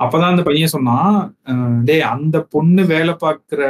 அப்பதான் 0.00 0.30
அந்த 0.30 0.42
பையன் 0.42 0.72
சொன்னான் 0.72 1.14
"அஹ் 1.46 1.78
டேய் 1.84 2.04
அந்த 2.10 2.36
பொண்ணு 2.50 2.82
வேலை 2.86 3.14
பார்க்குற 3.22 3.62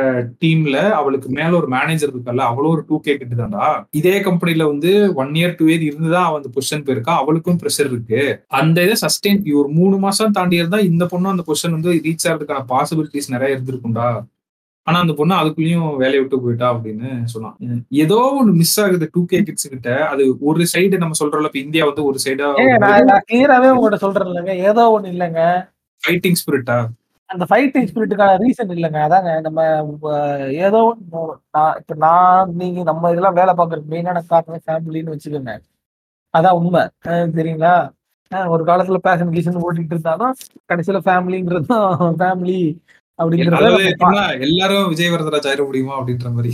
டீம்ல 0.42 0.76
அவளுக்கு 0.92 1.28
மேல 1.30 1.50
ஒரு 1.56 1.68
மேனேஜர் 1.68 2.12
இருக்கல்ல 2.12 2.42
அவளும் 2.48 2.72
ஒரு 2.72 2.82
டூ 2.88 2.96
கே 3.00 3.12
தான்டா 3.34 3.66
இதே 3.94 4.14
கம்பெனில 4.20 4.66
வந்து 4.66 4.90
ஒன் 5.16 5.32
இயர் 5.34 5.54
டூ 5.56 5.66
இயர் 5.66 5.86
இருந்துதான் 5.86 6.26
அவன் 6.26 6.40
அந்த 6.40 6.50
பொசிஷன் 6.54 6.84
போயிருக்கா 6.86 7.14
அவளுக்கும் 7.18 7.60
ப்ரெஷர் 7.60 7.88
இருக்கு. 7.90 8.20
அந்த 8.58 8.78
இதை 8.82 8.96
சஸ்டெயின் 9.02 9.40
ஒரு 9.58 9.68
மூணு 9.74 9.98
மாசம் 9.98 10.30
தாண்டி 10.30 10.56
இருந்தா 10.56 10.80
இந்த 10.88 11.06
பொண்ணு 11.06 11.28
அந்த 11.28 11.44
பொசிஷன் 11.48 11.76
வந்து 11.76 11.92
ரீச் 12.06 12.26
ஆகிறதுக்கான 12.26 12.66
பாசிபிலிட்டிஸ் 12.72 13.30
நிறைய 13.30 13.56
இருந்திருக்கும்டா. 13.56 14.08
ஆனா 14.86 14.98
அந்த 15.00 15.14
பொண்ணு 15.14 15.34
அதுக்குள்ளேயும் 15.34 15.96
வேலையை 15.96 16.20
விட்டு 16.20 16.42
போயிட்டா 16.42 16.68
அப்படின்னு 16.74 17.08
சொன்னான். 17.26 17.56
ஏதோ 17.98 18.18
ஒண்ணு 18.38 18.52
மிஸ் 18.54 18.76
ஆகுது 18.80 19.08
டூ 19.14 19.22
கே 19.26 19.40
கிட்ஸ் 19.42 19.68
கிட்ட. 19.68 19.90
அது 20.08 20.22
ஒரு 20.42 20.64
சைடு 20.72 20.98
நம்ம 20.98 21.18
சொல்றோம்ல 21.20 21.50
இப்ப 21.50 21.60
இந்தியா 21.60 21.84
வந்து 21.84 22.04
ஒரு 22.04 22.18
சைடா 22.24 22.46
கிளியராவே 23.26 23.70
உங்கள்ட்ட 23.74 24.00
சொல்றேன் 24.04 24.30
இல்லைங்க 24.30 24.54
ஏதோ 24.66 24.84
ஒண்ணு 24.94 25.12
இல்லைங்க. 25.14 25.42
ஃபைட்டிங் 26.02 26.38
ஸ்பிரிட்டா 26.40 26.78
அந்த 27.30 27.44
ஃபைட்டிங் 27.48 27.88
ஸ்பிரிட்டுக்கான 27.88 28.36
ரீசன் 28.42 28.70
இல்லைங்க. 28.74 29.00
அதாங்க 29.06 29.30
நம்ம 29.46 29.58
ஏதோ 30.66 30.78
நான் 31.54 31.74
இப்ப 31.80 31.94
நான் 32.04 32.52
நீங்க 32.60 32.82
நம்ம 32.90 33.10
இதெல்லாம் 33.14 33.38
வேலை 33.40 33.52
பார்க்கறதுக்கு 33.58 33.92
மெயினான 33.94 34.22
காரணம் 34.30 34.64
ஃபேமிலின்னு 34.66 35.14
வச்சுக்கோங்க. 35.14 35.54
அதான் 36.34 36.58
உண்மை. 36.60 36.82
சரிங்களா? 37.36 37.74
ஒரு 38.54 38.62
காலத்துல 38.70 38.98
பேஷன் 39.06 39.34
கீசன் 39.34 39.62
ஓட்டிட்டு 39.66 39.94
இருந்தாலும் 39.96 40.32
கடைசியில 40.70 40.98
ஃபேமிலிங்கிறது 41.06 41.68
தான் 41.74 42.16
ஃபேமிலி 42.22 42.58
அப்படிங்கிறத 43.18 43.70
எல்லாரும் 44.48 44.88
விஜய் 44.92 45.12
வரதராஜ் 45.14 45.48
ஆயிட 45.50 45.62
முடியுமா 45.68 45.94
அப்படின்ற 45.98 46.30
மாதிரி. 46.36 46.52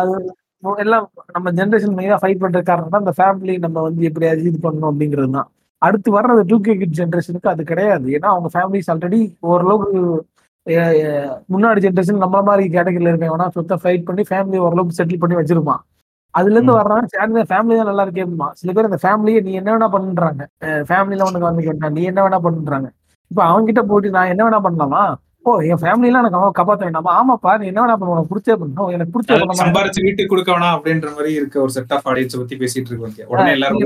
அது 0.00 0.14
எல்லாம் 0.84 1.04
நம்ம 1.36 1.50
ஜென்ரேஷன் 1.58 1.96
மெயினா 1.98 2.18
ஃபைட் 2.22 2.42
பண்ற 2.44 2.60
காரணம் 2.70 2.92
தான் 2.94 3.04
அந்த 3.04 3.14
ஃபேமிலி 3.20 3.54
நம்ம 3.64 3.82
வந்து 3.88 4.02
எப்படியாவது 4.10 4.50
இது 4.50 4.60
பண்ணணும் 4.66 4.90
அப்படிங்கிறது 4.90 5.32
தான். 5.38 5.48
அடுத்து 5.82 6.08
வர்றது 6.16 6.42
டூ 6.50 6.56
கே 6.60 6.72
கிட் 6.80 6.98
ஜென்ரேஷனுக்கு 6.98 7.52
அது 7.52 7.62
கிடையாது. 7.70 8.06
ஏன்னா 8.16 8.28
அவங்க 8.34 8.48
ஃபேமிலிஸ் 8.54 8.90
ஆல்ரெடி 8.94 9.20
ஓரளவுக்கு 9.50 10.00
முன்னாடி 11.52 11.80
ஜென்ரேஷன் 11.84 12.22
நம்மள 12.24 12.40
மாதிரி 12.48 12.64
கேட்டகரியில் 12.74 13.10
இருக்கவனா 13.12 13.46
சொத்தை 13.54 13.76
ஃபைட் 13.84 14.04
பண்ணி 14.08 14.24
ஃபேமிலி 14.30 14.58
ஓரளவுக்கு 14.66 14.98
செட்டில் 14.98 15.22
பண்ணி 15.22 15.38
வச்சிருப்பான். 15.38 15.82
அதுல 16.34 16.56
இருந்து 16.56 16.72
ம். 16.74 16.78
வர்றாங்க 16.80 17.06
சேர்ந்து 17.14 17.40
ஃபேமிலி 17.50 17.76
தான் 17.78 17.90
நல்லா 17.90 18.04
இருக்கேமா 18.06 18.48
சில 18.60 18.72
பேர் 18.74 18.88
அந்த 18.88 18.98
ஃபேமிலியை 19.04 19.40
நீ 19.46 19.52
என்ன 19.60 19.70
வேணா 19.74 19.88
பண்ணுறாங்க 19.94 20.42
ஃபேமிலியில 20.90 21.26
உனக்கு 21.28 21.48
வந்து 21.48 21.64
வேண்டாம். 21.68 21.94
நீ 21.96 22.02
என்ன 22.10 22.20
வேணா 22.26 22.40
பண்ணுறாங்க 22.46 22.88
இப்போ 23.30 23.42
அவன்கிட்ட 23.48 23.82
போயிட்டு 23.88 24.14
நான் 24.16 24.30
என்ன 24.32 24.42
வேணா 24.46 24.60
பண்ணலாமா? 24.66 25.02
ஓ 25.46 25.50
என் 25.68 25.80
ஃபேமிலிலாம் 25.82 26.22
எனக்கு 26.22 26.38
அவன் 26.38 26.56
காப்பாற்ற 26.56 26.82
வேண்டாமா? 26.86 27.12
ஆமாப்பா 27.18 27.52
நீ 27.60 27.66
என்ன 27.70 27.80
வேணா 27.82 27.96
பண்ண. 27.98 28.14
உனக்கு 28.14 28.32
பிடிச்சே 28.32 28.56
பண்ணணும் 28.62 28.90
எனக்கு 28.96 29.12
பிடிச்ச 29.14 29.60
சம்பாரிச்சு 29.62 30.04
வீட்டுக்கு 30.06 30.32
கொடுக்க 30.32 30.50
வேணாம் 30.54 30.74
அப்படின்ற 30.76 31.10
மாதிரி 31.16 31.30
இருக்க 31.40 31.56
ஒரு 31.64 31.72
செட் 31.76 31.94
ஆஃப் 31.96 32.08
ஆடியன்ஸ் 32.12 32.40
பத்தி 32.40 32.56
பேசிட்டு 32.62 32.90
இருக்கோம் 32.92 33.30
உடனே 33.32 33.54
எல்லாரும் 33.56 33.80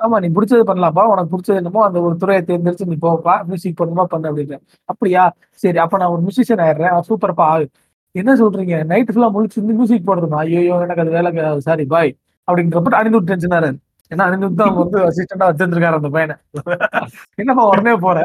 ஆமா 0.00 0.16
நீ 0.22 0.28
பிடிச்சது 0.36 0.62
பண்ணலாம்ப்பா. 0.70 1.02
உனக்கு 1.12 1.32
பிடிச்சது 1.32 1.60
என்னமோ 1.60 1.80
அந்த 1.88 1.98
ஒரு 2.06 2.14
துறையை 2.22 2.42
தேர்ந்தெடுத்து 2.48 2.90
நீ 2.92 2.96
போப்பா. 3.06 3.34
மியூசிக் 3.48 3.78
பண்ணுமா 3.80 4.04
பண்ணு 4.12 4.28
அப்படின்னு 4.30 4.56
அப்படியா? 4.92 5.24
சரி 5.62 5.78
அப்ப 5.84 5.98
நான் 6.02 6.14
ஒரு 6.16 6.22
மியூசிஷியன் 6.26 6.62
ஆயிடுறேன். 6.66 6.96
சூப்பர்ப்பா 7.08 7.46
ஆகு. 7.54 7.66
என்ன 8.14 8.30
சொல்றீங்க? 8.42 8.76
நைட் 8.92 9.12
ஃபுல்லா 9.14 9.28
முழிச்சிருந்து 9.34 9.76
மியூசிக் 9.80 10.08
போடுறதுமா? 10.08 10.38
ஐயோ 10.46 10.76
எனக்கு 10.86 11.02
அது 11.04 11.12
வேலை 11.18 11.30
சாரி 11.68 11.84
பாய் 11.94 12.10
அப்படின்றப்ப 12.48 12.98
அனிருத் 13.00 13.30
டென்ஷனாரு 13.30 13.70
ஏன்னா 14.10 14.24
அணிந்து 14.28 14.48
தான் 14.60 14.72
வந்து 14.78 14.98
அசிஸ்டண்டா 15.08 15.48
வச்சிருந்திருக்காரு 15.48 15.98
அந்த 15.98 16.08
பையனை. 16.14 16.34
என்னப்பா 17.42 17.64
உடனே 17.72 17.92
போற? 18.04 18.18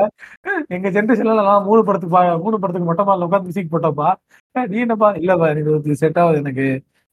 எங்க 0.76 0.88
ஜென்ரேஷன்ல 0.96 1.36
நான் 1.50 1.66
மூணு 1.68 1.82
படத்துக்கு 1.88 2.14
மூணு 2.46 2.58
படத்துக்கு 2.62 2.90
மொட்டை 2.90 3.04
மாலில் 3.10 3.26
உட்காந்து 3.28 3.48
மியூசிக் 3.50 3.74
போட்டப்பா 3.76 4.10
நீ 4.56 4.78
என்னப்பா? 4.86 5.10
இல்லப்பா 5.22 5.48
இது 5.62 6.00
செட் 6.04 6.20
ஆகுது 6.24 6.42
எனக்கு. 6.44 6.68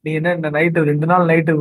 நீ 0.04 0.12
என்ன 0.12 0.34
இந்த 0.34 0.50
நைட்டு 0.50 0.82
ரெண்டு 0.82 1.06
நாள் 1.06 1.26
நைட்டு 1.26 1.52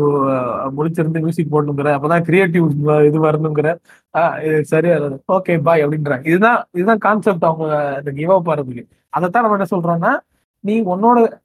முடிச்சிருந்து 0.78 1.20
மியூசிக் 1.20 1.56
போடணுங்கிற 1.56 1.90
அப்பதான் 1.94 2.22
கிரியேட்டிவ் 2.22 2.70
இது 3.06 3.24
வரணுங்கிற 3.24 3.78
ஆஹ் 4.18 4.46
இது 4.46 4.66
சரியா 4.66 4.96
ஓகே 5.28 5.62
பாய் 5.62 5.86
அப்படின்றாங்க. 5.86 6.28
இதுதான் 6.28 6.66
இதுதான் 6.72 6.98
கான்செப்ட் 6.98 7.46
அவங்க 7.46 7.96
இந்த 7.98 8.12
கிவ் 8.12 8.32
அப் 8.32 8.50
ஆறதுக்கு. 8.50 8.88
அதைத்தான் 9.10 9.44
நம்ம 9.44 9.66
என்ன 9.66 9.68
சொல்றோம்னா 9.76 10.20
நீ 10.60 10.84
உன்னோட 10.84 11.40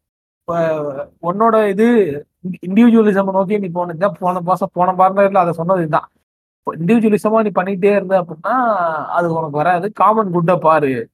உன்னோட 1.22 1.68
இது 1.68 1.86
இண்டிவிஜுவலிசம் 2.66 3.32
நோக்கி 3.32 3.58
நீ 3.58 3.66
போனது 3.66 4.12
போன 4.18 4.40
மாசம் 4.40 4.68
போன 4.72 4.92
பார்லர்ல 4.92 5.36
அதை 5.36 5.52
சொன்னது 5.52 5.78
இதுதான். 5.78 6.08
இண்டிவிஜுவலிசமா 6.70 7.50
நீ 7.50 7.50
பண்ணிட்டே 7.62 7.90
இருந்த 7.90 8.22
அப்படின்னா 8.22 8.48
அது 9.06 9.30
உனக்கு 9.30 9.50
வராது. 9.50 9.92
காமன் 9.92 10.30
குட்டை 10.30 10.56
பாரு. 10.56 11.08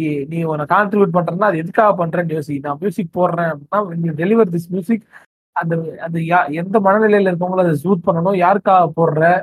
நீ- 0.00 0.26
நீ 0.28 0.42
உன 0.42 0.62
கான்ட்ரிபியூட் 0.62 1.12
பண்றேன்னா 1.12 1.40
அது 1.40 1.58
எதுக்காக 1.58 2.06
பண்றேன்னு 2.06 2.40
யோசி. 2.40 2.58
நான் 2.60 2.76
மியூசிக் 2.78 3.18
போடுறேன் 3.18 3.52
அப்படின்னா 3.76 4.12
டெலிவர் 4.16 4.50
திஸ் 4.50 4.68
மியூசிக் 4.68 5.06
அந்த 5.58 5.98
அது 6.00 6.20
யா- 6.20 6.50
எந்த 6.50 6.80
மனநிலையில 6.80 7.34
இருக்கவங்களும் 7.34 7.60
அதை 7.60 7.74
சூட் 7.74 8.00
பண்ணணும். 8.06 8.36
யாருக்கா 8.36 8.90
போடுற? 8.96 9.42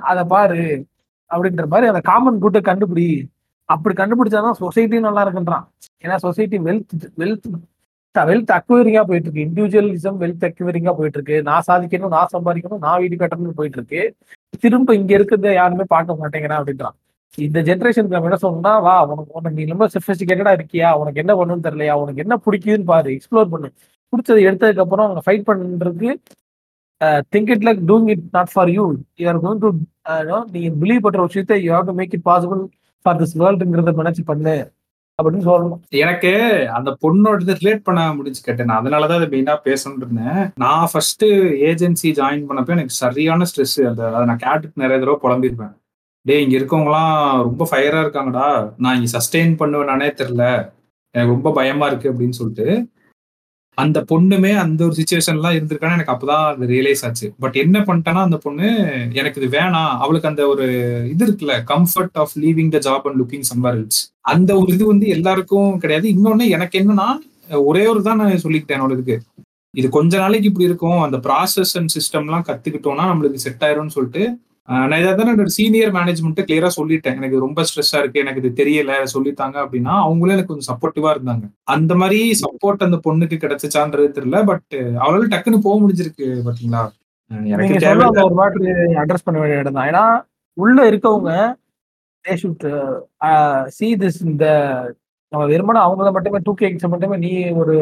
அதை 0.00 0.24
பாரு. 0.24 0.84
அப்படின்ற 1.30 1.66
மாதிரி 1.66 1.88
அந்த 1.88 2.00
காமன் 2.00 2.42
கூட்டை 2.42 2.60
கண்டுபிடி. 2.60 3.24
அப்படி 3.64 4.02
கண்டுபிடிச்சாதான் 4.02 4.50
சொசைட்டி 4.50 5.00
நல்லா 5.00 5.28
இருக்குன்றான். 5.28 5.64
ஏன்னா 6.04 6.16
சொசைட்டி 6.16 6.58
வெல்த் 6.58 6.86
வெல்த் 7.18 7.42
வெல்த் 8.18 8.52
அக்வரிங்கா 8.52 9.02
போயிட்டு 9.02 9.32
இருக்கு 9.32 9.42
இண்டிவிஜுவலிசம் 9.44 10.16
வெல்த் 10.16 10.48
அக்வரிங்கா 10.48 10.92
போயிட்டு 10.92 11.22
இருக்கு 11.22 11.42
நான் 11.42 11.62
சாதிக்கணும் 11.70 12.08
நான் 12.08 12.26
சம்பாதிக்கணும் 12.32 12.78
நான் 12.78 13.00
வீடு 13.00 13.16
கட்டணும்னு 13.16 13.48
போயிட்டு 13.48 13.76
இருக்கு 13.76 14.14
திரும்ப 14.60 14.94
இங்க 14.94 15.18
இருக்கிறத 15.18 15.52
யாருமே 15.52 15.82
பார்க்க 15.86 16.16
மாட்டேங்கிறான் 16.20 16.62
அப்படின்றான். 16.62 16.96
இந்த 17.36 17.62
ஜென்ரேஷனுக்கு 17.62 18.06
நம்ம 18.06 18.28
என்ன 18.28 18.38
சொல்லணும்னா 18.42 18.82
வா 18.82 19.04
உனக்கு 19.04 19.32
உனக்கு 19.32 19.64
நீ 19.64 19.70
ரொம்ப 19.70 19.86
சொபிஸ்டிகேட்டடா 19.86 20.58
இருக்கியா? 20.58 20.92
உனக்கு 20.92 21.24
என்ன 21.24 21.34
பண்ணணும்னு 21.34 21.64
தெரியலையா? 21.64 21.92
உனக்கு 21.92 22.24
என்ன 22.26 22.40
பிடிக்குதுன்னு 22.46 22.84
பாரு. 22.84 23.10
எக்ஸ்ப்ளோர் 23.10 23.44
பண்ணு. 23.44 23.72
பிடிச்சதை 24.12 24.42
எடுத்ததுக்கு 24.48 24.84
அப்புறம் 24.84 25.06
அவங்க 25.06 25.22
ஃபைட் 25.26 25.48
பண்றதுக்கு 25.48 26.10
think 27.32 27.50
it 27.54 27.64
like 27.66 27.80
doing 27.90 28.08
it 28.14 28.24
not 28.32 28.50
for 28.52 28.70
you 28.76 28.84
you are 29.20 29.40
going 29.44 29.62
to 29.64 29.70
நீ 30.56 30.62
பிலீவ் 30.82 31.04
பண்ற 31.06 31.22
விஷயத்தை 31.28 31.62
you 31.64 31.70
have 31.76 31.88
to 31.90 31.94
make 32.00 32.14
it 32.18 32.26
possible 32.30 32.62
for 33.02 33.18
this 33.22 33.38
வேர்ல்டுங்கிறத 33.42 33.92
நினைச்சு 34.02 34.24
பண்ணு. 34.24 34.54
அப்படின்னு 35.22 35.46
சொல்லணும். 35.48 35.80
எனக்கு 36.02 36.30
அந்த 36.76 36.90
பொண்ணோட 37.02 37.54
ரிலேட் 37.62 37.82
பண்ண 37.88 38.02
முடிஞ்சு 38.14 38.40
கேட்டேன். 38.42 38.68
நான் 38.70 38.84
அதனாலதான் 38.84 39.16
அதை 39.18 39.28
மெயினா 39.34 39.54
பேசணும்னு 39.64 40.02
இருந்தேன். 40.04 40.38
நான் 40.54 40.86
ஃபர்ஸ்ட் 40.92 41.24
ஏஜென்சி 41.70 42.10
ஜாயின் 42.20 42.46
பண்ணப்ப 42.48 42.74
எனக்கு 42.76 43.00
சரியான 43.04 43.46
ஸ்ட்ரெஸ் 43.50 43.74
அந்த 43.90 44.02
அதை 44.14 44.24
நான் 44.30 44.42
கேட்டுட்டு 44.44 44.82
நிறைய 44.82 44.98
தடவை 45.02 45.18
புலம்பிருப்பேன். 45.24 45.74
டே 46.26 46.36
இங்க 46.42 46.56
இருக்கவங்களாம் 46.58 47.42
ரொம்ப 47.48 47.68
ஃபயரா 47.70 48.00
இருக்காங்கடா. 48.04 48.46
நான் 48.84 48.96
இங்க 48.98 49.10
சஸ்டெயின் 49.18 49.54
பண்ணுவேனானே 49.60 50.08
தெரியல. 50.20 50.44
எனக்கு 51.14 51.34
ரொம்ப 51.36 51.52
பயமா 51.58 51.86
இருக்கு 51.86 52.12
அப்படின்னு 52.12 52.38
சொல்லிட்டு 52.40 52.66
அந்த 53.82 53.98
பொண்ணுமே 54.10 54.52
அந்த 54.62 54.80
ஒரு 54.86 54.94
சுச்சுவேஷன்லாம் 54.98 55.56
இருந்திருக்கான்னு 55.56 55.96
எனக்கு 55.98 56.14
அப்பதான் 56.14 56.44
அது 56.50 56.66
ரியலைஸ் 56.72 57.02
ஆச்சு. 57.06 57.26
பட் 57.42 57.56
என்ன 57.64 57.78
பண்ணிட்டேன்னா 57.88 58.22
அந்த 58.28 58.38
பொண்ணு 58.44 58.68
எனக்கு 59.20 59.40
இது 59.40 59.48
வேணாம். 59.56 59.92
அவளுக்கு 60.04 60.30
அந்த 60.30 60.42
ஒரு 60.52 60.66
இது 61.12 61.24
இருக்குல்ல 61.26 61.56
comfort 61.72 62.16
of 62.22 62.34
leaving 62.44 62.72
the 62.76 62.80
job 62.88 63.06
and 63.08 63.20
looking 63.22 63.48
somewhere 63.52 63.80
அந்த 64.34 64.50
ஒரு 64.60 64.70
இது 64.76 64.86
வந்து 64.92 65.06
எல்லாருக்கும் 65.16 65.72
கிடையாது. 65.84 66.08
இன்னொன்னு 66.16 66.46
எனக்கு 66.56 66.76
என்னன்னா 66.82 67.08
ஒரே 67.70 67.84
ஒரு 67.92 68.02
தான் 68.08 68.20
நான் 68.22 68.42
சொல்லிக்கிட்டேன் 68.44 68.78
என்னோட 68.78 68.96
இதுக்கு. 68.98 69.16
இது 69.74 69.88
கொஞ்ச 69.96 70.12
நாளைக்கு 70.22 70.48
இப்படி 70.50 70.68
இருக்கும். 70.68 71.00
அந்த 71.06 71.18
ப்ராசஸ் 71.26 71.72
அண்ட் 71.78 71.92
சிஸ்டம்லாம் 71.96 72.46
கத்துக்கிட்டோம்னா 72.48 73.04
நம்மளுக்கு 73.10 73.44
செட் 73.46 73.64
ஆயிரும்னு 73.66 73.96
சொல்லிட்டு 73.96 74.22
நான் 74.70 75.00
இதை 75.00 75.12
தான் 75.12 75.30
என்னோட 75.32 75.52
சீனியர் 75.56 75.92
மேனேஜ்மெண்ட்டு 75.96 76.44
கிளியரா 76.48 76.68
சொல்லிட்டேன். 76.76 77.16
எனக்கு 77.20 77.44
ரொம்ப 77.44 77.60
ஸ்ட்ரெஸ்ஸா 77.68 77.98
இருக்கு. 78.02 78.22
எனக்கு 78.24 78.40
இது 78.42 78.50
தெரியல. 78.60 78.92
சொல்லித்தாங்க 79.14 79.56
அப்படின்னா 79.64 79.94
அவங்களே 80.04 80.34
எனக்கு 80.36 80.52
கொஞ்சம் 80.52 80.70
சப்போர்ட்டிவா 80.70 81.10
இருந்தாங்க. 81.14 81.44
அந்த 81.74 81.94
மாதிரி 81.94 82.20
சப்போர்ட் 82.42 82.86
அந்த 82.88 82.98
பொண்ணுக்கு 83.06 83.38
கிடைச்சிச்சான்றது 83.44 84.08
தெரியல. 84.18 84.40
பட் 84.50 84.76
அவளால 85.02 85.30
டக்குன்னு 85.34 85.64
போக 85.66 85.76
முடிஞ்சிருக்கு 85.82 86.28
பாத்தீங்களா? 86.48 86.82
எனக்கு 87.52 87.74
ஒரு 88.26 88.36
மேட்ரு 88.40 88.70
அட்ரஸ் 89.02 89.26
பண்ண 89.26 89.38
வேண்டிய 89.40 89.62
இடம் 89.62 89.76
தான். 89.78 89.88
ஏன்னா 89.90 90.04
உள்ள 90.56 90.78
இருக்கவங்க 90.90 91.32
தே 92.24 92.32
ஷுட் 92.40 92.64
சி 93.76 93.88
திஸ் 94.00 94.22
இந்த 94.30 94.46
நம்ம 95.32 95.42
வெறுமனே 95.50 95.80
அவங்கள 95.86 96.08
மட்டுமே 96.14 96.38
தூக்கி 96.46 96.64
எக்ஸ் 96.68 96.92
மட்டுமே 96.94 97.16
நீ 97.24 97.30
ஒரு 97.62 97.74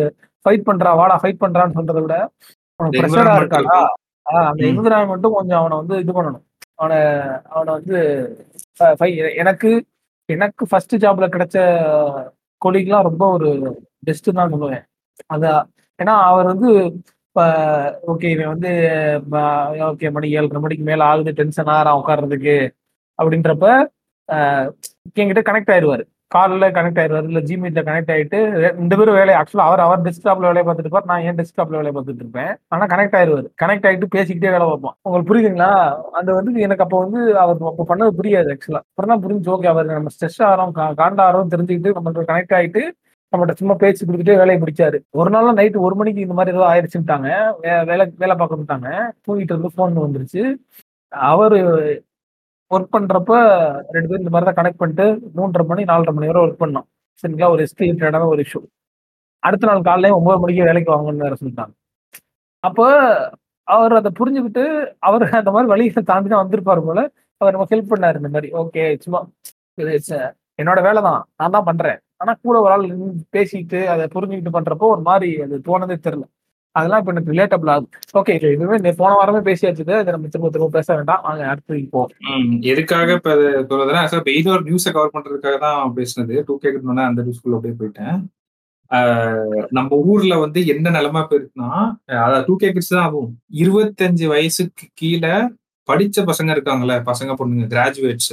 ஃபைட் 0.44 0.66
பண்றா 0.66 0.90
வாடா 1.00 1.14
ஃபைட் 1.22 1.42
பண்றான்னு 1.44 1.76
சொல்றதை 1.78 2.00
விட 2.04 2.16
ப்ரெஷரா 2.96 3.32
ஆஹ் 4.26 4.46
அந்த. 4.48 4.60
என்விரான்மெண்ட்டும் 4.68 5.36
கொஞ்சம் 5.36 5.58
அவனை 5.60 5.74
வந்து 5.80 5.94
இது 6.02 6.12
பண்ணணும். 6.12 6.44
அவனை 6.78 6.98
அவனை 7.50 7.70
வந்து 7.76 7.98
எனக்கு 9.42 9.70
எனக்கு 10.28 10.62
ஃபர்ஸ்ட் 10.70 10.94
ஜாப்ல 11.02 11.26
கிடைச்ச 11.28 11.58
கொலிக்லாம் 12.62 13.06
ரொம்ப 13.08 13.24
ஒரு 13.36 13.48
பெஸ்ட் 14.06 14.28
தான் 14.32 14.52
சொல்லுவேன். 14.54 14.84
அதான் 15.34 15.62
ஏன்னா 15.98 16.14
அவர் 16.30 16.50
வந்து 16.52 16.70
ஓகே 18.10 18.28
இவன் 18.34 18.52
வந்து 18.54 18.70
ஓகே 19.88 20.08
மணி 20.14 20.28
ஏழரை 20.36 20.60
மணிக்கு 20.60 20.84
மேல 20.84 21.02
ஆகுது 21.04 21.32
டென்ஷன் 21.38 21.72
ஆகிறான் 21.74 21.98
உட்கார்றதுக்கு 22.00 22.56
அப்படின்றப்ப 23.18 23.66
ஆஹ், 24.28 24.68
என்கிட்ட 25.16 25.42
கனெக்ட் 25.48 25.72
ஆயிடுவாரு 25.74 26.04
காலில் 26.30 26.66
கனெக்ட் 26.76 26.98
ஆயிடுவாரு 27.00 27.28
இல்லை 27.30 27.42
ஜிமெயிலில் 27.48 27.86
கனெக்ட் 27.88 28.12
ஆகிட்டு 28.14 28.38
ரெண்டு 28.64 28.96
பேரும் 28.98 29.16
வேலையை 29.18 29.36
ஆக்சுவலாக 29.38 29.68
அவர் 29.70 29.82
அவர் 29.84 30.02
டெஸ்க்டாப்ல 30.06 30.48
வேலையை 30.48 30.64
பார்த்துட்டு 30.66 30.88
இருப்பார் 30.88 31.08
நான் 31.10 31.24
என் 31.28 31.38
டெஸ்க்டாப்ல 31.40 31.78
வேலையை 31.80 31.94
பார்த்துட்டு 31.94 32.24
இருப்பேன். 32.24 32.52
ஆனால் 32.74 32.90
கனெக்ட் 32.92 33.16
ஆயிடுவார். 33.18 33.46
கனெக்ட் 33.62 33.86
ஆகிட்டு 33.90 34.08
பேசிக்கிட்டே 34.16 34.52
வேலை 34.54 34.66
பார்ப்போம் 34.70 34.96
உங்களுக்கு 35.06 35.30
புரியுதுங்களா? 35.30 35.70
அந்த 36.20 36.30
வந்து 36.38 36.66
எனக்கு 36.66 36.84
அப்போ 36.86 36.98
வந்து 37.04 37.20
அவர் 37.42 37.68
அப்போ 37.72 37.86
பண்ணது 37.92 38.12
புரியாது 38.20 38.50
ஆக்சுவலாக 38.54 38.84
அப்புறம் 38.90 39.12
தான் 39.12 39.22
புரிஞ்சு 39.26 39.52
ஓகே 39.54 39.70
அவர் 39.74 39.92
நம்ம 39.92 40.12
ஸ்ட்ரெஸ் 40.16 40.40
ஆகிறோம் 40.48 40.74
காண்ட 41.02 41.20
ஆகிறோம் 41.28 41.52
தெரிஞ்சுக்கிட்டு 41.54 41.94
நம்மள்ட 41.98 42.26
கனெக்ட் 42.32 42.56
ஆகிட்டு 42.58 42.82
நம்மகிட்ட 43.32 43.60
சும்மா 43.60 43.74
பேச்சு 43.80 44.02
கொடுத்துட்டே 44.04 44.36
வேலையை 44.40 44.58
பிடிச்சாரு 44.60 44.98
ஒரு 45.20 45.30
நாள் 45.34 45.56
நைட்டு 45.58 45.86
ஒரு 45.86 45.96
மணிக்கு 46.00 46.24
இந்த 46.26 46.36
மாதிரி 46.38 46.54
ஏதோ 46.54 46.68
ஆயிடுச்சுட்டாங்க 46.70 47.30
வேலை 47.90 48.04
வேலை 48.22 48.34
பார்க்கணுட்டாங்க 48.36 48.88
தூங்கிட்டு 49.24 49.52
இருந்து 49.54 49.74
ஃபோன் 49.74 50.04
வந்துருச்சு. 50.04 50.42
அவர் 51.12 51.56
ஒர்க் 52.70 52.94
பண்றப்ப 52.94 53.32
ரெண்டு 53.94 54.08
பேரும் 54.08 54.22
இந்த 54.22 54.32
மாதிரி 54.34 54.46
தான் 54.48 54.58
கனெக்ட் 54.58 54.80
பண்ணிட்டு 54.82 55.04
மூன்றரை 55.36 55.64
மணி 55.70 55.82
நாலரை 55.90 56.12
மணி 56.16 56.28
வரை 56.30 56.40
ஒர்க் 56.44 56.62
பண்ணோம். 56.64 56.86
சரிங்களா? 57.22 57.50
ஒரு 57.54 57.62
எஸ்கலேட்டடான 57.66 58.28
ஒரு 58.34 58.42
இஷ்யூ 58.46 58.60
அடுத்த 59.42 59.68
நாள் 59.68 59.86
காலையில 59.88 60.16
ஒன்பது 60.18 60.40
மணிக்கு 60.42 60.68
வேலைக்கு 60.68 60.92
வாங்கணும்னு 60.94 61.26
வேற 61.26 61.36
சொல்லிட்டாங்க. 61.40 61.72
அப்போ 62.64 62.86
அவர் 63.68 63.92
அதை 64.00 64.10
புரிஞ்சுக்கிட்டு 64.20 64.64
அவர் 65.08 65.24
அந்த 65.40 65.50
மாதிரி 65.54 65.70
வழிகளை 65.72 66.02
தாண்டி 66.10 66.28
தான் 66.32 66.42
வந்திருப்பாரு 66.44 66.82
போல 66.88 67.00
அவர் 67.40 67.54
நம்ம 67.54 67.68
ஹெல்ப் 67.72 67.92
பண்ணாரு 67.92 68.20
இந்த 68.20 68.30
மாதிரி. 68.36 68.48
ஓகே 68.62 68.84
சும்மா 69.04 69.20
என்னோட 70.60 70.78
வேலை 70.88 71.00
தான் 71.08 71.20
நான் 71.40 71.54
தான் 71.56 71.68
பண்றேன். 71.70 71.98
ஆனா 72.22 72.32
கூட 72.46 72.56
ஒரு 72.64 72.72
ஆள் 72.76 72.86
பேசிட்டு 73.36 73.80
அதை 73.94 74.04
புரிஞ்சுக்கிட்டு 74.14 74.56
பண்றப்போ 74.56 74.86
ஒரு 74.94 75.02
மாதிரி 75.10 75.30
அது 75.44 75.56
தோணதே 75.68 75.96
தெரியல. 76.06 76.24
அதெல்லாம் 76.78 77.00
இப்ப 77.00 77.12
எனக்கு 77.12 77.32
ரிலேட்டபிள் 77.32 77.70
ஆகுது. 77.72 77.88
ஓகே 78.14 78.34
இது 78.36 78.48
இதுவே 78.54 78.78
நே- 78.78 78.94
போன 78.96 79.12
வாரமே 79.14 79.40
பேசியாச்சு 79.46 79.84
இதை. 79.84 79.96
நம்ம 80.08 80.28
திரும்ப 80.28 80.50
திரும்ப 80.50 80.70
பேச 80.70 80.88
வேண்டாம். 80.94 81.22
வாங்க 81.22 81.44
அடுத்து 81.48 81.76
இப்போ 81.80 82.00
ம், 82.32 82.50
எதுக்காக 82.72 83.16
இப்ப 83.18 83.34
சொல்றதுன்னா 83.70 84.02
சார் 84.06 84.32
இது 84.34 84.50
ஒரு 84.52 84.64
நியூஸை 84.64 84.92
கவர் 84.92 85.14
பண்றதுக்காக 85.14 85.58
தான் 85.66 85.94
பேசினது. 85.96 86.36
டூ 86.48 86.56
கேக்கு 86.62 86.80
அந்த 87.04 87.22
நியூஸ்குள்ள 87.22 87.58
அப்படியே 87.58 87.78
போயிட்டேன். 87.80 88.18
நம்ம 89.70 89.90
ஊர்ல 90.10 90.34
வந்து 90.42 90.60
என்ன 90.66 90.90
நிலைமை 90.90 91.22
போயிருக்குன்னா 91.24 91.70
அதாவது 92.18 92.46
டூ 92.46 92.54
கே 92.56 92.68
கிட்ஸ் 92.70 92.92
தான் 92.92 93.04
ஆகும். 93.04 93.30
இருபத்தஞ்சு 93.62 94.26
வயசுக்கு 94.30 94.86
கீழே 94.94 95.32
படிச்ச 95.88 96.24
பசங்க 96.26 96.54
இருக்காங்கல்ல 96.54 96.94
பசங்க 97.06 97.32
பொண்ணுங்க 97.38 97.66
graduates 97.70 98.32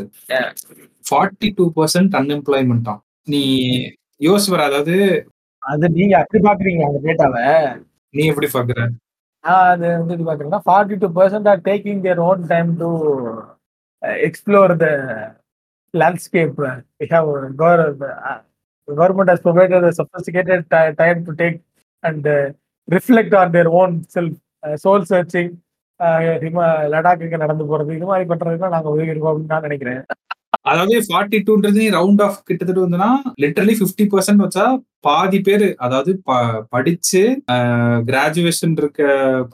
forty 1.06 1.50
two 1.58 1.66
percent 1.76 2.16
unemployment 2.20 2.88
தான் 2.88 3.02
நீ 3.28 3.42
யோசிச்சு 4.22 4.54
வர 4.54 4.64
அதாவது 4.64 4.96
அது 5.64 5.86
நீங்க 5.94 6.16
அப்படி 6.20 6.40
பாக்குறீங்க 6.44 6.82
அந்த 6.88 7.00
டேட்டாவை 7.06 7.44
நீ 8.16 8.24
எப்படி 8.32 8.48
பாக்குற? 8.56 8.80
அது 9.44 9.86
வந்து 10.00 10.16
இது 10.16 10.24
பாக்குறேன்னா 10.28 10.60
forty 10.68 10.96
two 11.02 11.08
percent 11.18 11.50
are 11.52 11.62
taking 11.70 12.02
their 12.06 12.22
own 12.30 12.44
time 12.54 12.70
to 12.84 12.90
explore 14.28 14.74
the 14.84 14.88
landscape 15.94 16.60
government 18.88 19.32
has 19.34 19.46
provided 19.46 19.86
sophisticated 20.00 20.66
time 21.02 21.22
to 21.28 21.34
take 21.44 21.60
and 22.04 22.28
reflect 22.88 23.38
on 23.42 23.54
their 23.58 23.70
own 23.82 23.96
self 24.16 24.38
soul 24.86 25.08
searching 25.12 25.54
லடாக்கு 26.94 27.44
நடந்து 27.44 27.66
போறது 27.72 27.92
இது 27.98 28.08
மாதிரி 28.12 28.26
பண்றதுக்கு 28.32 28.76
நாங்க 28.76 28.90
உதவி 28.96 29.12
இருக்கோம் 29.12 29.32
அப்படின்னு 29.32 29.54
நான் 29.54 29.68
நினைக்கிறேன். 29.68 30.02
அதாவது 30.62 30.96
ஃபார்ட்டி 31.08 31.38
டூன்றது 31.48 31.84
ரவுண்ட் 31.98 32.22
ஆஃப் 32.22 32.38
கிட்டத்தட்ட 32.48 32.86
வந்துன்னா 32.86 33.10
லிட்டரலி 33.44 33.76
ஃபிஃப்டி 33.80 34.06
பர்சன்ட் 34.14 34.44
வச்சா 34.46 34.66
பாதி 35.00 35.40
பேர் 35.42 35.66
அதாவது 35.78 36.12
படிச்சு 36.70 37.24
கிராஜுவேஷன் 38.10 38.78
இருக்க 38.82 39.02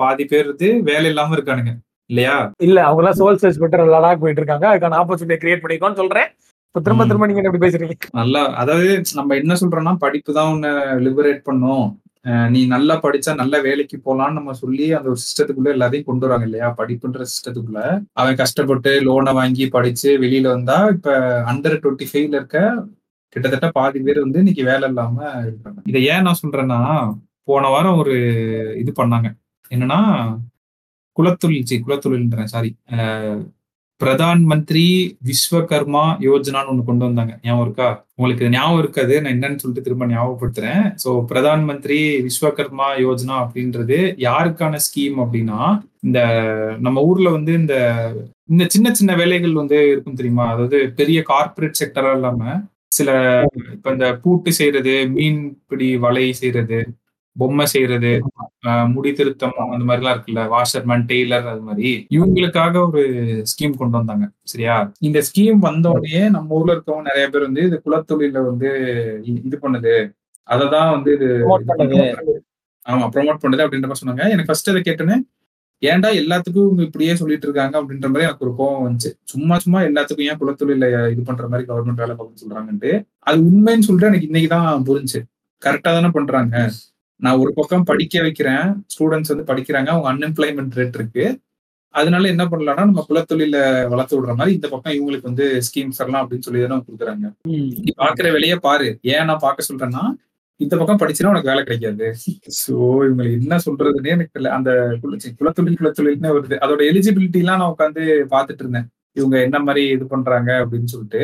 பாதி 0.02 0.26
பேர் 0.26 0.50
வந்து 0.52 0.70
வேலை 0.90 1.10
இல்லாம 1.12 1.36
இருக்கானுங்க. 1.38 1.74
இல்லையா? 2.10 2.38
இல்ல 2.68 2.80
அவங்க 2.86 3.02
எல்லாம் 3.02 3.20
சோல் 3.20 3.42
சர்ச் 3.42 3.62
பெட்டர் 3.64 3.92
லடாக் 3.96 4.24
போயிட்டு 4.24 4.42
இருக்காங்க. 4.42 4.66
அதுக்கான 4.72 4.98
ஆப்பர்ச்சுனிட்டி 5.02 5.42
கிரியேட் 5.44 5.64
பண்ணிக்கோன்னு 5.64 6.02
சொல்றேன். 6.02 6.30
இப்ப 6.70 6.82
திரும்ப. 6.86 7.06
திரும்ப 7.06 7.28
நீங்க 7.28 7.42
எப்படி 7.42 7.64
பேசுறீங்க? 7.66 7.96
நல்லா 8.20 8.42
அதாவது 8.62 8.90
நம்ம 9.20 9.36
என்ன 9.42 9.54
சொல்றோம்னா 9.62 9.94
படிப்பு 10.06 10.32
தான் 10.38 10.52
உன்னை 10.56 10.72
லிபரேட் 11.06 11.42
பண்ணும். 11.50 11.86
நீ 12.54 12.60
நல்லா 12.74 12.96
படிச்சா 13.04 13.32
நல்ல 13.40 13.56
வேலைக்கு 13.68 13.98
போலாம்னு 14.08 14.38
நம்ம 14.40 14.54
சொல்லி 14.62 14.86
அந்த 14.98 15.08
ஒரு 15.14 15.20
சிஸ்டத்துக்குள்ள 15.24 15.70
எல்லாத்தையும் 15.76 16.08
கொண்டு 16.10 16.26
வராங்க 16.28 16.46
இல்லையா? 16.50 16.68
படிப்புன்ற 16.80 17.26
சிஸ்டத்துக்குள்ள. 17.32 17.82
அவன் 18.22 18.40
கஷ்டப்பட்டு 18.42 18.92
லோனை 19.08 19.32
வாங்கி 19.40 19.66
படிச்சு 19.76 20.10
வெளியில 20.24 20.48
வந்தா 20.56 20.78
இப்ப 20.96 21.16
அண்டர் 21.52 21.78
டுவெண்ட்டி 21.84 22.08
ஃபைவ்ல 22.12 22.40
இருக்க 22.40 22.60
கிட்டத்தட்ட 23.36 23.68
பாதி 23.80 24.00
பேர் 24.06 24.24
வந்து 24.26 24.42
இன்னைக்கு 24.44 24.64
வேலை 24.72 24.86
இல்லாம 24.90 25.18
இருக்காங்க. 25.48 25.80
இதை 25.92 26.02
ஏன் 26.14 26.26
நான் 26.28 26.42
சொல்றேன்னா 26.44 26.80
போன 27.50 27.70
வாரம் 27.74 28.00
ஒரு 28.02 28.16
இது 28.82 28.92
பண்ணாங்க. 29.02 29.30
என்னன்னா 29.72 30.00
குலத்தொழில் 31.18 31.68
சி 31.70 31.76
குலத்தொழில்ன்றேன் 31.88 32.52
சாரி 32.54 32.70
பிரதான் 34.02 34.42
மந்திரி 34.52 34.84
விஸ்வகர்மா 35.26 36.04
யோஜனான்னு 36.28 36.72
ஒண்ணு 36.72 36.84
கொண்டு 36.86 37.06
வந்தாங்க. 37.08 37.34
ஞாபகம் 37.44 37.66
இருக்கா? 37.66 37.88
உங்களுக்கு 38.16 38.46
ஞாபகம் 38.50 38.82
இருக்காது 38.84 39.16
நான் 39.22 39.34
என்னன்னு 39.36 39.62
சொல்லிட்டு 39.62 39.86
திரும்ப 39.88 40.08
ஞாபகப்படுத்துறேன். 40.08 40.84
சோ 41.04 41.10
பிரதான் 41.32 41.64
மந்திரி 41.70 42.00
விஸ்வகர்மா 42.28 42.88
யோஜனா 43.06 43.36
அப்படின்றது 43.44 43.98
யாருக்கான 44.28 44.80
ஸ்கீம் 44.88 45.18
அப்படின்னா 45.26 45.60
இந்த 46.04 46.20
நம்ம 46.80 47.02
ஊர்ல 47.10 47.30
வந்து 47.30 47.54
இந்த 47.62 47.76
இந்த 48.50 48.64
சின்ன 48.68 48.88
சின்ன 48.94 49.12
வேலைகள் 49.16 49.60
வந்து 49.62 49.78
இருக்கும் 49.92 50.20
தெரியுமா? 50.20 50.46
அதாவது 50.54 50.80
பெரிய 51.00 51.20
கார்ப்பரேட் 51.32 51.80
செக்டரா 51.82 52.14
இல்லாம 52.18 52.42
சில 52.92 53.10
இப்ப 53.76 53.92
இந்த 53.92 54.08
பூட்டு 54.24 54.52
செய்யறது 54.52 54.96
மீன் 55.14 55.40
பிடி 55.70 55.90
வலை 55.98 56.26
செய்யறது 56.40 56.80
பொம்மை 57.36 57.66
செய்யறது 57.74 58.12
முடி 58.94 59.12
திருத்தம் 59.18 59.56
அந்த 59.74 59.84
மாதிரி 59.88 60.02
எல்லாம் 60.02 60.16
இருக்குல்ல 60.16 60.42
வாஷர்மேன் 60.54 61.06
டெய்லர் 61.12 61.48
அது 61.52 61.62
மாதிரி. 61.68 61.90
இவங்களுக்காக 62.16 62.76
ஒரு 62.88 63.02
ஸ்கீம் 63.52 63.78
கொண்டு 63.82 63.98
வந்தாங்க 64.00 64.26
சரியா? 64.54 64.76
இந்த 65.08 65.20
ஸ்கீம் 65.30 65.60
வந்த 65.68 65.86
உடனே 65.96 66.22
நம்ம 66.36 66.56
ஊர்ல 66.60 66.76
இருக்கவங்க 66.76 67.10
நிறைய 67.10 67.26
பேர் 67.34 67.48
வந்து 67.48 67.64
இது 67.70 67.78
குலத்தொழில 67.86 68.42
வந்து 68.50 68.70
இது 69.50 69.58
பண்ணுது. 69.66 69.96
அததான் 70.50 70.92
வந்து 70.96 71.12
இது. 71.18 71.30
ஆமா 72.86 73.06
ப்ரோமோட் 73.16 73.44
பண்ணுது 73.44 73.64
அப்படின்ற 73.66 73.88
மாதிரி 73.90 74.04
சொன்னாங்க. 74.04 74.26
எனக்கு 74.34 74.52
ஃபர்ஸ்ட் 74.52 74.72
அதை 74.74 74.82
கேட்டேன்னு 74.90 75.18
ஏன்டா 75.82 76.10
எல்லாத்துக்கும் 76.22 76.66
இவங்க 76.68 76.84
இப்படியே 76.88 77.14
சொல்லிட்டு 77.20 77.48
இருக்காங்க 77.48 77.76
அப்படின்ற 77.80 78.08
மாதிரி 78.12 78.26
எனக்கு 78.28 78.46
ஒரு 78.48 78.54
கோவம் 78.60 78.84
வந்துச்சு. 78.86 79.12
சும்மா 79.32 79.56
சும்மா 79.64 79.80
எல்லாத்துக்கும் 79.90 80.28
ஏன் 80.32 80.40
குலத்தொழில 80.42 80.88
இது 81.14 81.22
பண்ற 81.30 81.46
மாதிரி 81.52 81.68
கவர்மெண்ட் 81.70 82.04
வேலை 82.04 82.16
பார்க்க 82.20 82.44
சொல்றாங்கன்ட்டு 82.44 82.92
அது 83.30 83.40
உண்மைன்னு 83.50 83.88
சொல்லிட்டு 83.88 84.10
எனக்கு 84.12 84.30
இன்னைக்கு 84.30 84.52
தான் 84.56 84.86
புரிஞ்சு 84.90 85.20
கரெக்டா 85.62 85.90
தானே 85.98 86.10
பண்றாங்க. 86.18 86.56
நான் 87.24 87.40
ஒரு 87.44 87.52
பக்கம் 87.60 87.88
படிக்க 87.90 88.22
வைக்கிறேன். 88.26 88.68
ஸ்டூடெண்ட்ஸ் 88.94 89.32
வந்து 89.34 89.48
படிக்கிறாங்க. 89.52 89.90
அவங்க 89.94 90.10
அன்எம்ப்ளாய்மெண்ட் 90.12 90.78
ரேட் 90.80 90.98
இருக்கு. 91.00 91.26
அதனால 91.94 92.28
என்ன 92.34 92.44
பண்ணலாம்னா 92.52 92.84
நம்ம 92.90 93.04
குலத்தொழில 93.10 93.58
வளர்த்து 93.92 94.16
விடுற 94.18 94.34
மாதிரி 94.40 94.56
இந்த 94.58 94.68
பக்கம் 94.74 94.96
இவங்களுக்கு 94.98 95.30
வந்து 95.30 95.46
ஸ்கீம்ஸ் 95.68 96.02
எல்லாம் 96.04 96.22
அப்படின்னு 96.24 96.46
சொல்லி 96.48 96.62
தானே 96.64 96.78
கொடுக்குறாங்க. 96.88 97.26
நீ 97.50 97.94
பாக்குற 98.04 98.28
வேலையை 98.36 98.58
பாரு. 98.68 98.88
ஏன் 99.14 99.28
நான் 99.30 99.46
பார்க்க 99.46 99.68
சொல்றேன்னா 99.70 100.04
இந்த 100.60 100.74
பக்கம் 100.80 101.02
படிச்சுன்னா 101.02 101.32
உனக்கு 101.32 101.52
வேலை 101.52 101.62
கிடைக்காது. 101.64 102.08
சோ 102.62 102.74
இவங்களுக்கு 103.08 103.38
என்ன 103.42 103.56
சொல்றதுன்னே 103.66 104.14
எனக்கு 104.16 104.34
தெரியல. 104.34 104.52
அந்த 104.58 104.72
குலத்தொழில் 105.40 105.80
குலத்தொழில்னு 105.80 106.34
வருது. 106.38 106.58
அதோட 106.66 106.82
எலிஜிபிலிட்டி 106.92 107.42
எல்லாம் 107.44 107.62
நான் 107.62 107.74
உட்காந்து 107.76 108.04
பாத்துட்டு 108.34 108.64
இருந்தேன். 108.66 108.88
இவங்க 109.20 109.38
என்ன 109.48 109.60
மாதிரி 109.68 109.84
இது 109.96 110.06
பண்றாங்க 110.14 110.52
அப்படின்னு 110.64 110.92
சொல்லிட்டு. 110.94 111.24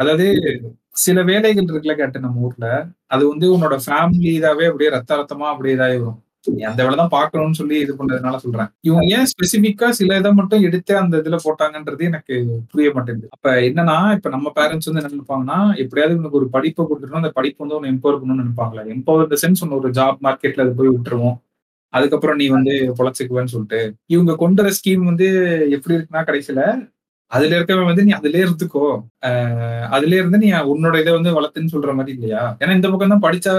அதாவது 0.00 0.26
சில 0.98 1.22
வேலைகள் 1.22 1.66
இருக்குல்ல 1.66 1.94
கேட்டு 1.96 2.24
நம்ம 2.24 2.46
ஊர்ல. 2.46 2.66
அது 3.06 3.22
வந்து 3.28 3.46
உன்னோட 3.54 3.76
ஃபேமிலி 3.86 4.32
இதாவே 4.38 4.66
அப்படியே 4.70 4.90
ரத்த 4.90 5.18
ரத்தமா 5.20 5.46
அப்படியே 5.52 5.74
இதாகி 5.76 5.98
வரும். 6.00 6.18
நீ 6.48 6.62
அந்த 6.62 6.80
வேலை 6.84 6.96
தான் 6.96 7.14
பார்க்கணும்னு 7.14 7.58
சொல்லி 7.60 7.76
இது 7.84 7.92
பண்ணதுனால 7.94 8.36
சொல்றேன். 8.36 8.68
இவங்க 8.80 9.04
ஏன் 9.16 9.28
ஸ்பெசிபிக்கா 9.32 9.88
சில 9.90 10.16
இதை 10.18 10.30
மட்டும் 10.32 10.62
எடுத்து 10.62 10.92
அந்த 10.96 11.14
இதுல 11.22 11.36
போட்டாங்கன்றது 11.44 12.04
எனக்கு 12.10 12.34
புரிய 12.72 12.90
மாட்டேங்குது. 12.94 13.28
அப்ப 13.36 13.54
என்னன்னா 13.68 13.96
இப்ப 14.16 14.28
நம்ம 14.28 14.52
பேரண்ட்ஸ் 14.58 14.88
வந்து 14.90 15.02
என்ன 15.02 15.12
நினைப்பாங்கன்னா 15.14 15.58
எப்படியாவது 15.84 16.20
உனக்கு 16.20 16.40
ஒரு 16.40 16.48
படிப்பை 16.56 16.82
கொடுத்துட்டோம் 16.84 17.22
அந்த 17.22 17.32
படிப்பு 17.38 17.62
வந்து 17.64 17.76
உன்னை 17.78 17.90
எம்பவர் 17.94 18.20
பண்ணணும்னு 18.20 18.44
நினைப்பாங்களா. 18.44 18.84
எம்பவர் 18.94 19.26
இந்த 19.28 19.38
சென்ஸ் 19.44 19.62
ஒன்று 19.64 19.80
ஒரு 19.80 19.90
ஜாப் 19.90 20.20
மார்க்கெட்ல 20.26 20.64
அது 20.66 20.78
போய் 20.80 20.94
விட்டுருவோம். 20.94 21.36
அதுக்கப்புறம் 21.92 22.38
நீ 22.40 22.46
வந்து 22.48 22.72
பொழைச்சிக்குவேன்னு 22.98 23.54
சொல்லிட்டு. 23.54 23.80
இவங்க 24.06 24.32
கொண்டு 24.36 24.62
வர 24.62 24.72
ஸ்கீம் 24.78 25.04
வந்து 25.04 25.28
எப்படி 25.76 25.96
இருக்குன்னா 25.96 26.22
கடைசியில 26.24 26.62
அதுல 27.30 27.56
இருக்கவன் 27.56 27.88
வந்து 27.88 28.04
நீ 28.06 28.12
அதுல 28.18 28.38
இருந்துக்கோ. 28.44 28.84
அதுல 29.96 30.12
இருந்து 30.18 30.38
நீ 30.42 30.48
உன்னோட 30.72 30.94
இதை 31.02 31.12
வந்து 31.16 31.34
வளர்த்துன்னு 31.38 31.72
சொல்ற 31.74 31.92
மாதிரி 31.96 32.12
இல்லையா? 32.16 32.42
ஏன்னா 32.60 32.76
இந்த 32.78 32.88
பக்கம் 32.92 33.12
தான் 33.14 33.24
படிச்சா 33.26 33.54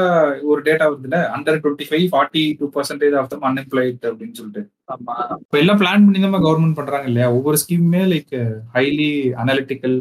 ஒரு 0.51 0.59
டேட்டா 0.67 0.85
வருதுல 0.91 1.17
under 1.35 1.59
twenty 1.63 1.87
five 1.89 2.05
forty 2.13 2.43
two 2.59 2.67
percentage 2.75 3.17
of 3.19 3.31
them 3.33 3.45
unemployed 3.49 4.07
அப்படின்னு 4.09 4.37
சொல்லிட்டு. 4.39 4.63
ஆமா. 4.93 5.15
இப்ப 5.43 5.57
எல்லாம் 5.63 5.81
பிளான் 5.81 6.05
பண்ணி 6.05 6.21
தான் 6.25 6.45
கவர்மெண்ட் 6.47 6.79
பண்றாங்க 6.79 7.09
இல்லையா? 7.11 7.27
ஒவ்வொரு 7.37 7.59
ஸ்கீமுமே 7.63 8.03
like 8.13 8.35
highly 8.77 9.09
analytical 9.43 9.97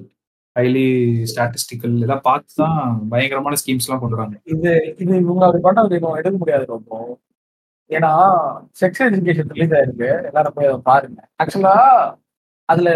highly 0.57 0.87
statistical 1.31 1.97
எல்லாம் 2.05 2.25
பார்த்து 2.29 2.55
தான் 2.63 2.79
பயங்கரமான 3.13 3.59
ஸ்கீம்ஸ் 3.63 3.87
எல்லாம் 3.89 4.03
கொண்டு 4.03 4.17
வராங்க. 4.17 4.37
இது 4.55 4.71
இது 5.03 5.13
இவங்க 5.25 5.45
அப்படி 5.49 5.63
பண்றது 5.67 5.99
இப்போ 5.99 6.13
எடுக்க 6.21 6.37
முடியாது 6.39 6.65
ரொம்ப. 6.75 6.93
ஏன்னா 7.91 8.13
செக்ஸ் 8.81 9.05
எஜுகேஷன் 9.09 9.53
ரிலீஸ் 9.55 9.77
ஆயிருக்கு 9.77 10.09
எல்லாரும் 10.31 10.57
போய் 10.57 10.71
அதை 10.71 10.81
பாருங்க. 10.89 11.21
ஆக்சுவலா 11.43 11.77
அதுல 12.69 12.91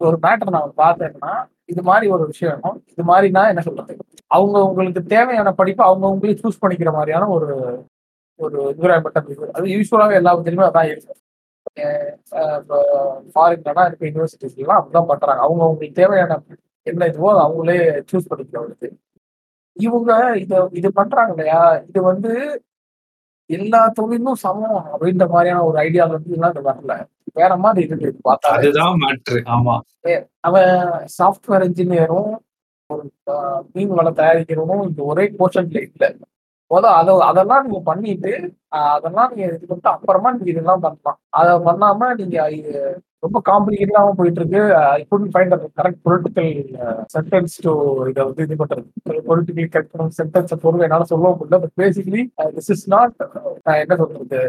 ஒரு 0.00 0.16
மேட்டர் 0.24 0.54
நான் 0.56 0.78
பார்த்தேன்னா 0.82 1.32
இது 1.72 1.82
மாதிரி 1.88 2.06
ஒரு 2.14 2.24
விஷயம் 2.32 2.62
இது 2.92 3.02
மாதிரினா 3.10 3.42
என்ன 3.52 3.62
சொல்றது? 3.66 3.92
அவங்க 4.36 4.56
உங்களுக்கு 4.68 5.02
தேவையான 5.14 5.48
படிப்பு 5.60 5.82
அவங்க 5.88 6.04
அவங்களே 6.08 6.38
சூஸ் 6.42 6.62
பண்ணிக்கிற 6.62 6.90
மாதிரியான 6.98 7.28
ஒரு 7.36 7.48
ஒரு 8.40 8.58
என்விரான்மெண்ட் 8.72 9.18
அது 9.58 9.66
யூஸ்வலாகவே 9.76 10.18
எல்லா 10.20 10.32
தெரியுமே 10.46 10.66
அதான் 10.68 10.90
இருக்கு. 10.92 11.14
ஃபாரின்லாம் 13.34 13.88
இருக்க 13.88 14.04
யூனிவர்சிட்டிஸ்லாம் 14.08 14.78
அப்படிதான் 14.80 15.10
பண்றாங்க. 15.12 15.40
அவங்க 15.46 15.62
அவங்களுக்கு 15.66 15.98
தேவையான 16.00 16.38
என்ன 16.86 17.08
இதுவோ 17.10 17.30
அதை 17.32 17.42
அவங்களே 17.46 17.76
சூஸ் 18.10 18.30
பண்ணிக்கிறவங்களுக்கு. 18.30 18.88
இவங்க 19.76 20.12
இதை 20.44 20.58
இது 20.78 20.88
பண்றாங்க 21.00 21.32
இல்லையா? 21.34 21.60
இது 21.90 22.00
வந்து 22.10 22.32
எல்லா 23.50 23.88
தொழிலும் 23.88 24.34
சமம் 24.34 24.84
அப்படின்ற 24.92 25.28
மாதிரியான 25.28 25.64
ஒரு 25.64 25.78
ஐடியால 25.78 26.10
வந்து 26.10 26.30
இது 26.30 26.62
வரல. 26.62 26.94
வேற 27.34 27.56
மாதிரி 27.56 27.86
இருக்கு 27.96 28.30
பார்த்தா. 28.30 28.52
அதுதான் 28.52 28.96
மேட்ரு 29.00 29.40
ஆமா. 29.50 29.74
அவன் 30.40 30.70
சாஃப்ட்வேர் 31.18 31.66
இன்ஜினியரும் 31.68 32.30
ஒரு 32.90 33.02
மீன் 33.72 33.88
வளம் 33.88 34.16
தயாரிக்கிறவனும் 34.16 34.88
இந்த 34.88 35.02
ஒரே 35.02 35.24
போர்ஷன்ல 35.38 35.80
இல்ல. 35.82 36.04
முதல் 36.70 36.92
அதை 36.92 37.20
அதெல்லாம் 37.20 37.64
நீங்க 37.66 37.80
பண்ணிட்டு 37.84 38.32
அதெல்லாம் 38.72 39.30
நீங்க 39.34 39.46
இது 39.52 39.68
பண்ணிட்டு 39.68 39.94
அப்புறமா 39.96 40.32
நீங்க 40.38 40.50
இதெல்லாம் 40.54 40.82
பண்ணலாம். 40.86 41.20
அதை 41.40 41.52
பண்ணாம 41.68 42.10
நீங்க 42.22 42.48
இது 42.58 42.74
ரொம்ப 43.24 43.38
காம்ப்ளிகேட்டடாகவும் 43.48 44.18
போயிட்டு 44.18 44.40
இருக்கு 44.40 44.60
I 44.90 45.00
couldn't 45.08 45.32
find 45.32 45.54
correct 45.78 45.98
political 46.06 46.52
sentence 47.14 47.56
to 47.64 47.72
இதை 48.10 48.22
வந்து 48.28 48.44
இது 48.46 48.56
பண்றது. 48.60 48.86
பொலிட்டிக்கல் 49.30 49.68
கரெக்ட் 49.74 50.14
சென்டென்ஸ் 50.18 50.54
பொருள் 50.62 50.84
என்னால 50.86 51.06
சொல்ல 51.10 51.32
முடியல. 51.40 51.58
But 51.64 51.74
basically 51.80 52.22
this 52.56 52.70
is 52.74 52.84
not 52.94 53.16
நான் 53.66 53.80
என்ன 53.82 53.96
சொல்றது? 54.02 54.40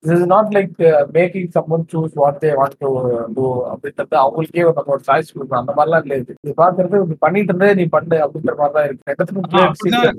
This 0.00 0.14
is 0.16 0.26
not 0.32 0.50
like 0.56 0.74
making 1.18 1.46
someone 1.76 1.84
choose 1.92 2.16
what 2.22 2.40
they 2.44 2.50
want 2.60 2.76
to 2.84 2.90
do 3.36 3.46
அப்படின்றது 3.72 4.18
அவங்களுக்கே 4.24 4.64
ஒரு 4.70 4.76
நம்ம 4.80 4.94
ஒரு 4.96 5.06
சாய்ஸ் 5.10 5.32
கொடுக்கணும். 5.34 5.62
அந்த 5.62 5.74
மாதிரிலாம் 5.78 6.02
இல்லை 6.06 6.18
இது. 6.24 6.34
இது 6.44 6.54
பாக்குறது 6.64 7.04
நீ 7.12 7.18
பண்ணிட்டு 7.26 7.52
இருந்தே 7.54 7.70
நீ 7.82 7.86
பண்ணு 7.94 8.18
அப்படின்ற 8.26 8.56
மாதிரி 8.62 8.74
தான் 8.78 8.88
இருக்கு 8.88 9.08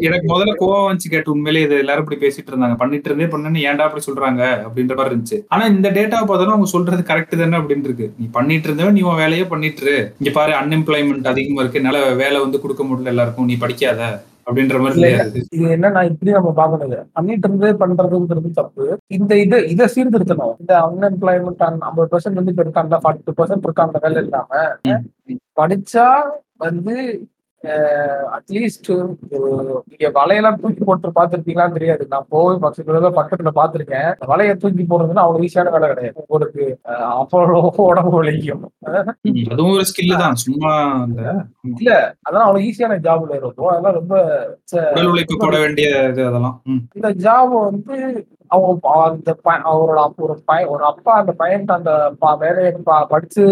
எனக்கு 0.07 0.31
முதல்ல 0.33 0.55
கோவம் 0.63 0.87
வந்துச்சு 0.89 1.13
கேட்டு. 1.15 1.35
உண்மையிலே 1.35 1.65
இது 1.67 1.83
எல்லாரும் 1.83 2.05
இப்படி 2.05 2.21
பேசிட்டு 2.25 2.53
இருந்தாங்க. 2.53 2.79
பண்ணிட்டு 2.91 3.09
இருந்தே 3.09 3.27
பண்ணு 3.33 3.67
ஏன்டா 3.69 3.83
அப்படி 3.87 4.07
சொல்றாங்க 4.07 4.41
அப்படின்ற 4.65 4.95
மாதிரி 4.97 5.11
இருந்துச்சு. 5.11 5.37
ஆனா 5.53 5.63
இந்த 5.73 5.87
டேட்டா 5.97 6.17
பார்த்தாலும் 6.29 6.55
அவங்க 6.55 6.69
சொல்றது 6.73 7.03
கரெக்ட் 7.11 7.35
தானே 7.41 7.59
அப்படின்னு 7.59 7.87
இருக்கு. 7.89 8.07
நீ 8.17 8.25
பண்ணிட்டு 8.37 8.67
இருந்தவன் 8.67 8.97
நீ 8.97 9.03
உன் 9.11 9.21
வேலையே 9.21 9.45
பண்ணிட்டு 9.53 9.83
இரு. 9.85 9.95
இங்க 10.19 10.31
பாரு 10.39 10.51
அன்எம்ப்ளாய்மெண்ட் 10.59 11.31
அதிகமா 11.31 11.61
இருக்கு. 11.63 11.79
என்னால 11.81 12.01
வேலை 12.23 12.39
வந்து 12.43 12.61
கொடுக்க 12.63 12.83
முடியல 12.83 13.13
எல்லாருக்கும். 13.13 13.49
நீ 13.51 13.57
படிக்காத 13.63 14.01
அப்படின்ற 14.47 14.77
மாதிரி 14.83 15.09
இது 15.55 15.65
என்னன்னா 15.75 16.01
இப்படி 16.09 16.31
நம்ம 16.37 16.51
பார்க்கணும் 16.59 16.87
இதை. 16.89 16.99
பண்ணிட்டு 17.17 17.47
இருந்தே 17.47 17.71
பண்றதுங்கிறது 17.81 18.51
தப்பு. 18.59 18.85
இந்த 19.17 19.33
இது 19.43 19.57
இதை 19.73 19.87
சீர்திருத்தணும். 19.95 20.55
இந்த 20.61 20.73
அன்எம்ப்ளாய்மெண்ட் 20.87 21.63
ஐம்பது 21.89 22.09
பர்சன்ட் 22.13 22.39
வந்து 22.39 22.53
இப்ப 22.55 22.65
இருக்காங்க 22.67 23.01
ஃபார்ட்டி 23.03 23.37
பர்சன்ட் 23.41 23.67
இருக்காங்க 23.69 23.99
வேலை 24.05 24.21
இல்லாம. 24.25 24.63
படிச்சா 25.61 26.07
வந்து 26.65 26.95
அட்லீஸ்ட் 28.35 28.87
நீங்க 29.89 30.07
வலையெல்லாம் 30.15 30.59
தூக்கி 30.61 30.83
போட்டு 30.83 31.11
பார்த்திருப்பீங்களான்னு 31.15 31.71
தெரியாது. 31.71 32.07
நான் 32.09 32.25
போய் 32.29 32.61
பக்கத்துல 32.61 33.09
பக்கத்துல 33.19 33.51
பார்த்திருக்கேன். 33.59 34.09
வலையை 34.31 34.55
தூக்கி 34.57 34.83
போடுறதுன்னா 34.83 35.23
அவ்வளவு 35.25 35.45
ஈஸியான 35.47 35.71
வேலை 35.75 35.87
கிடையாது. 35.89 36.13
உங்களுக்கு 36.23 36.63
அவ்வளவு 36.85 37.71
உடம்பு 37.85 38.23
வலிக்கும். 38.23 38.63
அதுவும் 39.51 39.73
ஒரு 39.73 39.85
ஸ்கில் 39.91 40.17
தான். 40.17 40.35
சும்மா 40.45 40.73
இல்ல. 41.07 41.21
அதெல்லாம் 42.21 42.47
அவ்வளவு 42.47 42.65
ஈஸியான 42.67 42.99
ஜாப்ல 43.07 43.39
இருக்கும் 43.41 43.71
அதெல்லாம் 43.73 43.97
ரொம்ப 43.99 44.15
உழைப்பு 45.11 45.37
போட 45.37 45.59
வேண்டிய 45.59 45.89
அதெல்லாம். 46.09 46.61
இந்த 46.93 47.09
ஜாப் 47.25 47.55
வந்து 47.69 47.95
அவங்க 48.51 48.79
அந்த 49.03 49.29
அவரோட 49.65 49.99
ஒரு 50.17 50.41
பையன் 50.45 50.67
ஒரு 50.67 50.83
அப்பா 50.83 51.13
அந்த 51.13 51.33
பையன்ட்ட 51.39 51.71
அந்த 51.71 51.91
ப- 52.19 52.37
வேலையை 52.37 52.71
படிச்சு 53.09 53.43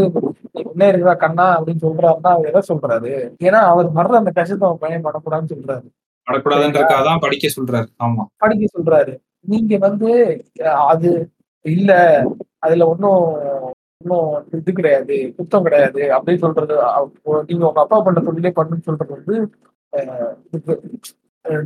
நீ 0.52 0.62
முன்னேறுதா 0.64 1.18
கண்ணா 1.18 1.46
அப்படின்னு 1.58 1.84
சொல்றாருன்னா 1.84 2.32
அவர் 2.32 2.46
எதை 2.46 2.62
சொல்றாரு? 2.68 3.12
ஏன்னா 3.44 3.60
அவர் 3.68 3.88
வர்ற 3.92 4.14
அந்த 4.14 4.32
கஷ்டத்தை 4.32 4.68
அவன் 4.68 4.80
பையன் 4.80 5.06
படக்கூடாதுன்னு 5.06 5.54
சொல்றாரு. 5.54 5.88
படக்கூடாதுன்றதுக்காக 6.28 7.04
தான் 7.04 7.20
படிக்க 7.20 7.48
சொல்றாரு. 7.56 7.88
ஆமா. 8.04 8.24
படிக்க 8.38 8.66
சொல்றாரு. 8.76 9.14
நீங்க 9.46 9.78
வந்து 9.78 10.10
அது 10.88 11.10
இல்ல 11.66 11.92
அதுல 12.60 12.88
ஒன்னும் 12.88 13.22
ஒன்னும் 14.02 14.28
இது 14.54 14.74
கிடையாது 14.74 15.16
குத்தம் 15.38 15.62
கிடையாது 15.62 16.02
அப்படின்னு 16.16 16.38
சொல்றது 16.38 16.76
நீங்க 17.48 17.68
உங்க 17.68 17.82
அப்பா 17.82 18.02
பண்ற 18.02 18.22
தொழிலே 18.22 18.52
பண்ணுன்னு 18.56 18.82
சொல்றது 18.82 19.16
வந்து 19.18 19.36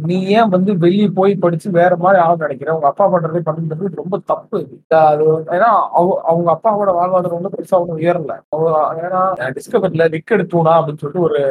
நீ 0.08 0.18
ஏன் 0.38 0.50
வந்து 0.50 0.78
வெளியே 0.78 1.08
போய் 1.08 1.34
படிச்சு 1.36 1.70
வேற 1.72 1.94
மாதிரி 1.96 2.22
ஆள் 2.24 2.44
நினைக்கிறேன் 2.44 2.76
உங்க 2.76 2.88
அப்பா 2.88 3.06
பண்றதே 3.14 3.42
பண்ணுறது 3.48 4.02
ரொம்ப 4.02 4.18
தப்பு. 4.32 4.60
அது 4.98 5.26
ஏன்னா 5.56 5.70
அவங்க 5.98 6.16
அவங்க 6.32 6.50
அப்பாவோட 6.56 6.92
வாழ்வாதாரம் 7.00 7.40
வந்து 7.40 7.54
பெருசா 7.56 7.80
ஒன்றும் 7.80 7.98
உயரல. 7.98 8.36
ஏன்னா 9.06 9.22
டிஸ்கவரில 9.58 10.10
விக்கெட் 10.10 10.52
தூணா 10.54 10.76
அப்படின்னு 10.80 11.02
சொல்லிட்டு 11.04 11.26
ஒரு 11.30 11.42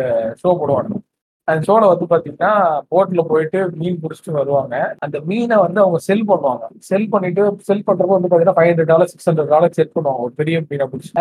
ஷோ 0.43 0.53
போடுவாங்க. 0.61 1.01
அந்த 1.49 1.62
ஷோல 1.69 1.86
வந்து 1.93 2.07
பாத்தீங்கன்னா 2.11 2.53
போட்ல 2.90 3.23
போயிட்டு 3.28 3.61
மீன் 3.81 4.01
பிடிச்சிட்டு 4.03 4.31
வருவாங்க. 4.31 4.97
அந்த 4.99 5.20
மீனை 5.20 5.57
வந்து 5.57 5.81
அவங்க 5.81 5.99
செல் 5.99 6.28
பண்ணுவாங்க. 6.28 6.65
செல் 6.78 7.09
பண்ணிட்டு 7.09 7.44
செல் 7.69 7.86
பண்றப்போ 7.86 8.16
வந்து 8.16 8.28
பாத்தீங்கன்னா 8.28 8.59
five 8.59 8.70
hundred 8.70 8.93
dollar 8.93 9.11
six 9.12 9.31
hundred 9.31 9.53
dollar 9.55 9.77
check 9.78 9.94
பண்ணுவாங்க. 9.94 10.23
ஒரு 10.27 10.32
பெரிய 10.32 10.62
மீனை 10.69 10.86
பிடிச்சி. 10.93 11.12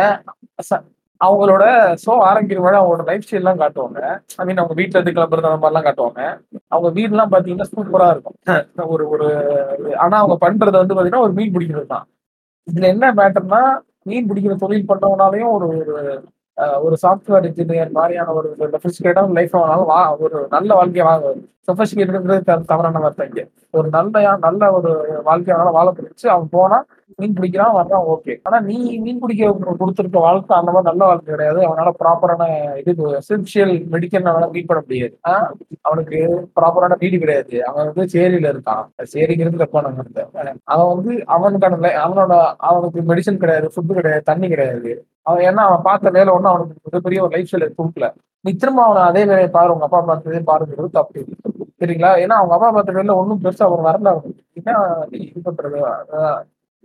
அவங்களோட 1.22 1.64
ஷோ 2.04 2.14
ஆரம்பிக்கிற 2.28 2.62
மாதிரி 2.64 2.80
அவங்களோட 2.80 3.04
லைஃப் 3.10 3.26
ஸ்டைல் 3.26 3.42
எல்லாம் 3.42 3.62
காட்டுவாங்க. 3.62 4.00
ஐ 4.40 4.46
மீன் 4.46 4.62
அவங்க 4.62 4.76
வீட்டில் 4.80 4.98
இருந்து 4.98 5.16
கிளம்புறது 5.18 5.50
அந்த 5.50 5.62
மாதிரிலாம் 5.64 5.88
காட்டுவாங்க. 5.88 6.22
அவங்க 6.70 6.90
வீடுலாம் 7.00 7.32
பார்த்தீங்கன்னா 7.34 7.70
சூப்பராக 7.74 8.14
இருக்கும். 8.16 8.38
ஒரு 8.94 9.06
ஒரு 9.10 9.28
ஆனால் 10.04 10.22
அவங்க 10.24 10.38
பண்ணுறது 10.46 10.78
வந்து 10.82 10.96
பார்த்தீங்கன்னா 10.96 11.26
ஒரு 11.28 11.36
மீன் 11.40 11.54
பிடிக்கிறது 11.56 11.88
தான். 11.88 12.06
இதில் 12.68 12.92
என்ன 12.94 13.06
மேட்டர்னா 13.20 13.62
மீன் 14.10 14.30
பிடிக்கிற 14.30 14.56
தொழில் 14.58 14.90
பண்ணவனாலையும் 14.92 15.54
ஒரு 15.58 15.68
ஒரு 15.72 15.86
ஒரு 16.86 16.96
சாஃப்ட்வேர் 17.04 17.48
இன்ஜினியர் 17.50 17.92
மாதிரியான 17.92 18.34
ஒரு 18.34 18.50
சொபிஸ்டிகேட்டான 18.76 19.36
லைஃப் 19.40 19.56
ஆனாலும் 19.62 19.90
வா 19.94 20.02
ஒரு 20.26 20.40
நல்ல 20.52 20.72
வாழ்க்கையை 20.76 21.06
வாங்க 21.10 21.30
சொபிஸ்டிகேட்டட்ன்றது 21.70 22.44
தவறான 22.72 23.02
வார்த்தை 23.06 23.28
இங்க. 23.30 23.44
ஒரு 23.74 23.88
நல்ல 23.90 24.16
நல்ல 24.46 24.72
ஒரு 24.78 24.90
வாழ்க்கையை 25.24 25.54
அவனால 25.56 25.72
வாழ 25.78 25.88
பிடிச்சு 25.98 26.26
அவன் 26.34 26.50
போனா 26.56 26.78
மீன் 27.20 27.36
பிடிக்கிறான் 27.38 27.76
வர்றான் 27.78 28.06
ஓகே 28.14 28.34
ஆனா 28.48 28.58
நீ 28.68 28.78
மீன் 29.06 29.20
பிடிக்க 29.20 29.50
கொடுத்துருக்க 29.82 30.20
வாழ்க்கை 30.26 30.54
அந்த 30.60 30.72
மாதிரி 30.72 30.90
நல்ல 30.90 31.02
வாழ்க்கை 31.10 31.30
கிடையாது. 31.34 31.60
அவனால 31.68 31.90
ப்ராப்பரான 32.02 32.44
இது 32.82 32.92
எசென்சியல் 33.20 33.74
மெடிக்கல் 33.94 34.30
அவனால 34.32 34.50
மீட் 34.56 34.70
பண்ண 34.70 34.82
முடியாது. 34.86 35.16
அவனுக்கு 35.88 36.20
ப்ராப்பரான 36.60 36.98
வீடு 37.04 37.18
கிடையாது. 37.24 37.56
அவன் 37.70 37.90
வந்து 37.90 38.06
சேரியில 38.16 38.52
இருக்கான். 38.54 38.84
சேரிங்கிறது 39.14 39.62
தப்பான 39.64 39.92
அவன் 40.74 40.92
வந்து 40.94 41.14
அவனுக்கான 41.36 41.94
அவனோட 42.06 42.34
அவனுக்கு 42.72 43.02
மெடிசன் 43.12 43.42
கிடையாது 43.44 43.70
ஃபுட்டு 43.76 44.00
கிடையாது 44.00 44.30
தண்ணி 44.32 44.50
கிடையாது. 44.54 44.92
அவன் 45.30 45.44
ஏன்னா 45.50 45.64
அவன் 45.70 45.86
பார்த்த 45.90 46.16
வேலை 46.18 46.30
ஒன்றும் 46.38 46.52
அவனுக்கு 46.54 46.76
மிகப்பெரிய 46.88 47.22
ஒரு 47.26 47.34
லைஃப் 47.36 47.50
ஸ்டைல் 47.50 47.78
கொடுக்கல. 47.80 48.08
நீ 48.46 48.52
திரும்ப 48.62 48.84
அவனை 48.86 49.02
அதே 49.10 49.24
வேலையை 49.30 49.50
பாரு 49.58 49.74
உங்க 49.74 49.86
அப்பா 49.88 50.00
பார்த்ததே 50.10 50.40
பாருங்கிறது 50.52 50.90
தப்பு. 51.00 51.22
சரிங்களா? 51.82 52.12
ஏன்னா 52.24 52.36
அவங்க 52.40 52.54
அப்பா 52.56 52.70
பார்த்த 52.76 52.98
வேலை 52.98 53.14
ஒன்றும் 53.22 53.44
பெருசா 53.44 53.66
அவங்க 53.68 53.84
வரல 53.90 54.10
என்ன 54.60 54.72
இது 55.28 55.42
பண்றது. 55.48 55.80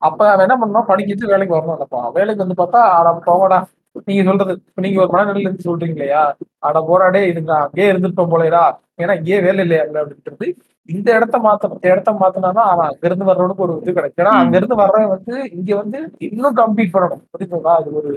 அப்ப 0.02 0.20
அவன் 0.32 0.44
என்ன 0.47 0.56
பண்ணோம் 0.62 0.89
படிக்கிட்டு 0.90 1.32
வேலைக்கு 1.32 1.56
வரணும் 1.56 1.77
நினைப்பான் 1.77 2.09
வேலைக்கு 2.16 2.44
வந்து 2.44 2.60
பார்த்தா 2.60 2.81
அட 2.98 3.10
போகடா 3.28 3.59
நீங்க 4.09 4.23
சொல்றது 4.28 4.55
நீங்க 4.85 4.98
ஒரு 5.05 5.12
மனநிலையில 5.14 5.48
இருந்து 5.48 5.68
சொல்றீங்க 5.68 5.97
இல்லையா? 5.97 6.23
அட 6.68 6.78
போராடே 6.89 7.20
இருங்க. 7.31 7.52
அங்கேயே 7.64 7.90
இருந்துட்டோம் 7.93 8.32
போலேடா. 8.32 8.64
ஏன்னா 9.02 9.14
இங்கேயே 9.18 9.39
வேலை 9.47 9.62
இல்லையா 9.66 9.82
அப்படின்றது 10.02 10.47
இந்த 10.89 11.09
இடத்த 11.18 11.36
மாத்த 11.44 11.70
இந்த 11.73 11.86
இடத்த 11.93 12.10
மாத்தினா 12.20 12.64
அவன் 12.73 12.89
அங்க 12.90 13.05
இருந்து 13.09 13.28
வர்றவனுக்கு 13.31 13.64
ஒரு 13.66 13.74
இது 13.82 13.97
கிடைக்கும். 13.97 14.23
ஏன்னா 14.23 14.35
அங்க 14.43 14.55
இருந்து 14.60 14.77
வர்றவன் 14.82 15.12
வந்து 15.14 15.35
இங்க 15.56 15.70
வந்து 15.81 15.98
இன்னும் 16.28 16.59
கம்பீட் 16.60 16.94
பண்ணணும். 16.94 17.23
புரியுதுங்களா? 17.32 17.74
அது 17.81 17.90
ஒரு 18.01 18.10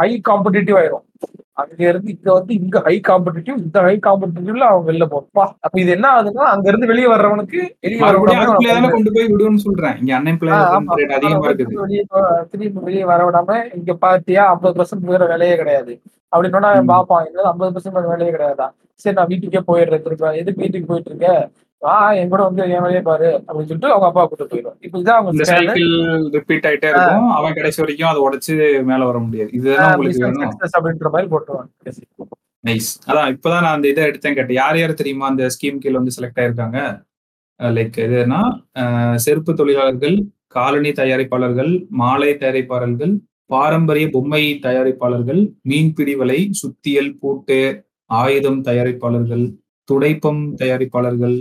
ஹை 0.00 0.10
காம்படிட்டிவ் 0.30 0.78
ஆயிரும். 0.80 1.04
அங்க 1.56 1.80
இருந்து 1.88 2.10
இங்க 2.12 2.28
வந்து 2.36 2.52
இங்க 2.58 2.76
ஹை 2.84 2.94
காம்படிட்டிவ் 3.08 3.56
இந்த 3.62 3.78
ஹை 3.86 3.94
காம்படிட்டிவ்ல 4.06 4.66
அவன் 4.70 4.86
வெளில 4.88 5.04
போப்பா 5.12 5.44
அப்ப 5.64 5.74
இது 5.82 5.90
என்ன 5.96 6.06
ஆகுதுன்னா 6.12 6.44
அங்க 6.52 6.66
இருந்து 6.70 6.90
வெளியே 6.90 7.08
வர்றவனுக்கு 7.12 7.58
வெளியே 7.84 8.00
கொண்டு 8.94 9.10
போய் 9.16 9.28
விடுன்னு 9.32 9.64
சொல்றேன். 9.66 9.96
இங்க. 10.00 10.12
அன்எம்ப்ளாய்மெண்ட் 10.18 11.16
அதிகமா 11.18 11.48
இருக்குது. 11.48 11.76
வெளியே 11.82 12.04
திரும்பி 12.52 12.84
வெளியே 12.88 13.04
வர 13.12 13.20
விடாம 13.28 13.58
இங்க 13.78 13.94
பாத்தியா 14.04 14.44
ஐம்பது 14.54 14.76
பர்சன்ட் 14.78 15.12
வேற 15.14 15.26
வேலையே 15.32 15.56
கிடையாது. 15.62 15.94
அப்படின்னா. 16.32 16.70
பாப்பான் 16.92 17.28
ஐம்பது 17.52 17.72
பர்சன்ட் 17.76 18.12
வேலையே 18.12 18.32
கிடையாதா? 18.36 18.68
சரி 19.04 19.16
நான் 19.18 19.30
வீட்டுக்கே 19.32 19.62
போயிடுறேன் 19.70 20.04
திரும்ப 20.06 20.32
எதுக்கு 20.42 20.62
வீட்டுக்கு 20.64 20.90
போயிட்டு 20.90 21.10
இருக்க? 21.12 21.28
வா 21.82 21.94
என் 22.18 22.30
கூட 22.32 22.42
வந்து 22.48 22.62
என் 22.74 22.82
வேலையே 22.84 23.02
பாரு 23.08 23.28
அப்படின்னு 23.46 23.68
சொல்லிட்டு 23.68 23.92
அவங்க 23.92 24.08
அப்பா 24.08 24.22
கூட்டு 24.24 24.44
போயிடும் 24.50 24.76
இப்ப 24.86 24.98
இதான் 25.02 25.20
அவங்க. 25.20 25.46
சைக்கிள் 25.50 25.94
ரிப்பீட் 26.36 26.66
ஆயிட்டே 26.68 26.90
இருக்கும். 26.92 27.30
அவன் 27.38 27.56
கடைசி 27.58 27.80
வரைக்கும் 27.82 28.10
அதை 28.10 28.20
உடைச்சு 28.26 28.54
மேல 28.90 29.00
வர 29.10 29.18
முடியாது. 29.24 29.50
இதுதான் 29.58 29.94
உங்களுக்கு 29.96 30.76
அப்படின்ற 30.78 31.10
மாதிரி 31.14 31.30
போட்டுருவாங்க. 31.32 31.70
நைஸ் 32.64 32.90
அதான் 33.08 33.32
இப்பதான் 33.34 33.64
நான் 33.66 33.76
அந்த 33.76 33.88
இதை 33.92 34.02
எடுத்தேன் 34.10 34.36
கேட்டேன். 34.36 34.58
யார் 34.62 34.78
யார் 34.80 35.00
தெரியுமா 35.00 35.26
அந்த 35.32 35.46
ஸ்கீம் 35.54 35.80
கீழ 35.84 35.94
வந்து 36.00 36.16
செலக்ட் 36.18 36.40
ஆயிருக்காங்க? 36.42 36.78
லைக் 37.60 37.96
எதுனா 38.04 38.40
செருப்பு 39.24 39.52
தொழிலாளர்கள் 39.54 40.16
காலணி 40.56 40.90
தயாரிப்பாளர்கள் 41.00 41.72
மாலை 42.00 42.30
தயாரிப்பாளர்கள் 42.42 43.12
பாரம்பரிய 43.54 44.06
பொம்மை 44.12 44.42
தயாரிப்பாளர்கள் 44.66 45.40
மீன்பிடி 45.70 46.14
வலை 46.20 46.38
சுத்தியல் 46.60 47.10
பூட்டு 47.20 47.58
ஆயுதம் 48.10 48.60
தயாரிப்பாளர்கள் 48.68 49.44
துடைப்பம் 49.88 50.42
தயாரிப்பாளர்கள் 50.60 51.36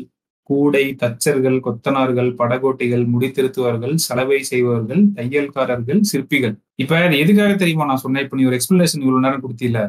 கூடை 0.50 0.84
தச்சர்கள் 1.02 1.58
கொத்தனார்கள் 1.66 2.30
படகோட்டிகள் 2.40 3.06
முடித்திருத்துவார்கள் 3.14 3.96
சலவை 4.06 4.40
செய்பவர்கள் 4.50 5.04
தையல்காரர்கள் 5.18 6.02
சிற்பிகள். 6.12 6.56
இப்ப 6.84 7.02
எதுக்காக 7.24 7.56
தெரியுமா 7.56 7.86
நான் 7.86 8.04
சொன்னேன்? 8.06 8.24
இப்ப 8.26 8.38
நீ 8.38 8.46
ஒரு 8.50 8.58
எக்ஸ்பிளேஷன் 8.60 9.04
இவ்வளவு 9.04 9.26
நேரம் 9.26 9.44
கொடுத்தீல. 9.46 9.80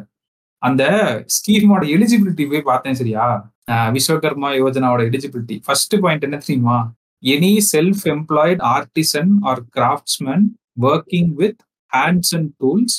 அந்த 0.62 0.82
ஸ்கீமோட 1.34 1.84
எலிஜிபிலிட்டி 1.94 2.44
போய் 2.50 2.68
பார்த்தேன் 2.70 2.98
சரியா? 3.00 3.26
விஸ்வகர்மா 3.94 4.48
யோஜனாவோட 4.60 5.02
எலிஜிபிலிட்டி 5.10 5.56
ஃபர்ஸ்ட் 5.64 5.94
பாயிண்ட் 6.00 6.26
என்ன 6.28 6.36
தெரியுமா? 6.36 6.78
Any 7.22 7.52
self 7.72 8.02
employed 8.12 8.62
artisan 8.76 9.32
or 9.50 9.62
craftsman 9.76 10.44
working 10.80 11.32
with 11.40 11.60
hands 11.92 12.32
and 12.38 12.50
tools 12.62 12.96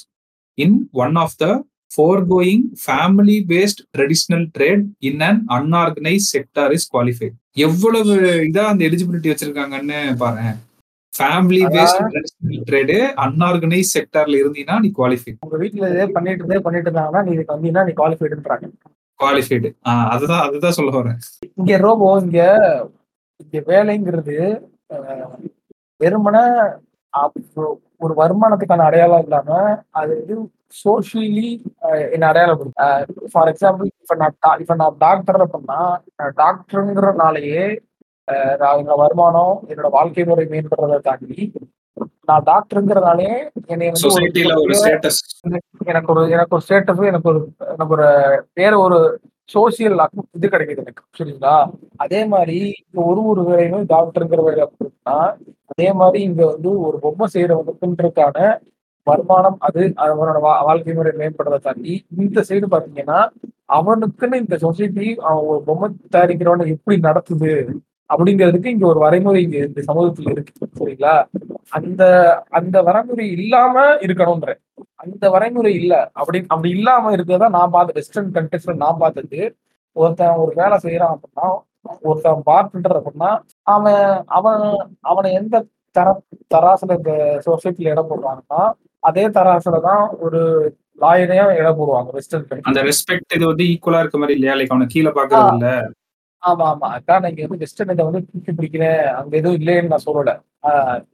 in 0.58 0.78
one 1.06 1.16
of 1.24 1.38
the 1.38 1.48
foregoing 1.94 2.66
family 2.84 3.38
based 3.50 3.82
traditional 3.96 4.46
trade 4.56 4.86
in 5.04 5.22
an 5.22 5.42
unorganised 5.58 6.28
sector 6.34 6.74
is 6.74 6.88
qualified 6.94 7.36
எவ்வளவு 7.64 8.14
இதா 8.48 8.64
அந்த 8.70 8.84
எலிஜிபிலிட்டி 8.88 9.32
வச்சிருக்காங்கன்னு 9.32 10.00
பாரு 10.22 10.46
family 11.14 11.64
based 11.74 12.00
traditional 12.06 12.62
trade 12.70 12.96
unorganised 13.24 13.94
செக்டார்ல 13.96 14.40
இருந்தீங்கன்னா 14.40 14.78
நீ 14.84 14.90
qualify 14.94 15.34
உங்க 15.46 15.58
வீட்டுல 15.58 15.90
இதே 15.94 16.08
பண்ணிட்டு 16.16 16.42
இருந்தே 16.42 16.62
பண்ணிட்டு 16.66 16.90
இருந்தாங்கன்னா 16.90 17.24
நீ 17.26 17.34
இதுக்கு 17.36 17.56
வந்தீங்கன்னா 17.56 17.86
நீ 17.86 17.94
குவாலிஃபைடுன்றாங்க 17.94 18.70
குவாலிஃபைடு 19.20 19.70
அதுதான் 20.14 20.44
அதுதான் 20.46 20.78
சொல்ல 20.78 20.94
வரேன் 20.96 21.20
இங்க 21.60 21.76
ரோபோ 21.86 22.08
இங்க 22.24 22.40
இங்க 23.40 23.60
வேலைங்கிறது 23.68 24.38
வெறுமனே 26.02 26.44
ஒரு 28.02 28.14
வருமானத்துக்கான 28.16 28.86
அடையாளம் 28.86 29.24
இல்லாம 29.26 29.50
அது 29.92 30.12
வந்து 30.20 30.36
சோஷியலி 30.76 31.50
என்ன 32.12 32.28
அடையாளப்படுது 32.28 33.32
ஃபார் 33.32 33.50
எக்ஸாம்பிள் 33.52 33.90
இப்ப 33.96 34.16
நான் 34.16 34.60
இப்ப 34.60 34.76
நான் 34.76 35.00
டாக்டர் 35.00 35.44
அப்படின்னா 35.44 35.82
டாக்டருங்கிறனாலேயே 36.38 37.66
எங்க 38.74 38.96
வருமானம் 38.96 39.56
என்னோட 39.70 39.90
வாழ்க்கை 39.90 40.26
முறை 40.26 40.46
மேம்படுறதை 40.46 41.00
தாண்டி 41.02 41.40
நான் 42.24 42.46
டாக்டருங்கிறனாலே 42.46 43.32
என்னை 43.68 43.88
வந்து 43.90 44.10
எனக்கு 45.92 46.12
ஒரு 46.14 46.24
எனக்கு 46.34 46.56
ஒரு 46.56 46.66
ஸ்டேட்டஸ் 46.66 47.04
எனக்கு 47.04 47.30
ஒரு 47.30 47.40
எனக்கு 47.70 47.96
ஒரு 47.96 48.08
வேற 48.54 48.74
ஒரு 48.78 49.00
சோசியல் 49.50 49.96
இது 50.32 50.48
கிடைக்குது 50.48 50.84
எனக்கு 50.84 51.04
சரிங்களா 51.18 51.56
அதே 51.98 52.22
மாதிரி 52.26 52.60
இங்க 52.80 53.00
ஒரு 53.04 53.22
ஒரு 53.32 53.42
வேலையும் 53.50 53.90
டாக்டருங்கிற 53.90 54.44
வேலை 54.44 54.62
அப்படின்னா 54.66 55.18
அதே 55.74 55.90
மாதிரி 55.94 56.20
இங்க 56.24 56.44
வந்து 56.46 56.70
ஒரு 56.82 56.98
பொம்மை 56.98 57.28
செய்யறவங்களுக்குன்றதுக்கான 57.34 58.38
வருமானம் 59.08 59.58
அது 59.60 59.82
அவனோட 60.04 60.38
வா- 60.40 60.64
வாழ்க்கை 60.64 60.94
முறை 60.94 61.12
மேம்படுறதை 61.18 61.60
தாண்டி 61.60 61.94
இந்த 62.18 62.42
சைடு 62.42 62.68
பாத்தீங்கன்னா 62.72 63.20
அவனுக்குன்னு 63.70 64.36
இந்த 64.36 64.58
சொசைட்டி 64.58 65.08
அவன் 65.22 65.46
ஒரு 65.46 65.64
பொம்மை 65.64 65.90
தயாரிக்கிறவனை 66.12 66.68
எப்படி 66.68 66.98
நடத்துது 67.00 67.52
அப்படிங்கிறதுக்கு 68.10 68.66
இங்க 68.68 68.88
ஒரு 68.88 69.00
வரைமுறை 69.00 69.38
இங்க 69.38 69.58
இந்த 69.60 69.82
சமூகத்துல 69.88 70.32
இருக்கு. 70.32 70.54
சரிங்களா? 70.80 71.14
அந்த 71.70 72.02
அந்த 72.50 72.82
வரைமுறை 72.84 73.26
இல்லாம 73.38 73.76
இருக்கணும்ன்ற. 73.98 74.52
அந்த 74.96 75.30
வரைமுறை 75.30 75.72
இல்ல. 75.74 75.94
அப்படி 76.14 76.40
அப்படி 76.48 76.70
இல்லாம 76.70 77.12
இருக்கிறதா 77.12 77.48
நான் 77.50 77.72
பார்த்த 77.72 77.94
வெஸ்டர்ன் 77.96 78.32
கண்ட்ரிஸ்ல 78.32 78.76
நான் 78.76 78.98
பார்த்தது. 78.98 79.40
ஒருத்தன் 79.96 80.36
ஒரு 80.36 80.52
வேலை 80.56 80.78
செய்யறான் 80.84 81.16
அப்படின்னா 81.16 81.48
ஒருத்தன் 82.02 82.44
பார்ட்னர் 82.46 83.00
அப்படின்னா 83.00 83.32
அவன் 83.68 84.02
அவன் 84.32 84.64
அவனை 85.04 85.32
எந்த 85.34 85.64
தர 85.96 86.10
தராசுல 86.54 86.98
இந்த 86.98 87.14
சொசைட்டில 87.46 87.92
இடம் 87.92 88.10
போடுறாங்கன்னா 88.10 88.62
அதே 89.04 89.26
தராசுல 89.36 89.80
தான் 89.88 90.04
ஒரு 90.26 90.42
லாயரையும் 91.02 91.58
இடம் 91.60 91.78
போடுவாங்க 91.80 92.10
வெஸ்டர்ன் 92.18 92.68
அந்த 92.70 92.82
ரெஸ்பெக்ட் 92.90 93.36
இது 93.38 93.46
வந்து 93.52 93.66
ஈக்குவலா 93.72 94.02
இருக்க 94.04 94.18
மாதிரி 94.22 94.38
இல்லையா? 94.38 94.56
லைக் 94.58 94.74
அவனை 94.74 94.88
கீழே 94.94 95.12
பாக்குறது 95.18 95.54
இல்ல? 95.56 95.70
ஆமா 96.44 96.66
ஆமா. 96.72 96.88
அதான் 96.96 97.22
நீங்க 97.26 97.42
வந்து 97.44 97.62
வெஸ்டர்ன் 97.62 97.94
இதை 97.94 98.04
வந்து 98.08 98.22
தூக்கி 98.26 98.52
பிடிக்கிறேன் 98.52 98.98
அங்க 99.20 99.34
எதுவும் 99.40 99.58
இல்லைன்னு 99.60 99.92
நான் 99.92 100.06
சொல்லல. 100.08 100.32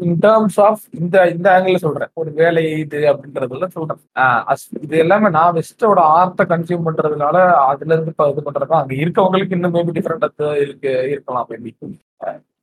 இன் 0.06 0.16
டேர்ம்ஸ் 0.24 0.57
ஆஃப் 0.66 0.84
இந்த 0.99 1.16
இந்த 1.34 1.48
ஆங்கிள் 1.56 1.84
சொல்றேன். 1.86 2.11
ஒரு 2.22 2.32
வேலை 2.40 2.64
இது 2.84 2.99
அப்படின்றதுல 3.11 3.68
சொல்றேன். 3.78 4.02
இது 4.86 4.95
எல்லாமே 5.03 5.30
நான் 5.38 5.56
வெஸ்டோட 5.60 5.99
ஆர்ட்டை 6.18 6.45
கன்சியூம் 6.53 6.88
பண்றதுனால 6.88 7.38
அதுல 7.70 7.94
இருந்து 7.95 8.14
இது 8.32 8.45
பண்றது 8.48 8.80
அங்க 8.82 8.95
இருக்கவங்களுக்கு 9.03 9.57
இன்னும் 9.60 9.76
மேபி 9.78 9.95
டிஃப்ரெண்டா 9.98 10.30
இருக்கு 10.66 10.94
இருக்கலாம் 11.14 11.49
மேபி 11.53 11.74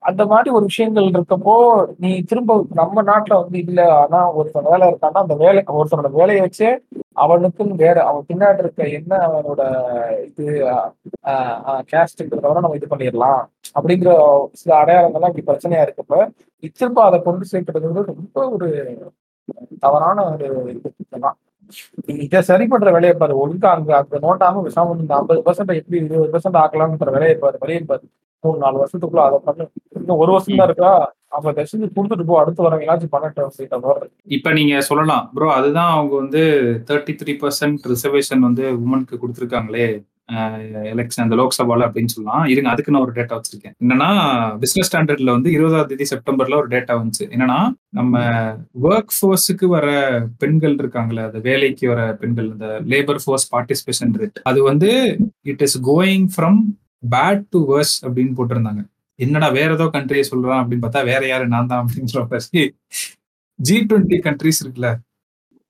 அந்த 0.09 0.23
மாதிரி 0.33 0.49
ஒரு 0.57 0.65
விஷயங்கள் 0.71 1.09
இருக்கப்போ 1.13 1.55
நீ 2.03 2.11
திரும்ப 2.31 2.57
நம்ம 2.81 3.03
நாட்டுல 3.09 3.39
வந்து 3.43 3.59
இல்ல 3.65 3.81
ஆனா 4.01 4.19
ஒருத்தன் 4.39 4.69
வேலை 4.73 4.87
இருக்கான்னா 4.91 5.23
அந்த 5.25 5.37
வேலை 5.43 5.61
ஒருத்தனோட 5.79 6.11
வேலையை 6.19 6.41
வச்சே 6.45 6.71
அவனுக்குன்னு 7.25 7.77
வேற 7.85 7.97
அவன் 8.09 8.29
பின்னாடி 8.31 8.63
இருக்க 8.65 8.89
என்ன 8.99 9.13
அவனோட 9.29 9.63
இது 10.29 10.45
கேஸ்ட்ங்கிறத 11.93 12.55
நம்ம 12.59 12.77
இது 12.81 12.93
பண்ணிடலாம். 12.93 13.43
அப்படிங்கிற 13.79 14.13
சில 14.61 14.73
அடையாளங்கள்லாம் 14.83 15.33
இப்படி 15.33 15.49
பிரச்சனையா 15.51 15.85
இருக்கப்ப 15.87 16.15
திரும்ப 16.81 17.01
அதை 17.09 17.19
கொண்டு 17.29 17.51
சேர்க்கிறது 17.53 17.89
வந்து 17.91 18.05
ரொம்ப 18.13 18.39
ஒரு 18.57 18.69
தவறான 19.85 20.19
ஒரு 20.33 20.47
இது. 20.77 20.91
தான் 21.27 21.37
நீ 22.09 22.15
இதை 22.27 22.41
சரி 22.51 22.65
பண்ற 22.73 22.89
வேலையை 22.97 23.15
பாரு 23.21 23.35
ஒழுங்கா 23.43 23.71
அங்க 23.77 23.93
அங்க 24.01 24.19
நோட்டாம 24.27 24.63
விசாம 24.67 24.97
இந்த 25.03 25.15
ஐம்பது 25.21 25.41
பர்சன்ட் 25.47 25.73
எப்படி 25.81 25.99
இருபது 26.03 26.33
பர்சன்ட் 26.35 26.61
ஆக்கலாம்ன்ற 26.65 27.11
வேலையை 27.17 27.37
பாரு 27.45 27.59
வழியை 27.65 27.83
பாரு. 27.91 28.05
மூணு 28.47 28.65
நாலு 28.65 28.81
வருஷத்துக்குள்ள 28.83 29.25
அதை 29.29 29.39
பண்ணு. 29.47 29.67
இன்னும் 30.01 30.21
ஒரு 30.23 30.33
வருஷம் 30.35 30.59
தான் 30.61 30.69
இருக்கா? 30.71 30.93
அவங்க 31.35 31.51
தயவுசெஞ்சு 31.57 31.95
கொடுத்துட்டு 31.97 32.27
போ 32.29 32.35
அடுத்து 32.41 32.67
வரவங்களாச்சும் 32.67 33.15
பண்ணட்டும் 33.15 33.55
சீட்டை 33.57 33.79
போடுறது 33.87 34.13
இப்ப 34.37 34.53
நீங்க 34.59 34.83
சொல்லலாம். 34.91 35.25
ப்ரோ 35.37 35.49
அதுதான் 35.59 35.95
அவங்க 35.95 36.15
வந்து 36.25 36.43
தேர்ட்டி 36.91 37.15
த்ரீ 37.23 37.35
பர்சன்ட் 37.45 37.89
ரிசர்வேஷன் 37.95 38.47
வந்து 38.49 38.67
உமனுக்கு 38.83 39.17
கொடுத்துருக்காங்களே 39.23 39.89
எலெக்ஷன் 40.93 41.25
அந்த 41.25 41.37
லோக்சபால 41.41 41.87
அப்படின்னு 41.87 42.13
சொல்லலாம். 42.13 42.45
இருங்க 42.53 42.69
அதுக்கு 42.71 42.93
நான் 42.93 43.05
ஒரு 43.07 43.13
டேட்டா 43.19 43.35
வச்சிருக்கேன். 43.37 43.75
என்னன்னா 43.83 44.09
பிசினஸ் 44.63 44.89
ஸ்டாண்டர்ட்ல 44.89 45.35
வந்து 45.37 45.51
இருபதாம் 45.57 45.91
தேதி 45.91 46.07
செப்டம்பர்ல 46.13 46.59
ஒரு 46.63 46.69
டேட்டா 46.73 46.95
வந்துச்சு. 47.01 47.25
என்னன்னா 47.35 47.59
நம்ம 47.99 48.23
ஒர்க் 48.89 49.15
ஃபோர்ஸுக்கு 49.17 49.69
வர 49.75 49.87
பெண்கள் 50.43 50.75
இருக்காங்களே 50.83 51.27
அந்த 51.29 51.43
வேலைக்கு 51.49 51.87
வர 51.93 52.01
பெண்கள் 52.23 52.49
இந்த 52.55 52.71
லேபர் 52.95 53.23
ஃபோர்ஸ் 53.25 53.47
பார்ட்டிசிபேஷன் 53.55 54.17
ரேட் 54.23 54.41
அது 54.53 54.63
வந்து 54.71 54.91
it 55.53 55.65
is 55.69 55.79
going 55.93 56.27
from 56.37 56.59
bad 57.03 57.43
to 57.51 57.61
worse 57.73 57.95
அப்படின்னு 58.03 58.35
போட்டிருந்தாங்க. 58.37 58.87
என்னடா 59.15 59.49
வேற 59.49 59.75
ஏதோ 59.75 59.85
கண்ட்ரியை 59.85 60.25
சொல்றான் 60.31 60.61
அப்படின்னு 60.63 60.85
பார்த்தா 60.85 61.05
வேற 61.05 61.27
யாரு? 61.27 61.49
நான் 61.49 61.67
தான் 61.67 61.87
அப்படின்ற 61.87 62.21
மாதிரி 62.31 62.75
ஜி 63.59 63.77
டுவெண்ட்டி 63.81 64.19
கண்ட்ரிஸ் 64.27 64.63
இருக்குல்ல. 64.65 64.89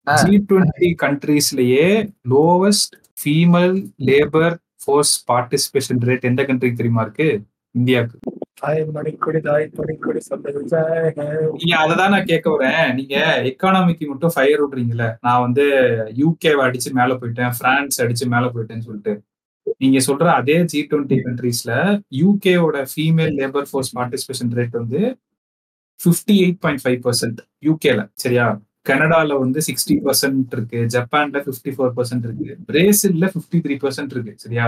G 0.06 0.46
twenty 0.48 0.88
கண்ட்ரீஸ்லயே 1.02 2.10
lowest 2.28 2.94
female 3.20 3.86
labour 4.04 4.56
force 4.84 5.24
participation 5.32 6.02
rate 6.08 6.20
எந்த 6.20 6.42
கண்ட்ரிக்கு 6.42 6.80
தெரியுமா 6.80 7.02
இருக்கு? 7.02 7.42
இந்தியாவுக்கு. 7.74 8.18
நீங்க 11.52 11.76
அததான் 11.86 12.08
நான் 12.08 12.24
கேட்க 12.24 12.50
வரேன். 12.50 12.94
நீங்க 12.94 13.16
எக்கானமிக்கு 13.44 14.06
மட்டும் 14.06 14.32
ஃபயர் 14.34 14.62
விடுறீங்கல்ல. 14.62 15.16
நான் 15.20 15.40
வந்து 15.40 15.64
யூகே 16.16 16.52
அடிச்சு 16.66 16.92
மேல 16.92 17.14
போயிட்டேன் 17.14 17.52
பிரான்ஸ் 17.58 18.02
அடிச்சு 18.02 18.26
மேல 18.26 18.46
போயிட்டேன்னு 18.46 18.86
சொல்லிட்டு. 18.88 19.14
நீங்க 19.80 19.98
சொல்ற 19.98 20.26
அதே 20.32 20.56
ஜி 20.64 20.80
டுவெண்ட்டி 20.90 21.16
கண்ட்ரீஸ்ல 21.24 21.72
யூகேவோட 22.20 22.78
female 22.92 23.34
labour 23.40 23.68
force 23.70 23.92
participation 23.96 24.52
rate 24.58 24.76
வந்து 24.80 25.00
fifty 26.00 26.34
eight 26.44 26.60
point 26.60 26.82
five 26.84 27.00
percent 27.04 27.38
யூகேல 27.64 28.00
சரியா? 28.14 28.46
கனடால 28.86 29.38
வந்து 29.38 29.60
சிக்ஸ்டி 29.60 29.94
பர்சன்ட் 30.04 30.52
இருக்கு 30.52 30.80
ஜப்பான்ல 30.94 31.38
ஃபிஃப்டி 31.46 31.70
ஃபோர் 31.76 31.94
பர்சன்ட் 31.96 32.26
இருக்கு 32.26 32.56
பிரேசில்ல 32.68 33.30
ஃபிஃப்டி 33.32 33.58
த்ரீ 33.64 33.76
பர்சன்ட் 33.76 34.12
இருக்கு 34.12 34.34
சரியா? 34.36 34.66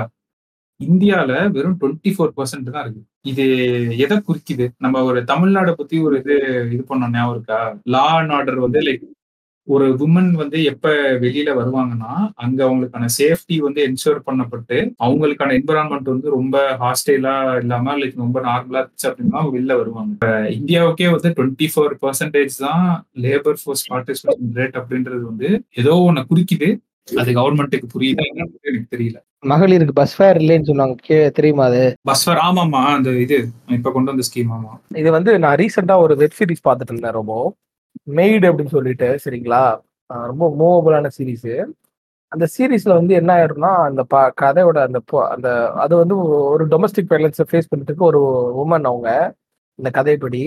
இந்தியால 0.80 1.32
வெறும் 1.48 1.76
டுவெண்ட்டி 1.80 2.10
ஃபோர் 2.16 2.32
பர்சன்ட் 2.36 2.68
தான் 2.70 2.84
இருக்கு. 2.84 3.00
இது 3.24 3.44
எதை 3.96 4.16
குறிக்குது? 4.28 4.66
நம்ம 4.78 5.02
ஒரு 5.02 5.20
தமிழ்நாடை 5.24 5.72
பத்தி 5.72 5.98
ஒரு 5.98 6.16
இது 6.18 6.34
இது 6.74 6.82
பண்ணோம் 6.88 7.14
ஞாபகம் 7.14 7.34
இருக்கா? 7.34 7.58
லா 7.84 8.04
அண்ட் 8.18 8.30
ஆர்டர் 8.30 8.58
வந்து 8.58 8.80
லைக் 8.80 9.04
ஒரு 9.68 9.86
உமன் 9.98 10.30
வந்து 10.32 10.64
எப்ப 10.64 10.88
வெளியில 11.20 11.50
வருவாங்கன்னா 11.54 12.12
அங்க 12.36 12.64
அவங்களுக்கான 12.64 13.08
சேஃப்டி 13.18 13.56
வந்து 13.58 13.80
என்ஷூர் 13.86 14.20
பண்ணப்பட்டு 14.26 14.76
அவங்களுக்கான 14.98 15.54
என்விரான்மெண்ட் 15.58 16.08
வந்து 16.08 16.28
ரொம்ப 16.30 16.56
ஹாஸ்டைலா 16.80 17.34
இல்லாம 17.58 17.96
லைக் 17.96 18.16
ரொம்ப 18.16 18.40
நார்மலா 18.40 18.80
இருந்துச்சு 18.80 19.08
அப்படின்னா 19.08 19.38
அவங்க 19.38 19.54
வெளில 19.56 19.76
வருவாங்க. 19.76 20.12
இப்ப 20.12 20.30
இந்தியாவுக்கே 20.56 21.10
வந்து 21.10 21.30
டுவெண்ட்டி 21.36 21.68
ஃபோர் 21.72 21.94
பர்சன்டேஜ் 22.02 22.56
தான் 22.58 22.84
லேபர் 23.20 23.60
ஃபோர்ஸ் 23.62 23.84
பார்ட்டிசிபேஷன் 23.92 24.52
ரேட் 24.54 24.78
அப்படின்றது 24.80 25.22
வந்து 25.22 25.50
ஏதோ 25.74 25.94
ஒண்ணு 26.06 26.28
குறிக்குது. 26.30 26.70
அது 27.16 27.30
கவர்மெண்ட்டுக்கு 27.32 27.86
புரியுதா 27.92 28.24
எனக்கு 28.32 28.72
தெரியல. 28.90 29.18
மகளிருக்கு 29.44 29.92
பஸ் 29.92 30.16
ஃபேர் 30.16 30.38
இல்லைன்னு 30.38 30.68
சொன்னாங்க. 30.68 30.96
கே- 31.06 31.30
தெரியுமா 31.30 31.64
அது? 31.64 31.82
பஸ் 32.02 32.24
ஃபேர் 32.24 32.40
ஆமாமா 32.42 32.82
அந்த 32.92 33.10
இது 33.18 33.36
இப்ப 33.70 33.90
கொண்டு 33.90 34.10
வந்த 34.10 34.26
ஸ்கீம் 34.28 34.50
ஆமா. 34.52 34.72
இது 34.96 35.10
வந்து 35.10 35.38
நான் 35.38 35.56
ரீசெண்டா 35.56 35.96
ஒரு 35.98 36.16
வெப் 36.16 36.36
சீரிஸ் 36.38 36.66
பார்த்துட்டு 36.68 36.92
இருந்தேன் 36.92 37.10
ரொம்ப 37.12 37.34
மெய்டு 38.18 38.48
அப்படின்னு 38.50 38.74
சொல்லிட்டு 38.76 39.08
சரிங்களா? 39.24 39.62
ரொம்ப 40.30 40.44
மூவபுளான 40.60 41.10
சீரிஸ் 41.16 41.50
அந்த 42.32 42.44
சீரீஸ்ல 42.54 42.92
வந்து 43.00 43.14
என்ன 43.14 43.30
ஆயிரும்னா 43.38 43.70
அந்த 43.88 44.02
ப 44.04 44.16
கதையோட 44.40 44.78
அந்த 44.88 44.98
அந்த 45.34 45.48
அது 45.84 45.94
வந்து 45.96 46.14
ஒரு 46.52 46.64
டொமஸ்டிக் 46.72 47.12
வயலன்ஸை 47.12 47.44
ஃபேஸ் 47.50 47.70
பண்ணிட்டு 47.70 47.92
இருக்க 47.92 48.04
ஒரு 48.04 48.20
உமன் 48.62 48.88
அவங்க 48.90 49.08
இந்த 49.78 49.88
கதைப்படி. 49.98 50.42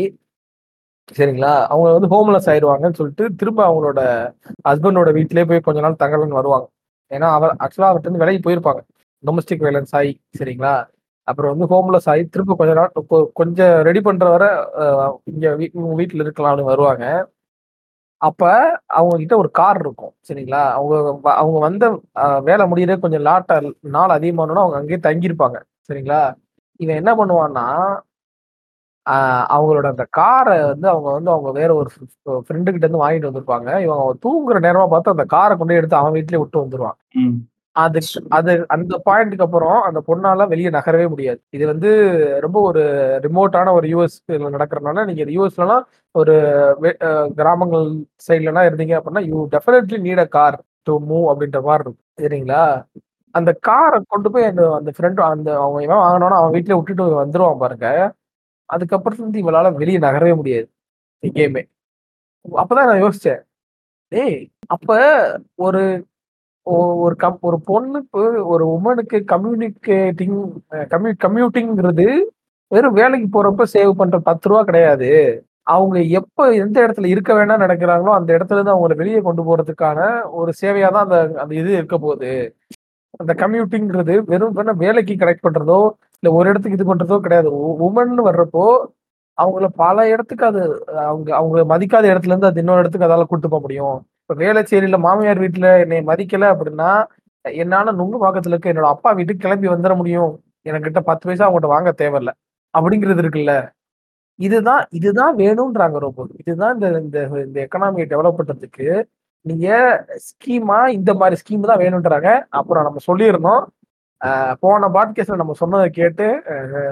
சரிங்களா? 1.20 1.54
அவங்க 1.72 1.88
வந்து 1.98 2.10
ஹோம்லெஸ் 2.14 2.50
ஆயிடுவாங்கன்னு 2.52 3.00
சொல்லிட்டு 3.00 3.26
திரும்ப 3.36 3.62
அவங்களோட 3.70 4.02
ஹஸ்பண்டோட 4.70 5.10
வீட்லயே 5.18 5.46
போய் 5.50 5.66
கொஞ்ச 5.68 5.80
நாள் 5.86 6.02
தங்கலன்னு 6.04 6.40
வருவாங்க. 6.40 6.68
ஏன்னா 7.12 7.28
அவர் 7.38 7.56
ஆக்சுவலா 7.64 7.90
அவர்கிட்ட 7.90 8.10
இருந்து 8.10 8.24
விலகி 8.24 8.42
போயிருப்பாங்க. 8.46 8.82
டொமஸ்டிக் 9.24 9.64
வயலன்ஸ் 9.66 9.96
ஆகி 10.00 10.14
சரிங்களா? 10.40 10.74
அப்புறம் 11.32 11.58
வந்து 11.58 11.68
ஹோம்லெஸ் 11.74 12.10
ஆகி 12.10 12.24
திரும்ப 12.26 12.56
கொஞ்ச 12.56 12.74
நாள் 12.74 12.92
கொஞ்சம் 13.34 13.82
ரெடி 13.82 14.02
பண்ற 14.02 14.26
வரை 14.34 14.50
இங்க 15.24 15.50
வீ- 15.60 16.00
வீட்டுல 16.00 16.24
இருக்கலாம்னு 16.24 16.70
வருவாங்க. 16.72 17.06
அப்ப 18.22 18.42
அவங்க 18.86 19.16
கிட்ட 19.18 19.38
ஒரு 19.38 19.50
கார் 19.52 19.80
இருக்கும் 19.80 20.14
சரிங்களா? 20.28 20.64
அவங்க 20.72 20.96
வ- 21.24 21.40
அவங்க 21.42 21.60
வந்த 21.60 21.86
வேலை 22.44 22.66
முடியற 22.72 23.00
கொஞ்சம் 23.00 23.22
லாட்டா 23.22 23.56
நாள் 23.96 24.14
அதிகமானோன்னா 24.20 24.62
அவங்க 24.64 24.78
அங்கேயே 24.78 25.00
தங்கியிருப்பாங்க 25.04 25.58
சரிங்களா? 25.88 26.22
இவன் 26.80 26.96
என்ன 26.96 27.12
பண்ணுவான்னா 27.16 27.66
அவங்களோட 29.54 29.86
அந்த 29.86 30.04
காரை 30.10 30.58
வந்து 30.64 30.88
அவங்க 30.88 31.10
வந்து 31.12 31.32
அவங்க 31.32 31.52
வேற 31.52 31.72
ஒரு 31.76 31.90
ஃப்ரெண்டு 32.26 32.70
கிட்ட 32.72 32.88
இருந்து 32.88 33.04
வாங்கிட்டு 33.04 33.30
வந்திருப்பாங்க. 33.30 33.70
இவங்க 33.82 34.02
அவன் 34.04 34.20
தூங்குற 34.26 34.58
நேரமா 34.66 34.88
பார்த்து 34.88 35.12
அந்த 35.12 35.26
காரை 35.26 35.58
கொண்டு 35.58 35.76
எடுத்து 35.76 35.96
அவன் 35.96 36.14
வீட்லயே 36.14 36.38
விட்டு 36.38 36.62
வந்துருவான். 36.62 36.98
அது 37.76 38.00
அது 38.30 38.52
அந்த 38.76 38.94
பாயிண்ட்டுக்கு 39.06 39.46
அப்புறம் 39.46 39.78
அந்த 39.88 40.00
பொண்ணால 40.08 40.48
வெளியே 40.48 40.70
நகரவே 40.70 41.06
முடியாது. 41.08 41.40
இது 41.56 41.64
வந்து 41.66 41.90
ரொம்ப 42.46 42.58
ஒரு 42.70 42.82
ரிமோட்டான 43.26 43.74
ஒரு 43.78 43.88
யூஎஸ் 43.94 44.18
நடக்கிறதுனால 44.56 45.06
நீங்க 45.10 45.24
யூஎஸ்லாம் 45.36 45.84
ஒரு 46.16 46.34
கிராமங்கள் 47.38 47.86
சைட்லலாம் 48.28 48.68
இருந்தீங்க 48.70 48.96
அப்படின்னா 49.00 49.24
you 49.30 49.38
definitely 49.56 50.00
need 50.08 50.24
a 50.24 50.38
car 50.38 50.58
to 50.88 50.96
move 51.10 51.28
அப்படின்ற 51.32 51.60
மாதிரி 51.64 51.84
இருக்கும். 51.84 52.00
சரிங்களா? 52.22 52.64
அந்த 53.36 53.52
காரை 53.68 54.00
கொண்டு 54.08 54.30
போய் 54.34 54.50
அந்த 54.50 54.64
அந்த 54.78 54.92
ஃப்ரெண்டு 54.96 55.22
அந்த 55.28 55.50
அவங்க 55.62 55.80
இவன் 55.86 56.02
வாங்கினோன்னா 56.04 56.40
அவன் 56.42 56.56
வீட்லயே 56.56 56.78
விட்டுட்டு 56.80 57.06
வந்துருவான் 57.22 57.62
பாருங்க. 57.64 57.88
அதுக்கப்புறத்துல 58.70 59.24
இருந்து 59.24 59.44
இவளால 59.44 59.72
வெளியே 59.78 60.00
நகரவே 60.06 60.34
முடியாது 60.42 60.68
எங்கேயுமே. 61.24 61.64
அப்பதான் 62.46 62.90
நான் 62.92 63.04
யோசிச்சேன் 63.06 63.42
ஏய் 64.12 64.40
அப்ப 64.76 64.90
ஒரு 65.60 65.82
ஒரு 67.04 67.16
கம் 67.24 67.38
ஒரு 67.50 67.58
பொண்ணுக்கு 67.70 68.24
ஒரு 68.54 68.64
உமனுக்கு 68.76 69.18
கம்யூனிகேட்டிங் 69.32 70.38
கம்யூ 70.94 71.14
கம்யூட்டிங்கிறது 71.26 72.06
வெறும் 72.72 72.98
வேலைக்கு 73.00 73.28
போறப்ப 73.36 73.64
சேவ் 73.76 73.94
பண்ற 74.02 74.18
பத்து 74.28 74.50
ரூபா 74.50 74.62
கிடையாது. 74.70 75.10
அவங்க 75.74 75.98
எப்ப 76.20 76.46
எந்த 76.64 76.78
இடத்துல 76.86 77.10
இருக்க 77.14 77.32
வேணாம் 77.38 77.64
நடக்கிறாங்களோ 77.66 78.12
அந்த 78.20 78.30
இடத்துல 78.38 78.58
இருந்து 78.60 78.76
அவங்களை 78.76 78.96
வெளியே 79.02 79.20
கொண்டு 79.28 79.44
போறதுக்கான 79.50 80.00
ஒரு 80.40 80.52
சேவையா 80.62 80.90
தான் 80.96 81.06
அந்த 81.08 81.20
அந்த 81.44 81.54
இது 81.62 81.72
இருக்க 81.80 81.98
போகுது. 82.06 82.32
அந்த 83.22 83.34
கம்யூட்டிங்கிறது 83.44 84.16
வெறும் 84.32 84.56
வெறும் 84.60 84.82
வேலைக்கு 84.86 85.16
கனெக்ட் 85.24 85.46
பண்றதோ 85.48 85.80
இல்ல 86.24 86.32
ஒரு 86.40 86.48
இடத்துக்கு 86.52 86.80
இது 86.80 86.92
பண்றதோ 86.92 87.18
கிடையாது. 87.26 87.50
உமன் 87.88 88.16
வர்றப்போ 88.30 88.66
அவங்கள 89.38 89.68
பல 89.84 89.98
இடத்துக்கு 90.14 90.46
அது 90.52 90.62
அவங்க 91.10 91.30
அவங்க 91.40 91.60
மதிக்காத 91.74 92.06
இடத்துல 92.14 92.34
இருந்து 92.34 92.52
அது 92.52 92.62
இன்னொரு 92.64 92.84
இடத்துக்கு 92.84 93.08
அதால 93.10 93.26
கூட்டு 93.32 93.50
போக 93.54 93.62
முடியும். 93.66 93.98
இப்போ 94.32 94.44
வேலைச்சேரியில் 94.44 94.98
மாமியார் 95.06 95.40
வீட்டுல 95.44 95.70
என்னை 95.84 95.98
மதிக்கல 96.10 96.44
அப்படின்னா 96.52 96.90
என்னால 97.46 97.92
நுங்கு 97.98 98.18
பாக்கத்துல 98.24 98.54
இருக்க 98.54 98.72
என்னோட 98.74 98.90
அப்பா 98.94 99.10
வீட்டுக்கு 99.18 99.44
கிளம்பி 99.46 99.68
வந்துட 99.68 99.94
முடியும். 100.00 100.30
எனக்கிட்ட 100.70 101.00
பத்து 101.10 101.24
பைசா 101.28 101.44
அவங்ககிட்ட 101.48 101.70
வாங்க 101.74 101.92
தேவையில்ல. 102.02 102.32
அப்படிங்கிறது 102.74 103.22
இருக்குல்ல. 103.24 103.54
இதுதான் 104.40 104.84
இதுதான் 105.00 105.34
வேணும்ன்றாங்க 105.42 105.98
ரொம்ப 106.06 106.28
இதுதான் 106.42 106.74
இந்த 106.78 106.88
இந்த 107.06 107.18
இந்த 107.48 107.58
எக்கனாமியை 107.66 108.06
டெவலப் 108.14 108.38
பண்றதுக்கு 108.40 108.88
நீங்க 109.46 109.68
ஸ்கீமா 110.28 110.80
இந்த 110.98 111.14
மாதிரி 111.22 111.40
ஸ்கீம் 111.42 111.70
தான் 111.72 111.82
வேணும்ன்றாங்க. 111.84 112.30
அப்புறம் 112.60 112.86
நம்ம 112.88 113.04
சொல்லியிருந்தோம். 113.10 113.64
போன 114.64 114.92
பாட்காஸ்ட்ல 114.98 115.42
நம்ம 115.44 115.58
சொன்னதை 115.64 115.90
கேட்டு 116.00 116.28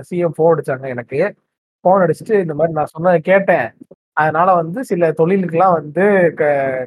சிஎம் 0.09 0.35
ஃபோன் 0.37 0.53
அடிச்சாங்க 0.55 0.87
எனக்கு. 0.95 1.21
ஃபோன் 1.83 2.03
அடிச்சுட்டு 2.05 2.35
இந்த 2.45 2.57
மாதிரி 2.59 2.77
நான் 2.79 2.93
சொன்னதை 2.95 3.21
கேட்டேன். 3.31 3.67
அதனால 4.21 4.49
வந்து 4.59 4.79
சில 4.89 5.11
தொழிலுக்கெல்லாம் 5.19 5.77
வந்து 5.79 6.05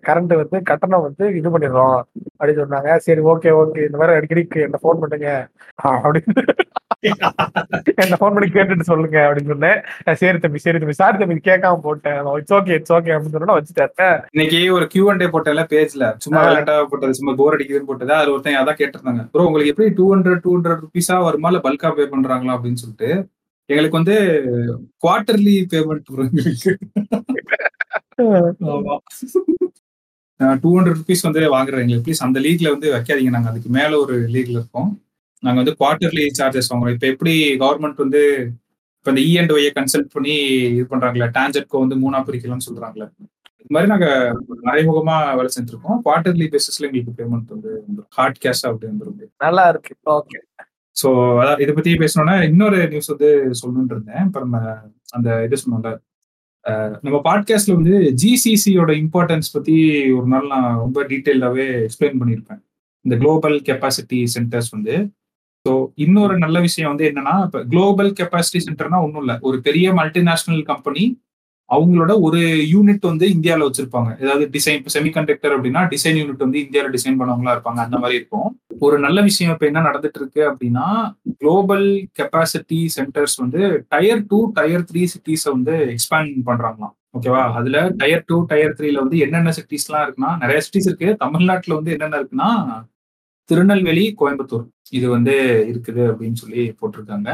கரண்ட் 0.09 0.33
வந்து 0.41 0.59
கட்டணம் 0.71 1.07
வந்து 1.07 1.25
இது 1.39 1.53
பண்ணிடுறோம் 1.55 1.99
அப்படின்னு 2.39 2.63
சொன்னாங்க. 2.65 2.97
சரி 3.07 3.23
ஓகே 3.33 3.51
ஓகே 3.63 3.87
இந்த 3.89 3.99
மாதிரி 4.01 4.17
அடிக்கடி 4.19 4.45
என்ன 4.69 4.81
ஃபோன் 4.83 5.03
பண்ணுங்க. 5.03 5.31
அப்படின்னு. 6.07 6.45
என்ன 8.03 8.15
ஃபோன் 8.19 8.35
பண்ணி 8.35 8.49
கேட்டுட்டு 8.57 8.89
சொல்லுங்க 8.91 9.19
அப்படின்னு 9.27 9.53
சொன்னேன். 9.53 9.79
சரி 10.21 10.39
தம்பி 10.43 10.63
சரி 10.65 10.79
தம்பி. 10.79 10.97
சாரி 11.01 11.17
தம்பி 11.19 11.37
கேட்காம 11.51 11.81
போட்டேன். 11.87 12.21
இட்ஸ் 12.41 12.55
ஓகே 12.59 12.75
இட்ஸ் 12.79 12.95
ஓகே 12.99 13.13
அப்படின்னு 13.15 13.37
சொன்னா 13.37 13.57
வச்சுட்டேன். 13.59 14.19
இன்னைக்கு 14.33 14.61
ஒரு 14.77 14.87
கியூ 14.95 15.05
அண்ட் 15.13 15.27
போட்டல 15.37 15.65
பேஜ்ல. 15.75 16.07
சும்மா. 16.27 16.43
விளையாட்டா 16.47 16.77
போட்டது 16.93 17.19
சும்மா 17.21 17.35
போர் 17.43 17.57
அடிக்குதுன்னு 17.57 17.91
போட்டது? 17.91 18.15
அது 18.21 18.33
ஒருத்தன் 18.35 18.61
அதான் 18.63 18.81
கேட்டிருந்தாங்க. 18.83 19.25
ப்ரோ 19.33 19.47
உங்களுக்கு 19.51 19.73
எப்படி 19.75 19.91
டூ 20.01 20.07
ஹண்ட்ரட் 20.15 20.43
டூ 20.47 20.53
ஹண்ட்ரட் 20.57 20.83
ருபீஸா 20.87 21.19
வருமா? 21.29 21.51
இல்ல 21.53 21.63
பல்கா 21.69 21.91
பே 21.99 22.07
பண்றாங்களா? 22.17 22.57
அப்படின்னு 22.59 22.83
சொல்லிட்டு. 22.85 23.11
எங்களுக்கு 23.71 24.01
வந்து 24.01 24.17
குவார்டர்லி 25.03 25.57
பேமெண்ட் 25.73 26.09
எங்களுக்கு. 26.25 26.73
ஆமா. 28.73 28.95
டூ 30.63 30.71
ஹண்ட்ரட் 30.77 30.99
ருபீஸ் 31.01 31.27
வந்து 31.29 31.43
வாங்குறோம் 31.55 31.83
எங்களுக்கு. 31.85 32.07
ப்ளீஸ் 32.07 32.25
அந்த 32.27 32.41
லீக்ல 32.41 32.71
வந்து 32.71 32.93
வைக்காதீங்க. 32.95 33.33
நாங்க 33.37 33.49
அதுக்கு 33.49 33.71
மேல 33.71 33.99
ஒரு 34.01 34.17
லீக்ல 34.35 34.59
இருக்கோம். 34.61 34.91
நாங்க 35.43 35.59
வந்து 35.63 35.77
குவார்டர்லி 35.81 36.25
சார்ஜஸ் 36.39 36.71
வாங்குறோம். 36.73 36.95
இப்ப 36.97 37.07
எப்படி 37.07 37.35
கவர்மெண்ட் 37.59 38.03
வந்து 38.05 38.23
இப்ப 38.99 39.11
இந்த 39.11 39.23
இ 39.29 39.33
அண்ட் 39.41 39.53
ஒய்யை 39.53 39.71
கன்சல்ட் 39.79 40.13
பண்ணி 40.13 40.35
இது 40.73 40.87
பண்றாங்களே 40.91 41.29
டான்ஜெட்கோ 41.39 41.79
வந்து 41.85 41.97
மூணா 42.03 42.19
பிரிக்கலாம்னு 42.27 42.67
சொல்றாங்களே 42.69 43.07
இது 43.63 43.73
மாதிரி 43.75 43.91
நாங்க 43.91 44.07
மறைமுகமா 44.65 45.17
வேலை 45.37 45.51
செஞ்சிருக்கோம். 45.57 45.99
குவார்டர்லி 46.05 46.47
பேசிஸ்ல 46.55 46.87
எங்களுக்கு 46.89 47.17
பேமெண்ட் 47.19 47.53
வந்து 47.55 47.71
ஹார்ட் 48.09 48.41
கேஷ் 48.45 48.65
அப்படி 48.69 48.87
வந்துரும் 48.93 49.33
நல்லா 49.39 49.69
இருக்கு. 49.69 49.93
ஓகே. 50.11 50.39
ஸோ 50.97 51.09
அதான் 51.41 51.61
இதை 51.61 51.73
பத்தி 51.75 51.93
பேசணும்னா 51.95 52.35
இன்னொரு 52.49 52.89
நியூஸ் 52.89 53.13
வந்து 53.15 53.31
சொல்லணும்னு 53.61 53.95
இருந்தேன் 53.95 54.25
அப்புறம் 54.27 54.51
நம்ம 54.51 54.75
அந்த 55.09 55.29
இது 55.45 55.63
சொன்னோம்ல 55.63 55.93
நம்ம 57.03 57.17
பாட்காஸ்ட்ல 57.25 57.77
வந்து 57.79 57.97
ஜிசிசியோட 58.23 58.91
இம்பார்ட்டன்ஸ் 59.03 59.49
பத்தி 59.53 59.77
ஒரு 60.13 60.27
நாள் 60.27 60.47
நான் 60.47 60.77
ரொம்ப 60.77 60.99
டீட்டெயிலாகவே 61.03 61.67
எக்ஸ்பிளைன் 61.87 62.21
பண்ணியிருப்பேன். 62.21 62.61
இந்த 63.05 63.15
குளோபல் 63.17 63.57
கெப்பாசிட்டி 63.61 64.19
சென்டர்ஸ் 64.35 64.71
வந்து. 64.71 64.95
ஸோ 65.69 65.73
இன்னொரு 65.95 66.35
நல்ல 66.39 66.61
விஷயம் 66.61 66.91
வந்து 66.91 67.07
என்னன்னா 67.11 67.35
இப்போ 67.45 67.61
குளோபல் 67.65 68.13
கெப்பாசிட்டி 68.13 68.61
சென்டர்னா 68.67 69.01
ஒன்றும் 69.07 69.23
இல்லை. 69.25 69.37
ஒரு 69.41 69.61
பெரிய 69.61 69.93
மல்டிநேஷனல் 69.93 70.63
கம்பெனி 70.63 71.05
அவங்களோட 71.75 72.13
ஒரு 72.27 72.41
யூனிட் 72.73 73.05
வந்து 73.11 73.27
இந்தியாவில் 73.35 73.67
வச்சிருப்பாங்க. 73.69 74.11
ஏதாவது 74.23 74.45
டிசைன் 74.55 74.79
இப்போ 74.79 74.93
செமிகண்டக்டர் 74.95 75.55
அப்படின்னா 75.57 75.83
டிசைன் 75.95 76.19
யூனிட் 76.21 76.45
வந்து 76.47 76.61
இந்தியாவில் 76.65 76.95
டிசைன் 76.97 77.19
பண்ணவங்களா 77.21 77.55
இருப்பாங்க. 77.57 77.81
அந்த 77.87 77.99
மாதிரி 78.03 78.19
இருக்கும். 78.21 78.49
ஒரு 78.87 78.97
நல்ல 79.05 79.19
விஷயம் 79.29 79.53
இப்போ 79.55 79.67
என்ன 79.71 79.83
நடந்துட்டு 79.89 80.21
இருக்கு 80.21 80.43
அப்படின்னா 80.51 80.87
குளோபல் 81.41 81.87
கெப்பாசிட்டி 82.21 82.81
சென்டர்ஸ் 82.97 83.37
வந்து 83.43 83.61
டயர் 83.95 84.25
டூ 84.33 84.41
டயர் 84.59 84.87
த்ரீ 84.91 85.05
சிட்டிஸை 85.15 85.53
வந்து 85.57 85.77
எக்ஸ்பேண்ட் 85.95 86.35
பண்றாங்களாம். 86.51 86.95
ஓகேவா 87.19 87.41
அதுல 87.61 87.79
டயர் 88.03 88.27
டூ 88.27 88.37
டயர் 88.53 88.77
த்ரீல 88.77 89.03
வந்து 89.05 89.19
என்னென்ன 89.25 89.53
சிட்டிஸ்லாம் 89.59 90.05
இருக்குன்னா 90.05 90.33
நிறைய 90.45 90.61
சிட்டிஸ் 90.67 90.89
இருக்கு. 90.91 91.09
தமிழ்நாட்டுல 91.25 91.77
வந்து 91.79 91.95
என்னென்ன 91.97 92.21
இருக்குன்னா 92.21 92.51
திருநெல்வேலி 93.51 94.05
கோயம்புத்தூர். 94.21 94.67
இது 94.99 95.07
வந்து 95.17 95.35
இருக்குது 95.73 96.03
அப்படின்னு 96.11 96.41
சொல்லி 96.43 96.63
போட்டிருக்காங்க. 96.81 97.31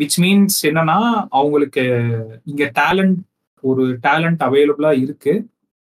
விச் 0.00 0.18
மீன்ஸ் 0.24 0.58
என்னன்னா 0.68 0.98
அவங்களுக்கு 1.38 1.84
இங்க 2.50 2.64
டேலண்ட் 2.80 3.18
ஒரு 3.60 3.98
டேலண்ட் 4.02 4.40
அவைலபிளா 4.46 4.90
இருக்கு. 5.00 5.46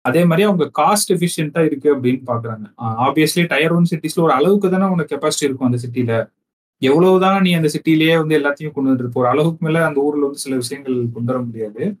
அதே 0.00 0.24
மாதிரி 0.24 0.46
அவங்க 0.48 0.70
காஸ்ட் 0.78 1.12
எஃபிஷியன்ட்டா 1.12 1.64
இருக்கு 1.64 1.88
அப்படின்னு 1.96 2.22
பாக்குறாங்க. 2.26 2.64
ஆப்வியஸ்லி 2.78 3.46
டயர் 3.46 3.72
ஒன் 3.72 3.90
சிட்டிஸ்ல 3.90 4.20
ஒரு 4.20 4.32
அளவுக்கு 4.32 4.70
தானே 4.70 4.84
உனக்கு 4.84 5.16
கெப்பாசிட்டி 5.16 5.48
இருக்கும் 5.48 5.68
அந்த 5.70 5.78
சிட்டில 5.86 6.30
எவ்வளவுதான் 6.78 7.42
நீ 7.42 7.52
அந்த 7.52 7.68
சிட்டிலேயே 7.74 8.16
வந்து 8.16 8.38
எல்லாத்தையும் 8.38 8.72
கொண்டு 8.72 8.90
வந்துட்டு 8.90 9.10
போற 9.10 9.28
அளவுக்கு 9.28 9.66
மேல 9.66 9.86
அந்த 9.86 10.00
ஊர்ல 10.00 10.24
வந்து 10.24 10.38
சில 10.38 10.56
விஷயங்கள் 10.56 10.94
கொண்டு 11.12 11.32
வர 11.32 11.44
முடியாது. 11.44 11.96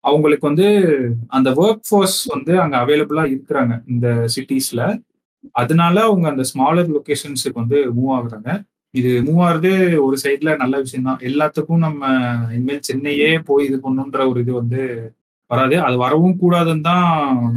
அவங்களுக்கு 0.00 0.46
வந்து 0.46 0.66
அந்த 1.26 1.50
ஒர்க் 1.50 1.86
ஃபோர்ஸ் 1.88 2.24
வந்து 2.24 2.60
அங்க 2.60 2.76
அவைலபிளா 2.76 3.24
இருக்கிறாங்க 3.34 3.82
இந்த 3.86 4.26
சிட்டிஸ்ல 4.36 5.00
அதனால 5.52 6.02
அவங்க 6.02 6.28
அந்த 6.28 6.44
ஸ்மாலர் 6.54 6.92
லொக்கேஷன்ஸுக்கு 6.96 7.54
வந்து 7.54 7.94
மூவ் 7.94 8.14
ஆகுறாங்க. 8.16 8.62
இது 8.94 9.10
மூவ் 9.26 9.40
ஆகுறது 9.46 9.70
ஒரு 10.06 10.16
சைட்ல 10.22 10.50
நல்ல 10.62 10.74
விஷயம் 10.84 11.08
தான் 11.08 11.22
எல்லாத்துக்கும் 11.28 11.84
நம்ம 11.86 12.02
இனிமேல் 12.56 12.86
சென்னையே 12.88 13.30
போய் 13.48 13.66
இது 13.68 13.78
பண்ணுன்ற 13.86 14.20
ஒரு 14.30 14.38
இது 14.44 14.52
வந்து 14.60 14.82
வராது. 15.50 15.76
அது 15.86 15.96
வரவும் 16.04 16.38
கூடாதுன்னு 16.40 16.86
தான் 16.88 17.04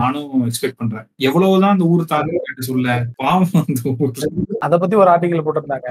நானும் 0.02 0.44
எக்ஸ்பெக்ட் 0.50 0.80
பண்றேன். 0.82 1.06
எவ்வளவுதான் 1.28 1.74
அந்த 1.76 1.86
ஊர் 1.94 2.04
தாங்க 2.12 2.62
சொல்ல 2.70 2.96
பாவம் 3.22 3.56
அந்த 3.64 3.82
ஊர்ல 3.94 4.28
அதை 4.66 4.76
பத்தி 4.84 4.96
ஒரு 5.02 5.10
ஆர்டிகல் 5.14 5.46
போட்டிருந்தாங்க. 5.46 5.90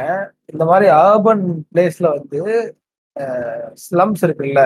இந்த 0.52 0.64
மாதிரி 0.70 0.86
அர்பன் 1.00 1.44
பிளேஸ்ல 1.72 2.06
வந்து 2.18 2.40
ஸ்லம்ஸ் 3.84 4.22
இருக்குல்ல 4.26 4.60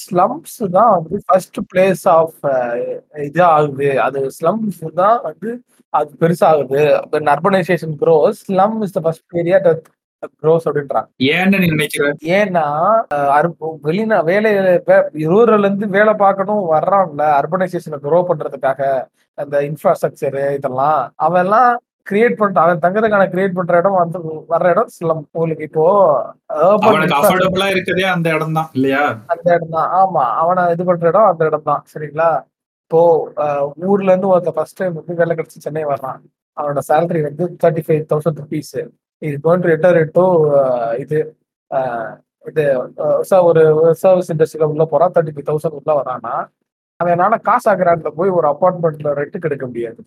ஸ்லம்ஸ் 0.00 0.56
தான் 0.76 0.92
வந்து 0.96 1.16
ஃபர்ஸ்ட் 1.26 1.58
பிளேஸ் 1.70 2.04
ஆஃப் 2.16 2.38
இது 3.28 3.42
ஆகுது 3.54 3.88
அது 4.06 4.20
ஸ்லம்ஸ் 4.38 4.82
தான் 5.02 5.18
வந்து 5.28 5.50
அது 5.92 6.10
பெருசாகுது. 6.22 6.80
Urbanisation 7.34 7.96
grow 8.02 8.16
slum 8.42 8.78
is 8.86 8.96
the 8.98 9.02
first 9.06 9.38
area 9.42 9.60
grows 10.40 10.66
அப்படின்றாங்க. 10.68 11.08
ஏன்னு 11.34 11.60
நீ 11.62 11.68
நினைக்கிற? 11.74 12.06
ஏன்னா 12.38 12.64
வெளிநா 13.86 14.18
வேலையில 14.28 14.68
ரூரல்ல 15.32 15.68
இருந்து 15.68 15.88
வேலை 15.96 16.14
பார்க்கணும் 16.22 16.62
வர்றான்ல 16.74 17.24
அர்பனைசேஷனை 17.40 17.98
க்ரோ 18.04 18.20
பண்றதுக்காக 18.30 18.80
அந்த 19.38 19.56
இன்ஃப்ராஸ்ட்ரக்சர் 19.68 20.38
இதெல்லாம் 20.58 20.98
அவன் 21.26 21.42
எல்லாம் 21.44 21.70
கிரியேட் 22.08 22.38
பண்ற 22.40 22.56
அவன் 22.64 22.82
தங்கறதுக்கான 22.82 23.26
கிரியேட் 23.32 23.56
பண்ற 23.58 23.78
இடம் 23.80 24.00
வந்து 24.00 24.18
வர்ற 24.52 24.72
இடம் 24.74 24.90
ஸ்லம் 24.94 25.22
உங்களுக்கு 25.34 25.64
இப்போ 25.68 25.84
இருக்கதே 27.70 28.04
அந்த 28.14 28.28
இடம் 28.36 28.56
தான் 28.58 28.68
இல்லையா? 28.76 29.04
அந்த 29.32 29.46
இடம் 29.56 29.76
தான் 29.76 29.88
ஆமா 30.00 30.24
அவனை 30.42 30.64
இது 30.74 30.84
பண்ற 30.90 31.06
இடம் 31.12 31.30
அந்த 31.30 31.48
இடம் 31.50 31.68
தான் 31.70 31.82
சரிங்களா? 31.92 32.28
இப்போ 32.84 33.00
ஊர்ல 33.90 34.10
இருந்து 34.12 34.30
ஒருத்த 34.32 34.52
ஃபர்ஸ்ட் 34.56 34.78
டைம் 34.80 34.98
வந்து 34.98 35.18
வேலை 35.20 35.34
கிடைச்சு 35.36 35.64
சென்னை 35.66 35.84
வர்றான். 35.92 36.20
அவனோட 36.56 36.80
சேலரி 36.88 37.20
வந்து 37.26 37.44
தேர்ட்டி 37.62 37.84
ஃபைவ் 37.86 38.02
தௌசண்ட் 38.12 38.40
ருபீஸ் 38.42 38.74
இது 39.24 39.36
கோயின் 39.44 39.64
டு 40.12 40.24
இது 40.98 41.18
இது 42.46 42.62
ச- 43.22 43.42
ஒரு 43.44 43.62
சர்வீஸ் 43.94 44.32
இண்டஸ்ட்ரியில 44.32 44.64
உள்ள 44.64 44.84
போறான் 44.84 45.12
தேர்ட்டி 45.12 45.34
ஃபைவ் 45.34 45.48
தௌசண்ட் 45.48 45.78
உள்ள 45.78 45.92
வரான்னா 45.98 46.34
அவன் 47.00 47.12
என்னால 47.12 47.36
காசு 47.40 47.66
ஆகுறான்ல 47.70 48.08
போய் 48.10 48.28
ஒரு 48.30 48.46
அப்பார்ட்மெண்ட்ல 48.48 49.12
ரெண்ட் 49.18 49.38
எடுக்க 49.40 49.66
முடியாது. 49.66 50.00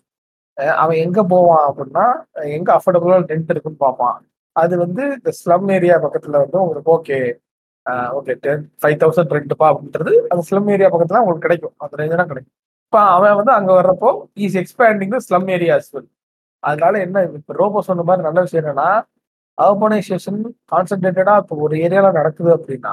அவன் 0.76 0.96
எங்க 0.96 1.24
போவான் 1.24 1.64
அப்படின்னா 1.68 2.04
எங்க 2.50 2.68
அஃபோர்டபுளா 2.74 3.16
ரெண்ட் 3.30 3.50
இருக்குன்னு 3.50 3.78
பார்ப்பான். 3.78 4.16
அது 4.56 4.78
வந்து 4.78 5.02
இந்த 5.16 5.30
ஸ்லம் 5.38 5.72
ஏரியா 5.72 5.96
பக்கத்துல 5.96 6.36
வந்து 6.36 6.62
உங்களுக்கு 6.62 6.92
okay 6.96 7.18
okay 8.16 8.34
ten 8.40 8.64
five 8.82 8.96
thousand 9.02 9.34
ரெண்ட்டுப்பா 9.36 9.66
அப்படின்றது 9.72 10.12
அந்த 10.26 10.42
ஸ்லம் 10.48 10.70
ஏரியா 10.70 10.88
பக்கத்துல 10.88 11.20
உங்களுக்கு 11.20 11.46
கிடைக்கும். 11.46 11.74
அந்த 11.78 11.96
ரேஞ்ச் 11.98 12.16
தான் 12.16 12.30
கிடைக்கும். 12.30 12.56
இப்போ 12.86 13.00
அவன் 13.16 13.34
வந்து 13.34 13.52
அங்க 13.52 13.72
வர்றப்போ 13.72 14.10
is 14.38 14.58
expanding 14.58 15.08
the 15.08 15.20
slum 15.28 15.48
area 15.50 15.74
well 15.92 16.08
அதனால 16.62 16.98
என்ன 16.98 17.22
இப்போ 17.30 17.54
ரோபோ 17.54 17.82
சொன்ன 17.82 18.02
மாதிரி 18.02 18.26
நல்ல 18.26 18.40
விஷயம் 18.40 18.64
என்னன்னா 18.64 18.90
அர்பனைசேஷன் 19.58 20.40
கான்சென்ட்ரேட்டடா 20.72 21.34
இப்போ 21.42 21.54
ஒரு 21.58 21.74
ஏரியால 21.78 22.08
நடக்குது 22.12 22.50
அப்படின்னா 22.54 22.92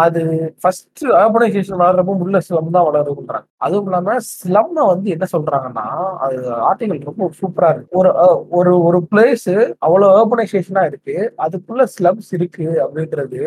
அது 0.00 0.20
ஃபர்ஸ்ட் 0.60 1.02
அர்பனைசேஷன் 1.20 1.80
வளர்றப்போ 1.80 2.14
உள்ள 2.18 2.40
ஸ்லம் 2.40 2.70
தான் 2.70 2.86
வளருதுன்றாங்க 2.88 3.46
அதுவும் 3.58 3.88
இல்லாம 3.88 4.16
ஸ்லம்மை 4.30 4.84
வந்து 4.86 5.08
என்ன 5.10 5.26
சொல்றாங்கன்னா 5.32 5.86
அது 6.20 6.36
ஆர்டிகல் 6.68 7.00
ரொம்ப 7.02 7.30
சூப்பரா 7.40 7.70
இருக்கு. 7.72 7.90
ஒரு 7.94 8.10
ஒரு 8.52 8.74
ஒரு 8.84 9.00
பிளேஸ் 9.12 9.48
அவ்வளவு 9.86 10.12
அர்பனைசேஷனா 10.14 10.84
இருக்கு 10.86 11.16
அதுக்குள்ள 11.38 11.86
ஸ்லம்ஸ் 11.96 12.30
இருக்கு 12.38 12.68
அப்படின்றது 12.84 13.42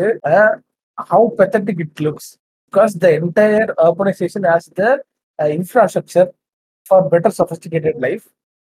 how 1.07 1.27
pathetic 1.39 1.83
it 1.85 2.01
looks 2.01 2.29
because 2.73 2.95
the 2.99 3.09
entire 3.17 3.71
urbanisation 3.85 4.47
as 4.55 4.69
the 4.77 4.83
infrastructure 5.39 6.29
for 6.89 7.07
better 7.13 7.35
sophisticated 7.39 8.01
life 8.01 8.25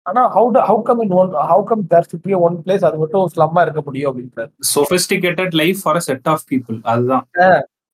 ஆனா 0.09 0.23
how 0.29 0.45
do 0.55 0.59
how 0.61 0.77
come 0.85 1.03
in 1.03 1.11
one 1.13 1.33
how 1.49 1.59
come 1.69 1.83
there 1.91 2.03
should 2.09 2.25
be 2.27 2.35
one 2.39 2.57
place 2.67 2.85
அது 2.85 2.99
மட்டும் 2.99 3.29
ஸ்லம்மா 3.37 3.63
இருக்க 3.63 3.81
முடியும் 3.85 4.13
அப்படின்றது 4.13 4.51
sophisticated 4.75 5.55
life 5.55 5.81
for 5.83 6.01
set 6.01 6.29
of 6.29 6.45
people 6.51 6.79
அதுதான். 6.83 7.25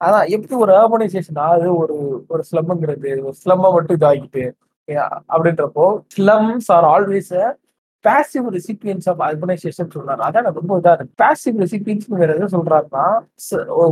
அதான் 0.04 0.28
எப்படி 0.28 0.54
ஒரு 0.54 0.72
urbanization 0.74 1.38
ஆகுது 1.38 1.76
ஒரு 1.76 1.96
ஒரு 2.28 2.42
ஸ்லம்ங்கிறது 2.50 3.10
ஒரு 3.22 3.34
ஸ்லம்மை 3.44 3.72
மட்டும் 3.72 3.98
இதாகிட்டு 4.00 4.44
அப்படின்றப்போ 5.28 5.84
slums 6.16 6.68
are 6.68 6.86
always 6.94 7.34
passive 8.04 8.46
recipients 8.50 9.08
of 9.10 9.20
urbanisation 9.20 9.90
சொல்றாரு. 9.94 10.22
அதான் 10.26 10.52
ரொம்ப 10.52 10.78
இதா 10.78 10.92
இருக்கு. 10.92 11.24
பேசிவ் 11.24 11.54
ரெசிபியன்ஸ் 11.54 12.06
வேற 12.08 12.34
எதை 12.34 12.60
சொல்றாருன்னா 12.60 13.06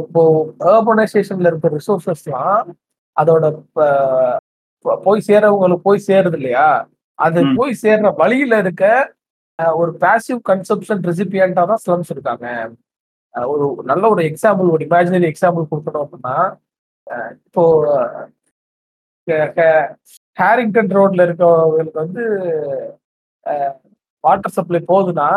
இப்போ 0.03 0.23
அர்பனைசேஷன்ல 0.61 1.47
இருக்க 1.47 1.71
ரிசோர்சஸ்லாம் 1.71 2.69
அதோட 3.17 3.45
ப- 3.73 4.37
ப- 4.85 4.97
போய் 4.97 5.23
சேரவங்களுக்கு 5.27 5.83
போய் 5.83 6.05
சேருது 6.07 6.35
இல்லையா? 6.35 6.89
அது. 7.23 7.41
போய் 7.57 7.81
சேர்ற 7.83 8.11
வழியில 8.19 8.55
இருக்க 8.59 8.85
ஒரு 9.77 9.91
பேசிவ் 10.03 10.41
கன்சப்ஷன் 10.49 11.03
ரெசிபியண்டா 11.09 11.65
தான் 11.65 11.83
ஸ்லம்ஸ் 11.85 12.13
இருக்காங்க 12.13 12.47
ஒரு 13.35 13.67
நல்ல 13.85 14.05
ஒரு 14.09 14.23
எக்ஸாம்பிள் 14.31 14.69
ஒரு 14.69 14.83
இமேஜினரி 14.85 15.27
எக்ஸாம்பிள் 15.29 15.71
கொடுக்கணும் 15.71 16.05
அப்படின்னா 16.05 16.37
இப்போ 17.39 17.65
ஹேரிங்டன் 20.37 20.93
ரோட்ல 20.93 21.25
இருக்கவங்களுக்கு 21.25 22.03
வந்து 22.05 22.25
வாட்டர் 24.25 24.57
சப்ளை 24.57 24.81
போகுதுன்னா 24.85 25.29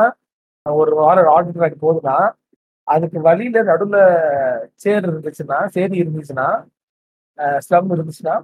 ஒரு 0.65 0.91
வாரம் 0.95 1.29
வாட்டர் 1.29 1.57
ட்ராக் 1.57 1.83
போகுதுன்னா 1.83 2.17
அதுக்கு 2.87 3.19
வழியில 3.21 3.61
நடுவுல 3.63 3.99
சேர் 4.75 5.03
இருந்துச்சுன்னா 5.03 5.59
சேரி 5.67 5.95
இருந்துச்சுன்னா 6.03 6.47
ஸ்லம் 7.59 7.93
இருந்துச்சுன்னா 7.95 8.35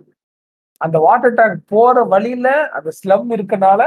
அந்த 0.82 0.98
வாட்டர் 1.06 1.38
டேங்க் 1.40 1.62
போற 1.74 2.03
வழியில 2.14 2.48
அந்த 2.78 2.90
ஸ்லம் 2.99 3.30
இருக்கனால 3.38 3.82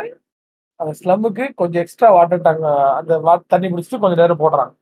அந்த 0.81 0.93
ஸ்லம்முக்கு 1.01 1.45
கொஞ்சம் 1.61 1.83
எக்ஸ்ட்ரா 1.83 2.09
வாட்டர் 2.17 2.45
டேங்க் 2.47 2.65
அந்த 3.01 3.13
தண்ணி 3.53 3.67
குடிச்சிட்டு 3.69 4.03
கொஞ்சம் 4.05 4.23
நேரம் 4.23 4.43
போடுறாங்க. 4.43 4.73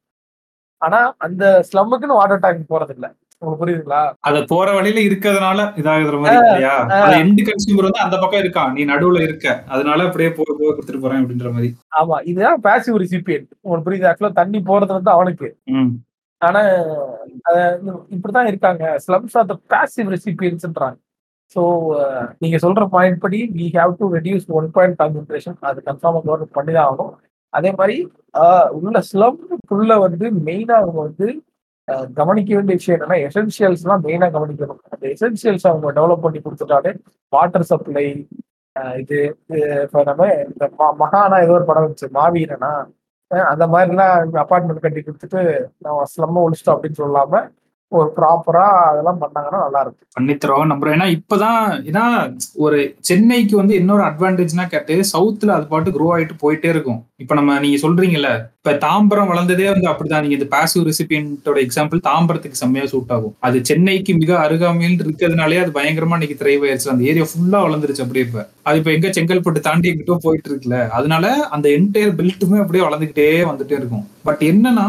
ஆனா 0.82 1.00
அந்த 1.26 1.44
ஸ்லம்முக்குன்னு 1.68 2.20
வாட்டர் 2.20 2.44
டேங்க் 2.44 2.72
போறது 2.72 2.94
இல்ல 2.96 3.08
உங்களுக்கு 3.42 3.62
புரியுதுங்களா? 3.62 4.00
அத 4.28 4.40
போற 4.50 4.66
வழியில 4.76 5.00
இருக்கிறதுனால 5.08 5.60
இதாகுற 5.80 6.18
மாதிரி 6.22 6.36
இல்லையா? 6.48 6.74
எண்டு 7.22 7.42
கன்சியூமர் 7.48 7.88
வந்து 7.88 8.04
அந்த 8.04 8.16
பக்கம் 8.22 8.42
இருக்கான் 8.42 8.72
நீ 8.76 8.82
நடுவுல 8.90 9.22
இருக்க. 9.28 9.54
அதனால 9.74 10.06
அப்படியே 10.08 10.30
போய் 10.36 10.56
போய் 10.58 10.74
கொடுத்துட்டு 10.74 11.02
போறேன் 11.04 11.22
அப்படின்ற 11.22 11.50
மாதிரி. 11.54 11.70
ஆமா 12.00 12.18
இதுதான் 12.30 12.62
பேசிவ் 12.68 13.00
ரிசிபியன்ட் 13.04 13.48
உங்களுக்கு 13.62 13.86
புரியுது? 13.88 14.08
ஆக்சுவலா 14.10 14.38
தண்ணி 14.40 14.60
போறது 14.70 14.92
வந்து 14.98 15.12
அவனுக்கு. 15.16 15.48
ஆனா 16.42 16.62
இப்படிதான் 18.16 18.50
இருக்காங்க. 18.52 18.84
ஸ்லம்ஸ் 19.06 19.36
ஆஃப் 19.40 19.50
த 19.52 19.56
பேசிவ் 19.74 20.12
ரெசிபியன்ஸ்ன்றாங்க 20.16 20.98
ஸோ 21.56 21.62
uh, 21.96 22.22
நீங்க 22.42 22.56
சொல்ற 22.62 22.82
பாயிண்ட் 22.92 23.18
படி 23.20 23.38
we 23.56 23.66
have 23.76 23.92
to 23.98 24.06
reduce 24.14 24.46
one 24.58 24.68
point 24.74 24.96
concentration 25.00 25.56
அது 25.68 25.80
கன்ஃபார்மாக 25.88 26.22
கவர்மெண்ட் 26.26 26.56
பண்ணி 26.58 26.72
தான் 26.72 26.86
ஆகணும். 26.88 27.12
அதே 27.52 27.70
மாதிரி 27.78 27.96
உள்ள 28.78 28.98
ஸ்லம்க்குள்ள 29.08 29.92
வந்து 30.04 30.26
மெயினாக 30.46 30.82
அவங்க 30.82 31.00
வந்து 31.02 31.26
கவனிக்க 32.16 32.50
வேண்டிய 32.54 32.76
விஷயம் 32.78 32.96
என்னன்னா 32.96 33.18
எசென்சியல்ஸ்லாம் 33.26 34.04
மெயினாக 34.06 34.32
கவனிக்கணும். 34.36 34.80
அந்த 34.92 35.04
எசென்சியல்ஸ் 35.14 35.68
அவங்க 35.70 35.92
டெவலப் 35.98 36.24
பண்ணி 36.24 36.40
கொடுத்துட்டாலே 36.40 36.92
வாட்டர் 37.32 37.68
சப்ளை 37.70 38.06
இது 39.00 39.18
இப்போ 39.84 40.02
நம்ம 40.08 40.22
இந்த 40.46 40.64
ம- 40.78 40.94
மகானா 41.00 41.38
ஏதோ 41.44 41.54
ஒரு 41.58 41.66
படம் 41.66 41.86
வச்சு 41.86 42.06
மாவீரனா 42.14 42.70
அந்த 43.50 43.64
மாதிரிலாம் 43.72 44.14
அப்பார்ட்மெண்ட் 44.42 44.84
கட்டி 44.84 45.00
கொடுத்துட்டு 45.00 45.42
நம்ம 45.78 46.06
ஸ்லம்மை 46.12 46.40
ஒழிச்சிட்டோம் 46.44 46.76
அப்படின்னு 46.76 47.00
சொல்லாமல் 47.02 47.46
ஒரு 47.98 48.08
ப்ராப்பரா 48.16 48.66
அதெல்லாம் 48.90 49.20
பண்ணாங்கன்னா 49.22 49.60
நல்லா 49.64 49.80
இருக்கும் 49.84 50.08
பண்ணித்தரோம் 50.16 50.70
நம்புறோம். 50.72 50.94
ஏன்னா 50.96 51.08
இப்பதான் 51.16 51.62
ஏன்னா 51.90 52.04
ஒரு 52.64 52.78
சென்னைக்கு 53.08 53.54
வந்து 53.56 53.74
இன்னொரு 53.80 54.02
அட்வான்டேஜ்னா 54.08 54.66
கேட்டு 54.74 54.94
சவுத்துல 55.12 55.54
அது 55.56 55.66
பாட்டு 55.72 55.94
குரோ 55.96 56.08
ஆயிட்டு 56.16 56.36
போயிட்டே 56.44 56.70
இருக்கும். 56.74 57.00
இப்ப 57.22 57.34
நம்ம 57.38 57.58
நீங்க 57.64 57.78
சொல்றீங்கல்ல 57.84 58.30
இப்ப 58.62 58.72
தாம்பரம் 58.84 59.30
வளர்ந்ததே 59.30 59.64
வந்து 59.70 59.88
அப்படிதான். 59.90 60.22
நீங்க 60.24 60.36
இந்த 60.38 60.48
பாசிவ் 60.52 60.86
ரெசிபியன்ட்டோட 60.88 61.58
எக்ஸாம்பிள் 61.66 62.00
தாம்பரத்துக்கு 62.08 62.60
செம்மையா 62.60 62.84
சூட் 62.92 63.12
ஆகும். 63.14 63.34
அது 63.46 63.58
சென்னைக்கு 63.70 64.12
மிக 64.14 64.30
அருகாமையில் 64.38 65.02
இருக்கிறதுனாலே 65.04 65.56
அது 65.62 65.70
பயங்கரமா 65.78 66.16
இன்னைக்கு 66.18 66.36
திரைவ் 66.42 66.64
ஆயிருச்சு. 66.66 66.92
அந்த 66.92 67.04
ஏரியா 67.10 67.26
ஃபுல்லா 67.30 67.60
வளர்ந்துருச்சு 67.66 68.04
அப்படியே 68.04 68.24
இப்ப. 68.28 68.44
அது 68.68 68.78
இப்ப 68.80 68.90
எங்க 68.92 69.08
செங்கல்பட்டு 69.16 69.60
தாண்டி 69.68 69.90
எங்கிட்டோ 69.92 70.16
போயிட்டு 70.26 70.50
இருக்குல்ல 70.50 70.78
அதனால 70.98 71.32
அந்த 71.56 71.66
என்டையர் 71.78 72.16
பெல்ட்டுமே 72.20 72.60
அப்படியே 72.62 72.84
வளர்ந்துகிட்டே 72.86 73.28
வந்துட்டே 73.50 73.76
இருக்கும். 73.80 74.04
பட் 74.28 74.42
என்னன்னா 74.50 74.86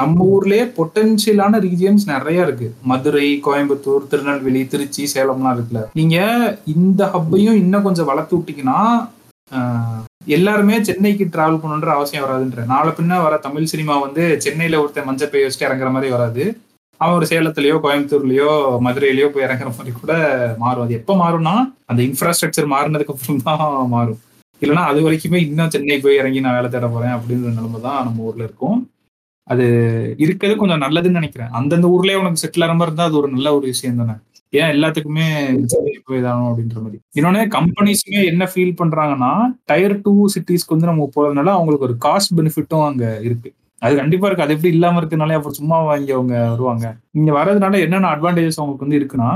நம்ம 0.00 0.24
ஊர்லயே 0.34 0.64
பொட்டன்சியலான 0.78 1.60
ரீஜியன்ஸ் 1.66 2.04
நிறைய 2.14 2.46
இருக்கு. 2.46 2.68
மதுரை 2.92 3.28
கோயம்புத்தூர் 3.46 4.10
திருநெல்வேலி 4.10 4.64
திருச்சி 4.74 5.04
சேலம்லாம் 5.14 5.56
இருக்குல்ல. 5.56 5.82
நீங்க 6.00 6.18
இந்த 6.76 7.02
ஹப்பையும் 7.14 7.60
இன்னும் 7.64 7.86
கொஞ்சம் 7.88 8.10
வளர்த்து 8.12 8.36
விட்டீங்கன்னா 8.36 8.80
எல்லாருமே 10.26 10.76
சென்னைக்கு 10.86 11.24
டிராவல் 11.34 11.60
பண்ணணுன்ற 11.62 11.90
அவசியம் 11.96 12.24
வராதுன்ற. 12.24 12.60
நாளை 12.70 12.90
பின்ன 12.98 13.18
வர 13.24 13.34
தமிழ் 13.44 13.72
சினிமா 13.72 13.94
வந்து 14.04 14.22
சென்னையில 14.44 14.80
ஒருத்தன் 14.82 15.06
மஞ்சள் 15.08 15.30
பை 15.32 15.42
வச்சுட்டு 15.42 15.68
இறங்குற 15.68 15.90
மாதிரி 15.96 16.08
வராது. 16.14 16.44
அவன் 17.00 17.16
ஒரு 17.18 17.26
சேலத்துலயோ 17.30 17.76
கோயம்புத்தூர்லயோ 17.84 18.50
மதுரையிலயோ 18.86 19.28
போய் 19.32 19.46
இறங்குற 19.46 19.70
மாதிரி 19.76 19.92
கூட 20.00 20.12
மாறும். 20.62 20.84
அது 20.86 20.98
எப்ப 21.00 21.16
மாறும்னா 21.22 21.54
அந்த 21.90 22.00
இன்ஃப்ராஸ்ட்ரக்சர் 22.08 22.68
மாறினதுக்கு 22.74 23.14
அப்புறம் 23.14 23.42
தான் 23.48 23.64
மாறும். 23.94 24.20
இல்லைன்னா 24.62 24.84
அது 24.90 25.00
வரைக்குமே 25.06 25.38
இன்னும் 25.46 25.72
சென்னை 25.74 25.98
போய் 26.04 26.20
இறங்கி 26.20 26.44
நான் 26.44 26.58
வேலை 26.58 26.68
தேட 26.74 26.86
போறேன் 26.94 27.14
அப்படின்ற 27.16 27.48
நிலைமை 27.56 27.80
தான் 27.88 28.04
நம்ம 28.06 28.22
ஊர்ல 28.28 28.46
இருக்கும். 28.48 28.78
அது 29.52 29.64
இருக்கிறது 30.24 30.54
கொஞ்சம் 30.60 30.84
நல்லதுன்னு 30.84 31.20
நினைக்கிறேன். 31.20 31.52
அந்தந்த 31.58 31.88
ஊர்லயே 31.96 32.20
உனக்கு 32.22 32.42
செட்டில் 32.42 32.64
ஆகிற 32.66 32.76
மாதிரி 32.78 32.90
இருந்தா 32.90 33.08
அது 33.10 33.20
ஒரு 33.20 33.28
நல்ல 33.34 33.48
ஒரு 33.58 33.66
விஷயம் 33.72 34.00
தானே. 34.02 34.16
ஏன் 34.52 34.72
எல்லாத்துக்குமே 34.74 35.26
தானோ 36.22 36.44
அப்படின்ற 36.50 36.78
மாதிரி. 36.80 36.98
இன்னொன்னு 37.14 37.42
கம்பெனிஸுமே 37.56 38.22
என்ன 38.24 38.44
ஃபீல் 38.52 38.78
பண்றாங்கன்னா 38.80 39.32
டயர் 39.66 40.00
டூ 40.00 40.14
சிட்டிஸ்க்கு 40.34 40.74
வந்து 40.74 40.90
நம்ம 40.92 41.10
போறதுனால 41.16 41.54
அவங்களுக்கு 41.58 41.88
ஒரு 41.88 41.96
காஸ்ட் 42.06 42.36
பெனிஃபிட்டும் 42.40 42.88
அங்க 42.88 43.06
இருக்கு. 43.28 43.50
அது 43.82 43.94
கண்டிப்பா 43.96 44.26
இருக்கு. 44.26 44.44
அது 44.44 44.54
எப்படி 44.54 44.70
இல்லாம 44.74 45.00
இருக்கனாலே 45.00 45.36
அப்புறம் 45.36 45.56
சும்மா 45.58 45.78
வாங்கி 45.82 46.12
அவங்க 46.12 46.34
வருவாங்க. 46.52 46.86
இங்க 47.12 47.30
வர்றதுனால 47.32 47.80
என்னென்ன 47.84 48.10
அட்வான்டேஜஸ் 48.14 48.58
அவங்களுக்கு 48.60 48.86
வந்து 48.86 48.98
இருக்குன்னா 49.00 49.28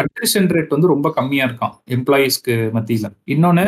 அட்ரிஷன் 0.00 0.48
ரேட் 0.54 0.74
வந்து 0.76 0.92
ரொம்ப 0.92 1.10
கம்மியா 1.10 1.46
இருக்கான் 1.48 1.74
எம்ப்ளாயீஸ்க்கு 1.96 2.54
மத்தியில. 2.76 3.08
இன்னொன்னு 3.26 3.64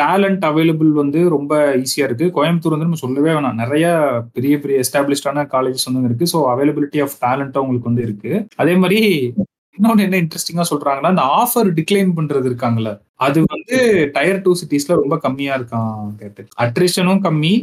டேலண்ட் 0.00 0.44
அவைலபிள் 0.50 0.90
வந்து 0.92 1.22
ரொம்ப 1.28 1.52
ஈஸியா 1.84 2.06
இருக்கு. 2.08 2.28
கோயம்புத்தூர் 2.36 2.74
வந்து 2.76 2.88
நம்ம 2.88 3.00
சொல்லவே 3.04 3.32
வேணாம். 3.36 3.60
நிறைய 3.62 3.86
பெரிய 4.32 4.58
பெரிய 4.58 4.84
எஸ்டாப்ளிஷ்டான 4.84 5.46
காலேஜஸ் 5.54 5.88
வந்து 5.90 6.10
இருக்கு. 6.10 6.30
ஸோ 6.34 6.40
அவைலபிலிட்டி 6.54 7.00
ஆஃப் 7.06 7.16
டேலண்ட் 7.24 7.60
உங்களுக்கு 7.64 7.90
வந்து 7.90 8.06
இருக்கு. 8.08 8.32
அதே 8.56 8.76
மாதிரி 8.76 9.00
இன்னொன்னு 9.78 10.04
என்ன 10.06 10.16
இன்ட்ரெஸ்டிங்கா 10.16 10.64
சொல்றாங்கன்னா 10.70 11.10
இந்த 11.14 11.24
ஆஃபர் 11.40 11.68
டிக்ளைன் 11.78 12.10
பண்றது 12.16 12.46
இருக்காங்கல்ல. 12.50 12.90
அது 13.16 13.44
வந்து 13.52 13.76
டயர் 14.16 14.42
டூ 14.42 14.52
சிட்டிஸ்ல 14.60 14.96
ரொம்ப 15.02 15.16
கம்மியா 15.18 15.54
இருக்கான் 15.58 16.16
கேட்டு. 16.20 16.42
அட்ரிஷனும் 16.64 17.22
கம்மி. 17.28 17.54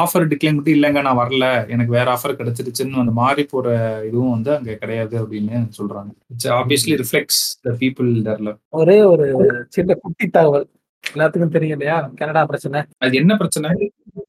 ஆஃபர் 0.00 0.24
டிக்ளைன் 0.30 0.56
பண்ணிட்டு 0.56 0.74
இல்லைங்க 0.76 1.00
நான் 1.02 1.20
வரல. 1.20 1.44
எனக்கு 1.68 1.92
வேற 1.92 2.06
ஆஃபர் 2.16 2.36
கிடைச்சிருச்சுன்னு 2.40 3.02
அந்த 3.02 3.12
மாறி 3.12 3.44
போற 3.44 3.68
இதுவும் 4.08 4.30
வந்து 4.30 4.50
அங்க 4.56 4.74
கிடையாது 4.74 5.14
அப்படின்னு 5.22 5.62
சொல்றாங்க. 5.78 6.10
It's 6.26 6.50
obviously 6.58 6.94
reflects 7.02 7.40
the 7.62 7.72
people 7.82 8.10
தர்ல 8.28 8.52
ஒரே 8.68 9.02
ஒரு 9.02 9.26
சின்ன 9.68 9.94
குட்டி 9.94 10.28
தகவல். 10.28 10.66
எல்லாத்துக்கும் 11.04 11.54
தெரியும் 11.56 11.76
இல்லையா? 11.76 11.98
கனடா 12.18 12.46
பிரச்சனை. 12.46 12.80
அது 12.98 13.16
என்ன 13.16 13.36
பிரச்சனை? 13.36 13.70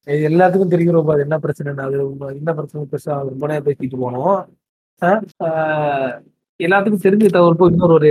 இது 0.07 0.23
எல்லாத்துக்கும் 0.29 0.97
ரொம்ப 0.99 1.13
அது 1.13 1.21
என்ன 1.21 1.39
பிரச்சனை 1.39 1.73
அது 1.85 1.97
என்ன 2.37 2.53
பிரச்சனை 2.53 2.85
பெருசா 2.91 3.17
ரொம்ப 3.31 3.47
நேரம் 3.47 3.67
பேசிட்டு 3.67 3.99
போனோம். 4.05 4.39
எல்லாத்துக்கும் 6.65 7.05
தெரிஞ்ச 7.05 7.25
தகவல் 7.35 7.57
போய் 7.59 7.71
இன்னொரு 7.73 7.93
ஒரு 7.99 8.09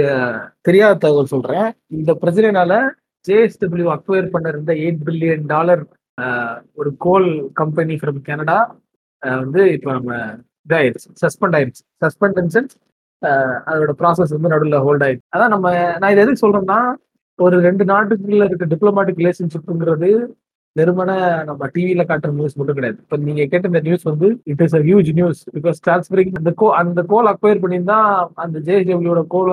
தெரியாத 0.66 0.98
தகவல் 1.04 1.32
சொல்றேன். 1.34 1.68
இந்த 1.98 2.10
பிரச்சனைனால 2.22 2.72
ஜேஎஸ்டபிள்யூ 3.24 3.88
அக்வயர் 3.94 4.32
பண்ண 4.34 4.46
இருந்த 4.52 4.72
எயிட் 4.84 5.02
பில்லியன் 5.08 5.44
டாலர் 5.54 5.82
ஒரு 6.80 6.90
கோல் 7.04 7.28
கம்பெனி 7.60 7.94
ஃப்ரம் 8.00 8.20
கனடா 8.28 8.58
வந்து 9.42 9.62
இப்போ 9.76 9.90
நம்ம 9.98 10.12
இதாயிருச்சு 10.66 11.08
சஸ்பெண்ட் 11.22 11.56
ஆயிடுச்சு. 11.58 11.82
சஸ்பெண்ட் 12.04 12.38
இன் 12.42 12.52
சென்ஸ் 12.56 12.74
அதோட 13.70 13.92
ப்ராசஸ் 14.00 14.34
வந்து 14.36 14.52
நடுவில் 14.54 14.84
ஹோல்ட் 14.86 15.04
ஆயிடுச்சு. 15.06 15.26
அதான் 15.34 15.52
நம்ம 15.54 15.72
நான் 16.00 16.12
இது 16.14 16.24
எதுக்கு 16.24 16.44
சொல்றேன்னா 16.44 16.80
ஒரு 17.38 17.56
ரெண்டு 17.66 17.84
நாட்டுக்குள்ள 17.92 18.44
இருக்க 18.48 18.66
டிப்ளமாட்டிக் 18.74 19.20
ரிலேஷன்ஷிப்புங்கிறது 19.22 20.10
வெறுமனே 20.76 21.14
நம்ம 21.46 21.68
டிவியில 21.74 22.02
காட்டுற 22.08 22.30
நியூஸ் 22.32 22.58
மட்டும் 22.58 22.78
கிடையாது. 22.78 22.98
இப்ப 23.04 23.16
நீங்க 23.26 23.42
கேட்ட 23.46 23.70
இந்த 23.70 23.80
நியூஸ் 23.80 24.04
வந்து 24.10 24.28
it 24.52 24.62
is 24.66 24.76
a 24.78 24.82
huge 24.88 25.10
news 25.18 25.40
because 25.56 25.78
transferring 25.86 26.32
அந்த 26.40 26.50
கோ 26.60 26.66
அந்த 26.80 27.00
கோல் 27.12 27.30
அக்வயர் 27.32 27.62
பண்ணியிருந்தா 27.64 27.98
அந்த 28.44 28.56
ஜேஎஸ்டபிள்யூட 28.68 29.22
கோல் 29.34 29.52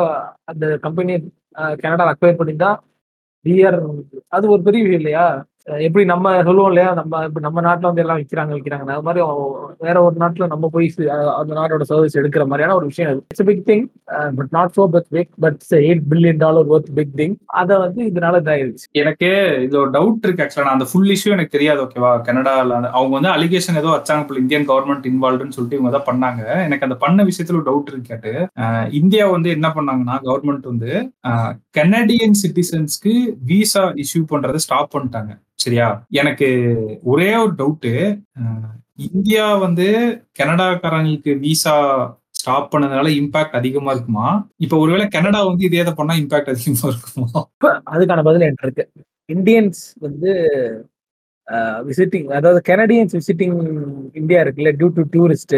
அந்த 0.52 0.66
கம்பெனி 0.86 1.16
கனடா 1.84 2.06
அக்வயர் 2.12 2.40
பண்ணியிருந்தா 2.42 2.72
டிஆர் 3.46 3.80
அது 4.36 4.46
ஒரு 4.54 4.62
பெரிய 4.68 4.82
விஷயம் 4.84 5.02
இல்லையா? 5.02 5.26
எப்படி 5.86 6.04
நம்ம 6.12 6.28
சொல்லுவோம் 6.48 6.70
இல்லையா? 6.72 6.90
நம்ம 6.98 7.22
இப்போ 7.28 7.40
நம்ம 7.46 7.62
நாட்டில் 7.66 7.88
வந்து 7.88 8.04
எல்லாம் 8.04 8.20
விற்கிறாங்க 8.20 8.52
விற்கிறாங்க 8.58 8.94
அது 8.96 9.06
மாதிரி 9.08 9.22
வேற 9.86 9.96
ஒரு 10.08 10.16
நாட்டில் 10.22 10.50
நம்ம 10.52 10.66
போய் 10.76 10.88
அந்த 11.40 11.52
நாட்டோட 11.58 11.86
சர்வீஸ் 11.90 12.18
எடுக்கிற 12.20 12.44
மாதிரியான 12.52 12.76
ஒரு 12.80 12.86
விஷயம் 12.92 13.10
அது. 13.12 13.22
It's 13.32 13.48
big 13.50 13.64
thing 13.70 13.84
but 14.38 14.52
not 14.58 14.74
so 14.78 14.84
but 14.96 15.08
big 15.18 15.32
but 15.46 15.60
eight 15.80 16.04
billion 16.12 16.40
dollar 16.44 16.70
worth 16.76 16.92
big 17.00 17.14
thing 17.22 17.36
அதை 17.62 17.78
வந்து 17.84 18.02
இதனால 18.12 18.40
இதாயிருச்சு. 18.44 18.86
எனக்கு 19.02 19.30
இது 19.66 19.76
ஒரு 19.82 19.92
டவுட் 19.98 20.28
இருக்கு 20.28 20.44
ஆக்சுவலா 20.46 20.76
அந்த 20.76 20.88
ஃபுல் 20.92 21.12
இஷ்யூ 21.16 21.34
எனக்கு 21.38 21.56
தெரியாது 21.58 21.82
ஓகேவா 21.86 22.12
கனடால 22.30 22.80
அவங்க 22.98 23.14
வந்து 23.18 23.32
அலிகேஷன் 23.36 23.80
ஏதோ 23.82 23.92
வச்சாங்க 23.96 24.26
போல 24.30 24.42
இந்தியன் 24.44 24.70
கவர்மெண்ட் 24.72 25.10
இன்வால்வ்னு 25.12 25.56
சொல்லிட்டு 25.58 25.80
இவங்க 25.80 25.94
தான் 25.98 26.08
பண்ணாங்க. 26.12 26.42
எனக்கு 26.68 26.88
அந்த 26.88 26.98
பண்ண 27.04 27.26
விஷயத்துல 27.32 27.60
ஒரு 27.60 27.68
டவுட் 27.70 27.92
இருக்கு 27.92 28.12
கேட்டு. 28.12 28.34
இந்தியா 29.02 29.26
வந்து 29.36 29.50
என்ன 29.58 29.68
பண்ணாங்கன்னா 29.78 30.16
கவர்மெண்ட் 30.30 30.72
வந்து 30.72 30.94
கனடியன் 31.80 32.40
சிட்டிசன்ஸ்க்கு 32.44 33.16
விசா 33.52 33.84
இஷ்யூ 34.06 34.24
பண்றதை 34.32 34.62
ஸ்டாப் 34.68 34.94
பண்ணிட்டாங்க. 34.96 35.34
சரியா? 35.60 35.88
எனக்கு 36.22 36.48
ஒரே 37.04 37.30
ஒரு 37.44 37.54
டவுட்டு 37.60 37.94
இந்தியா 39.08 39.46
வந்து 39.66 39.88
கனடாக்காரங்களுக்கு 40.40 41.32
விசா 41.44 41.76
ஸ்டாப் 42.40 42.70
பண்ணதுனால 42.74 43.08
இம்பாக்ட் 43.22 43.58
அதிகமா 43.60 43.92
இருக்குமா? 43.92 44.28
இப்ப 44.66 44.78
ஒருவேளை 44.84 45.06
கனடா 45.16 45.40
வந்து 45.50 45.66
இதே 45.68 45.82
இதை 45.86 45.94
பண்ணா 46.00 46.14
இம்பாக்ட் 46.22 46.52
அதிகமா 46.54 46.88
இருக்குமா? 46.92 47.42
அதுக்கான 47.94 48.24
பதில் 48.30 48.46
என்கிட்ட 48.48 48.68
இருக்கு. 48.68 48.86
இந்தியன்ஸ் 49.36 49.82
வந்து 50.06 50.32
விசிட்டிங் 51.90 52.30
அதாவது 52.38 52.62
கெனடியன்ஸ் 52.70 53.14
விசிட்டிங் 53.20 53.58
இந்தியா 54.22 54.40
இருக்குல்ல 54.44 54.72
டியூ 54.80 54.90
டு 54.98 55.04
டூரிஸ்ட் 55.16 55.58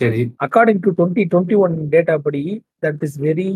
சரி. 0.00 0.22
According 0.44 0.80
to 0.84 0.90
twenty 0.98 1.24
twenty 1.32 1.56
one 1.64 1.76
data 1.94 2.14
படி 2.26 2.42
தட் 2.84 3.04
இஸ் 3.06 3.18
வெரி 3.26 3.50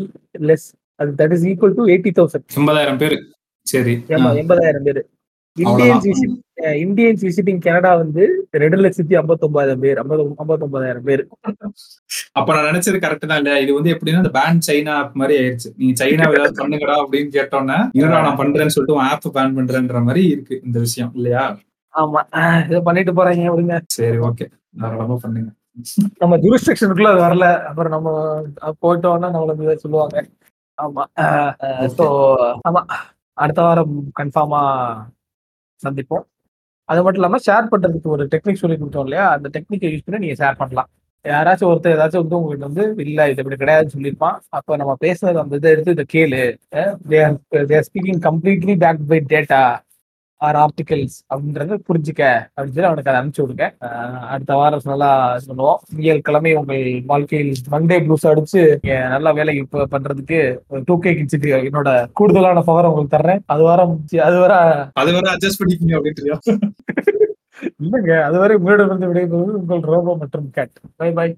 லெஸ் 0.51 0.67
அது 1.01 1.11
that 1.21 1.35
is 1.37 1.47
equal 1.51 1.75
to 1.79 1.87
eighty 1.95 2.13
thousand 2.19 2.47
எண்பதாயிரம் 2.61 3.01
பேர். 3.03 3.17
சரி. 3.67 3.95
எண்பதாயிரம் 4.43 4.87
பேர். 4.89 5.01
Indians 5.57 6.07
visit 6.09 6.37
Indians 6.83 7.23
visiting 7.27 7.61
Canada 7.65 7.91
வந்து 8.01 8.25
ரெண்டு 8.63 8.79
லட்சத்தி 8.85 9.15
ஐம்பத்தொன்பதாயிரம் 9.21 9.83
பேர் 9.85 9.99
ஐம்பது 10.03 10.23
ஐம்பத்தொன்பதாயிரம் 10.35 11.07
பேர். 11.09 11.23
அப்ப 12.39 12.49
நான் 12.57 12.69
நினைச்சது 12.71 12.99
கரெக்ட் 13.05 13.31
தான் 13.31 13.41
இல்லையா? 13.41 13.59
இது 13.65 13.73
வந்து 13.79 13.93
எப்படின்னா 13.95 14.23
இந்த 14.23 14.33
பேன் 14.37 14.61
சைனா 14.69 14.95
ஆப் 15.01 15.17
மாதிரி 15.21 15.37
ஆயிருச்சு 15.41 15.71
நீங்க 15.77 15.95
சைனா 16.03 16.27
ஏதாவது 16.31 16.61
பண்ணுங்கடா 16.61 16.97
அப்படின்னு 17.03 17.31
கேட்டோன்னே 17.39 17.79
இருடா 18.01 18.21
நான் 18.27 18.41
பண்றேன்னு 18.43 18.75
சொல்லிட்டு 18.77 19.01
ஆப் 19.07 19.29
பேன் 19.39 19.57
பண்றேன்ற 19.59 20.03
மாதிரி 20.09 20.25
இருக்கு 20.35 20.57
இந்த 20.67 20.79
விஷயம் 20.87 21.13
இல்லையா? 21.19 21.45
ஆமா. 21.95 22.21
இதை 22.69 22.81
பண்ணிட்டு 22.89 23.15
போறாங்க 23.19 23.47
அப்படிங்க 23.51 23.79
சரி 23.97 24.19
ஓகே 24.29 24.47
தாராளமா 24.81 25.17
பண்ணுங்க. 25.25 25.49
நம்ம 26.23 26.35
ஜூரிஸ்டிக்ஷனுக்குள்ள 26.45 27.13
அது 27.13 27.23
வரல. 27.27 27.47
அப்புறம் 27.69 27.95
நம்ம 27.97 28.11
போயிட்டோம்னா 28.85 29.31
நம்மளுக்கு 29.37 29.67
இதை 29.67 29.77
சொல்லுவாங்க. 29.85 30.17
ஆமா. 30.79 31.05
ஆமா. 32.69 32.83
அடுத்த 33.39 33.61
வாரம் 33.67 33.97
கன்ஃபார்மா 34.19 34.61
சந்திப்போம். 35.87 36.25
அது 36.89 37.01
மட்டும் 37.05 37.23
இல்லாம 37.23 37.39
ஷேர் 37.49 37.71
பண்றதுக்கு 37.73 38.15
ஒரு 38.15 38.25
டெக்னிக் 38.33 38.63
சொல்லி 38.63 38.77
கொடுத்தோம் 38.79 39.07
இல்லையா? 39.09 39.27
அந்த 39.37 39.49
டெக்னிக்கை 39.57 39.91
யூஸ் 39.93 40.05
பண்ணி 40.07 40.23
நீங்க 40.25 40.39
ஷேர் 40.43 40.61
பண்ணலாம். 40.63 40.89
யாராச்சும் 41.25 41.71
ஒருத்தர் 41.71 41.95
ஏதாச்சும் 41.97 42.23
வந்து 42.23 42.39
உங்களுக்கு 42.41 42.67
வந்து 42.69 42.85
இல்லை 43.05 43.25
இது 43.31 43.43
இப்படி 43.43 43.59
கிடையாதுன்னு 43.63 43.95
சொல்லியிருப்பான். 43.97 44.37
அப்போ 44.59 44.77
நம்ம 44.81 44.93
பேசுறது 45.05 45.39
அந்த 45.43 45.59
இதை 45.61 45.71
எடுத்து 45.75 45.95
இதை 45.97 46.05
கேளு. 46.15 46.43
Speaking 47.89 48.23
completely 48.29 48.75
back 48.85 49.03
by 49.13 49.19
data 49.35 49.61
or 50.41 50.59
articles 50.63 51.17
அப்படின்றத 51.31 51.77
புரிஞ்சுக்க 51.89 52.23
அப்படின்னு 52.55 52.75
சொல்லி 52.77 52.89
அவனுக்கு 52.91 53.11
அதை 53.11 53.19
அனுப்பிச்சு 53.21 53.45
விடுங்க. 53.45 53.67
அடுத்த 54.33 54.53
வாரம் 54.61 54.91
நல்லா 54.93 55.11
சொல்லுவோம் 55.47 55.81
திங்கள் 55.91 56.25
கிழமை 56.29 56.53
உங்கள் 56.61 56.83
வாழ்க்கையில் 57.13 57.53
மண்டே 57.75 57.99
ப்ளூஸ் 58.07 58.29
அடிச்சு 58.31 58.63
நல்லா 59.15 59.33
வேலை 59.41 59.55
பண்றதுக்கு 59.95 60.41
டூ 60.89 60.97
கே 61.05 61.13
கிட்ஸுக்கு 61.19 61.53
என்னோட 61.69 61.91
கூடுதலான 62.21 62.65
பவர் 62.71 62.91
உங்களுக்கு 62.91 63.17
தர்றேன். 63.17 63.43
அது 63.55 63.65
வாரம் 63.69 63.95
அது 64.29 64.39
வர 64.45 64.55
அது 65.03 65.11
வரை 65.19 65.29
அட்ஜஸ்ட் 65.35 65.63
பண்ணிக்கங்க 65.63 65.97
அப்படின்றியா? 66.01 66.39
இல்லைங்க 67.81 68.13
அதுவரை 68.29 68.55
உங்களிடமிருந்து 68.59 69.11
விடைபெறுவது 69.11 69.59
உங்கள் 69.63 69.89
ரோபோ 69.93 70.15
மற்றும் 70.23 70.51
கேட். 70.59 70.77
By 71.01 71.11
by. 71.19 71.29